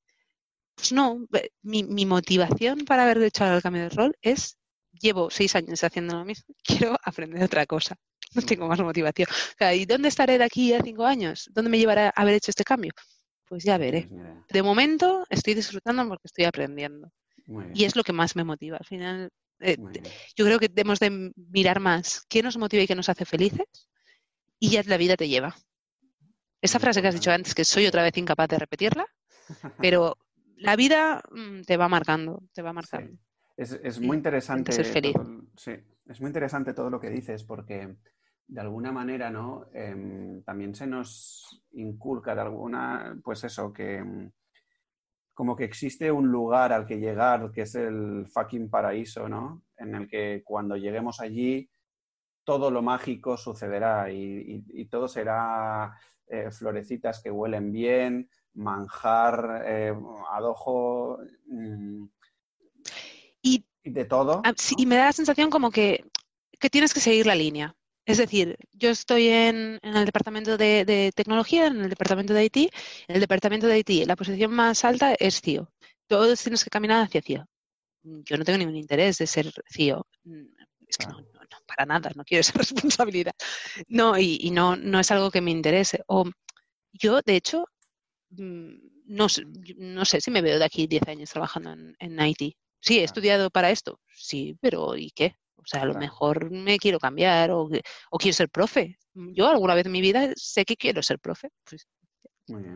Pues 0.76 0.92
no, 0.92 1.26
mi, 1.62 1.84
mi 1.84 2.06
motivación 2.06 2.86
para 2.86 3.04
haber 3.04 3.22
hecho 3.24 3.46
el 3.46 3.62
cambio 3.62 3.84
de 3.84 3.90
rol 3.90 4.16
es, 4.22 4.58
llevo 5.00 5.30
seis 5.30 5.56
años 5.56 5.84
haciendo 5.84 6.16
lo 6.16 6.26
mismo, 6.26 6.56
quiero 6.64 6.98
aprender 7.04 7.44
otra 7.44 7.66
cosa. 7.66 7.96
no 8.34 8.42
tengo 8.42 8.68
más 8.68 8.80
motivación. 8.80 9.28
O 9.30 9.58
sea, 9.58 9.76
¿y 9.76 9.86
dónde 9.86 10.08
estaré 10.10 10.38
de 10.38 10.44
aquí 10.44 10.74
a 10.74 10.82
cinco 10.82 11.06
años? 11.06 11.50
¿Dónde 11.54 11.70
me 11.70 11.78
llevará 11.78 12.10
haber 12.10 12.36
hecho 12.36 12.52
este 12.52 12.64
cambio? 12.64 12.92
Pues 13.48 13.64
ya 13.64 13.78
veré. 13.78 14.08
Pues 14.08 14.48
de 14.50 14.64
momento 14.64 15.26
estoy 15.30 15.54
disfrutando 15.54 16.08
porque 16.08 16.28
estoy 16.28 16.46
aprendiendo. 16.46 17.12
Y 17.74 17.84
es 17.84 17.98
lo 17.98 18.04
que 18.04 18.14
más 18.14 18.36
me 18.38 18.46
motiva. 18.46 18.78
Al 18.78 18.86
final, 18.86 19.30
eh, 19.60 19.76
yo 20.38 20.46
creo 20.46 20.58
que 20.58 20.70
debemos 20.70 21.00
de 21.00 21.34
mirar 21.36 21.82
más 21.82 22.24
qué 22.30 22.42
nos 22.42 22.58
motiva 22.58 22.84
y 22.84 22.88
qué 22.88 22.96
nos 22.96 23.10
hace 23.10 23.26
felices 23.26 23.68
y 24.58 24.70
ya 24.70 24.84
la 24.86 24.96
vida 24.96 25.18
te 25.18 25.28
lleva. 25.28 25.56
Esa 26.62 26.80
frase 26.80 27.02
que 27.02 27.08
has 27.08 27.16
dicho 27.16 27.32
antes, 27.32 27.56
que 27.56 27.66
soy 27.66 27.88
otra 27.88 28.04
vez 28.04 28.16
incapaz 28.18 28.50
de 28.50 28.60
repetirla, 28.60 29.06
pero 29.80 30.18
la 30.58 30.76
vida 30.76 31.22
mm, 31.32 31.62
te 31.62 31.78
va 31.78 31.90
marcando, 31.90 32.44
te 32.54 32.62
va 32.62 32.74
marcando. 32.74 33.18
Es, 33.58 34.00
muy 34.00 34.18
interesante. 34.18 34.72
Ser 34.72 34.86
feliz. 34.86 35.16
sí, 35.56 35.74
es 36.08 36.20
muy 36.20 36.30
interesante 36.30 36.74
todo 36.74 36.90
lo 36.90 37.00
que 37.00 37.10
dices 37.10 37.44
porque 37.44 37.96
de 38.48 38.62
alguna 38.62 38.92
manera, 38.92 39.30
¿no? 39.30 39.68
Em, 39.74 40.44
también 40.44 40.76
se 40.76 40.88
nos 40.88 41.64
inculca 41.74 42.36
de 42.36 42.42
alguna, 42.42 43.18
pues 43.24 43.44
eso, 43.44 43.72
que 43.72 43.98
em, 43.98 44.32
como 45.34 45.56
que 45.56 45.64
existe 45.64 46.12
un 46.12 46.28
lugar 46.28 46.74
al 46.74 46.86
que 46.86 47.00
llegar 47.00 47.52
que 47.52 47.62
es 47.62 47.76
el 47.76 48.28
fucking 48.28 48.70
paraíso, 48.70 49.30
¿no? 49.30 49.64
En 49.78 49.96
el 49.96 50.08
que 50.08 50.44
cuando 50.44 50.76
lleguemos 50.76 51.22
allí 51.22 51.70
todo 52.44 52.70
lo 52.70 52.82
mágico 52.82 53.38
sucederá 53.38 54.12
y, 54.12 54.86
todo 54.90 55.08
será 55.08 55.96
eh, 56.32 56.50
florecitas 56.52 57.22
que 57.22 57.30
huelen 57.30 57.72
bien, 57.72 58.30
manjar, 58.54 59.64
eh, 59.66 59.94
adojo 60.32 61.20
mm, 61.48 62.06
y, 63.42 63.66
de 63.84 64.06
todo. 64.06 64.42
Y 64.78 64.86
me 64.86 64.96
da 64.96 65.06
la 65.06 65.14
sensación 65.14 65.50
como 65.50 65.72
que, 65.72 66.06
que 66.60 66.70
tienes 66.70 66.94
que 66.94 67.02
seguir 67.02 67.26
la 67.26 67.36
línea. 67.36 67.76
Es 68.06 68.18
decir, 68.18 68.58
yo 68.74 68.90
estoy 68.90 69.28
en, 69.28 69.80
el 69.82 70.06
departamento 70.06 70.58
de, 70.58 71.12
tecnología, 71.16 71.68
en 71.68 71.82
el 71.82 71.90
departamento 71.90 72.34
de 72.34 72.46
IT. 72.46 72.58
En 73.08 73.16
el 73.16 73.22
departamento 73.22 73.68
de 73.68 73.80
IT, 73.80 74.08
la 74.08 74.16
posición 74.16 74.52
más 74.52 74.84
alta 74.86 75.14
es 75.14 75.42
CIO. 75.42 75.72
Todos 76.08 76.42
tienes 76.42 76.64
que 76.64 76.70
caminar 76.70 77.04
hacia 77.04 77.22
CIO. 77.22 77.46
Yo 78.04 78.38
no 78.38 78.44
tengo 78.44 78.58
ningún 78.58 78.76
interés 78.76 79.18
de 79.20 79.28
ser 79.28 79.52
CIO. 79.70 80.08
Es 80.88 80.98
que 80.98 81.08
no, 81.08 81.20
para 81.76 81.86
nada, 81.86 82.12
no 82.16 82.24
quiero 82.24 82.42
esa 82.42 82.54
responsabilidad. 82.58 83.34
No, 83.88 84.18
y, 84.18 84.52
no, 84.52 84.76
no 84.76 85.00
es 85.00 85.12
algo 85.12 85.32
que 85.32 85.42
me 85.42 85.52
interese. 85.52 86.04
O 86.08 86.26
yo, 86.94 87.22
de 87.22 87.36
hecho, 87.36 87.66
mm, 88.32 88.74
no, 89.06 89.28
no 89.78 90.06
sé 90.06 90.22
si 90.22 90.32
me 90.32 90.42
veo 90.42 90.60
de 90.60 90.66
aquí 90.66 90.88
10 90.88 91.08
años 91.08 91.30
trabajando 91.30 91.72
en, 91.72 91.96
en 92.00 92.20
IT. 92.20 92.56
Sí, 92.80 93.00
he 93.00 93.04
estudiado 93.04 93.50
para 93.50 93.72
esto. 93.72 94.00
Sí, 94.14 94.58
pero 94.60 94.98
¿y 94.98 95.12
qué? 95.12 95.36
O 95.58 95.68
sea, 95.68 95.84
a 95.84 95.86
lo 95.86 95.94
mejor 95.94 96.50
me 96.50 96.78
quiero 96.80 97.00
cambiar 97.00 97.52
o, 97.52 97.70
quiero 98.20 98.36
ser 98.36 98.50
profe. 98.50 98.98
Yo 99.14 99.48
alguna 99.48 99.76
vez 99.76 99.86
en 99.86 99.92
mi 99.92 100.02
vida 100.02 100.32
sé 100.36 100.66
que 100.66 100.76
quiero 100.76 101.04
ser 101.04 101.20
profe. 101.20 101.50
Pues, 101.64 101.86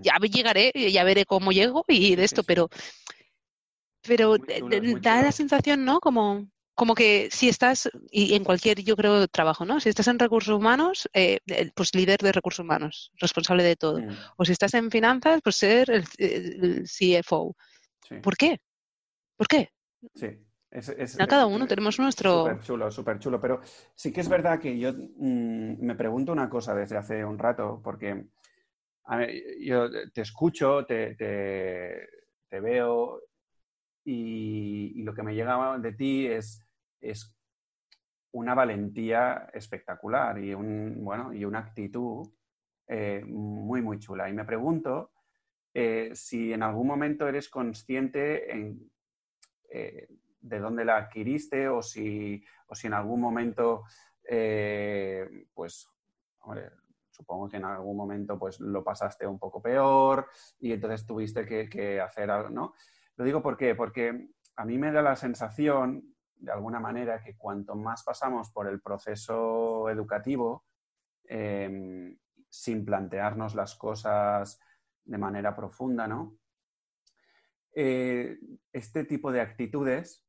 ya 0.01 0.17
llegaré, 0.19 0.71
ya 0.91 1.03
veré 1.03 1.25
cómo 1.25 1.51
llego 1.51 1.83
y 1.87 2.15
de 2.15 2.23
esto, 2.23 2.43
pero, 2.43 2.69
pero 4.01 4.37
da 5.01 5.23
la 5.23 5.31
sensación, 5.31 5.83
¿no? 5.83 5.99
Como, 5.99 6.47
como 6.75 6.93
que 6.93 7.29
si 7.31 7.47
estás, 7.47 7.89
y 8.11 8.35
en 8.35 8.43
cualquier, 8.43 8.81
yo 8.83 8.95
creo, 8.97 9.27
trabajo, 9.29 9.65
¿no? 9.65 9.79
Si 9.79 9.89
estás 9.89 10.07
en 10.09 10.19
recursos 10.19 10.53
humanos, 10.53 11.09
eh, 11.13 11.39
pues 11.73 11.95
líder 11.95 12.19
de 12.19 12.33
recursos 12.33 12.63
humanos, 12.63 13.11
responsable 13.15 13.63
de 13.63 13.77
todo. 13.77 14.01
O 14.37 14.43
si 14.43 14.51
estás 14.51 14.73
en 14.73 14.91
finanzas, 14.91 15.41
pues 15.41 15.55
ser 15.55 15.89
el, 15.89 16.83
CFO. 16.83 17.55
¿Por 18.21 18.35
qué? 18.35 18.59
¿Por 19.37 19.47
qué? 19.47 19.69
Sí. 20.13 20.27
Es, 20.69 21.17
a 21.21 21.25
cada 21.25 21.45
uno 21.45 21.67
tenemos 21.67 21.97
nuestro... 21.99 22.39
Súper 22.39 22.59
chulo, 22.59 22.91
súper 22.91 23.19
chulo. 23.19 23.39
Pero 23.39 23.61
sí 23.95 24.11
que 24.11 24.19
es 24.19 24.27
verdad 24.27 24.59
que 24.59 24.77
yo 24.77 24.91
mm, 24.91 25.79
me 25.79 25.95
pregunto 25.95 26.33
una 26.33 26.49
cosa 26.49 26.75
desde 26.75 26.97
hace 26.97 27.23
un 27.23 27.39
rato, 27.39 27.79
porque 27.81 28.25
yo 29.61 29.89
te 30.11 30.21
escucho, 30.21 30.85
te, 30.85 31.15
veo 32.49 33.21
y, 34.03 35.01
lo 35.03 35.13
que 35.13 35.23
me 35.23 35.33
llega 35.33 35.77
de 35.77 35.93
ti 35.93 36.27
es, 36.27 36.64
es 37.09 37.35
una 38.31 38.53
valentía 38.53 39.49
espectacular 39.53 40.37
y, 40.39 40.53
un, 40.53 41.03
bueno, 41.03 41.33
y 41.33 41.45
una 41.45 41.59
actitud 41.59 42.27
eh, 42.87 43.23
muy, 43.25 43.81
muy 43.81 43.97
chula. 43.99 44.29
Y 44.29 44.33
me 44.33 44.43
pregunto 44.43 45.13
eh, 45.73 46.11
si 46.13 46.51
en 46.51 46.63
algún 46.63 46.87
momento 46.87 47.27
eres 47.27 47.49
consciente 47.49 48.51
en, 48.51 48.91
eh, 49.69 50.07
de 50.41 50.59
dónde 50.59 50.85
la 50.85 50.97
adquiriste 50.97 51.67
o 51.69 51.81
si, 51.81 52.43
o 52.67 52.75
si 52.75 52.87
en 52.87 52.93
algún 52.93 53.21
momento, 53.21 53.83
pues, 55.53 55.87
supongo 57.09 57.47
que 57.47 57.57
en 57.57 57.65
algún 57.65 57.95
momento 57.95 58.37
pues 58.37 58.59
lo 58.59 58.83
pasaste 58.83 59.25
un 59.25 59.39
poco 59.39 59.61
peor 59.61 60.27
y 60.59 60.73
entonces 60.73 61.05
tuviste 61.05 61.45
que, 61.45 62.01
hacer 62.01 62.29
algo, 62.29 62.49
¿no? 62.49 62.73
Lo 63.15 63.23
digo 63.23 63.41
¿por 63.41 63.57
porque 63.77 64.29
a 64.57 64.65
mí 64.65 64.77
me 64.77 64.91
da 64.91 65.01
la 65.01 65.15
sensación, 65.15 66.14
de 66.35 66.51
alguna 66.51 66.79
manera, 66.79 67.21
que 67.23 67.37
cuanto 67.37 67.75
más 67.75 68.03
pasamos 68.03 68.51
por 68.51 68.67
el 68.67 68.81
proceso 68.81 69.89
educativo, 69.89 70.65
em, 71.23 72.17
sin 72.49 72.85
plantearnos 72.85 73.55
las 73.55 73.75
cosas 73.75 74.59
de 75.03 75.17
manera 75.17 75.55
profunda, 75.55 76.07
¿no? 76.07 76.37
Eh, 77.73 78.37
este 78.71 79.03
tipo 79.03 79.31
de 79.31 79.41
actitudes 79.41 80.25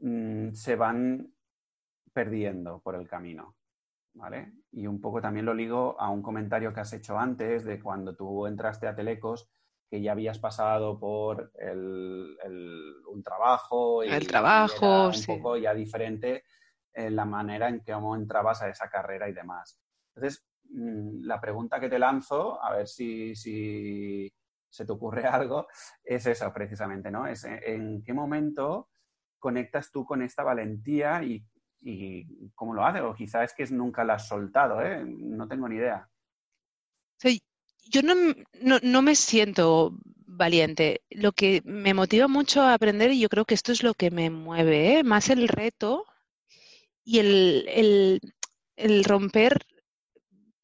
Mm, 0.00 0.52
se 0.52 0.76
van 0.76 1.32
perdiendo 2.12 2.80
por 2.80 2.94
el 2.94 3.08
camino. 3.08 3.56
¿Vale? 4.16 4.52
Y 4.70 4.86
un 4.86 5.00
poco 5.00 5.20
también 5.20 5.44
lo 5.44 5.54
ligo 5.54 6.00
a 6.00 6.08
un 6.08 6.22
comentario 6.22 6.72
que 6.72 6.80
has 6.80 6.92
hecho 6.92 7.18
antes 7.18 7.64
de 7.64 7.80
cuando 7.80 8.14
tú 8.14 8.46
entraste 8.46 8.86
a 8.86 8.94
Telecos, 8.94 9.50
que 9.94 10.02
ya 10.02 10.10
habías 10.10 10.40
pasado 10.40 10.98
por 10.98 11.52
un 11.62 13.22
trabajo. 13.22 14.02
Y, 14.02 14.08
el 14.08 14.26
trabajo, 14.26 15.10
un 15.10 15.24
poco 15.24 15.56
ya 15.56 15.72
diferente 15.72 16.42
en 16.92 17.14
la 17.14 17.24
manera 17.24 17.68
en 17.68 17.80
que 17.80 17.92
entrabas 17.92 18.60
a 18.62 18.68
esa 18.68 18.88
carrera 18.88 19.28
y 19.28 19.32
demás. 19.32 19.80
Entonces, 20.12 20.44
mm, 20.70 21.22
la 21.24 21.40
pregunta 21.40 21.78
que 21.78 21.88
te 21.88 22.00
lanzo, 22.00 22.60
a 22.60 22.72
ver 22.74 22.88
si, 22.88 23.36
si 23.36 24.32
se 24.68 24.84
te 24.84 24.90
ocurre 24.90 25.22
algo, 25.28 25.68
es 26.02 26.26
eso 26.26 26.52
precisamente, 26.52 27.08
¿no? 27.08 27.28
Es 27.28 27.44
en 27.44 28.02
qué 28.02 28.12
momento 28.12 28.88
conectas 29.38 29.92
tú 29.92 30.04
con 30.04 30.22
esta 30.22 30.42
valentía 30.42 31.22
y, 31.22 31.46
cómo 32.56 32.74
lo 32.74 32.84
haces? 32.84 33.02
O 33.02 33.14
quizás 33.14 33.44
es 33.44 33.54
que 33.54 33.72
nunca 33.72 34.02
la 34.02 34.14
has 34.14 34.26
soltado, 34.26 34.82
¿eh? 34.82 35.04
No 35.06 35.46
tengo 35.46 35.68
ni 35.68 35.76
idea. 35.76 36.08
Yo 37.90 38.02
no, 38.02 39.02
me 39.02 39.14
siento 39.14 39.96
valiente. 40.26 41.02
Lo 41.10 41.32
que 41.32 41.62
me 41.64 41.94
motiva 41.94 42.28
mucho 42.28 42.62
a 42.62 42.74
aprender, 42.74 43.12
y 43.12 43.20
yo 43.20 43.28
creo 43.28 43.44
que 43.44 43.54
esto 43.54 43.72
es 43.72 43.82
lo 43.82 43.94
que 43.94 44.10
me 44.10 44.30
mueve, 44.30 44.98
¿eh? 44.98 45.04
más 45.04 45.30
el 45.30 45.48
reto 45.48 46.04
y 47.04 47.18
el, 47.18 48.20
romper, 49.04 49.66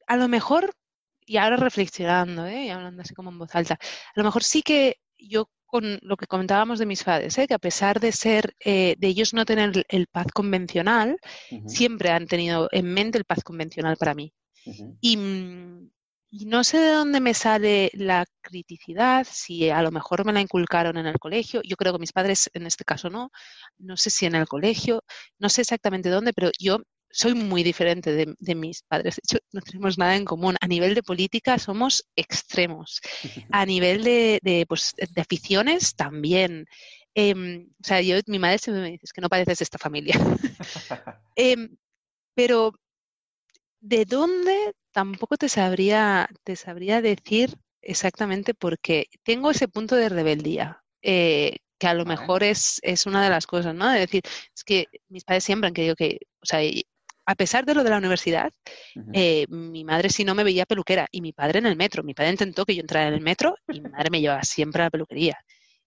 a 0.07 0.17
lo 0.17 0.27
mejor, 0.27 0.73
y 1.25 1.37
ahora 1.37 1.57
reflexionando, 1.57 2.45
¿eh? 2.47 2.65
y 2.65 2.69
hablando 2.69 3.01
así 3.01 3.13
como 3.13 3.29
en 3.29 3.39
voz 3.39 3.55
alta, 3.55 3.75
a 3.75 4.13
lo 4.15 4.23
mejor 4.23 4.43
sí 4.43 4.61
que 4.63 4.97
yo 5.17 5.49
con 5.71 5.99
lo 6.01 6.17
que 6.17 6.27
comentábamos 6.27 6.79
de 6.79 6.85
mis 6.85 7.03
padres, 7.03 7.37
¿eh? 7.37 7.47
que 7.47 7.53
a 7.53 7.59
pesar 7.59 8.01
de 8.01 8.11
ser, 8.11 8.55
eh, 8.59 8.95
de 8.97 9.07
ellos 9.07 9.33
no 9.33 9.45
tener 9.45 9.85
el 9.87 10.07
paz 10.07 10.27
convencional, 10.33 11.17
siempre 11.65 12.09
han 12.09 12.27
tenido 12.27 12.67
en 12.73 12.93
mente 12.93 13.17
el 13.17 13.23
paz 13.23 13.41
convencional 13.41 13.95
para 13.95 14.13
mí. 14.13 14.33
y, 14.99 15.17
no 16.31 16.63
sé 16.63 16.79
de 16.79 16.91
dónde 16.91 17.19
me 17.19 17.33
sale 17.33 17.91
la 17.93 18.25
criticidad, 18.41 19.27
si 19.29 19.69
a 19.69 19.81
lo 19.81 19.91
mejor 19.91 20.25
me 20.25 20.33
la 20.33 20.41
inculcaron 20.41 20.97
en 20.97 21.05
el 21.05 21.19
colegio, 21.19 21.61
yo 21.63 21.75
creo 21.75 21.93
que 21.93 21.99
mis 21.99 22.13
padres 22.13 22.49
en 22.53 22.65
este 22.65 22.85
caso 22.85 23.09
no, 23.09 23.31
no 23.77 23.97
sé 23.97 24.09
si 24.09 24.25
en 24.25 24.35
el 24.35 24.47
colegio, 24.47 25.03
no 25.39 25.49
sé 25.49 25.61
exactamente 25.61 26.09
dónde, 26.09 26.33
pero 26.33 26.51
yo 26.57 26.81
soy 27.11 27.33
muy 27.33 27.63
diferente 27.63 28.35
de, 28.39 28.55
mis 28.55 28.83
padres. 28.83 29.15
De 29.15 29.21
hecho, 29.25 29.43
no 29.51 29.61
tenemos 29.61 29.97
nada 29.97 30.15
en 30.15 30.25
común. 30.25 30.55
A 30.61 30.67
nivel 30.67 30.95
de 30.95 31.03
política 31.03 31.59
somos 31.59 32.05
extremos. 32.15 33.01
A 33.51 33.65
nivel 33.65 34.03
de, 34.03 34.65
pues, 34.67 34.93
de 34.95 35.21
aficiones 35.21 35.95
también. 35.95 36.65
Em, 37.13 37.67
o 37.83 37.83
sea, 37.83 38.01
yo, 38.01 38.15
mi 38.27 38.39
madre 38.39 38.57
siempre 38.57 38.81
me 38.81 38.91
dice 38.91 39.07
que 39.13 39.21
no 39.21 39.29
pareces 39.29 39.61
esta 39.61 39.77
familia. 39.77 40.15
Em, 41.35 41.75
pero, 42.33 42.73
¿de 43.81 44.05
dónde? 44.05 44.73
Tampoco 44.91 45.37
te 45.37 45.49
sabría, 45.49 46.29
te 46.43 46.55
sabría 46.55 47.01
decir 47.01 47.57
exactamente 47.81 48.53
porque 48.53 49.07
tengo 49.23 49.51
ese 49.51 49.67
punto 49.67 49.95
de 49.95 50.09
rebeldía. 50.09 50.83
Eh, 51.01 51.57
que 51.79 51.87
a 51.87 51.95
lo 51.95 52.05
mejor 52.05 52.43
es, 52.43 52.79
es, 52.83 53.07
una 53.07 53.23
de 53.23 53.31
las 53.31 53.47
cosas, 53.47 53.73
¿no? 53.73 53.89
De 53.89 54.01
decir, 54.01 54.21
es 54.55 54.63
que 54.63 54.85
mis 55.09 55.23
padres 55.23 55.43
siempre 55.43 55.67
han 55.67 55.73
querido 55.73 55.95
que, 55.95 56.19
o 56.39 56.45
sea, 56.45 56.59
a 57.25 57.35
pesar 57.35 57.65
de 57.65 57.73
lo 57.73 57.83
de 57.83 57.89
la 57.89 57.97
universidad, 57.97 58.51
eh, 59.13 59.47
mi 59.49 59.83
madre 59.83 60.09
si 60.09 60.23
no 60.23 60.35
me 60.35 60.43
veía 60.43 60.67
peluquera 60.67 61.07
y 61.11 61.21
mi 61.21 61.33
padre 61.33 61.57
en 61.57 61.65
el 61.65 61.75
metro. 61.75 62.03
Mi 62.03 62.13
padre 62.13 62.31
intentó 62.31 62.65
que 62.65 62.75
yo 62.75 62.81
entrara 62.81 63.07
en 63.07 63.15
el 63.15 63.21
metro 63.21 63.55
y 63.67 63.81
mi 63.81 63.89
madre 63.89 64.11
me 64.11 64.21
llevaba 64.21 64.43
siempre 64.43 64.83
a 64.83 64.85
la 64.85 64.89
peluquería. 64.91 65.39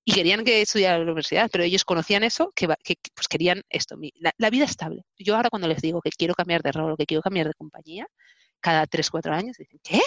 Y 0.05 0.13
querían 0.13 0.45
que 0.45 0.61
estudiara 0.61 0.99
la 0.99 1.05
universidad, 1.05 1.49
pero 1.51 1.65
ellos 1.65 1.85
conocían 1.85 2.25
eso, 2.25 2.53
que, 2.55 2.67
pues 2.67 3.29
querían 3.29 3.63
esto, 3.71 3.97
la, 4.39 4.51
vida 4.51 4.65
estable. 4.65 5.05
Yo 5.19 5.35
ahora 5.35 5.49
cuando 5.49 5.67
les 5.67 5.81
digo 5.81 6.03
que 6.03 6.11
quiero 6.11 6.35
cambiar 6.35 6.63
de 6.63 6.73
rol, 6.73 6.97
que 6.99 7.07
quiero 7.07 7.23
cambiar 7.23 7.47
de 7.47 7.55
compañía, 7.55 8.07
cada 8.61 8.87
tres, 8.87 9.11
cuatro 9.11 9.35
años 9.35 9.57
dicen, 9.59 9.81
¿qué? 9.83 10.01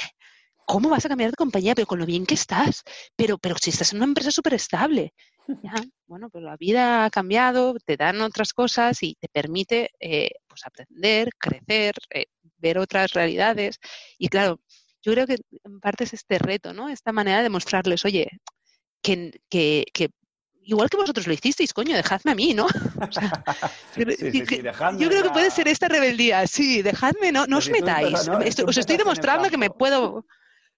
¿Cómo 0.66 0.90
vas 0.90 1.06
a 1.06 1.10
cambiar 1.10 1.32
de 1.32 1.36
compañía? 1.36 1.74
Pero 1.76 1.88
con 1.88 2.00
lo 2.00 2.06
bien 2.06 2.26
que 2.26 2.34
estás. 2.34 2.84
Pero, 3.16 3.38
pero 3.38 3.56
si 3.60 3.70
estás 3.70 3.94
en 3.94 4.00
una 4.00 4.06
empresa 4.06 4.32
súper 4.32 4.56
estable. 4.56 5.14
bueno, 6.08 6.30
pues 6.30 6.44
la 6.44 6.58
vida 6.58 7.06
ha 7.06 7.10
cambiado, 7.10 7.76
te 7.86 7.96
dan 7.96 8.22
otras 8.22 8.54
cosas 8.54 9.02
y 9.02 9.16
te 9.16 9.30
permite 9.30 9.92
eh, 10.00 10.32
pues 10.48 10.66
aprender, 10.66 11.30
crecer, 11.38 11.96
eh, 12.14 12.26
ver 12.58 12.80
otras 12.80 13.14
realidades. 13.14 13.80
Y 14.18 14.28
claro, 14.28 14.60
yo 15.02 15.14
creo 15.14 15.26
que 15.26 15.38
en 15.64 15.80
parte 15.80 16.04
es 16.04 16.14
este 16.14 16.38
reto, 16.38 16.74
¿no? 16.74 16.90
Esta 16.90 17.14
manera 17.14 17.42
de 17.42 17.50
mostrarles, 17.50 18.04
oye, 18.04 18.28
que, 19.08 19.42
que, 19.50 19.86
que 19.94 20.10
igual 20.64 20.90
que 20.90 20.98
vosotros 20.98 21.28
lo 21.28 21.34
hicisteis, 21.34 21.74
coño, 21.74 21.96
dejadme 21.96 22.32
a 22.32 22.36
mí, 22.36 22.54
¿no? 22.54 22.68
yo 25.00 25.10
creo 25.10 25.24
que 25.24 25.30
puede 25.30 25.50
ser 25.52 25.68
esta 25.70 25.88
rebeldía, 25.88 26.46
sí, 26.46 26.82
dejadme, 26.82 27.32
no, 27.32 27.46
no 27.48 27.58
os 27.58 27.70
metáis. 27.70 28.28
os 28.28 28.78
estoy 28.78 28.98
demostrando 28.98 29.50
que 29.50 29.58
me 29.58 29.70
puedo... 29.70 30.26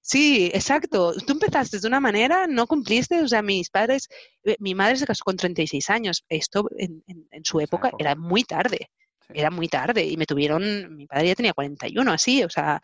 Sí, 0.01 0.49
exacto. 0.53 1.13
Tú 1.27 1.33
empezaste 1.33 1.77
de 1.77 1.87
una 1.87 1.99
manera, 1.99 2.47
no 2.47 2.67
cumpliste, 2.67 3.21
o 3.21 3.27
sea, 3.27 3.41
mis 3.41 3.69
padres, 3.69 4.07
eh, 4.45 4.55
mi 4.59 4.73
madre 4.73 4.95
se 4.95 5.05
casó 5.05 5.25
con 5.25 5.35
36 5.35 5.89
años, 5.89 6.23
esto 6.29 6.69
en, 6.77 7.03
su 7.43 7.59
época 7.59 7.91
era 7.99 8.15
muy 8.15 8.45
tarde, 8.45 8.89
era 9.33 9.51
muy 9.51 9.67
tarde. 9.67 10.05
Y 10.05 10.15
me 10.15 10.25
tuvieron, 10.25 10.95
mi 10.95 11.05
padre 11.05 11.27
ya 11.27 11.35
tenía 11.35 11.53
41, 11.53 12.13
así, 12.13 12.43
o 12.43 12.49
sea, 12.49 12.79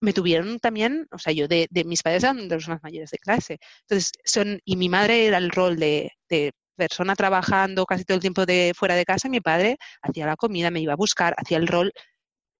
me 0.00 0.12
tuvieron 0.12 0.58
también, 0.58 1.06
o 1.12 1.18
sea, 1.18 1.32
yo 1.32 1.48
de, 1.48 1.68
mis 1.86 2.02
padres 2.02 2.24
eran 2.24 2.48
de 2.48 2.54
los 2.54 2.68
más 2.68 2.82
mayores 2.82 3.10
de 3.10 3.18
clase. 3.18 3.58
Entonces, 3.82 4.12
son, 4.24 4.60
y 4.64 4.76
mi 4.76 4.88
madre 4.88 5.26
era 5.26 5.38
el 5.38 5.50
rol 5.50 5.76
de, 5.76 6.12
de 6.28 6.52
persona 6.76 7.14
trabajando 7.14 7.86
casi 7.86 8.04
todo 8.04 8.16
el 8.16 8.20
tiempo 8.20 8.46
de 8.46 8.72
fuera 8.76 8.94
de 8.96 9.04
casa, 9.04 9.28
mi 9.28 9.40
padre 9.40 9.78
hacía 10.02 10.26
la 10.26 10.36
comida, 10.36 10.70
me 10.70 10.80
iba 10.80 10.92
a 10.92 10.96
buscar, 10.96 11.34
hacía 11.38 11.58
el 11.58 11.68
rol 11.68 11.92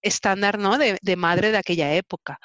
estándar 0.02 0.58
¿no? 0.58 0.78
de, 0.78 1.16
madre 1.16 1.50
de 1.50 1.58
aquella 1.58 1.94
época. 1.94 2.38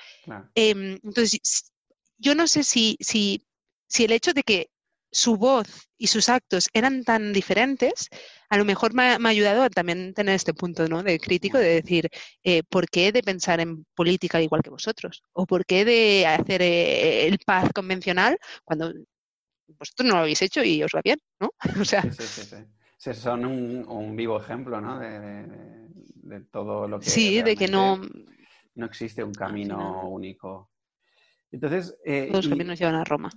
Em, 0.55 0.97
entonces, 1.03 1.71
yo 2.17 2.35
no 2.35 2.47
sé 2.47 2.63
si, 2.63 2.97
si, 2.99 3.45
si 3.87 4.05
el 4.05 4.11
hecho 4.11 4.33
de 4.33 4.43
que 4.43 4.69
su 5.11 5.37
voz 5.37 5.89
y 5.97 6.07
sus 6.07 6.29
actos 6.29 6.69
eran 6.73 7.03
tan 7.03 7.33
diferentes, 7.33 8.09
a 8.49 8.57
lo 8.57 8.65
mejor 8.65 8.93
me 8.93 9.03
ha, 9.03 9.17
ayudado 9.29 9.63
a 9.63 9.69
también 9.69 10.13
tener 10.13 10.35
este 10.35 10.53
punto 10.53 10.87
¿no? 10.87 11.03
de 11.03 11.19
crítico 11.19 11.57
de 11.57 11.81
decir, 11.81 12.09
eh, 12.43 12.63
¿por 12.63 12.89
qué 12.89 13.07
he 13.07 13.11
de 13.11 13.23
pensar 13.23 13.59
en 13.59 13.85
política 13.95 14.41
igual 14.41 14.61
que 14.61 14.69
vosotros? 14.69 15.23
¿O 15.33 15.45
por 15.45 15.65
qué 15.65 15.85
de 15.85 16.25
hacer 16.27 16.61
eh, 16.61 17.27
el 17.27 17.39
paz 17.45 17.71
convencional 17.73 18.37
cuando 18.63 18.93
vosotros 19.67 20.07
no 20.07 20.15
lo 20.15 20.21
habéis 20.21 20.41
hecho 20.41 20.63
y 20.63 20.81
os 20.83 20.91
va 20.95 21.01
bien? 21.03 21.19
¿no? 21.39 21.51
o 21.81 21.85
sea, 21.85 22.03
sí, 22.03 22.23
sí, 22.23 22.57
sí, 22.97 23.13
Son 23.13 23.45
un, 23.45 24.15
vivo 24.15 24.39
ejemplo 24.39 24.79
¿no? 24.79 24.99
de 24.99 25.79
de 26.29 26.41
todo 26.41 26.87
lo 26.87 26.99
que... 26.99 27.09
Sí, 27.09 27.41
de 27.41 27.55
que 27.55 27.67
no... 27.67 27.99
No 28.75 28.85
existe 28.85 29.23
un 29.23 29.33
camino 29.33 30.07
único. 30.07 30.71
Entonces... 31.51 31.97
Eh, 32.05 32.29
los 32.31 32.47
caminos 32.47 32.79
llevan 32.79 32.95
a 32.95 33.03
Roma. 33.03 33.29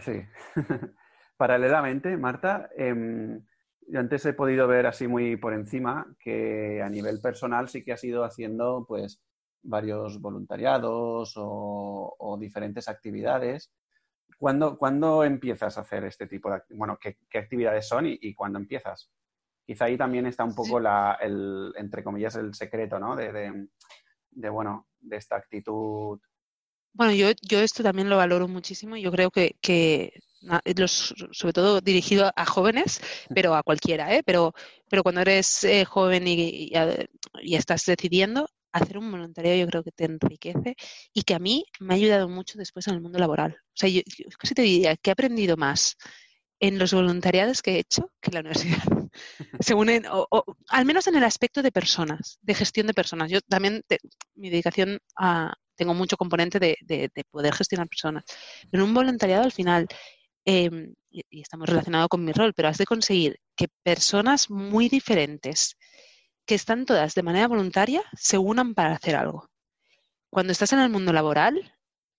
Sí. 0.00 0.22
Paralelamente, 1.36 2.16
Marta, 2.16 2.68
em, 2.76 3.44
yo 3.86 4.00
antes 4.00 4.26
he 4.26 4.32
podido 4.32 4.66
ver 4.66 4.86
así 4.86 5.06
muy 5.06 5.36
por 5.36 5.54
encima 5.54 6.06
que 6.18 6.82
a 6.82 6.88
nivel 6.88 7.20
personal 7.20 7.68
sí 7.68 7.84
que 7.84 7.92
has 7.92 8.02
ido 8.02 8.24
haciendo 8.24 8.84
pues 8.86 9.22
varios 9.62 10.20
voluntariados 10.20 11.34
o, 11.36 12.36
diferentes 12.40 12.88
actividades. 12.88 13.72
¿Cuándo, 14.38 15.24
empiezas 15.24 15.78
a 15.78 15.82
hacer 15.82 16.04
este 16.04 16.26
tipo 16.26 16.50
de... 16.50 16.62
Bueno, 16.70 16.98
¿qué, 17.00 17.16
actividades 17.38 17.88
son 17.88 18.04
y 18.06 18.34
cuándo 18.34 18.58
empiezas? 18.58 19.10
quizá 19.68 19.84
ahí 19.84 19.98
también 19.98 20.24
está 20.24 20.44
un 20.44 20.54
poco 20.54 20.80
la, 20.80 21.18
el, 21.20 21.74
entre 21.76 22.02
comillas, 22.02 22.36
el 22.36 22.54
secreto, 22.54 22.98
¿no? 22.98 23.14
De, 23.14 23.68
bueno, 24.48 24.88
de 24.98 25.16
esta 25.16 25.36
actitud. 25.36 26.18
Bueno, 26.92 27.12
yo, 27.12 27.28
yo 27.42 27.60
esto 27.60 27.82
también 27.82 28.08
lo 28.10 28.16
valoro 28.16 28.48
muchísimo. 28.48 28.96
Yo 28.96 29.10
creo 29.12 29.30
que, 29.30 29.56
que 29.60 30.20
los, 30.76 31.14
sobre 31.32 31.52
todo 31.52 31.80
dirigido 31.80 32.32
a 32.34 32.44
jóvenes, 32.44 33.00
pero 33.34 33.54
a 33.54 33.62
cualquiera, 33.62 34.14
¿eh? 34.14 34.22
Pero, 34.24 34.54
pero 34.88 35.02
cuando 35.02 35.20
eres 35.20 35.64
eh, 35.64 35.84
joven 35.84 36.26
y, 36.26 36.70
y, 37.42 37.54
estás 37.54 37.84
decidiendo, 37.86 38.48
hacer 38.72 38.98
un 38.98 39.10
voluntariado 39.10 39.58
yo 39.58 39.66
creo 39.66 39.82
que 39.84 39.92
te 39.92 40.04
enriquece 40.04 40.76
y 41.12 41.22
que 41.22 41.34
a 41.34 41.38
mí 41.38 41.64
me 41.80 41.94
ha 41.94 41.96
ayudado 41.96 42.28
mucho 42.28 42.58
después 42.58 42.86
en 42.88 42.94
el 42.94 43.00
mundo 43.00 43.18
laboral. 43.18 43.56
O 43.60 43.72
sea, 43.74 43.88
yo, 43.88 44.02
yo 44.06 44.26
casi 44.38 44.54
te 44.54 44.62
diría 44.62 44.96
que 44.96 45.10
he 45.10 45.12
aprendido 45.12 45.56
más 45.56 45.96
en 46.60 46.78
los 46.78 46.92
voluntariados 46.92 47.62
que 47.62 47.76
he 47.76 47.78
hecho 47.78 48.10
que 48.20 48.30
en 48.30 48.34
la 48.34 48.40
universidad. 48.40 48.82
Se 49.60 49.74
unen, 49.74 50.04
o, 50.10 50.26
al 50.68 50.84
menos 50.84 51.06
en 51.06 51.16
el 51.16 51.24
aspecto 51.24 51.62
de 51.62 51.72
personas, 51.72 52.38
de 52.42 52.54
gestión 52.54 52.86
de 52.86 52.94
personas. 52.94 53.30
Yo 53.30 53.40
también, 53.42 53.84
mi 54.34 54.50
dedicación 54.50 54.98
a, 55.16 55.54
tengo 55.78 55.94
mucho 55.94 56.16
componente 56.18 56.58
de, 56.58 57.10
poder 57.30 57.54
gestionar 57.54 57.88
personas. 57.88 58.24
en 58.72 58.82
un 58.82 58.92
voluntariado 58.92 59.44
al 59.44 59.52
final, 59.52 59.86
em, 60.44 60.94
y, 61.10 61.22
estamos 61.40 61.68
relacionados 61.68 62.08
con 62.08 62.24
mi 62.24 62.32
rol, 62.32 62.52
pero 62.54 62.68
has 62.68 62.78
de 62.78 62.84
conseguir 62.84 63.38
que 63.56 63.68
personas 63.82 64.50
muy 64.50 64.88
diferentes, 64.88 65.76
que 66.46 66.54
están 66.56 66.84
todas 66.86 67.14
de 67.14 67.22
manera 67.22 67.48
voluntaria, 67.48 68.02
se 68.16 68.38
unan 68.38 68.74
para 68.74 68.94
hacer 68.94 69.16
algo. 69.16 69.48
Cuando 70.30 70.52
estás 70.52 70.72
en 70.72 70.80
el 70.80 70.90
mundo 70.90 71.12
laboral, 71.12 71.74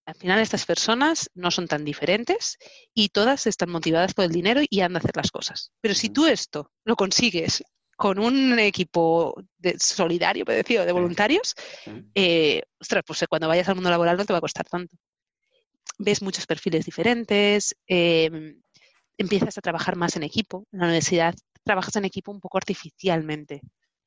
al 0.05 0.15
final 0.15 0.39
estas 0.39 0.65
personas 0.65 1.29
no 1.35 1.51
son 1.51 1.67
tan 1.67 1.85
diferentes 1.85 2.57
y 2.95 3.09
todas 3.09 3.45
están 3.45 3.69
motivadas 3.69 4.13
por 4.13 4.25
el 4.25 4.31
dinero 4.31 4.61
y 4.67 4.81
han 4.81 4.93
de 4.93 4.99
hacer 4.99 5.15
las 5.15 5.31
cosas. 5.31 5.71
Pero 5.81 5.93
si 5.93 6.09
tú 6.09 6.25
esto 6.25 6.71
lo 6.85 6.95
consigues 6.95 7.63
con 7.99 8.17
un 8.17 8.57
equipo 8.59 9.35
de 9.57 9.75
solidario, 9.77 10.45
decir, 10.45 10.79
de 10.79 10.91
voluntarios, 10.93 11.53
eh, 12.15 12.61
ostras, 12.79 13.03
pues 13.05 13.21
eh, 13.21 13.27
cuando 13.27 13.49
vayas 13.49 13.67
al 13.67 13.75
mundo 13.75 13.89
laboral 13.89 14.15
no 14.15 14.23
te 14.23 14.31
va 14.31 14.39
a 14.39 14.41
costar 14.41 14.65
tanto. 14.65 14.95
Ves 15.97 16.21
muchos 16.21 16.47
perfiles 16.47 16.85
diferentes, 16.85 17.75
em, 17.85 18.61
empiezas 19.17 19.57
a 19.57 19.61
trabajar 19.61 19.97
más 19.97 20.15
en 20.15 20.23
equipo. 20.23 20.65
En 20.71 20.79
la 20.79 20.85
universidad 20.85 21.35
trabajas 21.65 21.93
en 21.97 22.05
equipo 22.05 22.31
un 22.31 22.39
poco 22.39 22.57
artificialmente. 22.57 23.59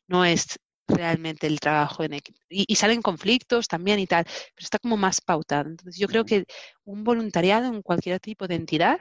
No 0.08 0.24
es 0.24 0.58
realmente 0.88 1.46
el 1.46 1.60
trabajo 1.60 2.02
en 2.02 2.14
equipo. 2.14 2.38
Y, 2.48 2.74
salen 2.76 3.02
conflictos 3.02 3.68
también 3.68 3.98
y 3.98 4.06
tal, 4.06 4.24
pero 4.24 4.64
está 4.64 4.78
como 4.78 4.96
más 4.96 5.20
pautado. 5.20 5.68
Entonces 5.68 6.00
yo 6.00 6.08
creo 6.08 6.24
que 6.24 6.46
un 6.84 7.04
voluntariado 7.04 7.66
en 7.66 7.82
cualquier 7.82 8.20
tipo 8.20 8.48
de 8.48 8.54
entidad 8.54 8.98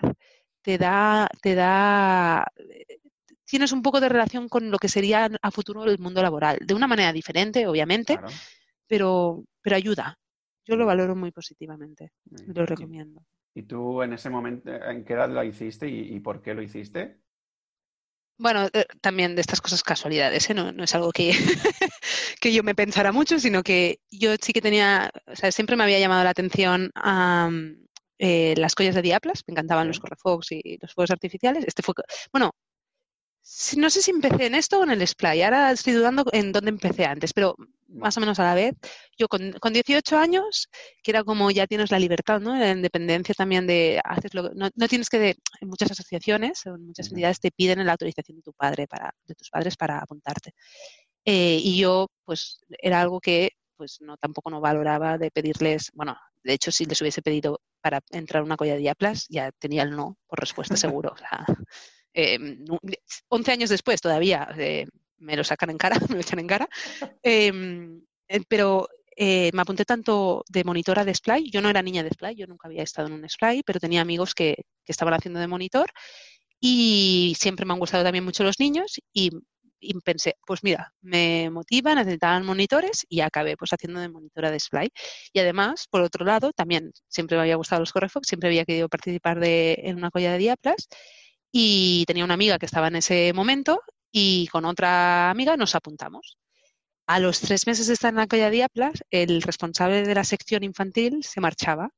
te 0.61 0.77
da, 0.77 1.29
te 1.41 1.55
da, 1.55 2.45
eh, 2.57 2.99
tienes 3.51 3.71
un 3.71 3.81
poco 3.81 3.99
de 3.99 4.09
relación 4.09 4.49
con 4.49 4.71
lo 4.71 4.79
que 4.79 4.87
sería 4.89 5.29
a 5.41 5.51
futuro 5.51 5.83
el 5.83 5.99
mundo 5.99 6.23
laboral, 6.23 6.57
de 6.65 6.73
una 6.73 6.87
manera 6.87 7.13
diferente, 7.13 7.67
obviamente, 7.67 8.17
pero, 8.87 9.43
pero 9.61 9.75
ayuda. 9.75 10.17
Yo 10.65 10.75
lo 10.75 10.85
valoro 10.85 11.15
muy 11.15 11.31
positivamente, 11.31 12.13
lo 12.47 12.65
recomiendo. 12.65 13.21
¿Y 13.53 13.63
tú 13.63 14.01
en 14.01 14.13
ese 14.13 14.29
momento, 14.29 14.71
en 14.71 15.03
qué 15.03 15.13
edad 15.13 15.29
lo 15.29 15.43
hiciste 15.43 15.87
y 15.87 16.19
por 16.21 16.41
qué 16.41 16.53
lo 16.53 16.61
hiciste? 16.61 17.21
Bueno, 18.41 18.67
eh, 18.73 18.85
también 19.01 19.35
de 19.35 19.41
estas 19.41 19.61
cosas 19.61 19.83
casualidades, 19.83 20.49
¿eh? 20.49 20.55
no, 20.55 20.71
es 20.83 20.95
algo 20.95 21.11
que, 21.11 21.31
que 22.41 22.51
yo 22.51 22.63
me 22.63 22.73
pensara 22.73 23.11
mucho, 23.11 23.37
sino 23.37 23.61
que 23.61 23.99
yo 24.09 24.31
sí 24.41 24.51
que 24.51 24.61
tenía, 24.61 25.11
o 25.27 25.35
sea, 25.35 25.51
siempre 25.51 25.75
me 25.75 25.83
había 25.83 25.99
llamado 25.99 26.23
la 26.23 26.31
atención 26.31 26.91
eh, 28.17 28.55
las 28.57 28.73
collas 28.73 28.95
de 28.95 29.03
diaplas, 29.03 29.43
me 29.45 29.51
encantaban 29.51 29.87
los 29.87 29.99
correfox 29.99 30.53
y 30.53 30.79
los 30.81 30.91
fuegos 30.91 31.11
artificiales. 31.11 31.65
Este 31.67 31.83
fue, 31.83 31.93
bueno, 32.31 32.55
no 33.77 33.89
sé 33.89 34.01
si 34.01 34.11
empecé 34.11 34.45
en 34.45 34.55
esto 34.55 34.79
o 34.79 34.83
en 34.83 34.91
el 34.91 35.07
Splay. 35.07 35.41
Ahora 35.41 35.71
estoy 35.71 35.93
dudando 35.93 36.25
en 36.31 36.51
dónde 36.51 36.69
empecé 36.69 37.05
antes, 37.05 37.33
pero 37.33 37.55
más 37.87 38.15
o 38.17 38.19
menos 38.19 38.39
a 38.39 38.43
la 38.43 38.55
vez. 38.55 38.75
Yo 39.17 39.27
con, 39.27 39.51
con 39.53 39.73
18 39.73 40.17
años, 40.17 40.69
que 41.03 41.11
era 41.11 41.23
como 41.23 41.51
ya 41.51 41.67
tienes 41.67 41.91
la 41.91 41.99
libertad, 41.99 42.39
¿no? 42.39 42.55
La 42.55 42.71
independencia 42.71 43.35
también 43.35 43.67
de 43.67 44.01
haces 44.03 44.33
lo, 44.33 44.49
no, 44.53 44.69
no 44.73 44.87
tienes 44.87 45.09
que 45.09 45.19
de, 45.19 45.37
en 45.59 45.67
muchas 45.67 45.91
asociaciones 45.91 46.65
en 46.65 46.85
muchas 46.87 47.09
entidades 47.09 47.39
te 47.39 47.51
piden 47.51 47.85
la 47.85 47.93
autorización 47.93 48.37
de 48.37 48.43
tu 48.43 48.53
padre 48.53 48.87
para, 48.87 49.13
de 49.25 49.35
tus 49.35 49.49
padres 49.49 49.75
para 49.77 49.99
apuntarte. 49.99 50.53
Eh, 51.25 51.59
y 51.61 51.77
yo, 51.77 52.07
pues, 52.25 52.59
era 52.81 53.01
algo 53.01 53.19
que 53.19 53.51
pues 53.77 53.97
no 53.99 54.15
tampoco 54.17 54.51
no 54.51 54.61
valoraba 54.61 55.17
de 55.17 55.31
pedirles, 55.31 55.89
bueno, 55.93 56.15
de 56.43 56.53
hecho, 56.53 56.71
si 56.71 56.85
les 56.85 57.01
hubiese 57.01 57.21
pedido 57.21 57.61
para 57.81 58.01
entrar 58.11 58.41
a 58.41 58.45
una 58.45 58.57
colla 58.57 58.73
de 58.73 58.79
Diaplas, 58.79 59.27
ya 59.29 59.51
tenía 59.51 59.83
el 59.83 59.91
no 59.91 60.17
por 60.27 60.39
respuesta 60.39 60.75
seguro. 60.77 61.11
O 61.13 61.17
sea, 61.17 61.45
11 62.13 63.51
años 63.51 63.69
después 63.69 64.01
todavía 64.01 64.47
eh, 64.57 64.87
me 65.17 65.35
lo 65.35 65.43
sacan 65.43 65.69
en 65.69 65.77
cara, 65.77 65.97
me 66.09 66.15
lo 66.15 66.21
echan 66.21 66.39
en 66.39 66.47
cara. 66.47 66.69
Em, 67.23 68.01
eh, 68.27 68.41
pero 68.47 68.87
eh, 69.15 69.51
me 69.53 69.61
apunté 69.61 69.85
tanto 69.85 70.43
de 70.49 70.63
monitora 70.63 71.05
de 71.05 71.13
Splay. 71.13 71.49
Yo 71.49 71.61
no 71.61 71.69
era 71.69 71.81
niña 71.81 72.03
de 72.03 72.09
Splay, 72.09 72.35
yo 72.35 72.47
nunca 72.47 72.67
había 72.67 72.83
estado 72.83 73.07
en 73.07 73.13
un 73.13 73.29
Splay, 73.29 73.63
pero 73.63 73.79
tenía 73.79 74.01
amigos 74.01 74.33
que, 74.33 74.55
que 74.83 74.91
estaban 74.91 75.13
haciendo 75.13 75.39
de 75.39 75.47
monitor 75.47 75.91
y 76.61 77.35
siempre 77.39 77.65
me 77.65 77.73
han 77.73 77.79
gustado 77.79 78.03
también 78.03 78.23
mucho 78.23 78.43
los 78.43 78.59
niños 78.59 78.99
y, 79.11 79.31
pensé, 80.05 80.35
pues 80.45 80.63
mira, 80.63 80.93
me 81.01 81.49
motiva, 81.49 81.95
necesitaban 81.95 82.45
monitores 82.45 83.03
y 83.09 83.21
acabé 83.21 83.57
pues 83.57 83.73
haciendo 83.73 83.99
de 83.99 84.09
monitora 84.09 84.51
de 84.51 84.59
Splay. 84.59 84.89
Y 85.33 85.39
además, 85.39 85.87
por 85.89 86.01
otro 86.03 86.23
lado, 86.23 86.51
también 86.53 86.91
siempre 87.07 87.35
me 87.35 87.41
había 87.41 87.55
gustado 87.55 87.79
los 87.81 87.91
Correfox, 87.91 88.27
siempre 88.27 88.49
había 88.49 88.63
querido 88.65 88.89
participar 88.89 89.39
de, 89.39 89.73
en 89.83 89.97
una 89.97 90.11
colla 90.11 90.33
de 90.33 90.37
Diaplas 90.37 90.87
y 91.51 92.05
tenía 92.07 92.23
una 92.25 92.35
amiga 92.35 92.57
que 92.57 92.65
estaba 92.65 92.87
en 92.87 92.95
ese 92.97 93.33
momento 93.33 93.81
y 94.11 94.47
con 94.47 94.65
otra 94.65 95.29
amiga 95.29 95.57
nos 95.57 95.75
apuntamos. 95.75 96.37
A 97.07 97.19
los 97.19 97.41
tres 97.41 97.67
meses 97.67 97.87
de 97.87 97.93
estar 97.93 98.09
en 98.11 98.17
la 98.17 98.27
colla 98.27 98.49
Diaplas, 98.49 99.03
el 99.09 99.41
responsable 99.41 100.03
de 100.03 100.15
la 100.15 100.23
sección 100.23 100.63
infantil 100.63 101.23
se 101.23 101.41
marchaba 101.41 101.89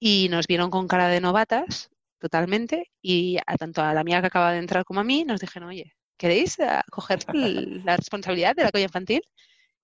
y 0.00 0.28
nos 0.30 0.46
vieron 0.46 0.70
con 0.70 0.88
cara 0.88 1.08
de 1.08 1.20
novatas 1.20 1.90
totalmente 2.18 2.90
y 3.00 3.38
a 3.46 3.56
tanto 3.56 3.82
a 3.82 3.94
la 3.94 4.00
amiga 4.00 4.20
que 4.20 4.26
acaba 4.28 4.52
de 4.52 4.58
entrar 4.58 4.84
como 4.84 5.00
a 5.00 5.04
mí 5.04 5.24
nos 5.24 5.40
dijeron, 5.40 5.68
oye, 5.68 5.92
¿queréis 6.16 6.58
eh, 6.58 6.80
coger 6.90 7.20
la 7.32 7.96
responsabilidad 7.96 8.56
de 8.56 8.64
la 8.64 8.70
colla 8.72 8.84
infantil? 8.84 9.22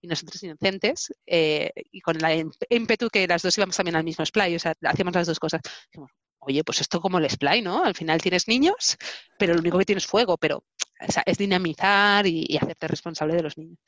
Y 0.00 0.08
nosotros 0.08 0.42
inocentes, 0.42 1.12
eh, 1.26 1.70
y 1.90 2.00
con 2.00 2.22
el 2.22 2.50
ímpetu 2.68 3.08
que 3.08 3.26
las 3.26 3.42
dos 3.42 3.56
íbamos 3.56 3.76
también 3.76 3.96
al 3.96 4.04
mismo 4.04 4.26
splay, 4.26 4.54
o 4.54 4.58
sea, 4.58 4.74
hacíamos 4.82 5.14
las 5.14 5.26
dos 5.26 5.40
cosas. 5.40 5.62
Dijimos, 5.90 6.10
oye, 6.46 6.64
pues 6.64 6.80
esto 6.80 7.00
como 7.00 7.18
el 7.18 7.28
splay, 7.28 7.62
¿no? 7.62 7.84
Al 7.84 7.94
final 7.94 8.22
tienes 8.22 8.48
niños, 8.48 8.96
pero 9.38 9.54
lo 9.54 9.60
único 9.60 9.78
que 9.78 9.84
tienes 9.84 10.04
es 10.04 10.10
fuego, 10.10 10.36
pero 10.38 10.64
es 11.26 11.38
dinamizar 11.38 12.26
y, 12.26 12.56
hacerte 12.56 12.88
responsable 12.88 13.34
de 13.34 13.42
los 13.42 13.58
niños. 13.58 13.78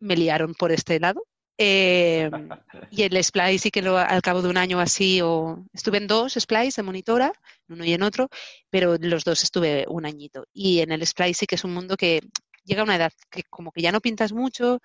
me 0.00 0.16
liaron 0.16 0.54
por 0.54 0.72
este 0.72 0.98
lado. 1.00 1.26
Em, 1.58 2.48
y 2.90 3.02
el 3.02 3.22
splay 3.22 3.58
sí 3.58 3.70
que 3.70 3.82
lo, 3.82 3.98
al 3.98 4.22
cabo 4.22 4.40
de 4.40 4.48
un 4.48 4.56
año 4.56 4.80
así, 4.80 5.20
o 5.22 5.64
estuve 5.74 5.98
en 5.98 6.06
dos 6.06 6.34
splays 6.38 6.76
de 6.76 6.82
monitora, 6.82 7.32
uno 7.68 7.84
y 7.84 7.92
en 7.92 8.02
otro, 8.02 8.28
pero 8.70 8.96
los 8.98 9.24
dos 9.24 9.42
estuve 9.42 9.84
un 9.88 10.06
añito. 10.06 10.44
Y 10.54 10.80
en 10.80 10.92
el 10.92 11.06
splay 11.06 11.34
sí 11.34 11.46
que 11.46 11.56
es 11.56 11.64
un 11.64 11.74
mundo 11.74 11.96
que 11.96 12.20
llega 12.64 12.80
a 12.82 12.84
una 12.84 12.96
edad 12.96 13.12
que 13.30 13.42
como 13.44 13.72
que 13.72 13.82
ya 13.82 13.92
no 13.92 14.00
pintas 14.00 14.32
mucho, 14.32 14.80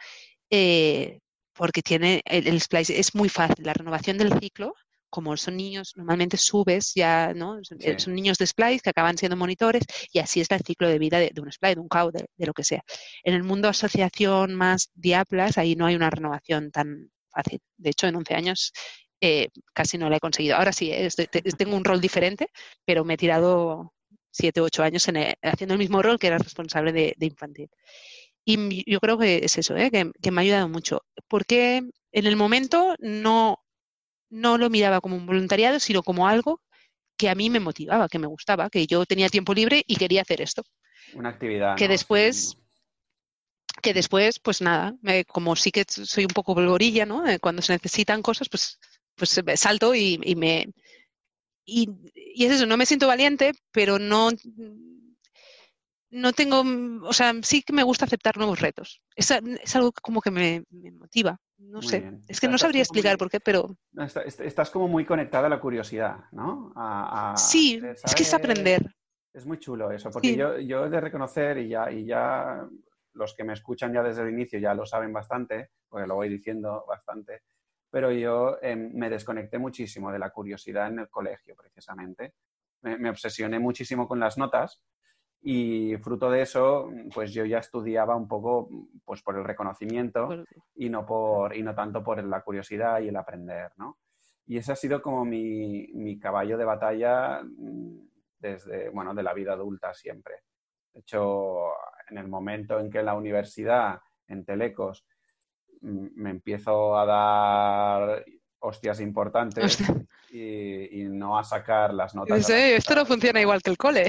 eh, 0.50 1.20
porque 1.54 1.82
tiene 1.82 2.22
el, 2.26 2.48
el 2.48 2.62
splice 2.62 3.00
es 3.00 3.16
muy 3.16 3.30
fácil, 3.30 3.66
la 3.66 3.74
renovación 3.74 4.18
del 4.18 4.38
ciclo 4.40 4.76
como 5.10 5.36
son 5.38 5.58
niños, 5.58 5.94
normalmente 5.96 6.38
subes 6.38 6.94
ya, 6.96 7.34
¿no? 7.34 7.60
Eh, 7.80 8.00
son, 8.00 8.14
niños 8.16 8.38
de 8.38 8.48
splice 8.48 8.82
que 8.82 8.90
acaban 8.90 9.18
siendo 9.18 9.38
monitores 9.38 9.84
y 10.12 10.20
así 10.20 10.42
es 10.42 10.52
el 10.52 10.62
ciclo 10.62 10.88
de 10.88 11.00
vida 11.00 11.20
de, 11.20 11.32
un 11.38 11.52
splice, 11.52 11.76
de 11.76 11.82
un 11.82 11.88
CAU, 11.88 12.12
de, 12.12 12.28
lo 12.38 12.54
que 12.54 12.64
sea. 12.64 12.84
En 13.24 13.34
el 13.34 13.44
mundo 13.44 13.70
asociación 13.70 14.56
más 14.56 14.90
diaplas, 14.94 15.58
ahí 15.58 15.76
no 15.76 15.86
hay 15.86 15.96
una 15.96 16.10
renovación 16.10 16.72
tan 16.72 17.12
fácil. 17.30 17.60
De 17.78 17.90
hecho, 17.92 18.08
en 18.08 18.16
11 18.16 18.34
años 18.36 18.74
eh, 19.22 19.50
casi 19.74 19.98
no 19.98 20.10
la 20.10 20.18
he 20.18 20.20
conseguido. 20.20 20.58
Ahora 20.58 20.74
sí, 20.74 20.92
eh, 20.92 21.10
tengo 21.58 21.76
un 21.76 21.86
rol 21.86 22.02
diferente, 22.02 22.48
pero 22.86 23.06
me 23.06 23.16
he 23.16 23.18
tirado 23.18 23.94
7 24.32 24.62
u 24.62 24.66
8 24.66 24.84
años 24.84 25.08
en 25.08 25.34
haciendo 25.42 25.74
el 25.76 25.80
mismo 25.80 26.02
rol 26.02 26.20
que 26.20 26.28
era 26.28 26.38
responsable 26.38 26.92
de, 26.92 27.16
infantil. 27.20 27.70
Y 28.46 28.92
yo 28.92 29.00
creo 29.00 29.18
que 29.18 29.38
es 29.44 29.58
eso, 29.58 29.74
que, 29.76 30.12
que, 30.22 30.32
me 30.32 30.42
ha 30.42 30.44
ayudado 30.44 30.70
mucho. 30.70 31.02
Porque 31.28 31.82
en 32.12 32.26
el 32.28 32.36
momento 32.36 32.96
no, 33.00 33.65
no 34.36 34.58
lo 34.58 34.70
miraba 34.70 35.02
como 35.02 35.16
un 35.16 35.26
voluntariado, 35.26 35.80
sino 35.80 36.04
como 36.04 36.28
algo 36.28 36.62
que 37.18 37.30
a 37.30 37.36
mí 37.36 37.50
me 37.50 37.62
motivaba, 37.62 38.10
que 38.10 38.20
me 38.20 38.28
gustaba, 38.28 38.70
que 38.70 38.86
yo 38.86 39.06
tenía 39.06 39.30
tiempo 39.30 39.54
libre 39.54 39.84
y 39.88 39.96
quería 39.96 40.22
hacer 40.22 40.42
esto. 40.42 40.64
Una 41.14 41.30
actividad. 41.30 41.78
Que 41.78 41.88
después, 41.88 42.58
que 43.82 43.94
después, 43.94 44.40
pues 44.40 44.62
nada, 44.62 44.94
como 45.28 45.56
sí 45.56 45.72
que 45.72 45.86
soy 45.88 46.26
un 46.26 46.34
poco 46.34 46.54
bolgorilla, 46.54 47.06
¿no? 47.06 47.26
Eh, 47.26 47.40
cuando 47.40 47.62
se 47.62 47.74
necesitan 47.74 48.22
cosas, 48.22 48.50
pues, 48.50 48.80
pues 49.16 49.42
salto 49.56 49.96
y, 49.96 50.18
me... 50.36 50.68
Y, 51.64 51.90
y 52.14 52.46
es 52.46 52.52
eso, 52.52 52.66
no 52.66 52.78
me 52.78 52.86
siento 52.86 53.08
valiente, 53.08 53.54
pero 53.72 53.98
no 53.98 54.30
no 56.12 56.34
tengo, 56.34 56.64
o 57.04 57.14
sea, 57.14 57.34
sí 57.42 57.62
que 57.62 57.74
me 57.74 57.84
gusta 57.84 58.06
aceptar 58.06 58.38
nuevos 58.38 58.60
retos. 58.60 59.02
Es, 59.16 59.32
es 59.32 59.76
algo 59.76 59.92
como 60.02 60.22
que 60.22 60.32
me, 60.32 60.64
motiva. 60.94 61.38
No 61.58 61.82
sé, 61.82 62.12
es 62.28 62.40
que 62.40 62.48
no 62.48 62.58
sabría 62.58 62.82
explicar 62.82 63.18
por 63.18 63.30
qué, 63.30 63.40
pero... 63.40 63.76
Estás 64.26 64.70
como 64.70 64.88
muy 64.88 65.06
conectada 65.06 65.48
a 65.48 65.50
la 65.50 65.60
curiosidad, 65.60 66.26
¿no? 66.32 66.74
sí, 67.38 67.82
es 68.04 68.16
que 68.16 68.24
es 68.24 68.34
aprender. 68.34 68.94
Es 69.34 69.46
muy 69.46 69.60
chulo 69.60 69.92
eso, 69.92 70.10
porque 70.12 70.36
yo, 70.36 70.60
yo 70.60 70.86
he 70.86 70.90
de 70.90 71.02
reconocer, 71.02 71.58
y 71.58 71.70
ya, 71.70 71.92
y 71.92 72.06
ya 72.06 72.66
los 73.14 73.34
que 73.34 73.44
me 73.44 73.54
escuchan 73.54 73.94
ya 73.94 74.04
desde 74.04 74.24
el 74.24 74.30
inicio 74.30 74.60
ya 74.60 74.74
lo 74.74 74.86
saben 74.86 75.12
bastante, 75.12 75.72
porque 75.90 76.08
lo 76.08 76.16
voy 76.16 76.30
diciendo 76.30 76.86
bastante, 76.88 77.44
pero 77.90 78.12
yo 78.12 78.58
em, 78.62 78.92
me 78.94 79.10
desconecté 79.10 79.58
muchísimo 79.58 80.12
de 80.12 80.20
la 80.20 80.30
curiosidad 80.30 80.88
en 80.88 81.00
el 81.00 81.10
colegio, 81.10 81.56
precisamente. 81.56 82.34
me 82.82 83.10
obsesioné 83.10 83.60
muchísimo 83.60 84.08
con 84.08 84.20
las 84.20 84.38
notas 84.38 84.82
y 85.48 85.96
fruto 85.98 86.32
de 86.32 86.42
eso, 86.42 86.90
pues 87.14 87.32
yo 87.32 87.46
ya 87.46 87.60
estudiaba 87.60 88.16
un 88.16 88.28
poco 88.28 88.68
pues 89.06 89.22
por 89.22 89.38
el 89.38 89.44
reconocimiento 89.44 90.44
y 90.74 90.90
no, 90.90 91.06
por, 91.06 91.56
y 91.56 91.62
no 91.62 91.76
tanto 91.76 92.04
por 92.04 92.24
la 92.24 92.42
curiosidad 92.42 93.00
y 93.02 93.10
el 93.10 93.16
aprender, 93.16 93.72
¿no? 93.78 94.00
Y 94.48 94.58
ese 94.58 94.72
ha 94.72 94.76
sido 94.76 95.04
como 95.04 95.24
mi, 95.24 95.86
mi 95.94 96.18
caballo 96.18 96.58
de 96.58 96.66
batalla 96.66 97.44
mm, 97.44 98.08
desde, 98.40 98.90
bueno, 98.90 99.14
de 99.14 99.22
la 99.22 99.36
vida 99.36 99.54
adulta 99.54 99.94
siempre. 99.94 100.34
De 100.92 101.02
hecho, 101.02 101.68
en 102.10 102.18
el 102.18 102.28
momento 102.28 102.80
en 102.80 102.90
que 102.90 103.00
en 103.00 103.06
la 103.06 103.14
universidad, 103.14 104.00
en 104.28 104.46
Telecos, 104.46 105.06
mm, 105.82 106.08
me 106.16 106.32
empiezo 106.32 106.98
a 106.98 107.06
dar 107.06 108.26
hostias 108.62 109.00
importantes 109.00 109.78
y, 110.32 111.04
no 111.04 111.38
a 111.38 111.44
sacar 111.44 111.94
las 111.94 112.16
notas. 112.16 112.50
esto 112.50 112.96
no 112.96 113.06
funciona 113.06 113.42
igual 113.42 113.62
que 113.62 113.70
el 113.70 113.78
cole. 113.78 114.08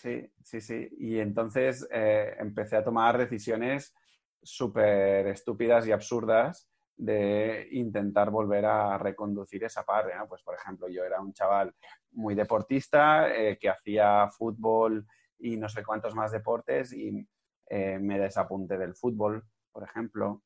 Sí, 0.00 0.30
sí, 0.42 0.60
sí. 0.60 0.88
Y 0.98 1.18
entonces 1.18 1.86
eh, 1.90 2.36
empecé 2.38 2.76
a 2.76 2.84
tomar 2.84 3.18
decisiones 3.18 3.94
súper 4.42 5.26
estúpidas 5.26 5.86
y 5.86 5.92
absurdas 5.92 6.68
de 6.96 7.68
intentar 7.72 8.30
volver 8.30 8.64
a 8.66 8.96
reconducir 8.98 9.64
esa 9.64 9.84
parte. 9.84 10.12
Pues, 10.28 10.42
por 10.42 10.54
ejemplo, 10.54 10.88
yo 10.88 11.04
era 11.04 11.20
un 11.20 11.32
chaval 11.32 11.74
muy 12.12 12.34
deportista 12.34 13.34
eh, 13.34 13.58
que 13.58 13.68
hacía 13.68 14.28
fútbol 14.28 15.04
y 15.38 15.56
no 15.56 15.68
sé 15.68 15.84
cuántos 15.84 16.14
más 16.14 16.30
deportes 16.30 16.92
y 16.92 17.26
eh, 17.68 17.98
me 18.00 18.18
desapunté 18.18 18.78
del 18.78 18.94
fútbol, 18.94 19.44
por 19.72 19.82
ejemplo, 19.82 20.42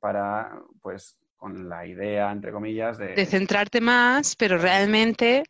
para 0.00 0.62
pues 0.80 1.18
con 1.36 1.68
la 1.68 1.86
idea, 1.86 2.32
entre 2.32 2.52
comillas, 2.52 2.96
de... 2.96 3.08
De 3.08 3.26
centrarte 3.26 3.82
más, 3.82 4.34
pero 4.34 4.56
realmente 4.56 5.44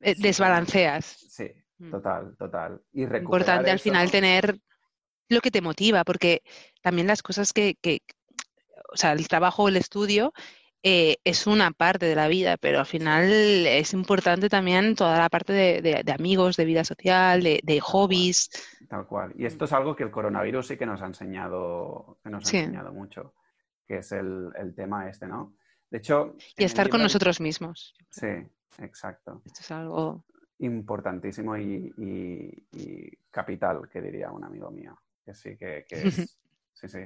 eh, 0.00 0.14
desbalanceas. 0.18 1.04
Sí. 1.06 1.52
Total, 1.90 2.36
total. 2.36 2.80
Y 2.92 3.04
Importante 3.04 3.70
al 3.70 3.78
final 3.78 4.10
tener 4.10 4.58
lo 5.28 5.40
que 5.40 5.50
te 5.50 5.62
motiva, 5.62 6.04
porque 6.04 6.42
también 6.82 7.06
las 7.06 7.22
cosas 7.22 7.52
que, 7.52 7.76
o 8.92 8.96
sea, 8.96 9.12
el 9.12 9.28
trabajo 9.28 9.64
o 9.64 9.68
el 9.68 9.76
estudio 9.76 10.32
eh, 10.82 11.18
es 11.24 11.46
una 11.46 11.70
parte 11.70 12.06
de 12.06 12.16
la 12.16 12.26
vida, 12.26 12.56
pero 12.56 12.80
al 12.80 12.86
final 12.86 13.30
es 13.30 13.92
importante 13.92 14.48
también 14.48 14.94
toda 14.94 15.18
la 15.18 15.28
parte 15.28 15.52
de, 15.52 16.12
amigos, 16.12 16.56
de 16.56 16.64
vida 16.64 16.84
social, 16.84 17.42
de, 17.42 17.80
hobbies. 17.80 18.50
Tal 18.88 19.06
cual. 19.06 19.32
Y 19.36 19.46
esto 19.46 19.66
es 19.66 19.72
algo 19.72 19.94
que 19.94 20.02
el 20.02 20.10
coronavirus 20.10 20.66
sí 20.66 20.76
que 20.76 20.86
nos 20.86 21.00
ha 21.02 21.06
enseñado, 21.06 22.18
que 22.24 22.30
nos 22.30 22.44
ha 22.52 22.58
enseñado 22.58 22.92
mucho 22.92 23.34
que 23.90 23.98
es 23.98 24.12
el, 24.12 24.52
tema 24.76 25.08
este, 25.08 25.26
¿no? 25.26 25.56
De 25.90 25.98
hecho... 25.98 26.36
Y 26.56 26.62
estar 26.62 26.88
con 26.88 27.02
nosotros 27.02 27.40
mismos. 27.40 27.92
Sí, 28.08 28.28
exacto. 28.78 29.42
Esto 29.44 29.60
es 29.62 29.70
algo... 29.72 30.24
Importantísimo 30.60 31.56
y, 31.56 32.66
capital, 33.30 33.88
que 33.90 34.00
diría 34.00 34.30
un 34.30 34.44
amigo 34.44 34.70
mío. 34.70 34.98
Que 35.24 35.34
sí, 35.34 35.56
que, 35.56 35.86
es... 35.90 36.38
sí, 36.72 36.88
sí. 36.88 37.00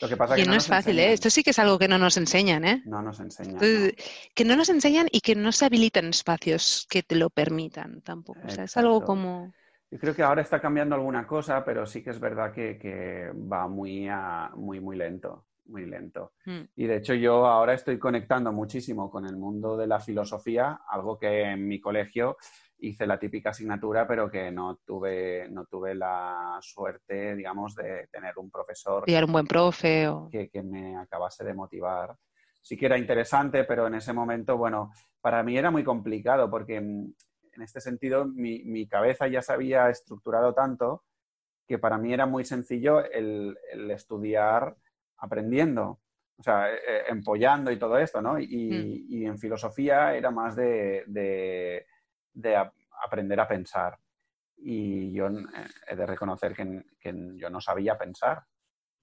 Lo 0.00 0.08
que 0.08 0.16
pasa 0.16 0.36
que 0.36 0.44
no, 0.44 0.54
es 0.54 0.68
fácil, 0.68 0.98
¿eh? 1.00 1.12
Esto 1.12 1.28
sí 1.28 1.42
que 1.42 1.50
es 1.50 1.58
algo 1.58 1.76
que 1.76 1.88
no 1.88 1.98
nos 1.98 2.16
enseñan, 2.16 2.64
¿eh? 2.64 2.82
No 2.84 3.02
nos 3.02 3.18
enseñan. 3.18 3.58
Que 3.58 4.44
no 4.44 4.54
nos 4.54 4.68
enseñan 4.68 5.08
y 5.10 5.20
que 5.20 5.34
no 5.34 5.50
se 5.50 5.66
habilitan 5.66 6.06
espacios 6.06 6.86
que 6.88 7.02
te 7.02 7.16
lo 7.16 7.30
permitan 7.30 8.00
tampoco. 8.02 8.40
O 8.44 8.50
sea, 8.50 8.64
es 8.64 8.76
algo 8.76 9.02
como... 9.02 9.52
Yo 9.90 9.98
creo 9.98 10.14
que 10.14 10.22
ahora 10.22 10.42
está 10.42 10.60
cambiando 10.60 10.94
alguna 10.94 11.26
cosa, 11.26 11.64
pero 11.64 11.84
sí 11.86 12.02
que 12.02 12.10
es 12.10 12.20
verdad 12.20 12.52
que, 12.52 13.32
va 13.34 13.66
muy, 13.66 14.08
muy, 14.54 14.78
muy 14.78 14.96
lento 14.96 15.47
muy 15.68 15.86
lento. 15.86 16.32
Mm. 16.46 16.60
Y 16.76 16.86
de 16.86 16.96
hecho 16.96 17.14
yo 17.14 17.46
ahora 17.46 17.74
estoy 17.74 17.98
conectando 17.98 18.52
muchísimo 18.52 19.10
con 19.10 19.26
el 19.26 19.36
mundo 19.36 19.76
de 19.76 19.86
la 19.86 20.00
filosofía, 20.00 20.80
algo 20.88 21.18
que 21.18 21.42
en 21.42 21.66
mi 21.66 21.80
colegio 21.80 22.36
hice 22.80 23.06
la 23.06 23.18
típica 23.18 23.50
asignatura, 23.50 24.06
pero 24.06 24.30
que 24.30 24.50
no 24.50 24.76
tuve, 24.84 25.48
no 25.50 25.66
tuve 25.66 25.94
la 25.94 26.58
suerte, 26.60 27.34
digamos, 27.34 27.74
de 27.74 28.08
tener 28.10 28.38
un 28.38 28.50
profesor. 28.50 29.04
Y 29.06 29.14
un 29.16 29.32
buen 29.32 29.46
profe. 29.46 30.08
Que, 30.30 30.48
que, 30.48 30.62
me 30.62 30.96
acabase 30.96 31.44
de 31.44 31.54
motivar. 31.54 32.16
Sí 32.60 32.76
que 32.76 32.86
era 32.86 32.98
interesante, 32.98 33.64
pero 33.64 33.86
en 33.86 33.94
ese 33.94 34.12
momento, 34.12 34.56
bueno, 34.56 34.92
para 35.20 35.42
mí 35.42 35.56
era 35.56 35.70
muy 35.70 35.82
complicado 35.82 36.48
porque 36.50 36.80
mm, 36.80 37.12
en 37.52 37.62
este 37.62 37.80
sentido 37.80 38.26
mi, 38.26 38.62
mi 38.64 38.86
cabeza 38.86 39.26
ya 39.26 39.42
se 39.42 39.52
había 39.52 39.88
estructurado 39.88 40.54
tanto 40.54 41.04
que 41.66 41.78
para 41.78 41.98
mí 41.98 42.14
era 42.14 42.26
muy 42.26 42.44
sencillo 42.44 43.04
el, 43.04 43.56
el 43.70 43.90
estudiar 43.90 44.74
aprendiendo, 45.18 46.00
o 46.36 46.42
sea, 46.42 46.72
eh, 46.72 46.78
eh, 46.86 47.02
empollando 47.08 47.70
y 47.70 47.78
todo 47.78 47.98
esto, 47.98 48.22
¿no? 48.22 48.38
Y, 48.38 48.46
mm. 48.46 49.12
y 49.12 49.26
en 49.26 49.38
filosofía 49.38 50.14
era 50.14 50.30
más 50.30 50.56
de, 50.56 51.04
de 51.06 51.86
de 52.38 52.56
aprender 53.04 53.40
a 53.40 53.48
pensar. 53.48 53.98
Y 54.56 55.12
yo 55.12 55.28
eh, 55.28 55.42
he 55.88 55.96
de 55.96 56.06
reconocer 56.06 56.54
que, 56.54 56.84
yo 57.36 57.50
no 57.50 57.60
sabía 57.60 57.98
pensar 57.98 58.44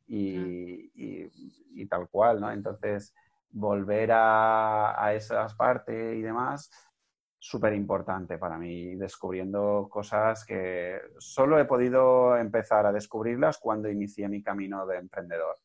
y, 0.07 0.91
y, 0.93 1.85
tal 1.87 2.09
cual, 2.09 2.39
¿no? 2.39 2.51
Entonces, 2.51 3.13
volver 3.49 4.11
a, 4.11 5.03
a 5.03 5.13
esas 5.13 5.53
partes 5.55 6.15
y 6.15 6.21
demás, 6.21 6.71
súper 7.37 7.73
importante 7.73 8.37
para 8.37 8.57
mí, 8.57 8.95
descubriendo 8.95 9.87
cosas 9.89 10.45
que 10.45 10.99
solo 11.19 11.59
he 11.59 11.65
podido 11.65 12.37
empezar 12.37 12.85
a 12.85 12.91
descubrirlas 12.91 13.57
cuando 13.57 13.89
inicié 13.89 14.27
mi 14.29 14.41
camino 14.41 14.85
de 14.85 14.97
emprendedor, 14.97 15.57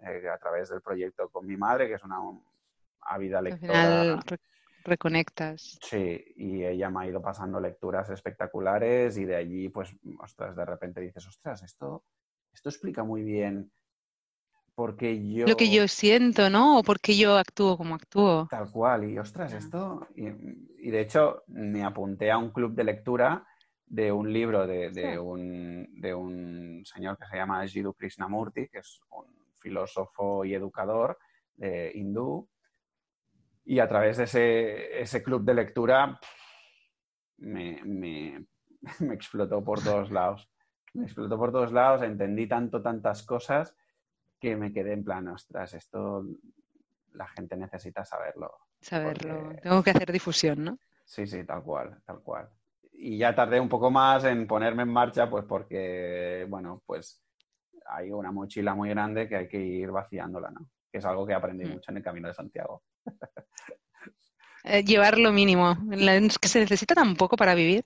eh, 0.00 0.28
a 0.28 0.38
través 0.38 0.68
del 0.68 0.82
proyecto 0.82 1.28
con 1.28 1.46
mi 1.46 1.56
madre, 1.56 1.88
que 1.88 1.94
es 1.94 2.04
una 2.04 2.18
ávida 3.00 3.40
lectora 3.42 4.20
reconectas. 4.86 5.78
Sí, 5.82 6.24
y 6.36 6.64
ella 6.64 6.90
me 6.90 7.02
ha 7.04 7.08
ido 7.08 7.20
pasando 7.20 7.60
lecturas 7.60 8.08
espectaculares 8.10 9.18
y 9.18 9.24
de 9.24 9.36
allí, 9.36 9.68
pues, 9.68 9.94
ostras, 10.20 10.56
de 10.56 10.64
repente 10.64 11.00
dices, 11.00 11.26
ostras, 11.26 11.62
esto, 11.62 12.04
esto 12.52 12.68
explica 12.68 13.04
muy 13.04 13.22
bien 13.22 13.70
por 14.74 14.96
qué 14.96 15.32
yo... 15.32 15.46
Lo 15.46 15.56
que 15.56 15.70
yo 15.70 15.88
siento, 15.88 16.48
¿no? 16.50 16.78
O 16.78 16.82
por 16.82 17.00
qué 17.00 17.16
yo 17.16 17.36
actúo 17.36 17.76
como 17.76 17.94
actúo. 17.94 18.46
Tal 18.50 18.70
cual, 18.70 19.10
y 19.10 19.18
ostras, 19.18 19.52
esto... 19.52 20.06
Y, 20.14 20.90
de 20.90 21.00
hecho 21.00 21.42
me 21.48 21.82
apunté 21.82 22.30
a 22.30 22.38
un 22.38 22.50
club 22.50 22.72
de 22.74 22.84
lectura 22.84 23.44
de 23.86 24.12
un 24.12 24.32
libro 24.32 24.66
de, 24.66 24.90
de, 24.90 25.18
un, 25.18 25.88
de 26.00 26.14
un 26.14 26.82
señor 26.84 27.18
que 27.18 27.26
se 27.26 27.36
llama 27.36 27.66
Jiddu 27.66 27.92
Krishnamurti, 27.92 28.68
que 28.68 28.78
es 28.78 29.00
un 29.10 29.26
filósofo 29.66 30.44
y 30.44 30.54
educador 30.54 31.18
de 31.56 31.90
hindú, 31.94 32.48
y 33.64 33.80
a 33.80 33.88
través 33.88 34.16
de 34.16 34.24
ese, 34.24 35.00
ese 35.00 35.24
club 35.24 35.42
de 35.42 35.54
lectura 35.54 36.20
me, 37.38 37.82
me, 37.84 38.46
me, 39.00 39.14
explotó 39.14 39.64
por 39.64 39.82
todos 39.82 40.12
lados. 40.12 40.48
Me 40.94 41.04
explotó 41.04 41.36
por 41.36 41.50
todos 41.50 41.72
lados, 41.72 42.02
entendí 42.02 42.46
tanto, 42.46 42.80
tantas 42.80 43.24
cosas 43.24 43.74
que 44.38 44.54
me 44.54 44.72
quedé 44.72 44.92
en 44.92 45.04
plan, 45.04 45.26
ostras, 45.28 45.74
esto 45.74 46.24
la 47.14 47.26
gente 47.26 47.56
necesita 47.56 48.04
saberlo. 48.04 48.52
Saberlo. 48.80 49.52
Tengo 49.62 49.82
que 49.82 49.90
hacer 49.90 50.12
difusión, 50.12 50.62
¿no? 50.62 50.78
Sí, 51.04 51.26
sí, 51.26 51.42
tal 51.44 51.62
cual, 51.62 52.00
tal 52.04 52.20
cual. 52.20 52.48
Y 52.92 53.18
ya 53.18 53.34
tardé 53.34 53.58
un 53.58 53.68
poco 53.68 53.90
más 53.90 54.24
en 54.24 54.46
ponerme 54.46 54.84
en 54.84 54.92
marcha, 54.92 55.28
pues 55.28 55.44
porque, 55.44 56.46
bueno, 56.48 56.82
pues 56.86 57.25
hay 57.88 58.10
una 58.10 58.32
mochila 58.32 58.74
muy 58.74 58.88
grande 58.90 59.28
que 59.28 59.36
hay 59.36 59.48
que 59.48 59.58
ir 59.58 59.90
vaciándola, 59.90 60.50
¿no? 60.50 60.68
Que 60.90 60.98
es 60.98 61.04
algo 61.04 61.26
que 61.26 61.34
aprendí 61.34 61.64
mm. 61.64 61.70
mucho 61.70 61.90
en 61.90 61.96
el 61.98 62.02
Camino 62.02 62.28
de 62.28 62.34
Santiago. 62.34 62.82
Eh, 64.68 64.82
llevar 64.82 65.16
lo 65.16 65.30
mínimo, 65.30 65.78
es 65.92 66.38
que 66.40 66.48
se 66.48 66.58
necesita 66.58 66.96
tan 66.96 67.14
poco 67.14 67.36
para 67.36 67.54
vivir. 67.54 67.84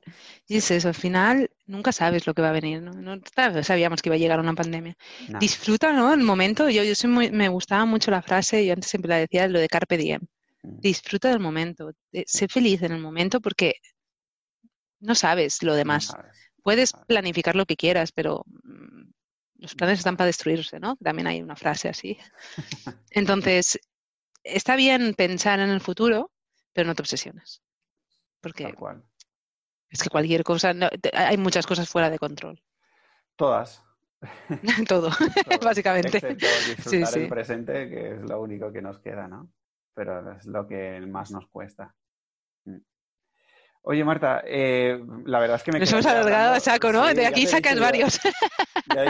Y 0.48 0.56
es 0.56 0.70
eso, 0.70 0.89
al 0.89 0.94
final 0.94 1.51
nunca 1.66 1.93
sabes 1.93 2.27
lo 2.27 2.32
que 2.32 2.40
va 2.40 2.48
a 2.48 2.52
venir. 2.52 2.81
No, 2.81 3.20
sabíamos 3.62 4.01
que 4.01 4.09
iba 4.09 4.16
a 4.16 4.18
llegar 4.18 4.40
una 4.40 4.55
pandemia. 4.55 4.97
Disfruta 5.39 5.93
¿no? 5.93 6.14
el 6.14 6.22
momento. 6.22 6.70
Yo, 6.70 6.82
yo 6.82 6.94
soy 6.94 7.31
me 7.31 7.48
gustaba 7.51 7.85
mucho 7.85 8.10
la 8.10 8.22
frase, 8.22 8.64
yo 8.64 8.72
antes 8.72 8.89
siempre 8.89 9.10
la 9.10 9.18
decía, 9.18 9.47
lo 9.47 9.60
de 9.60 9.68
Carpe 9.68 9.98
Diem. 9.98 10.22
Mm. 10.62 10.81
Disfruta 10.81 11.28
del 11.28 11.40
momento. 11.40 11.93
Sé 12.24 12.48
feliz 12.48 12.82
en 12.82 12.93
el 12.93 13.01
momento 13.02 13.43
porque 13.43 13.74
no 15.01 15.14
sabes 15.14 15.62
lo 15.62 15.74
demás. 15.74 16.14
Puedes 16.62 16.94
planificar 16.94 17.56
lo 17.56 17.66
que 17.66 17.77
quieras, 17.77 18.10
pero 18.10 18.44
mm, 18.62 19.10
los 19.61 19.74
planes 19.74 19.99
están 19.99 20.16
para 20.16 20.27
destruirse, 20.27 20.81
¿no? 20.81 20.97
También 20.97 21.27
hay 21.27 21.43
una 21.43 21.57
frase 21.57 21.89
así. 21.89 22.19
Entonces, 23.11 23.78
está 24.43 24.77
bien 24.77 25.15
pensar 25.15 25.61
en 25.61 25.70
el 25.70 25.81
futuro, 25.81 26.32
pero 26.73 26.87
no 26.87 26.95
te 26.95 27.03
obsesiones. 27.03 27.62
Porque 28.41 28.74
es 29.91 30.03
que 30.03 30.09
cualquier 30.09 30.45
cosa, 30.45 30.73
hay 31.12 31.37
muchas 31.37 31.66
cosas 31.66 31.89
fuera 31.89 32.09
de 32.09 32.19
control. 32.19 32.62
Todas. 33.37 33.85
Todo, 34.89 35.11
básicamente. 35.62 36.19
Excepto 36.19 36.47
disfrutar 36.66 37.19
el 37.19 37.28
presente, 37.28 37.89
que 37.89 38.15
es 38.15 38.23
lo 38.23 38.41
único 38.41 38.73
que 38.73 38.82
nos 38.82 38.99
queda, 38.99 39.28
¿no? 39.28 39.53
Pero 39.95 40.32
es 40.32 40.47
lo 40.47 40.66
que 40.66 41.01
más 41.01 41.31
nos 41.31 41.47
cuesta. 41.49 41.95
Oye, 43.82 44.05
Marta, 44.05 44.43
eh, 44.47 45.01
la 45.24 45.39
verdad 45.39 45.57
es 45.57 45.62
que 45.62 45.73
me... 45.73 45.78
Nos 45.78 45.90
hemos 45.90 46.05
alargado 46.05 46.55
a 46.55 46.61
saco, 46.61 46.93
¿no? 46.93 47.07
de 47.15 47.27
aquí 47.27 47.47
sacas 47.47 47.81
varios. 47.81 48.20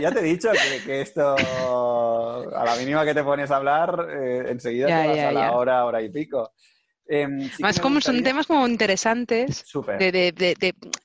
Ya, 0.01 0.13
te 0.13 0.21
he 0.21 0.23
dicho 0.23 0.51
que, 0.85 1.01
esto, 1.01 1.35
a 1.35 2.65
la 2.65 2.77
mínima 2.77 3.05
que 3.05 3.15
te 3.15 3.25
pones 3.25 3.51
a 3.51 3.57
hablar, 3.57 4.07
eh, 4.11 4.45
enseguida 4.49 4.87
te 4.87 5.09
vas 5.09 5.19
a 5.19 5.33
la 5.33 5.53
hora, 5.53 5.85
hora 5.85 6.03
y 6.03 6.11
pico. 6.11 6.53
Eh, 7.09 7.27
Más 7.59 7.81
como 7.81 8.01
son 8.01 8.23
temas 8.23 8.47
como 8.47 8.69
interesantes 8.69 9.65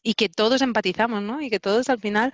y 0.04 0.14
que 0.14 0.30
todos 0.30 0.62
empatizamos, 0.62 1.24
¿no? 1.24 1.42
Y 1.42 1.50
que 1.50 1.60
todos 1.60 1.90
al 1.90 2.00
final, 2.00 2.32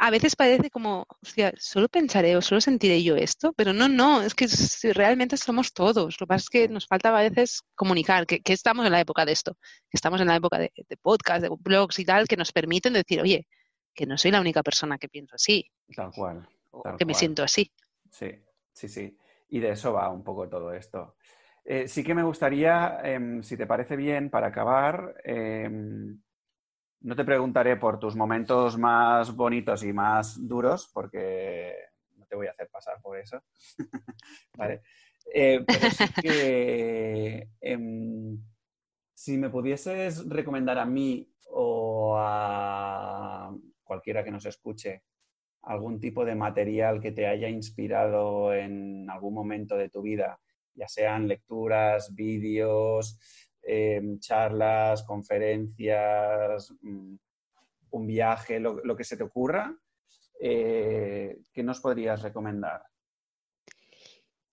a 0.00 0.10
veces 0.10 0.36
parece 0.36 0.70
como, 0.70 1.06
hostia, 1.22 1.52
solo 1.58 1.88
pensaré 1.88 2.36
o 2.36 2.42
solo 2.42 2.60
sentiré 2.60 3.02
yo 3.02 3.16
esto, 3.16 3.52
pero 3.52 3.72
no, 3.72 3.88
no, 3.88 4.22
es 4.22 4.34
que 4.34 4.46
realmente 4.92 5.36
somos 5.36 5.72
todos. 5.72 6.16
Lo 6.20 6.26
que 6.26 6.28
pasa 6.28 6.42
es 6.42 6.50
que 6.50 6.68
nos 6.68 6.86
falta 6.86 7.16
a 7.16 7.22
veces 7.22 7.62
comunicar, 7.74 8.26
que, 8.26 8.40
estamos 8.46 8.86
en 8.86 8.92
la 8.92 9.00
época 9.00 9.24
de 9.24 9.32
esto, 9.32 9.54
que 9.90 9.96
estamos 9.96 10.20
en 10.20 10.28
la 10.28 10.36
época 10.36 10.58
de, 10.58 10.72
de 10.76 10.96
podcast, 10.96 11.42
de 11.42 11.50
blogs 11.58 11.98
y 11.98 12.04
tal, 12.04 12.28
que 12.28 12.36
nos 12.36 12.52
permiten 12.52 12.92
decir, 12.92 13.20
oye, 13.20 13.46
que 13.94 14.06
no 14.06 14.18
soy 14.18 14.30
la 14.30 14.40
única 14.40 14.62
persona 14.62 14.98
que 14.98 15.08
pienso 15.08 15.34
así. 15.34 15.64
Tal 15.94 16.12
cual. 16.12 16.48
que 16.98 17.04
me 17.04 17.14
siento 17.14 17.42
así. 17.42 17.72
Sí, 18.10 18.30
sí, 18.72 18.88
sí. 18.88 19.18
Y 19.48 19.58
de 19.60 19.70
eso 19.70 19.92
va 19.92 20.10
un 20.10 20.22
poco 20.22 20.48
todo 20.48 20.72
esto. 20.72 21.16
Eh, 21.64 21.88
sí 21.88 22.04
que 22.04 22.14
me 22.14 22.22
gustaría, 22.22 23.00
em, 23.02 23.42
si 23.42 23.56
te 23.56 23.66
parece 23.66 23.96
bien, 23.96 24.30
para 24.30 24.48
acabar, 24.48 25.16
em, 25.24 26.20
no 27.00 27.16
te 27.16 27.24
preguntaré 27.24 27.76
por 27.76 27.98
tus 27.98 28.16
momentos 28.16 28.78
más 28.78 29.34
bonitos 29.34 29.82
y 29.84 29.92
más 29.92 30.46
duros, 30.46 30.90
porque 30.92 31.74
no 32.16 32.26
te 32.26 32.36
voy 32.36 32.46
a 32.46 32.50
hacer 32.50 32.68
pasar 32.68 33.00
por 33.00 33.18
eso. 33.18 33.42
vale. 34.56 34.82
Eh, 35.32 35.64
pero 35.66 35.90
sí 35.90 36.04
que 36.22 37.48
em, 37.60 38.38
si 39.14 39.36
me 39.38 39.50
pudieses 39.50 40.28
recomendar 40.28 40.78
a 40.78 40.86
mí 40.86 41.28
o 41.50 42.16
a 42.18 43.54
cualquiera 43.82 44.24
que 44.24 44.30
nos 44.30 44.46
escuche 44.46 45.02
algún 45.62 45.98
tipo 45.98 46.24
de 46.24 46.34
material 46.34 47.00
que 47.00 47.12
te 47.12 47.26
haya 47.26 47.48
inspirado 47.48 48.54
en 48.54 49.08
algún 49.10 49.34
momento 49.34 49.76
de 49.76 49.88
tu 49.88 50.02
vida 50.02 50.38
ya 50.76 50.88
sean 50.88 51.26
lecturas, 51.26 52.14
vídeos, 52.14 53.18
em, 53.66 54.18
charlas, 54.20 55.02
conferencias, 55.02 56.72
mm, 56.80 57.16
un 57.90 58.06
viaje, 58.06 58.60
lo, 58.60 58.96
que 58.96 59.04
se 59.04 59.16
te 59.16 59.24
ocurra, 59.24 59.74
eh, 60.40 61.38
¿qué 61.52 61.62
nos 61.62 61.80
podrías 61.80 62.22
recomendar? 62.22 62.82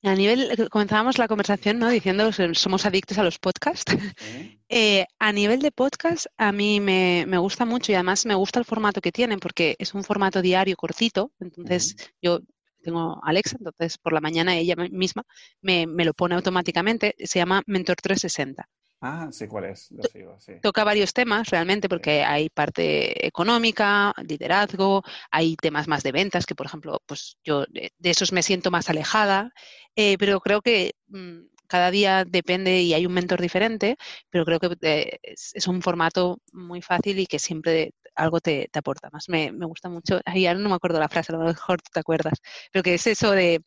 A 0.05 0.15
nivel, 0.15 0.67
comenzábamos 0.69 1.17
la 1.17 1.29
conversación 1.29 1.79
¿no? 1.79 1.87
diciendo 1.87 2.29
que 2.35 2.53
somos 2.55 2.85
adictos 2.85 3.17
a 3.17 3.23
los 3.23 3.39
podcasts. 3.39 3.85
Eh, 4.75 5.05
a 5.19 5.31
nivel 5.31 5.59
de 5.59 5.71
podcast, 5.71 6.25
a 6.35 6.51
mí 6.51 6.79
me, 6.79 7.37
gusta 7.37 7.63
mucho 7.63 7.91
y 7.91 7.95
además 7.95 8.25
me 8.25 8.33
gusta 8.33 8.57
el 8.57 8.65
formato 8.65 9.01
que 9.01 9.11
tienen 9.11 9.39
porque 9.39 9.75
es 9.77 9.93
un 9.93 10.03
formato 10.03 10.41
diario 10.41 10.75
cortito. 10.75 11.31
Entonces, 11.39 11.95
yo 12.19 12.39
tengo 12.81 13.21
Alexa, 13.23 13.57
entonces 13.59 13.99
por 13.99 14.13
la 14.13 14.21
mañana 14.21 14.57
ella 14.57 14.75
misma 14.75 15.25
me, 15.61 15.85
lo 15.85 16.15
pone 16.15 16.33
automáticamente, 16.33 17.13
se 17.19 17.37
llama 17.37 17.61
Mentor 17.67 17.97
360. 17.97 18.67
Ah, 19.05 19.27
sí, 19.33 19.47
¿cuál 19.47 19.65
es? 19.65 19.91
Lo 19.91 20.01
sigo, 20.03 20.39
sí. 20.39 20.53
Toca 20.61 20.85
varios 20.85 21.11
temas 21.11 21.49
realmente 21.49 21.89
porque 21.89 22.23
hay 22.23 22.49
parte 22.49 23.27
económica, 23.27 24.13
liderazgo, 24.25 25.03
hay 25.29 25.57
temas 25.57 25.89
más 25.89 26.03
de 26.03 26.13
ventas 26.13 26.45
que, 26.45 26.55
por 26.55 26.67
ejemplo, 26.67 27.01
pues 27.05 27.35
yo 27.43 27.65
de, 27.65 27.91
esos 28.01 28.31
me 28.31 28.41
siento 28.41 28.71
más 28.71 28.89
alejada, 28.89 29.51
eh, 29.97 30.17
pero 30.17 30.39
creo 30.39 30.61
que 30.61 30.93
mm, 31.07 31.47
cada 31.67 31.91
día 31.91 32.23
depende 32.23 32.79
y 32.79 32.93
hay 32.93 33.05
un 33.05 33.11
mentor 33.11 33.41
diferente, 33.41 33.97
pero 34.29 34.45
creo 34.45 34.61
que 34.61 34.77
eh, 34.81 35.19
es, 35.21 35.67
un 35.67 35.81
formato 35.81 36.37
muy 36.53 36.81
fácil 36.81 37.19
y 37.19 37.25
que 37.25 37.39
siempre 37.39 37.91
algo 38.15 38.39
te, 38.39 38.69
aporta 38.73 39.09
más. 39.11 39.27
Me, 39.27 39.51
gusta 39.51 39.89
mucho, 39.89 40.21
ahí 40.23 40.47
ahora 40.47 40.61
no 40.61 40.69
me 40.69 40.75
acuerdo 40.75 41.01
la 41.01 41.09
frase, 41.09 41.33
a 41.33 41.37
lo 41.37 41.43
mejor 41.43 41.81
tú 41.81 41.89
te 41.91 41.99
acuerdas, 41.99 42.39
pero 42.71 42.83
que 42.83 42.93
es 42.93 43.05
eso 43.05 43.31
de 43.31 43.61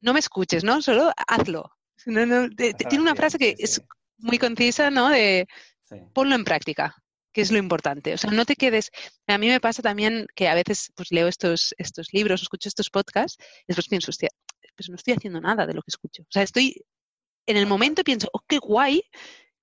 no 0.00 0.12
me 0.12 0.20
escuches, 0.20 0.62
¿no? 0.62 0.80
Solo 0.82 1.10
hazlo. 1.26 1.68
tiene 2.06 3.00
una 3.00 3.16
frase 3.16 3.38
que 3.38 3.56
es 3.58 3.82
muy 4.18 4.38
concisa, 4.38 4.90
¿no? 4.90 5.08
De 5.08 5.46
ponlo 6.12 6.34
en 6.34 6.44
práctica, 6.44 6.94
que 7.32 7.40
es 7.40 7.50
lo 7.50 7.58
importante. 7.58 8.14
O 8.14 8.18
sea, 8.18 8.30
no 8.30 8.44
te 8.44 8.56
quedes. 8.56 8.90
A 9.26 9.38
mí 9.38 9.48
me 9.48 9.60
pasa 9.60 9.82
también 9.82 10.26
que 10.34 10.48
a 10.48 10.54
veces 10.54 10.92
pues 10.94 11.10
leo 11.10 11.28
estos, 11.28 11.74
estos 11.78 12.12
libros, 12.12 12.42
escucho 12.42 12.68
estos 12.68 12.90
podcasts, 12.90 13.38
y 13.62 13.64
después 13.68 13.88
pienso, 13.88 14.10
hostia, 14.10 14.28
pues 14.76 14.88
no 14.88 14.96
estoy 14.96 15.14
haciendo 15.14 15.40
nada 15.40 15.66
de 15.66 15.74
lo 15.74 15.82
que 15.82 15.90
escucho. 15.90 16.22
O 16.22 16.30
sea, 16.30 16.42
estoy 16.42 16.84
en 17.46 17.56
el 17.56 17.66
momento 17.66 18.04
pienso, 18.04 18.28
oh, 18.32 18.42
qué 18.46 18.58
guay, 18.58 19.02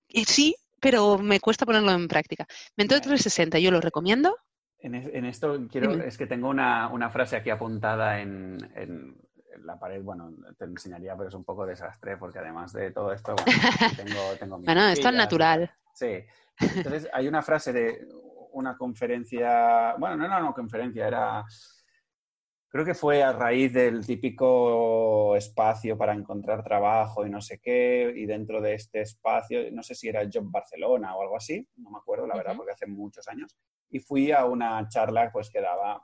y 0.08 0.26
sí, 0.26 0.56
pero 0.82 1.18
me 1.18 1.40
cuesta 1.40 1.66
ponerlo 1.66 1.92
en 1.92 2.08
práctica. 2.08 2.48
Mentor 2.76 3.00
360, 3.02 3.60
yo 3.60 3.72
lo 3.72 3.80
recomiendo. 3.80 4.36
En, 4.80 5.26
esto 5.26 5.68
quiero, 5.72 5.94
es 6.04 6.16
que 6.16 6.28
tengo 6.28 6.48
una, 6.50 7.10
frase 7.10 7.38
aquí 7.38 7.50
apuntada 7.50 8.22
en, 8.22 9.18
la 9.64 9.80
pared, 9.80 10.02
bueno, 10.02 10.34
te 10.58 10.66
enseñaría, 10.66 11.16
pero 11.16 11.30
es 11.30 11.36
un 11.36 11.44
poco 11.44 11.66
desastre 11.66 12.18
porque 12.18 12.40
además 12.40 12.74
de 12.74 12.92
todo 12.92 13.12
esto, 13.12 13.36
bueno, 13.36 13.52
tengo, 13.96 14.36
tengo 14.40 14.60
Bueno, 14.60 14.88
esto 14.88 15.10
es 15.10 15.16
natural. 15.16 15.72
Sí. 15.94 16.24
Entonces, 16.60 17.08
hay 17.12 17.28
una 17.28 17.42
frase 17.42 17.74
de 17.74 18.08
una 18.54 18.78
conferencia, 18.78 19.96
bueno, 19.98 20.16
no 20.16 20.26
era 20.26 20.38
una 20.38 20.54
conferencia, 20.54 21.08
era, 21.08 21.44
creo 22.70 22.86
que 22.86 22.94
fue 22.94 23.22
a 23.22 23.34
raíz 23.34 23.74
del 23.74 24.06
típico 24.06 25.36
espacio 25.36 25.98
para 25.98 26.14
encontrar 26.14 26.64
trabajo 26.64 27.26
y 27.26 27.30
no 27.30 27.42
sé 27.42 27.60
qué, 27.60 28.14
y 28.16 28.26
dentro 28.26 28.62
de 28.62 28.76
este 28.76 29.02
espacio, 29.02 29.60
no 29.72 29.84
sé 29.84 29.94
si 29.96 30.08
era 30.08 30.28
Job 30.32 30.50
Barcelona 30.50 31.16
o 31.16 31.22
algo 31.22 31.38
así, 31.38 31.68
no 31.78 31.92
me 31.92 31.98
acuerdo, 31.98 32.28
la 32.28 32.36
verdad, 32.36 32.56
porque 32.56 32.72
hace 32.72 32.88
muchos 32.88 33.28
años, 33.28 33.56
y 33.90 34.00
fui 34.00 34.32
a 34.32 34.46
una 34.46 34.88
charla 34.88 35.30
pues 35.32 35.50
que 35.50 35.62
daba 35.62 36.02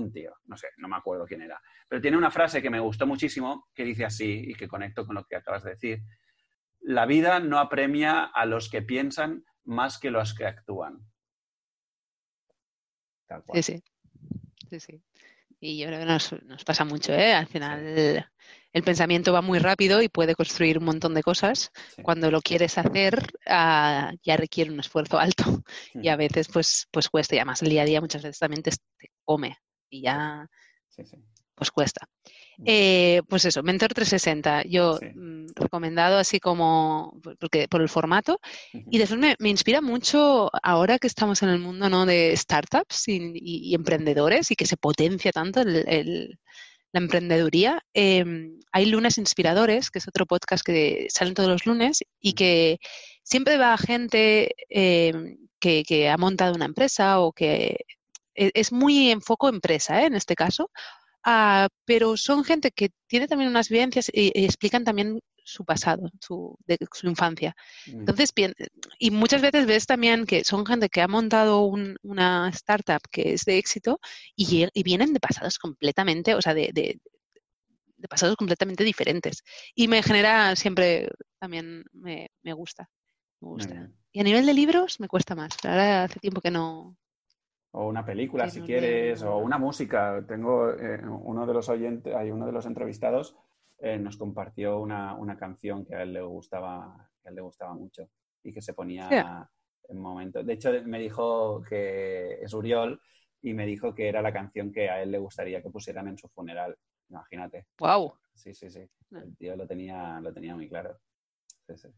un 0.00 0.12
tío, 0.12 0.34
no 0.46 0.56
sé, 0.56 0.68
no 0.78 0.88
me 0.88 0.96
acuerdo 0.96 1.26
quién 1.26 1.42
era, 1.42 1.60
pero 1.88 2.00
tiene 2.00 2.16
una 2.16 2.30
frase 2.30 2.62
que 2.62 2.70
me 2.70 2.80
gustó 2.80 3.06
muchísimo 3.06 3.68
que 3.74 3.84
dice 3.84 4.04
así 4.04 4.50
y 4.50 4.54
que 4.54 4.68
conecto 4.68 5.06
con 5.06 5.14
lo 5.16 5.24
que 5.24 5.36
acabas 5.36 5.64
de 5.64 5.70
decir. 5.70 6.00
La 6.80 7.06
vida 7.06 7.40
no 7.40 7.58
apremia 7.58 8.24
a 8.24 8.46
los 8.46 8.70
que 8.70 8.82
piensan 8.82 9.44
más 9.64 9.98
que 9.98 10.10
los 10.10 10.34
que 10.34 10.46
actúan. 10.46 10.98
Sí, 13.52 13.62
sí. 13.62 13.82
Sí, 14.70 14.80
sí. 14.80 15.02
Y 15.60 15.78
yo 15.78 15.88
creo 15.88 16.00
que 16.00 16.06
nos, 16.06 16.64
pasa 16.64 16.84
mucho, 16.84 17.12
¿eh? 17.12 17.34
Al 17.34 17.46
final 17.46 18.24
el, 18.72 18.82
pensamiento 18.82 19.32
va 19.32 19.42
muy 19.42 19.58
rápido 19.58 20.00
y 20.00 20.08
puede 20.08 20.34
construir 20.34 20.78
un 20.78 20.84
montón 20.84 21.12
de 21.12 21.22
cosas. 21.22 21.70
Cuando 22.02 22.30
lo 22.30 22.40
quieres 22.40 22.78
hacer 22.78 23.20
ah, 23.46 24.12
ya 24.22 24.36
requiere 24.38 24.70
un 24.70 24.80
esfuerzo 24.80 25.18
alto 25.18 25.62
y 25.92 26.08
a 26.08 26.16
veces 26.16 26.48
pues, 26.48 26.88
pues 26.90 27.10
cuesta. 27.10 27.34
Y 27.34 27.38
además 27.38 27.62
el 27.62 27.68
día 27.68 27.82
a 27.82 27.86
día 27.86 28.00
muchas 28.00 28.22
veces 28.22 28.38
también 28.38 28.62
te, 28.62 28.70
come 29.24 29.58
y 29.90 30.02
ya 30.02 30.48
pues 31.60 31.70
cuesta. 31.70 32.08
Eh, 32.64 33.20
pues 33.28 33.44
eso, 33.44 33.62
Mentor 33.62 33.92
360, 33.92 34.64
yo 34.64 34.98
mm, 35.14 35.48
recomendado 35.54 36.16
así 36.16 36.40
como 36.40 37.20
porque, 37.38 37.68
por 37.68 37.82
el 37.82 37.88
formato 37.90 38.38
y 38.72 38.98
después 38.98 39.20
me, 39.20 39.36
me, 39.38 39.50
inspira 39.50 39.82
mucho 39.82 40.50
ahora 40.62 40.98
que 40.98 41.06
estamos 41.06 41.42
en 41.42 41.50
el 41.50 41.58
mundo 41.58 41.90
¿no? 41.90 42.06
de 42.06 42.34
startups 42.36 43.08
y, 43.08 43.74
emprendedores 43.74 44.50
y 44.50 44.56
que 44.56 44.66
se 44.66 44.78
potencia 44.78 45.32
tanto 45.32 45.60
el, 45.60 46.38
la 46.92 47.00
emprendeduría. 47.00 47.82
Em, 47.92 48.58
hay 48.72 48.86
lunes 48.86 49.18
inspiradores, 49.18 49.90
que 49.90 49.98
es 49.98 50.08
otro 50.08 50.26
podcast 50.26 50.64
que 50.64 51.08
salen 51.10 51.34
todos 51.34 51.48
los 51.50 51.66
lunes 51.66 52.04
y 52.20 52.32
que 52.32 52.78
siempre 53.22 53.58
va 53.58 53.76
gente 53.78 54.54
em, 54.70 55.36
que, 55.58 55.82
que, 55.84 56.08
ha 56.08 56.16
montado 56.16 56.54
una 56.54 56.64
empresa 56.66 57.20
o 57.20 57.32
que 57.32 57.84
es 58.34 58.72
muy 58.72 59.10
en 59.10 59.20
foco 59.20 59.48
empresa, 59.48 60.02
¿eh? 60.02 60.06
en 60.06 60.14
este 60.14 60.34
caso, 60.34 60.70
Ah, 61.22 61.68
pero 61.84 62.16
son 62.16 62.44
gente 62.44 62.70
que 62.70 62.90
tiene 63.06 63.28
también 63.28 63.50
unas 63.50 63.68
vivencias 63.68 64.10
y, 64.12 64.32
explican 64.44 64.84
también 64.84 65.20
su 65.44 65.64
pasado, 65.64 66.10
su, 66.20 66.56
de, 66.66 66.78
su 66.92 67.08
infancia. 67.08 67.54
Mm. 67.86 68.00
Entonces, 68.00 68.32
y 68.98 69.10
muchas 69.10 69.42
veces 69.42 69.66
ves 69.66 69.86
también 69.86 70.24
que 70.26 70.44
son 70.44 70.64
gente 70.64 70.88
que 70.88 71.02
ha 71.02 71.08
montado 71.08 71.62
una 72.02 72.48
startup 72.50 73.02
que 73.10 73.34
es 73.34 73.44
de 73.44 73.58
éxito 73.58 74.00
y, 74.34 74.66
vienen 74.82 75.12
de 75.12 75.20
pasados 75.20 75.58
completamente, 75.58 76.34
o 76.34 76.40
sea, 76.40 76.54
de, 76.54 76.70
de, 76.72 77.00
pasados 78.08 78.36
completamente 78.36 78.84
diferentes. 78.84 79.42
Y 79.74 79.88
me 79.88 80.02
genera 80.02 80.56
siempre, 80.56 81.10
también 81.38 81.84
me, 81.92 82.30
me 82.42 82.54
gusta. 82.54 82.88
Me 83.40 83.48
gusta. 83.48 83.90
Y 84.12 84.20
a 84.20 84.24
nivel 84.24 84.46
de 84.46 84.54
libros 84.54 85.00
me 85.00 85.08
cuesta 85.08 85.34
más. 85.34 85.52
Ahora 85.64 86.04
hace 86.04 86.18
tiempo 86.18 86.40
que 86.40 86.50
no, 86.50 86.96
o 87.72 87.86
una 87.86 88.04
película 88.04 88.48
si 88.48 88.60
quieres, 88.62 89.22
o 89.22 89.38
una 89.38 89.58
música. 89.58 90.24
Tengo 90.26 90.70
eh, 90.70 91.00
uno 91.04 91.46
de 91.46 91.54
los 91.54 91.68
oyentes, 91.68 92.14
hay 92.14 92.30
uno 92.30 92.46
de 92.46 92.52
los 92.52 92.66
entrevistados 92.66 93.36
eh, 93.82 93.98
nos 93.98 94.18
compartió 94.18 94.78
una, 94.78 95.36
canción 95.38 95.86
que 95.86 95.94
a 95.94 96.02
él 96.02 96.12
le 96.12 96.20
gustaba, 96.20 97.10
que 97.22 97.28
a 97.28 97.30
él 97.30 97.36
le 97.36 97.40
gustaba 97.40 97.72
mucho 97.72 98.10
y 98.42 98.52
que 98.52 98.60
se 98.60 98.74
ponía 98.74 99.48
en 99.88 99.98
momento. 99.98 100.42
De 100.42 100.52
hecho, 100.52 100.70
me 100.84 100.98
dijo 100.98 101.62
que 101.66 102.42
es 102.42 102.52
Uriol 102.52 103.00
y 103.40 103.54
me 103.54 103.64
dijo 103.64 103.94
que 103.94 104.06
era 104.06 104.20
la 104.20 104.34
canción 104.34 104.70
que 104.70 104.90
a 104.90 105.02
él 105.02 105.10
le 105.10 105.18
gustaría 105.18 105.62
que 105.62 105.70
pusieran 105.70 106.08
en 106.08 106.18
su 106.18 106.28
funeral. 106.28 106.76
Imagínate. 107.08 107.68
Wow. 107.78 108.18
Sí, 108.34 108.52
sí, 108.54 108.70
sí. 108.70 108.86
El 109.12 109.34
tío 109.36 109.56
lo 109.56 109.66
tenía, 109.66 110.20
lo 110.20 110.30
tenía 110.32 110.54
muy 110.54 110.68
claro. 110.68 110.98
Sí, 111.66 111.78
sí. 111.78 111.88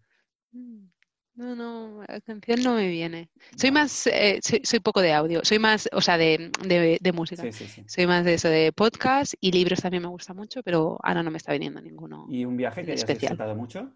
No, 1.34 1.56
no, 1.56 2.04
la 2.06 2.20
canción 2.20 2.62
no 2.62 2.74
me 2.74 2.88
viene. 2.88 3.30
Soy 3.56 3.70
más, 3.70 4.06
eh, 4.06 4.38
soy, 4.42 4.80
poco 4.80 5.00
de 5.00 5.14
audio, 5.14 5.40
soy 5.44 5.58
más, 5.58 5.88
o 5.92 6.02
sea, 6.02 6.18
de, 6.18 6.50
de, 6.60 7.12
música. 7.12 7.42
Sí, 7.42 7.52
sí, 7.52 7.66
sí. 7.66 7.84
Soy 7.86 8.06
más 8.06 8.24
de 8.24 8.34
eso, 8.34 8.48
de 8.48 8.70
podcast 8.72 9.32
y 9.40 9.50
libros 9.50 9.80
también 9.80 10.02
me 10.02 10.10
gusta 10.10 10.34
mucho, 10.34 10.62
pero 10.62 10.98
ahora 11.02 11.22
no 11.22 11.30
me 11.30 11.38
está 11.38 11.52
viniendo 11.52 11.80
ninguno. 11.80 12.26
¿Y 12.28 12.44
un 12.44 12.56
viaje 12.56 12.84
que 12.84 12.92
hayas 12.92 13.06
disfrutado 13.06 13.56
mucho? 13.56 13.90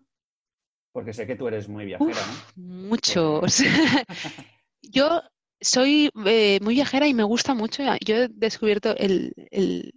Porque 0.92 1.12
sé 1.12 1.26
que 1.26 1.36
tú 1.36 1.46
eres 1.46 1.68
muy 1.68 1.84
viajera, 1.84 2.20
¿no? 2.56 2.62
Mucho. 2.62 3.42
yo 4.82 5.20
soy 5.60 6.08
eh, 6.24 6.58
muy 6.62 6.74
viajera 6.74 7.06
y 7.06 7.12
me 7.12 7.22
gusta 7.22 7.52
mucho. 7.52 7.82
Yo 8.02 8.16
he 8.16 8.28
descubierto 8.28 8.96
el, 8.96 9.34
el, 9.50 9.92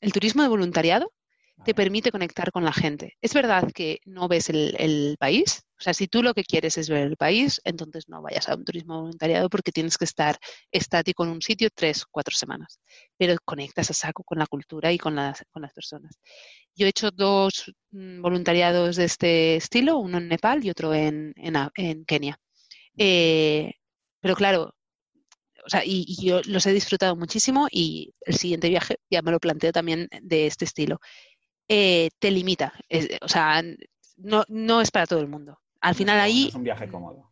el 0.00 0.12
turismo 0.14 0.42
de 0.42 0.48
voluntariado 0.48 1.12
te 1.64 1.74
permite 1.74 2.10
conectar 2.10 2.52
con 2.52 2.64
la 2.64 2.72
gente. 2.72 3.16
Es 3.20 3.34
verdad 3.34 3.70
que 3.72 4.00
no 4.04 4.28
ves 4.28 4.48
el, 4.50 5.16
país, 5.18 5.62
o 5.78 5.82
sea, 5.82 5.94
si 5.94 6.08
tú 6.08 6.22
lo 6.22 6.34
que 6.34 6.44
quieres 6.44 6.78
es 6.78 6.88
ver 6.88 7.06
el 7.06 7.16
país, 7.16 7.60
entonces 7.64 8.08
no 8.08 8.22
vayas 8.22 8.48
a 8.48 8.54
un 8.54 8.64
turismo 8.64 9.00
voluntariado 9.00 9.48
porque 9.48 9.72
tienes 9.72 9.98
que 9.98 10.04
estar 10.04 10.38
estático 10.70 11.24
en 11.24 11.30
un 11.30 11.42
sitio 11.42 11.68
tres, 11.74 12.04
cuatro 12.10 12.36
semanas, 12.36 12.80
pero 13.16 13.36
conectas 13.44 13.90
a 13.90 13.94
saco 13.94 14.22
con 14.24 14.38
la 14.38 14.46
cultura 14.46 14.92
y 14.92 14.98
con 14.98 15.14
las, 15.14 15.44
con 15.50 15.62
las 15.62 15.72
personas. 15.72 16.18
Yo 16.74 16.86
he 16.86 16.90
hecho 16.90 17.10
dos 17.10 17.72
mm, 17.90 18.22
voluntariados 18.22 18.96
de 18.96 19.04
este 19.04 19.56
estilo, 19.56 19.98
uno 19.98 20.18
en 20.18 20.28
Nepal 20.28 20.64
y 20.64 20.70
otro 20.70 20.94
en, 20.94 21.34
en, 21.36 22.04
Kenia. 22.04 22.38
Eh, 22.96 23.72
pero 24.20 24.34
claro, 24.36 24.74
o 25.64 25.68
sea, 25.68 25.84
y, 25.84 26.04
y, 26.06 26.26
yo 26.26 26.40
los 26.46 26.66
he 26.66 26.72
disfrutado 26.72 27.16
muchísimo 27.16 27.68
y 27.70 28.14
el 28.22 28.34
siguiente 28.36 28.68
viaje 28.68 28.96
ya 29.10 29.22
me 29.22 29.30
lo 29.30 29.38
planteo 29.40 29.72
también 29.72 30.08
de 30.22 30.46
este 30.46 30.64
estilo. 30.64 31.00
Eh, 31.72 32.10
te 32.18 32.32
limita. 32.32 32.72
o 33.22 33.28
sea, 33.28 33.62
no, 34.16 34.44
no, 34.48 34.80
es 34.80 34.90
para 34.90 35.06
todo 35.06 35.20
el 35.20 35.28
mundo. 35.28 35.60
Al 35.80 35.94
final 35.94 36.18
ahí... 36.18 36.42
No 36.42 36.48
es 36.48 36.54
un 36.56 36.64
viaje 36.64 36.88
cómodo. 36.88 37.30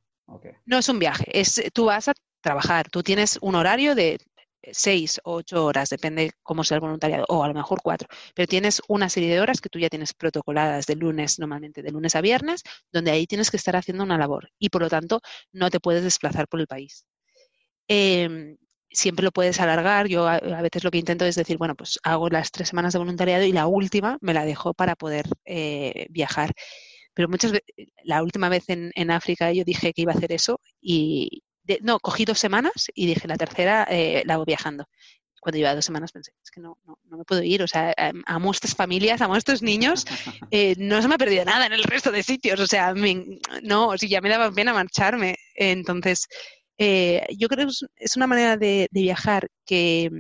No 0.66 0.78
es 0.78 0.88
un 0.88 0.98
viaje, 0.98 1.24
es, 1.40 1.60
tú 1.72 1.86
vas 1.86 2.06
a 2.08 2.12
trabajar, 2.40 2.88
tú 2.90 3.02
tienes 3.02 3.38
un 3.40 3.54
horario 3.54 3.94
de 3.94 4.18
seis 4.72 5.20
o 5.24 5.36
ocho 5.36 5.64
horas, 5.64 5.88
depende 5.88 6.32
cómo 6.42 6.62
sea 6.64 6.76
el 6.76 6.82
voluntariado, 6.82 7.24
o 7.28 7.42
a 7.42 7.48
lo 7.48 7.54
mejor 7.54 7.80
cuatro, 7.82 8.08
pero 8.34 8.46
tienes 8.46 8.82
una 8.88 9.08
serie 9.08 9.30
de 9.30 9.40
horas 9.40 9.60
que 9.60 9.70
tú 9.70 9.78
ya 9.78 9.88
tienes 9.88 10.12
protocoladas 10.12 10.86
de 10.86 10.96
lunes, 10.96 11.38
normalmente 11.38 11.82
de 11.82 11.90
lunes 11.90 12.14
a 12.14 12.20
viernes, 12.20 12.62
donde 12.92 13.10
ahí 13.10 13.26
tienes 13.26 13.50
que 13.50 13.56
estar 13.56 13.74
haciendo 13.74 14.04
una 14.04 14.18
labor 14.18 14.50
y 14.58 14.68
por 14.68 14.82
lo 14.82 14.90
tanto 14.90 15.20
no 15.50 15.70
te 15.70 15.80
puedes 15.80 16.04
desplazar 16.04 16.46
por 16.46 16.60
el 16.60 16.66
país. 16.66 17.06
Eh, 17.88 18.56
siempre 18.90 19.24
lo 19.24 19.32
puedes 19.32 19.60
alargar. 19.60 20.08
Yo 20.08 20.28
a, 20.28 20.40
veces 20.62 20.84
lo 20.84 20.90
que 20.90 20.98
intento 20.98 21.24
es 21.24 21.34
decir, 21.36 21.58
bueno, 21.58 21.74
pues 21.74 21.98
hago 22.02 22.28
las 22.28 22.50
tres 22.50 22.68
semanas 22.68 22.92
de 22.92 22.98
voluntariado 22.98 23.44
y 23.44 23.52
la 23.52 23.66
última 23.66 24.18
me 24.20 24.34
la 24.34 24.44
dejo 24.44 24.74
para 24.74 24.96
poder 24.96 25.26
eh, 25.44 26.06
viajar. 26.10 26.52
Pero 27.14 27.28
muchas 27.28 27.52
veces, 27.52 27.66
la 28.04 28.22
última 28.22 28.48
vez 28.48 28.68
en, 28.68 28.92
en, 28.94 29.10
África 29.10 29.52
yo 29.52 29.64
dije 29.64 29.92
que 29.92 30.02
iba 30.02 30.12
a 30.12 30.16
hacer 30.16 30.32
eso 30.32 30.60
y 30.80 31.42
no, 31.82 32.00
cogí 32.00 32.24
dos 32.24 32.38
semanas 32.38 32.88
y 32.94 33.06
dije 33.06 33.28
la 33.28 33.36
tercera 33.36 33.86
eh, 33.90 34.22
la 34.26 34.34
hago 34.34 34.44
viajando. 34.44 34.86
Cuando 35.40 35.58
llevaba 35.58 35.76
dos 35.76 35.84
semanas 35.84 36.10
pensé, 36.10 36.32
es 36.42 36.50
que 36.50 36.60
no, 36.60 36.78
no, 36.84 36.98
no 37.04 37.18
me 37.18 37.24
puedo 37.24 37.42
ir, 37.42 37.62
o 37.62 37.68
sea, 37.68 37.94
em, 37.96 38.22
amo 38.26 38.50
estas 38.50 38.74
familias, 38.74 39.20
amo 39.20 39.36
estos 39.36 39.62
niños, 39.62 40.04
eh, 40.50 40.74
no 40.78 41.00
se 41.00 41.08
me 41.08 41.14
ha 41.14 41.18
perdido 41.18 41.44
nada 41.44 41.66
en 41.66 41.72
el 41.72 41.84
resto 41.84 42.10
de 42.10 42.24
sitios, 42.24 42.58
o 42.58 42.66
sea, 42.66 42.92
no, 43.62 43.96
si 43.96 44.08
ya 44.08 44.20
me 44.20 44.30
daba 44.30 44.50
pena 44.50 44.72
marcharme. 44.72 45.36
Entonces, 45.54 46.26
eh, 46.78 47.26
yo 47.36 47.48
creo 47.48 47.66
que 47.66 47.72
es 47.96 48.16
una 48.16 48.26
manera 48.26 48.56
de, 48.56 48.88
viajar 48.92 49.48
que, 49.66 50.10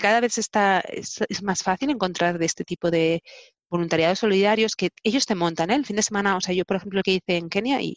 cada 0.00 0.20
vez 0.20 0.38
está, 0.38 0.80
es, 0.80 1.20
más 1.42 1.62
fácil 1.62 1.90
encontrar 1.90 2.38
de 2.38 2.46
este 2.46 2.64
tipo 2.64 2.90
de 2.90 3.22
voluntariados 3.68 4.20
solidarios 4.20 4.76
que 4.76 4.90
ellos 5.02 5.26
te 5.26 5.34
montan 5.34 5.70
¿eh? 5.70 5.74
el 5.74 5.86
fin 5.86 5.96
de 5.96 6.02
semana. 6.02 6.36
O 6.36 6.40
sea, 6.40 6.54
yo, 6.54 6.64
por 6.64 6.76
ejemplo, 6.76 6.98
lo 6.98 7.02
que 7.02 7.14
hice 7.14 7.36
en 7.36 7.48
Kenia, 7.48 7.80
y, 7.82 7.96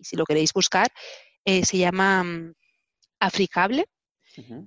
si 0.00 0.16
lo 0.16 0.24
queréis 0.24 0.52
buscar, 0.52 0.88
eh, 1.44 1.64
se 1.64 1.78
llama 1.78 2.24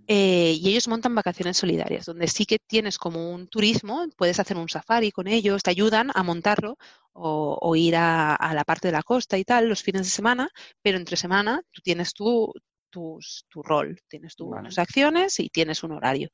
eh, 0.08 0.58
y 0.60 0.70
ellos 0.70 0.88
montan 0.88 1.14
vacaciones 1.14 1.58
solidarias, 1.58 2.06
donde 2.06 2.28
sí 2.28 2.46
que 2.46 2.58
tienes 2.60 2.98
como 2.98 3.32
un 3.32 3.48
turismo, 3.48 4.08
puedes 4.18 4.40
hacer 4.40 4.58
un 4.58 4.70
safari 4.70 5.12
con 5.12 5.28
ellos, 5.28 5.64
te 5.64 5.70
ayudan 5.70 6.12
a 6.14 6.24
montarlo 6.24 6.78
o, 7.14 7.76
ir 7.76 7.96
a, 7.96 8.52
la 8.54 8.64
parte 8.64 8.88
de 8.88 8.94
la 8.94 9.04
costa 9.04 9.38
y 9.38 9.44
tal 9.44 9.68
los 9.68 9.84
fines 9.84 10.04
de 10.04 10.10
semana, 10.10 10.50
pero 10.82 10.98
entre 10.98 11.18
semana 11.18 11.62
tú 11.72 11.82
tienes 11.82 12.14
tu, 12.14 12.52
tu 12.90 13.20
rol, 13.64 14.00
tienes 14.08 14.36
tus 14.36 14.78
acciones 14.78 15.40
y 15.40 15.50
tienes 15.50 15.84
un 15.84 15.92
horario. 15.92 16.30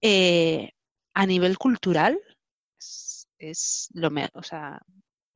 Eh, 0.00 0.70
a 1.14 1.26
nivel 1.26 1.56
cultural, 1.56 2.20
es, 3.38 3.88
lo 3.94 4.10
o 4.34 4.42
sea, 4.42 4.80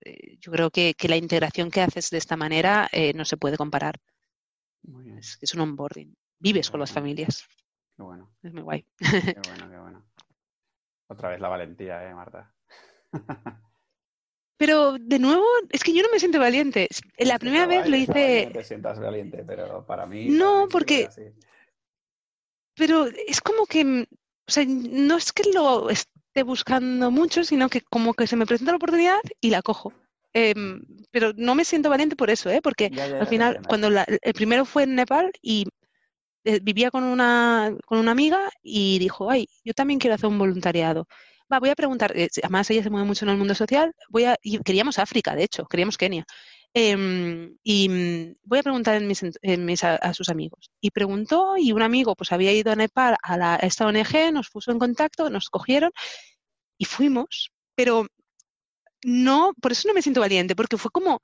eh, 0.05 0.37
yo 0.39 0.53
creo 0.53 0.71
que, 0.71 0.95
la 1.09 1.17
integración 1.17 1.71
que 1.71 1.81
haces 1.81 2.11
de 2.11 2.19
esta 2.19 2.37
manera 2.37 2.91
no 3.15 3.25
se 3.25 3.37
puede 3.37 3.57
comparar. 3.57 3.97
Es, 5.19 5.39
es 5.41 5.55
un 5.55 5.61
onboarding 5.61 6.15
vives 6.41 6.71
con 6.71 6.81
las 6.81 6.93
familias. 6.93 7.47
Qué 7.97 8.03
bueno. 8.03 8.35
Es 8.43 8.53
muy 8.53 8.63
guay. 8.63 8.87
Qué 8.99 9.01
bueno, 9.47 9.71
qué 9.71 9.79
bueno. 9.79 10.05
Otra 11.07 11.29
vez 11.29 11.41
la 11.41 11.49
valentía, 11.49 12.09
¿eh, 12.09 12.15
Marta? 12.15 12.53
Pero 14.57 14.99
de 14.99 15.19
nuevo, 15.19 15.47
es 15.71 15.83
que 15.83 15.95
yo 15.95 16.03
no 16.03 16.11
me 16.13 16.19
siento 16.19 16.39
valiente. 16.39 16.87
La 17.17 17.39
primera 17.39 17.67
vez 17.67 17.89
lo 17.89 17.97
hice. 17.97 18.45
No 18.49 18.53
te 18.53 18.65
sientas 18.65 19.01
valiente, 19.01 19.43
pero 19.43 19.87
para 19.87 20.05
mí. 20.05 20.29
No, 20.29 20.69
porque. 20.71 21.09
Pero 22.75 23.07
es 23.07 23.41
como 23.41 23.65
que. 23.65 24.07
O 24.47 24.53
sea, 24.53 24.67
no 24.67 25.17
es 25.17 25.33
que 25.33 25.51
lo 25.55 25.89
esté 25.89 26.43
buscando 26.43 27.11
mucho, 27.11 27.43
sino 27.43 27.71
que 27.71 27.81
como 27.81 28.13
que 28.13 28.27
se 28.27 28.37
me 28.37 28.45
presenta 28.45 28.73
la 28.73 28.77
oportunidad 28.77 29.21
y 29.41 29.49
la 29.49 29.63
cojo. 29.63 29.95
Em, 30.35 30.85
pero 31.11 31.33
no 31.37 31.55
me 31.55 31.65
siento 31.65 31.89
valiente 31.89 32.15
por 32.15 32.29
eso, 32.29 32.51
¿eh? 32.51 32.61
porque 32.63 32.91
al 33.19 33.27
final, 33.29 33.63
cuando 33.67 33.89
el 33.89 34.35
primero 34.35 34.67
fue 34.67 34.83
en 34.83 34.95
Nepal 34.95 35.33
y 35.41 35.67
vivía 36.63 36.91
con 36.91 37.05
una, 37.05 37.75
con 37.87 37.99
una 37.99 38.13
amiga 38.13 38.51
y 38.63 38.99
dijo, 38.99 39.31
ay, 39.31 39.49
yo 39.65 39.75
también 39.75 39.99
quiero 39.99 40.15
hacer 40.15 40.29
un 40.29 40.39
voluntariado. 40.39 41.07
Va, 41.53 41.59
voy 41.59 41.71
a 41.71 41.75
preguntar, 41.75 42.17
eh, 42.17 42.29
además 42.43 42.71
ella 42.71 42.83
se 42.83 42.91
mueve 42.91 43.07
mucho 43.07 43.25
en 43.25 43.31
el 43.31 43.37
mundo 43.37 43.55
social, 43.55 43.93
voy 44.09 44.25
a, 44.25 44.37
y 44.43 44.59
queríamos 44.61 44.99
África, 44.99 45.35
de 45.35 45.45
hecho, 45.45 45.67
queríamos 45.67 45.99
Kenia. 45.99 46.25
Em, 46.73 47.57
y 47.65 47.89
mm, 47.89 48.37
voy 48.45 48.61
a 48.61 48.63
preguntar 48.63 48.95
en 48.95 49.09
mis, 49.67 49.85
a, 49.85 50.15
sus 50.15 50.29
amigos. 50.29 50.71
Y 50.81 50.91
preguntó 50.91 51.57
y 51.57 51.73
un 51.73 51.83
amigo 51.83 52.15
pues 52.15 52.31
había 52.33 52.53
ido 52.53 52.71
a 52.71 52.77
Nepal 52.77 53.17
a, 53.23 53.37
la, 53.37 53.57
esta 53.57 53.87
ONG, 53.87 54.33
nos 54.33 54.51
puso 54.51 54.71
en 54.71 54.79
contacto, 54.79 55.31
nos 55.31 55.49
cogieron 55.51 55.91
y 56.79 56.85
fuimos, 56.85 57.51
pero 57.75 58.07
no, 59.05 59.53
por 59.61 59.73
eso 59.73 59.89
no 59.89 59.95
me 59.95 60.03
siento 60.03 60.21
valiente, 60.21 60.55
porque 60.55 60.77
fue 60.77 60.91
como, 60.93 61.21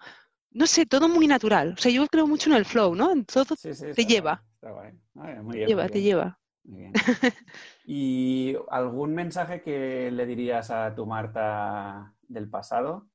no 0.51 0.67
sé, 0.67 0.87
todo 0.87 1.09
muy 1.09 1.29
natural. 1.29 1.75
O 1.79 1.81
sea, 1.81 1.93
yo 1.93 2.07
creo 2.09 2.27
mucho 2.27 2.51
en 2.51 2.57
el 2.57 2.65
flow, 2.65 2.95
¿no? 2.95 3.13
Todo 3.25 3.55
te 3.55 4.07
lleva. 4.07 4.43
Está 4.69 5.67
lleva, 5.67 5.89
te 5.89 6.03
lleva. 6.03 6.39
¿Y 7.87 8.57
algún 8.71 9.15
mensaje 9.15 9.63
que 9.63 10.11
le 10.11 10.27
dirías 10.27 10.71
a 10.71 10.95
tu 10.95 11.07
Marta 11.07 12.15
del 12.29 12.49
pasado? 12.49 13.09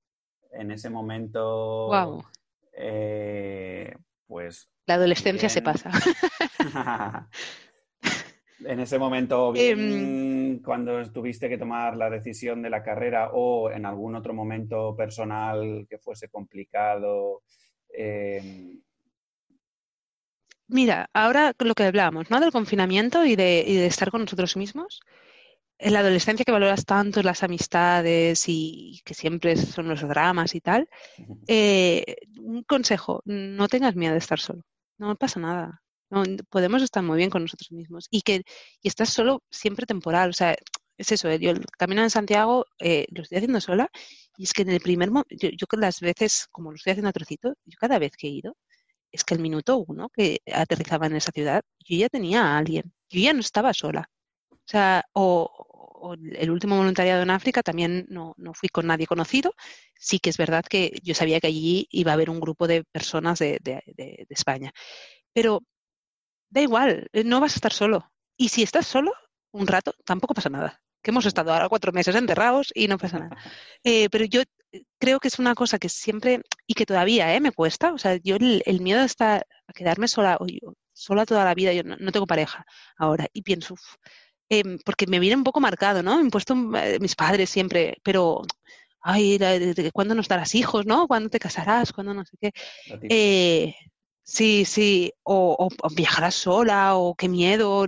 En 0.51 0.71
ese 0.71 0.89
momento. 0.89 1.87
Wow. 1.87 2.23
Eh, 2.73 3.93
pues. 4.27 4.69
La 4.85 4.95
adolescencia 4.95 5.49
se 5.49 5.61
pasa. 5.61 5.91
en 8.65 8.79
ese 8.79 8.97
momento, 8.97 9.51
bien, 9.53 9.79
em, 9.79 10.61
cuando 10.61 11.03
tuviste 11.11 11.49
que 11.49 11.57
tomar 11.57 11.95
la 11.95 12.09
decisión 12.09 12.61
de 12.61 12.69
la 12.69 12.83
carrera 12.83 13.31
o 13.33 13.71
en 13.71 13.85
algún 13.85 14.15
otro 14.15 14.33
momento 14.33 14.95
personal 14.95 15.85
que 15.89 15.97
fuese 15.97 16.29
complicado. 16.29 17.43
Eh, 17.93 18.77
Mira, 20.71 21.09
ahora 21.13 21.53
lo 21.59 21.75
que 21.75 21.83
hablábamos, 21.83 22.29
¿no? 22.29 22.39
Del 22.39 22.53
confinamiento 22.53 23.25
y 23.25 23.35
de, 23.35 23.85
estar 23.85 24.09
con 24.09 24.21
nosotros 24.21 24.55
mismos. 24.55 25.01
En 25.77 25.93
la 25.93 25.99
adolescencia 25.99 26.45
que 26.45 26.51
valoras 26.53 26.85
tanto 26.85 27.21
las 27.23 27.43
amistades 27.43 28.45
y 28.47 29.01
que 29.03 29.13
siempre 29.13 29.57
son 29.57 29.89
los 29.89 30.01
dramas 30.01 30.55
y 30.55 30.61
tal, 30.61 30.87
eh, 31.47 32.15
un 32.39 32.63
consejo, 32.63 33.21
no 33.25 33.67
tengas 33.67 33.95
miedo 33.97 34.13
de 34.13 34.19
estar 34.19 34.39
solo. 34.39 34.63
No 34.97 35.15
pasa 35.17 35.41
nada. 35.41 35.81
podemos 36.49 36.81
estar 36.83 37.03
muy 37.03 37.17
bien 37.17 37.29
con 37.29 37.41
nosotros 37.43 37.71
mismos. 37.73 38.07
Y 38.09 38.21
que 38.21 38.43
y 38.81 38.87
estás 38.87 39.09
solo 39.09 39.43
siempre 39.51 39.85
temporal. 39.85 40.29
O 40.29 40.33
sea, 40.33 40.55
es 40.97 41.11
eso. 41.11 41.29
Eh, 41.29 41.39
yo 41.39 41.51
el 41.51 41.65
camino 41.77 42.01
en 42.03 42.09
Santiago 42.09 42.65
eh, 42.79 43.07
lo 43.11 43.23
estoy 43.23 43.39
haciendo 43.39 43.59
sola 43.59 43.89
y 44.37 44.43
es 44.43 44.53
que 44.53 44.61
en 44.63 44.69
el 44.69 44.79
primer 44.79 45.09
momento, 45.11 45.35
yo, 45.35 45.49
yo 45.49 45.67
las 45.79 45.99
veces, 45.99 46.47
como 46.51 46.71
lo 46.71 46.77
estoy 46.77 46.91
haciendo 46.91 47.09
a 47.09 47.13
trocito, 47.13 47.55
yo 47.65 47.77
cada 47.79 47.99
vez 47.99 48.13
que 48.17 48.27
he 48.27 48.31
ido, 48.31 48.55
es 49.11 49.23
que 49.23 49.33
el 49.33 49.41
minuto 49.41 49.77
uno 49.87 50.09
que 50.09 50.41
aterrizaba 50.53 51.07
en 51.07 51.15
esa 51.15 51.31
ciudad, 51.31 51.63
yo 51.79 51.97
ya 51.97 52.09
tenía 52.09 52.43
a 52.43 52.57
alguien, 52.57 52.93
yo 53.09 53.21
ya 53.21 53.33
no 53.33 53.39
estaba 53.41 53.73
sola. 53.73 54.09
O 54.51 54.57
sea, 54.65 55.05
o, 55.13 56.15
el 56.33 56.49
último 56.51 56.77
voluntariado 56.77 57.21
en 57.23 57.29
África 57.29 57.61
también 57.63 58.07
no, 58.09 58.35
fui 58.53 58.69
con 58.69 58.87
nadie 58.87 59.07
conocido. 59.07 59.53
Sí 59.95 60.19
que 60.19 60.29
es 60.31 60.37
verdad 60.37 60.65
que 60.67 60.99
yo 61.03 61.13
sabía 61.13 61.39
que 61.39 61.47
allí 61.47 61.87
iba 61.91 62.11
a 62.11 62.15
haber 62.15 62.29
un 62.29 62.39
grupo 62.39 62.67
de 62.67 62.83
personas 62.85 63.39
de, 63.39 63.59
de 63.61 64.25
España. 64.29 64.71
Pero 65.33 65.61
da 66.49 66.61
igual, 66.61 67.09
eh, 67.13 67.23
no 67.23 67.39
vas 67.41 67.53
a 67.53 67.55
estar 67.55 67.73
solo. 67.73 68.11
Y 68.37 68.49
si 68.49 68.63
estás 68.63 68.87
solo 68.87 69.13
un 69.51 69.67
rato, 69.67 69.93
tampoco 70.05 70.33
pasa 70.33 70.49
nada 70.49 70.81
que 71.01 71.11
hemos 71.11 71.25
estado 71.25 71.51
ahora 71.53 71.69
cuatro 71.69 71.91
meses 71.91 72.15
enterrados 72.15 72.71
y 72.73 72.87
no 72.87 72.97
pasa 72.97 73.19
nada. 73.19 73.35
Eh, 73.83 74.09
pero 74.11 74.25
yo 74.25 74.43
creo 74.99 75.19
que 75.19 75.27
es 75.27 75.39
una 75.39 75.55
cosa 75.55 75.79
que 75.79 75.89
siempre, 75.89 76.41
y 76.67 76.73
que 76.73 76.85
todavía 76.85 77.33
¿eh? 77.35 77.39
me 77.39 77.51
cuesta, 77.51 77.93
o 77.93 77.97
sea, 77.97 78.17
yo 78.17 78.35
el, 78.37 78.81
miedo 78.81 79.01
está 79.01 79.37
a 79.67 79.73
quedarme 79.73 80.07
sola, 80.07 80.37
o 80.39 80.45
sola 80.93 81.25
toda 81.25 81.45
la 81.45 81.55
vida, 81.55 81.73
yo 81.73 81.83
no, 81.83 82.11
tengo 82.11 82.27
pareja 82.27 82.65
ahora, 82.97 83.27
y 83.33 83.41
pienso, 83.41 83.75
em, 84.49 84.77
porque 84.85 85.07
me 85.07 85.19
viene 85.19 85.35
un 85.37 85.43
poco 85.43 85.59
marcado, 85.59 86.03
¿no? 86.03 86.15
Me 86.15 86.21
han 86.21 86.29
puesto 86.29 86.55
mis 86.55 87.15
padres 87.15 87.49
siempre, 87.49 87.97
pero, 88.03 88.41
ay, 89.01 89.39
¿cuándo 89.93 90.15
nos 90.15 90.27
darás 90.27 90.55
hijos, 90.55 90.85
no? 90.85 91.07
¿Cuándo 91.07 91.29
te 91.29 91.39
casarás? 91.39 91.93
¿Cuándo 91.93 92.13
no 92.13 92.23
sé 92.25 92.37
qué? 92.39 93.73
sí, 94.23 94.65
sí, 94.65 95.11
o, 95.23 95.57
o, 95.59 95.89
viajarás 95.95 96.35
sola, 96.35 96.95
o 96.95 97.15
qué 97.15 97.27
miedo. 97.29 97.87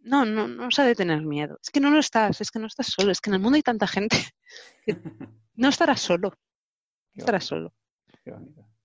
No, 0.00 0.24
no, 0.26 0.46
no 0.48 0.70
se 0.70 0.82
ha 0.82 0.84
de 0.84 0.94
tener 0.94 1.22
miedo. 1.22 1.58
Es 1.62 1.70
que 1.70 1.80
no 1.80 1.90
lo 1.90 1.98
estás, 1.98 2.40
es 2.40 2.50
que 2.50 2.58
no 2.58 2.66
estás 2.66 2.88
solo. 2.88 3.10
Es 3.10 3.20
que 3.20 3.30
en 3.30 3.34
el 3.34 3.40
mundo 3.40 3.56
hay 3.56 3.62
tanta 3.62 3.86
gente 3.86 4.16
que 4.86 4.96
no 5.56 5.68
estarás 5.68 6.00
solo. 6.00 6.34
estarás 7.14 7.44
solo. 7.44 7.72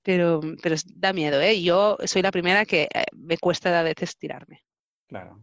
Pero, 0.03 0.41
pero 0.61 0.75
da 0.95 1.13
miedo, 1.13 1.39
¿eh? 1.41 1.61
Yo 1.61 1.97
soy 2.05 2.21
la 2.21 2.31
primera 2.31 2.65
que 2.65 2.83
eh, 2.83 3.05
me 3.15 3.37
cuesta 3.37 3.77
a 3.79 3.83
veces 3.83 4.17
tirarme. 4.17 4.63
Claro. 5.07 5.39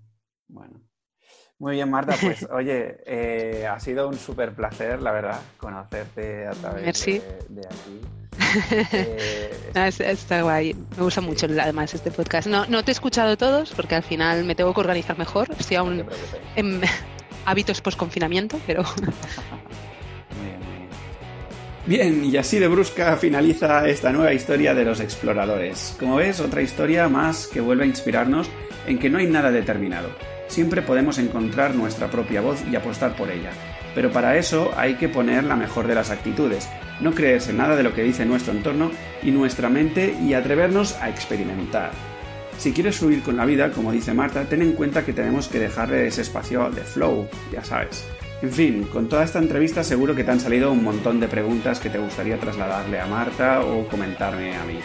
Bueno. 0.48 0.80
Muy 1.58 1.74
bien, 1.74 1.90
Marta. 1.90 2.14
Pues 2.20 2.46
oye, 2.50 2.98
eh, 3.06 3.66
ha 3.66 3.80
sido 3.80 4.08
un 4.08 4.18
súper 4.18 4.54
placer, 4.54 5.00
la 5.00 5.12
verdad, 5.12 5.40
conocerte 5.56 6.46
a 6.46 6.52
través 6.52 7.04
de, 7.04 7.22
de 7.48 7.66
aquí. 7.66 8.00
Eh, 9.74 9.90
está 9.98 10.42
guay. 10.42 10.74
Me 10.96 11.02
gusta 11.02 11.20
mucho 11.20 11.46
además 11.46 11.92
este 11.94 12.10
podcast. 12.10 12.48
No, 12.48 12.66
no 12.66 12.82
te 12.82 12.90
he 12.90 12.92
escuchado 12.92 13.36
todos 13.36 13.72
porque 13.72 13.94
al 13.94 14.02
final 14.02 14.44
me 14.44 14.54
tengo 14.54 14.72
que 14.72 14.80
organizar 14.80 15.18
mejor. 15.18 15.48
Estoy 15.58 15.76
aún 15.76 16.06
en 16.54 16.80
hábitos 17.44 17.80
post-confinamiento, 17.80 18.58
pero... 18.66 18.84
Bien, 21.86 22.24
y 22.24 22.36
así 22.36 22.58
de 22.58 22.66
brusca 22.66 23.16
finaliza 23.16 23.86
esta 23.86 24.10
nueva 24.10 24.34
historia 24.34 24.74
de 24.74 24.84
los 24.84 24.98
exploradores. 24.98 25.94
Como 26.00 26.16
ves, 26.16 26.40
otra 26.40 26.60
historia 26.60 27.08
más 27.08 27.46
que 27.46 27.60
vuelve 27.60 27.84
a 27.84 27.86
inspirarnos 27.86 28.50
en 28.88 28.98
que 28.98 29.08
no 29.08 29.18
hay 29.18 29.28
nada 29.28 29.52
determinado. 29.52 30.08
Siempre 30.48 30.82
podemos 30.82 31.18
encontrar 31.18 31.76
nuestra 31.76 32.10
propia 32.10 32.40
voz 32.40 32.60
y 32.68 32.74
apostar 32.74 33.14
por 33.14 33.30
ella. 33.30 33.52
Pero 33.94 34.10
para 34.10 34.36
eso 34.36 34.72
hay 34.76 34.94
que 34.94 35.08
poner 35.08 35.44
la 35.44 35.54
mejor 35.54 35.86
de 35.86 35.94
las 35.94 36.10
actitudes, 36.10 36.68
no 37.00 37.14
creerse 37.14 37.52
nada 37.52 37.76
de 37.76 37.84
lo 37.84 37.94
que 37.94 38.02
dice 38.02 38.26
nuestro 38.26 38.52
entorno 38.52 38.90
y 39.22 39.30
nuestra 39.30 39.68
mente 39.68 40.12
y 40.20 40.34
atrevernos 40.34 40.94
a 41.00 41.08
experimentar. 41.08 41.92
Si 42.58 42.72
quieres 42.72 42.96
fluir 42.96 43.22
con 43.22 43.36
la 43.36 43.44
vida, 43.44 43.70
como 43.70 43.92
dice 43.92 44.12
Marta, 44.12 44.44
ten 44.44 44.62
en 44.62 44.72
cuenta 44.72 45.04
que 45.04 45.12
tenemos 45.12 45.46
que 45.46 45.60
dejarle 45.60 46.08
ese 46.08 46.22
espacio 46.22 46.68
de 46.68 46.82
flow, 46.82 47.28
ya 47.52 47.62
sabes. 47.62 48.04
En 48.42 48.52
fin, 48.52 48.84
con 48.92 49.08
toda 49.08 49.24
esta 49.24 49.38
entrevista 49.38 49.82
seguro 49.82 50.14
que 50.14 50.22
te 50.22 50.30
han 50.30 50.40
salido 50.40 50.70
un 50.70 50.84
montón 50.84 51.20
de 51.20 51.28
preguntas 51.28 51.80
que 51.80 51.88
te 51.88 51.98
gustaría 51.98 52.38
trasladarle 52.38 53.00
a 53.00 53.06
Marta 53.06 53.62
o 53.62 53.88
comentarme 53.88 54.54
a 54.54 54.64
mí. 54.64 54.78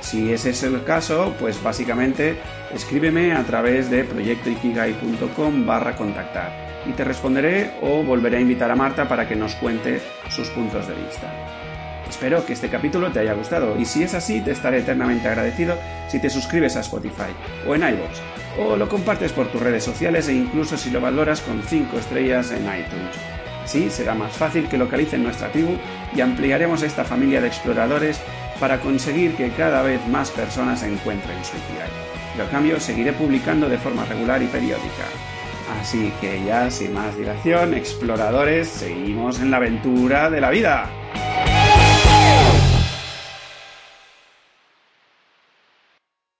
Si 0.00 0.32
ese 0.32 0.50
es 0.50 0.62
el 0.62 0.84
caso, 0.84 1.34
pues 1.40 1.62
básicamente 1.62 2.36
escríbeme 2.74 3.32
a 3.32 3.42
través 3.44 3.90
de 3.90 4.04
proyectoikigai.com 4.04 5.66
barra 5.66 5.96
contactar 5.96 6.82
y 6.86 6.92
te 6.92 7.04
responderé 7.04 7.72
o 7.80 8.02
volveré 8.02 8.36
a 8.36 8.40
invitar 8.40 8.70
a 8.70 8.76
Marta 8.76 9.08
para 9.08 9.26
que 9.26 9.36
nos 9.36 9.54
cuente 9.54 10.00
sus 10.28 10.48
puntos 10.48 10.86
de 10.86 10.94
vista. 10.94 11.32
Espero 12.08 12.44
que 12.44 12.52
este 12.52 12.68
capítulo 12.68 13.10
te 13.12 13.20
haya 13.20 13.34
gustado 13.34 13.78
y 13.78 13.86
si 13.86 14.02
es 14.02 14.12
así 14.14 14.40
te 14.40 14.50
estaré 14.50 14.80
eternamente 14.80 15.28
agradecido 15.28 15.78
si 16.08 16.20
te 16.20 16.28
suscribes 16.28 16.76
a 16.76 16.80
Spotify 16.80 17.32
o 17.66 17.74
en 17.74 17.82
iVoox 17.82 18.39
o 18.58 18.76
lo 18.76 18.88
compartes 18.88 19.32
por 19.32 19.48
tus 19.48 19.60
redes 19.60 19.84
sociales 19.84 20.28
e 20.28 20.34
incluso 20.34 20.76
si 20.76 20.90
lo 20.90 21.00
valoras 21.00 21.40
con 21.40 21.62
5 21.62 21.98
estrellas 21.98 22.50
en 22.50 22.62
iTunes. 22.62 23.16
Así 23.64 23.90
será 23.90 24.14
más 24.14 24.32
fácil 24.32 24.68
que 24.68 24.78
localicen 24.78 25.22
nuestra 25.22 25.52
tribu 25.52 25.76
y 26.14 26.20
ampliaremos 26.20 26.82
esta 26.82 27.04
familia 27.04 27.40
de 27.40 27.48
exploradores 27.48 28.20
para 28.58 28.80
conseguir 28.80 29.36
que 29.36 29.50
cada 29.50 29.82
vez 29.82 30.06
más 30.08 30.30
personas 30.30 30.82
encuentren 30.82 31.44
su 31.44 31.56
Ikigai. 31.56 31.88
Pero 32.32 32.48
a 32.48 32.50
cambio 32.50 32.80
seguiré 32.80 33.12
publicando 33.12 33.68
de 33.68 33.78
forma 33.78 34.04
regular 34.04 34.42
y 34.42 34.46
periódica. 34.46 35.06
Así 35.80 36.12
que 36.20 36.44
ya 36.44 36.70
sin 36.70 36.94
más 36.94 37.16
dilación, 37.16 37.74
exploradores, 37.74 38.68
seguimos 38.68 39.40
en 39.40 39.50
la 39.50 39.58
aventura 39.58 40.30
de 40.30 40.40
la 40.40 40.50
vida. 40.50 40.90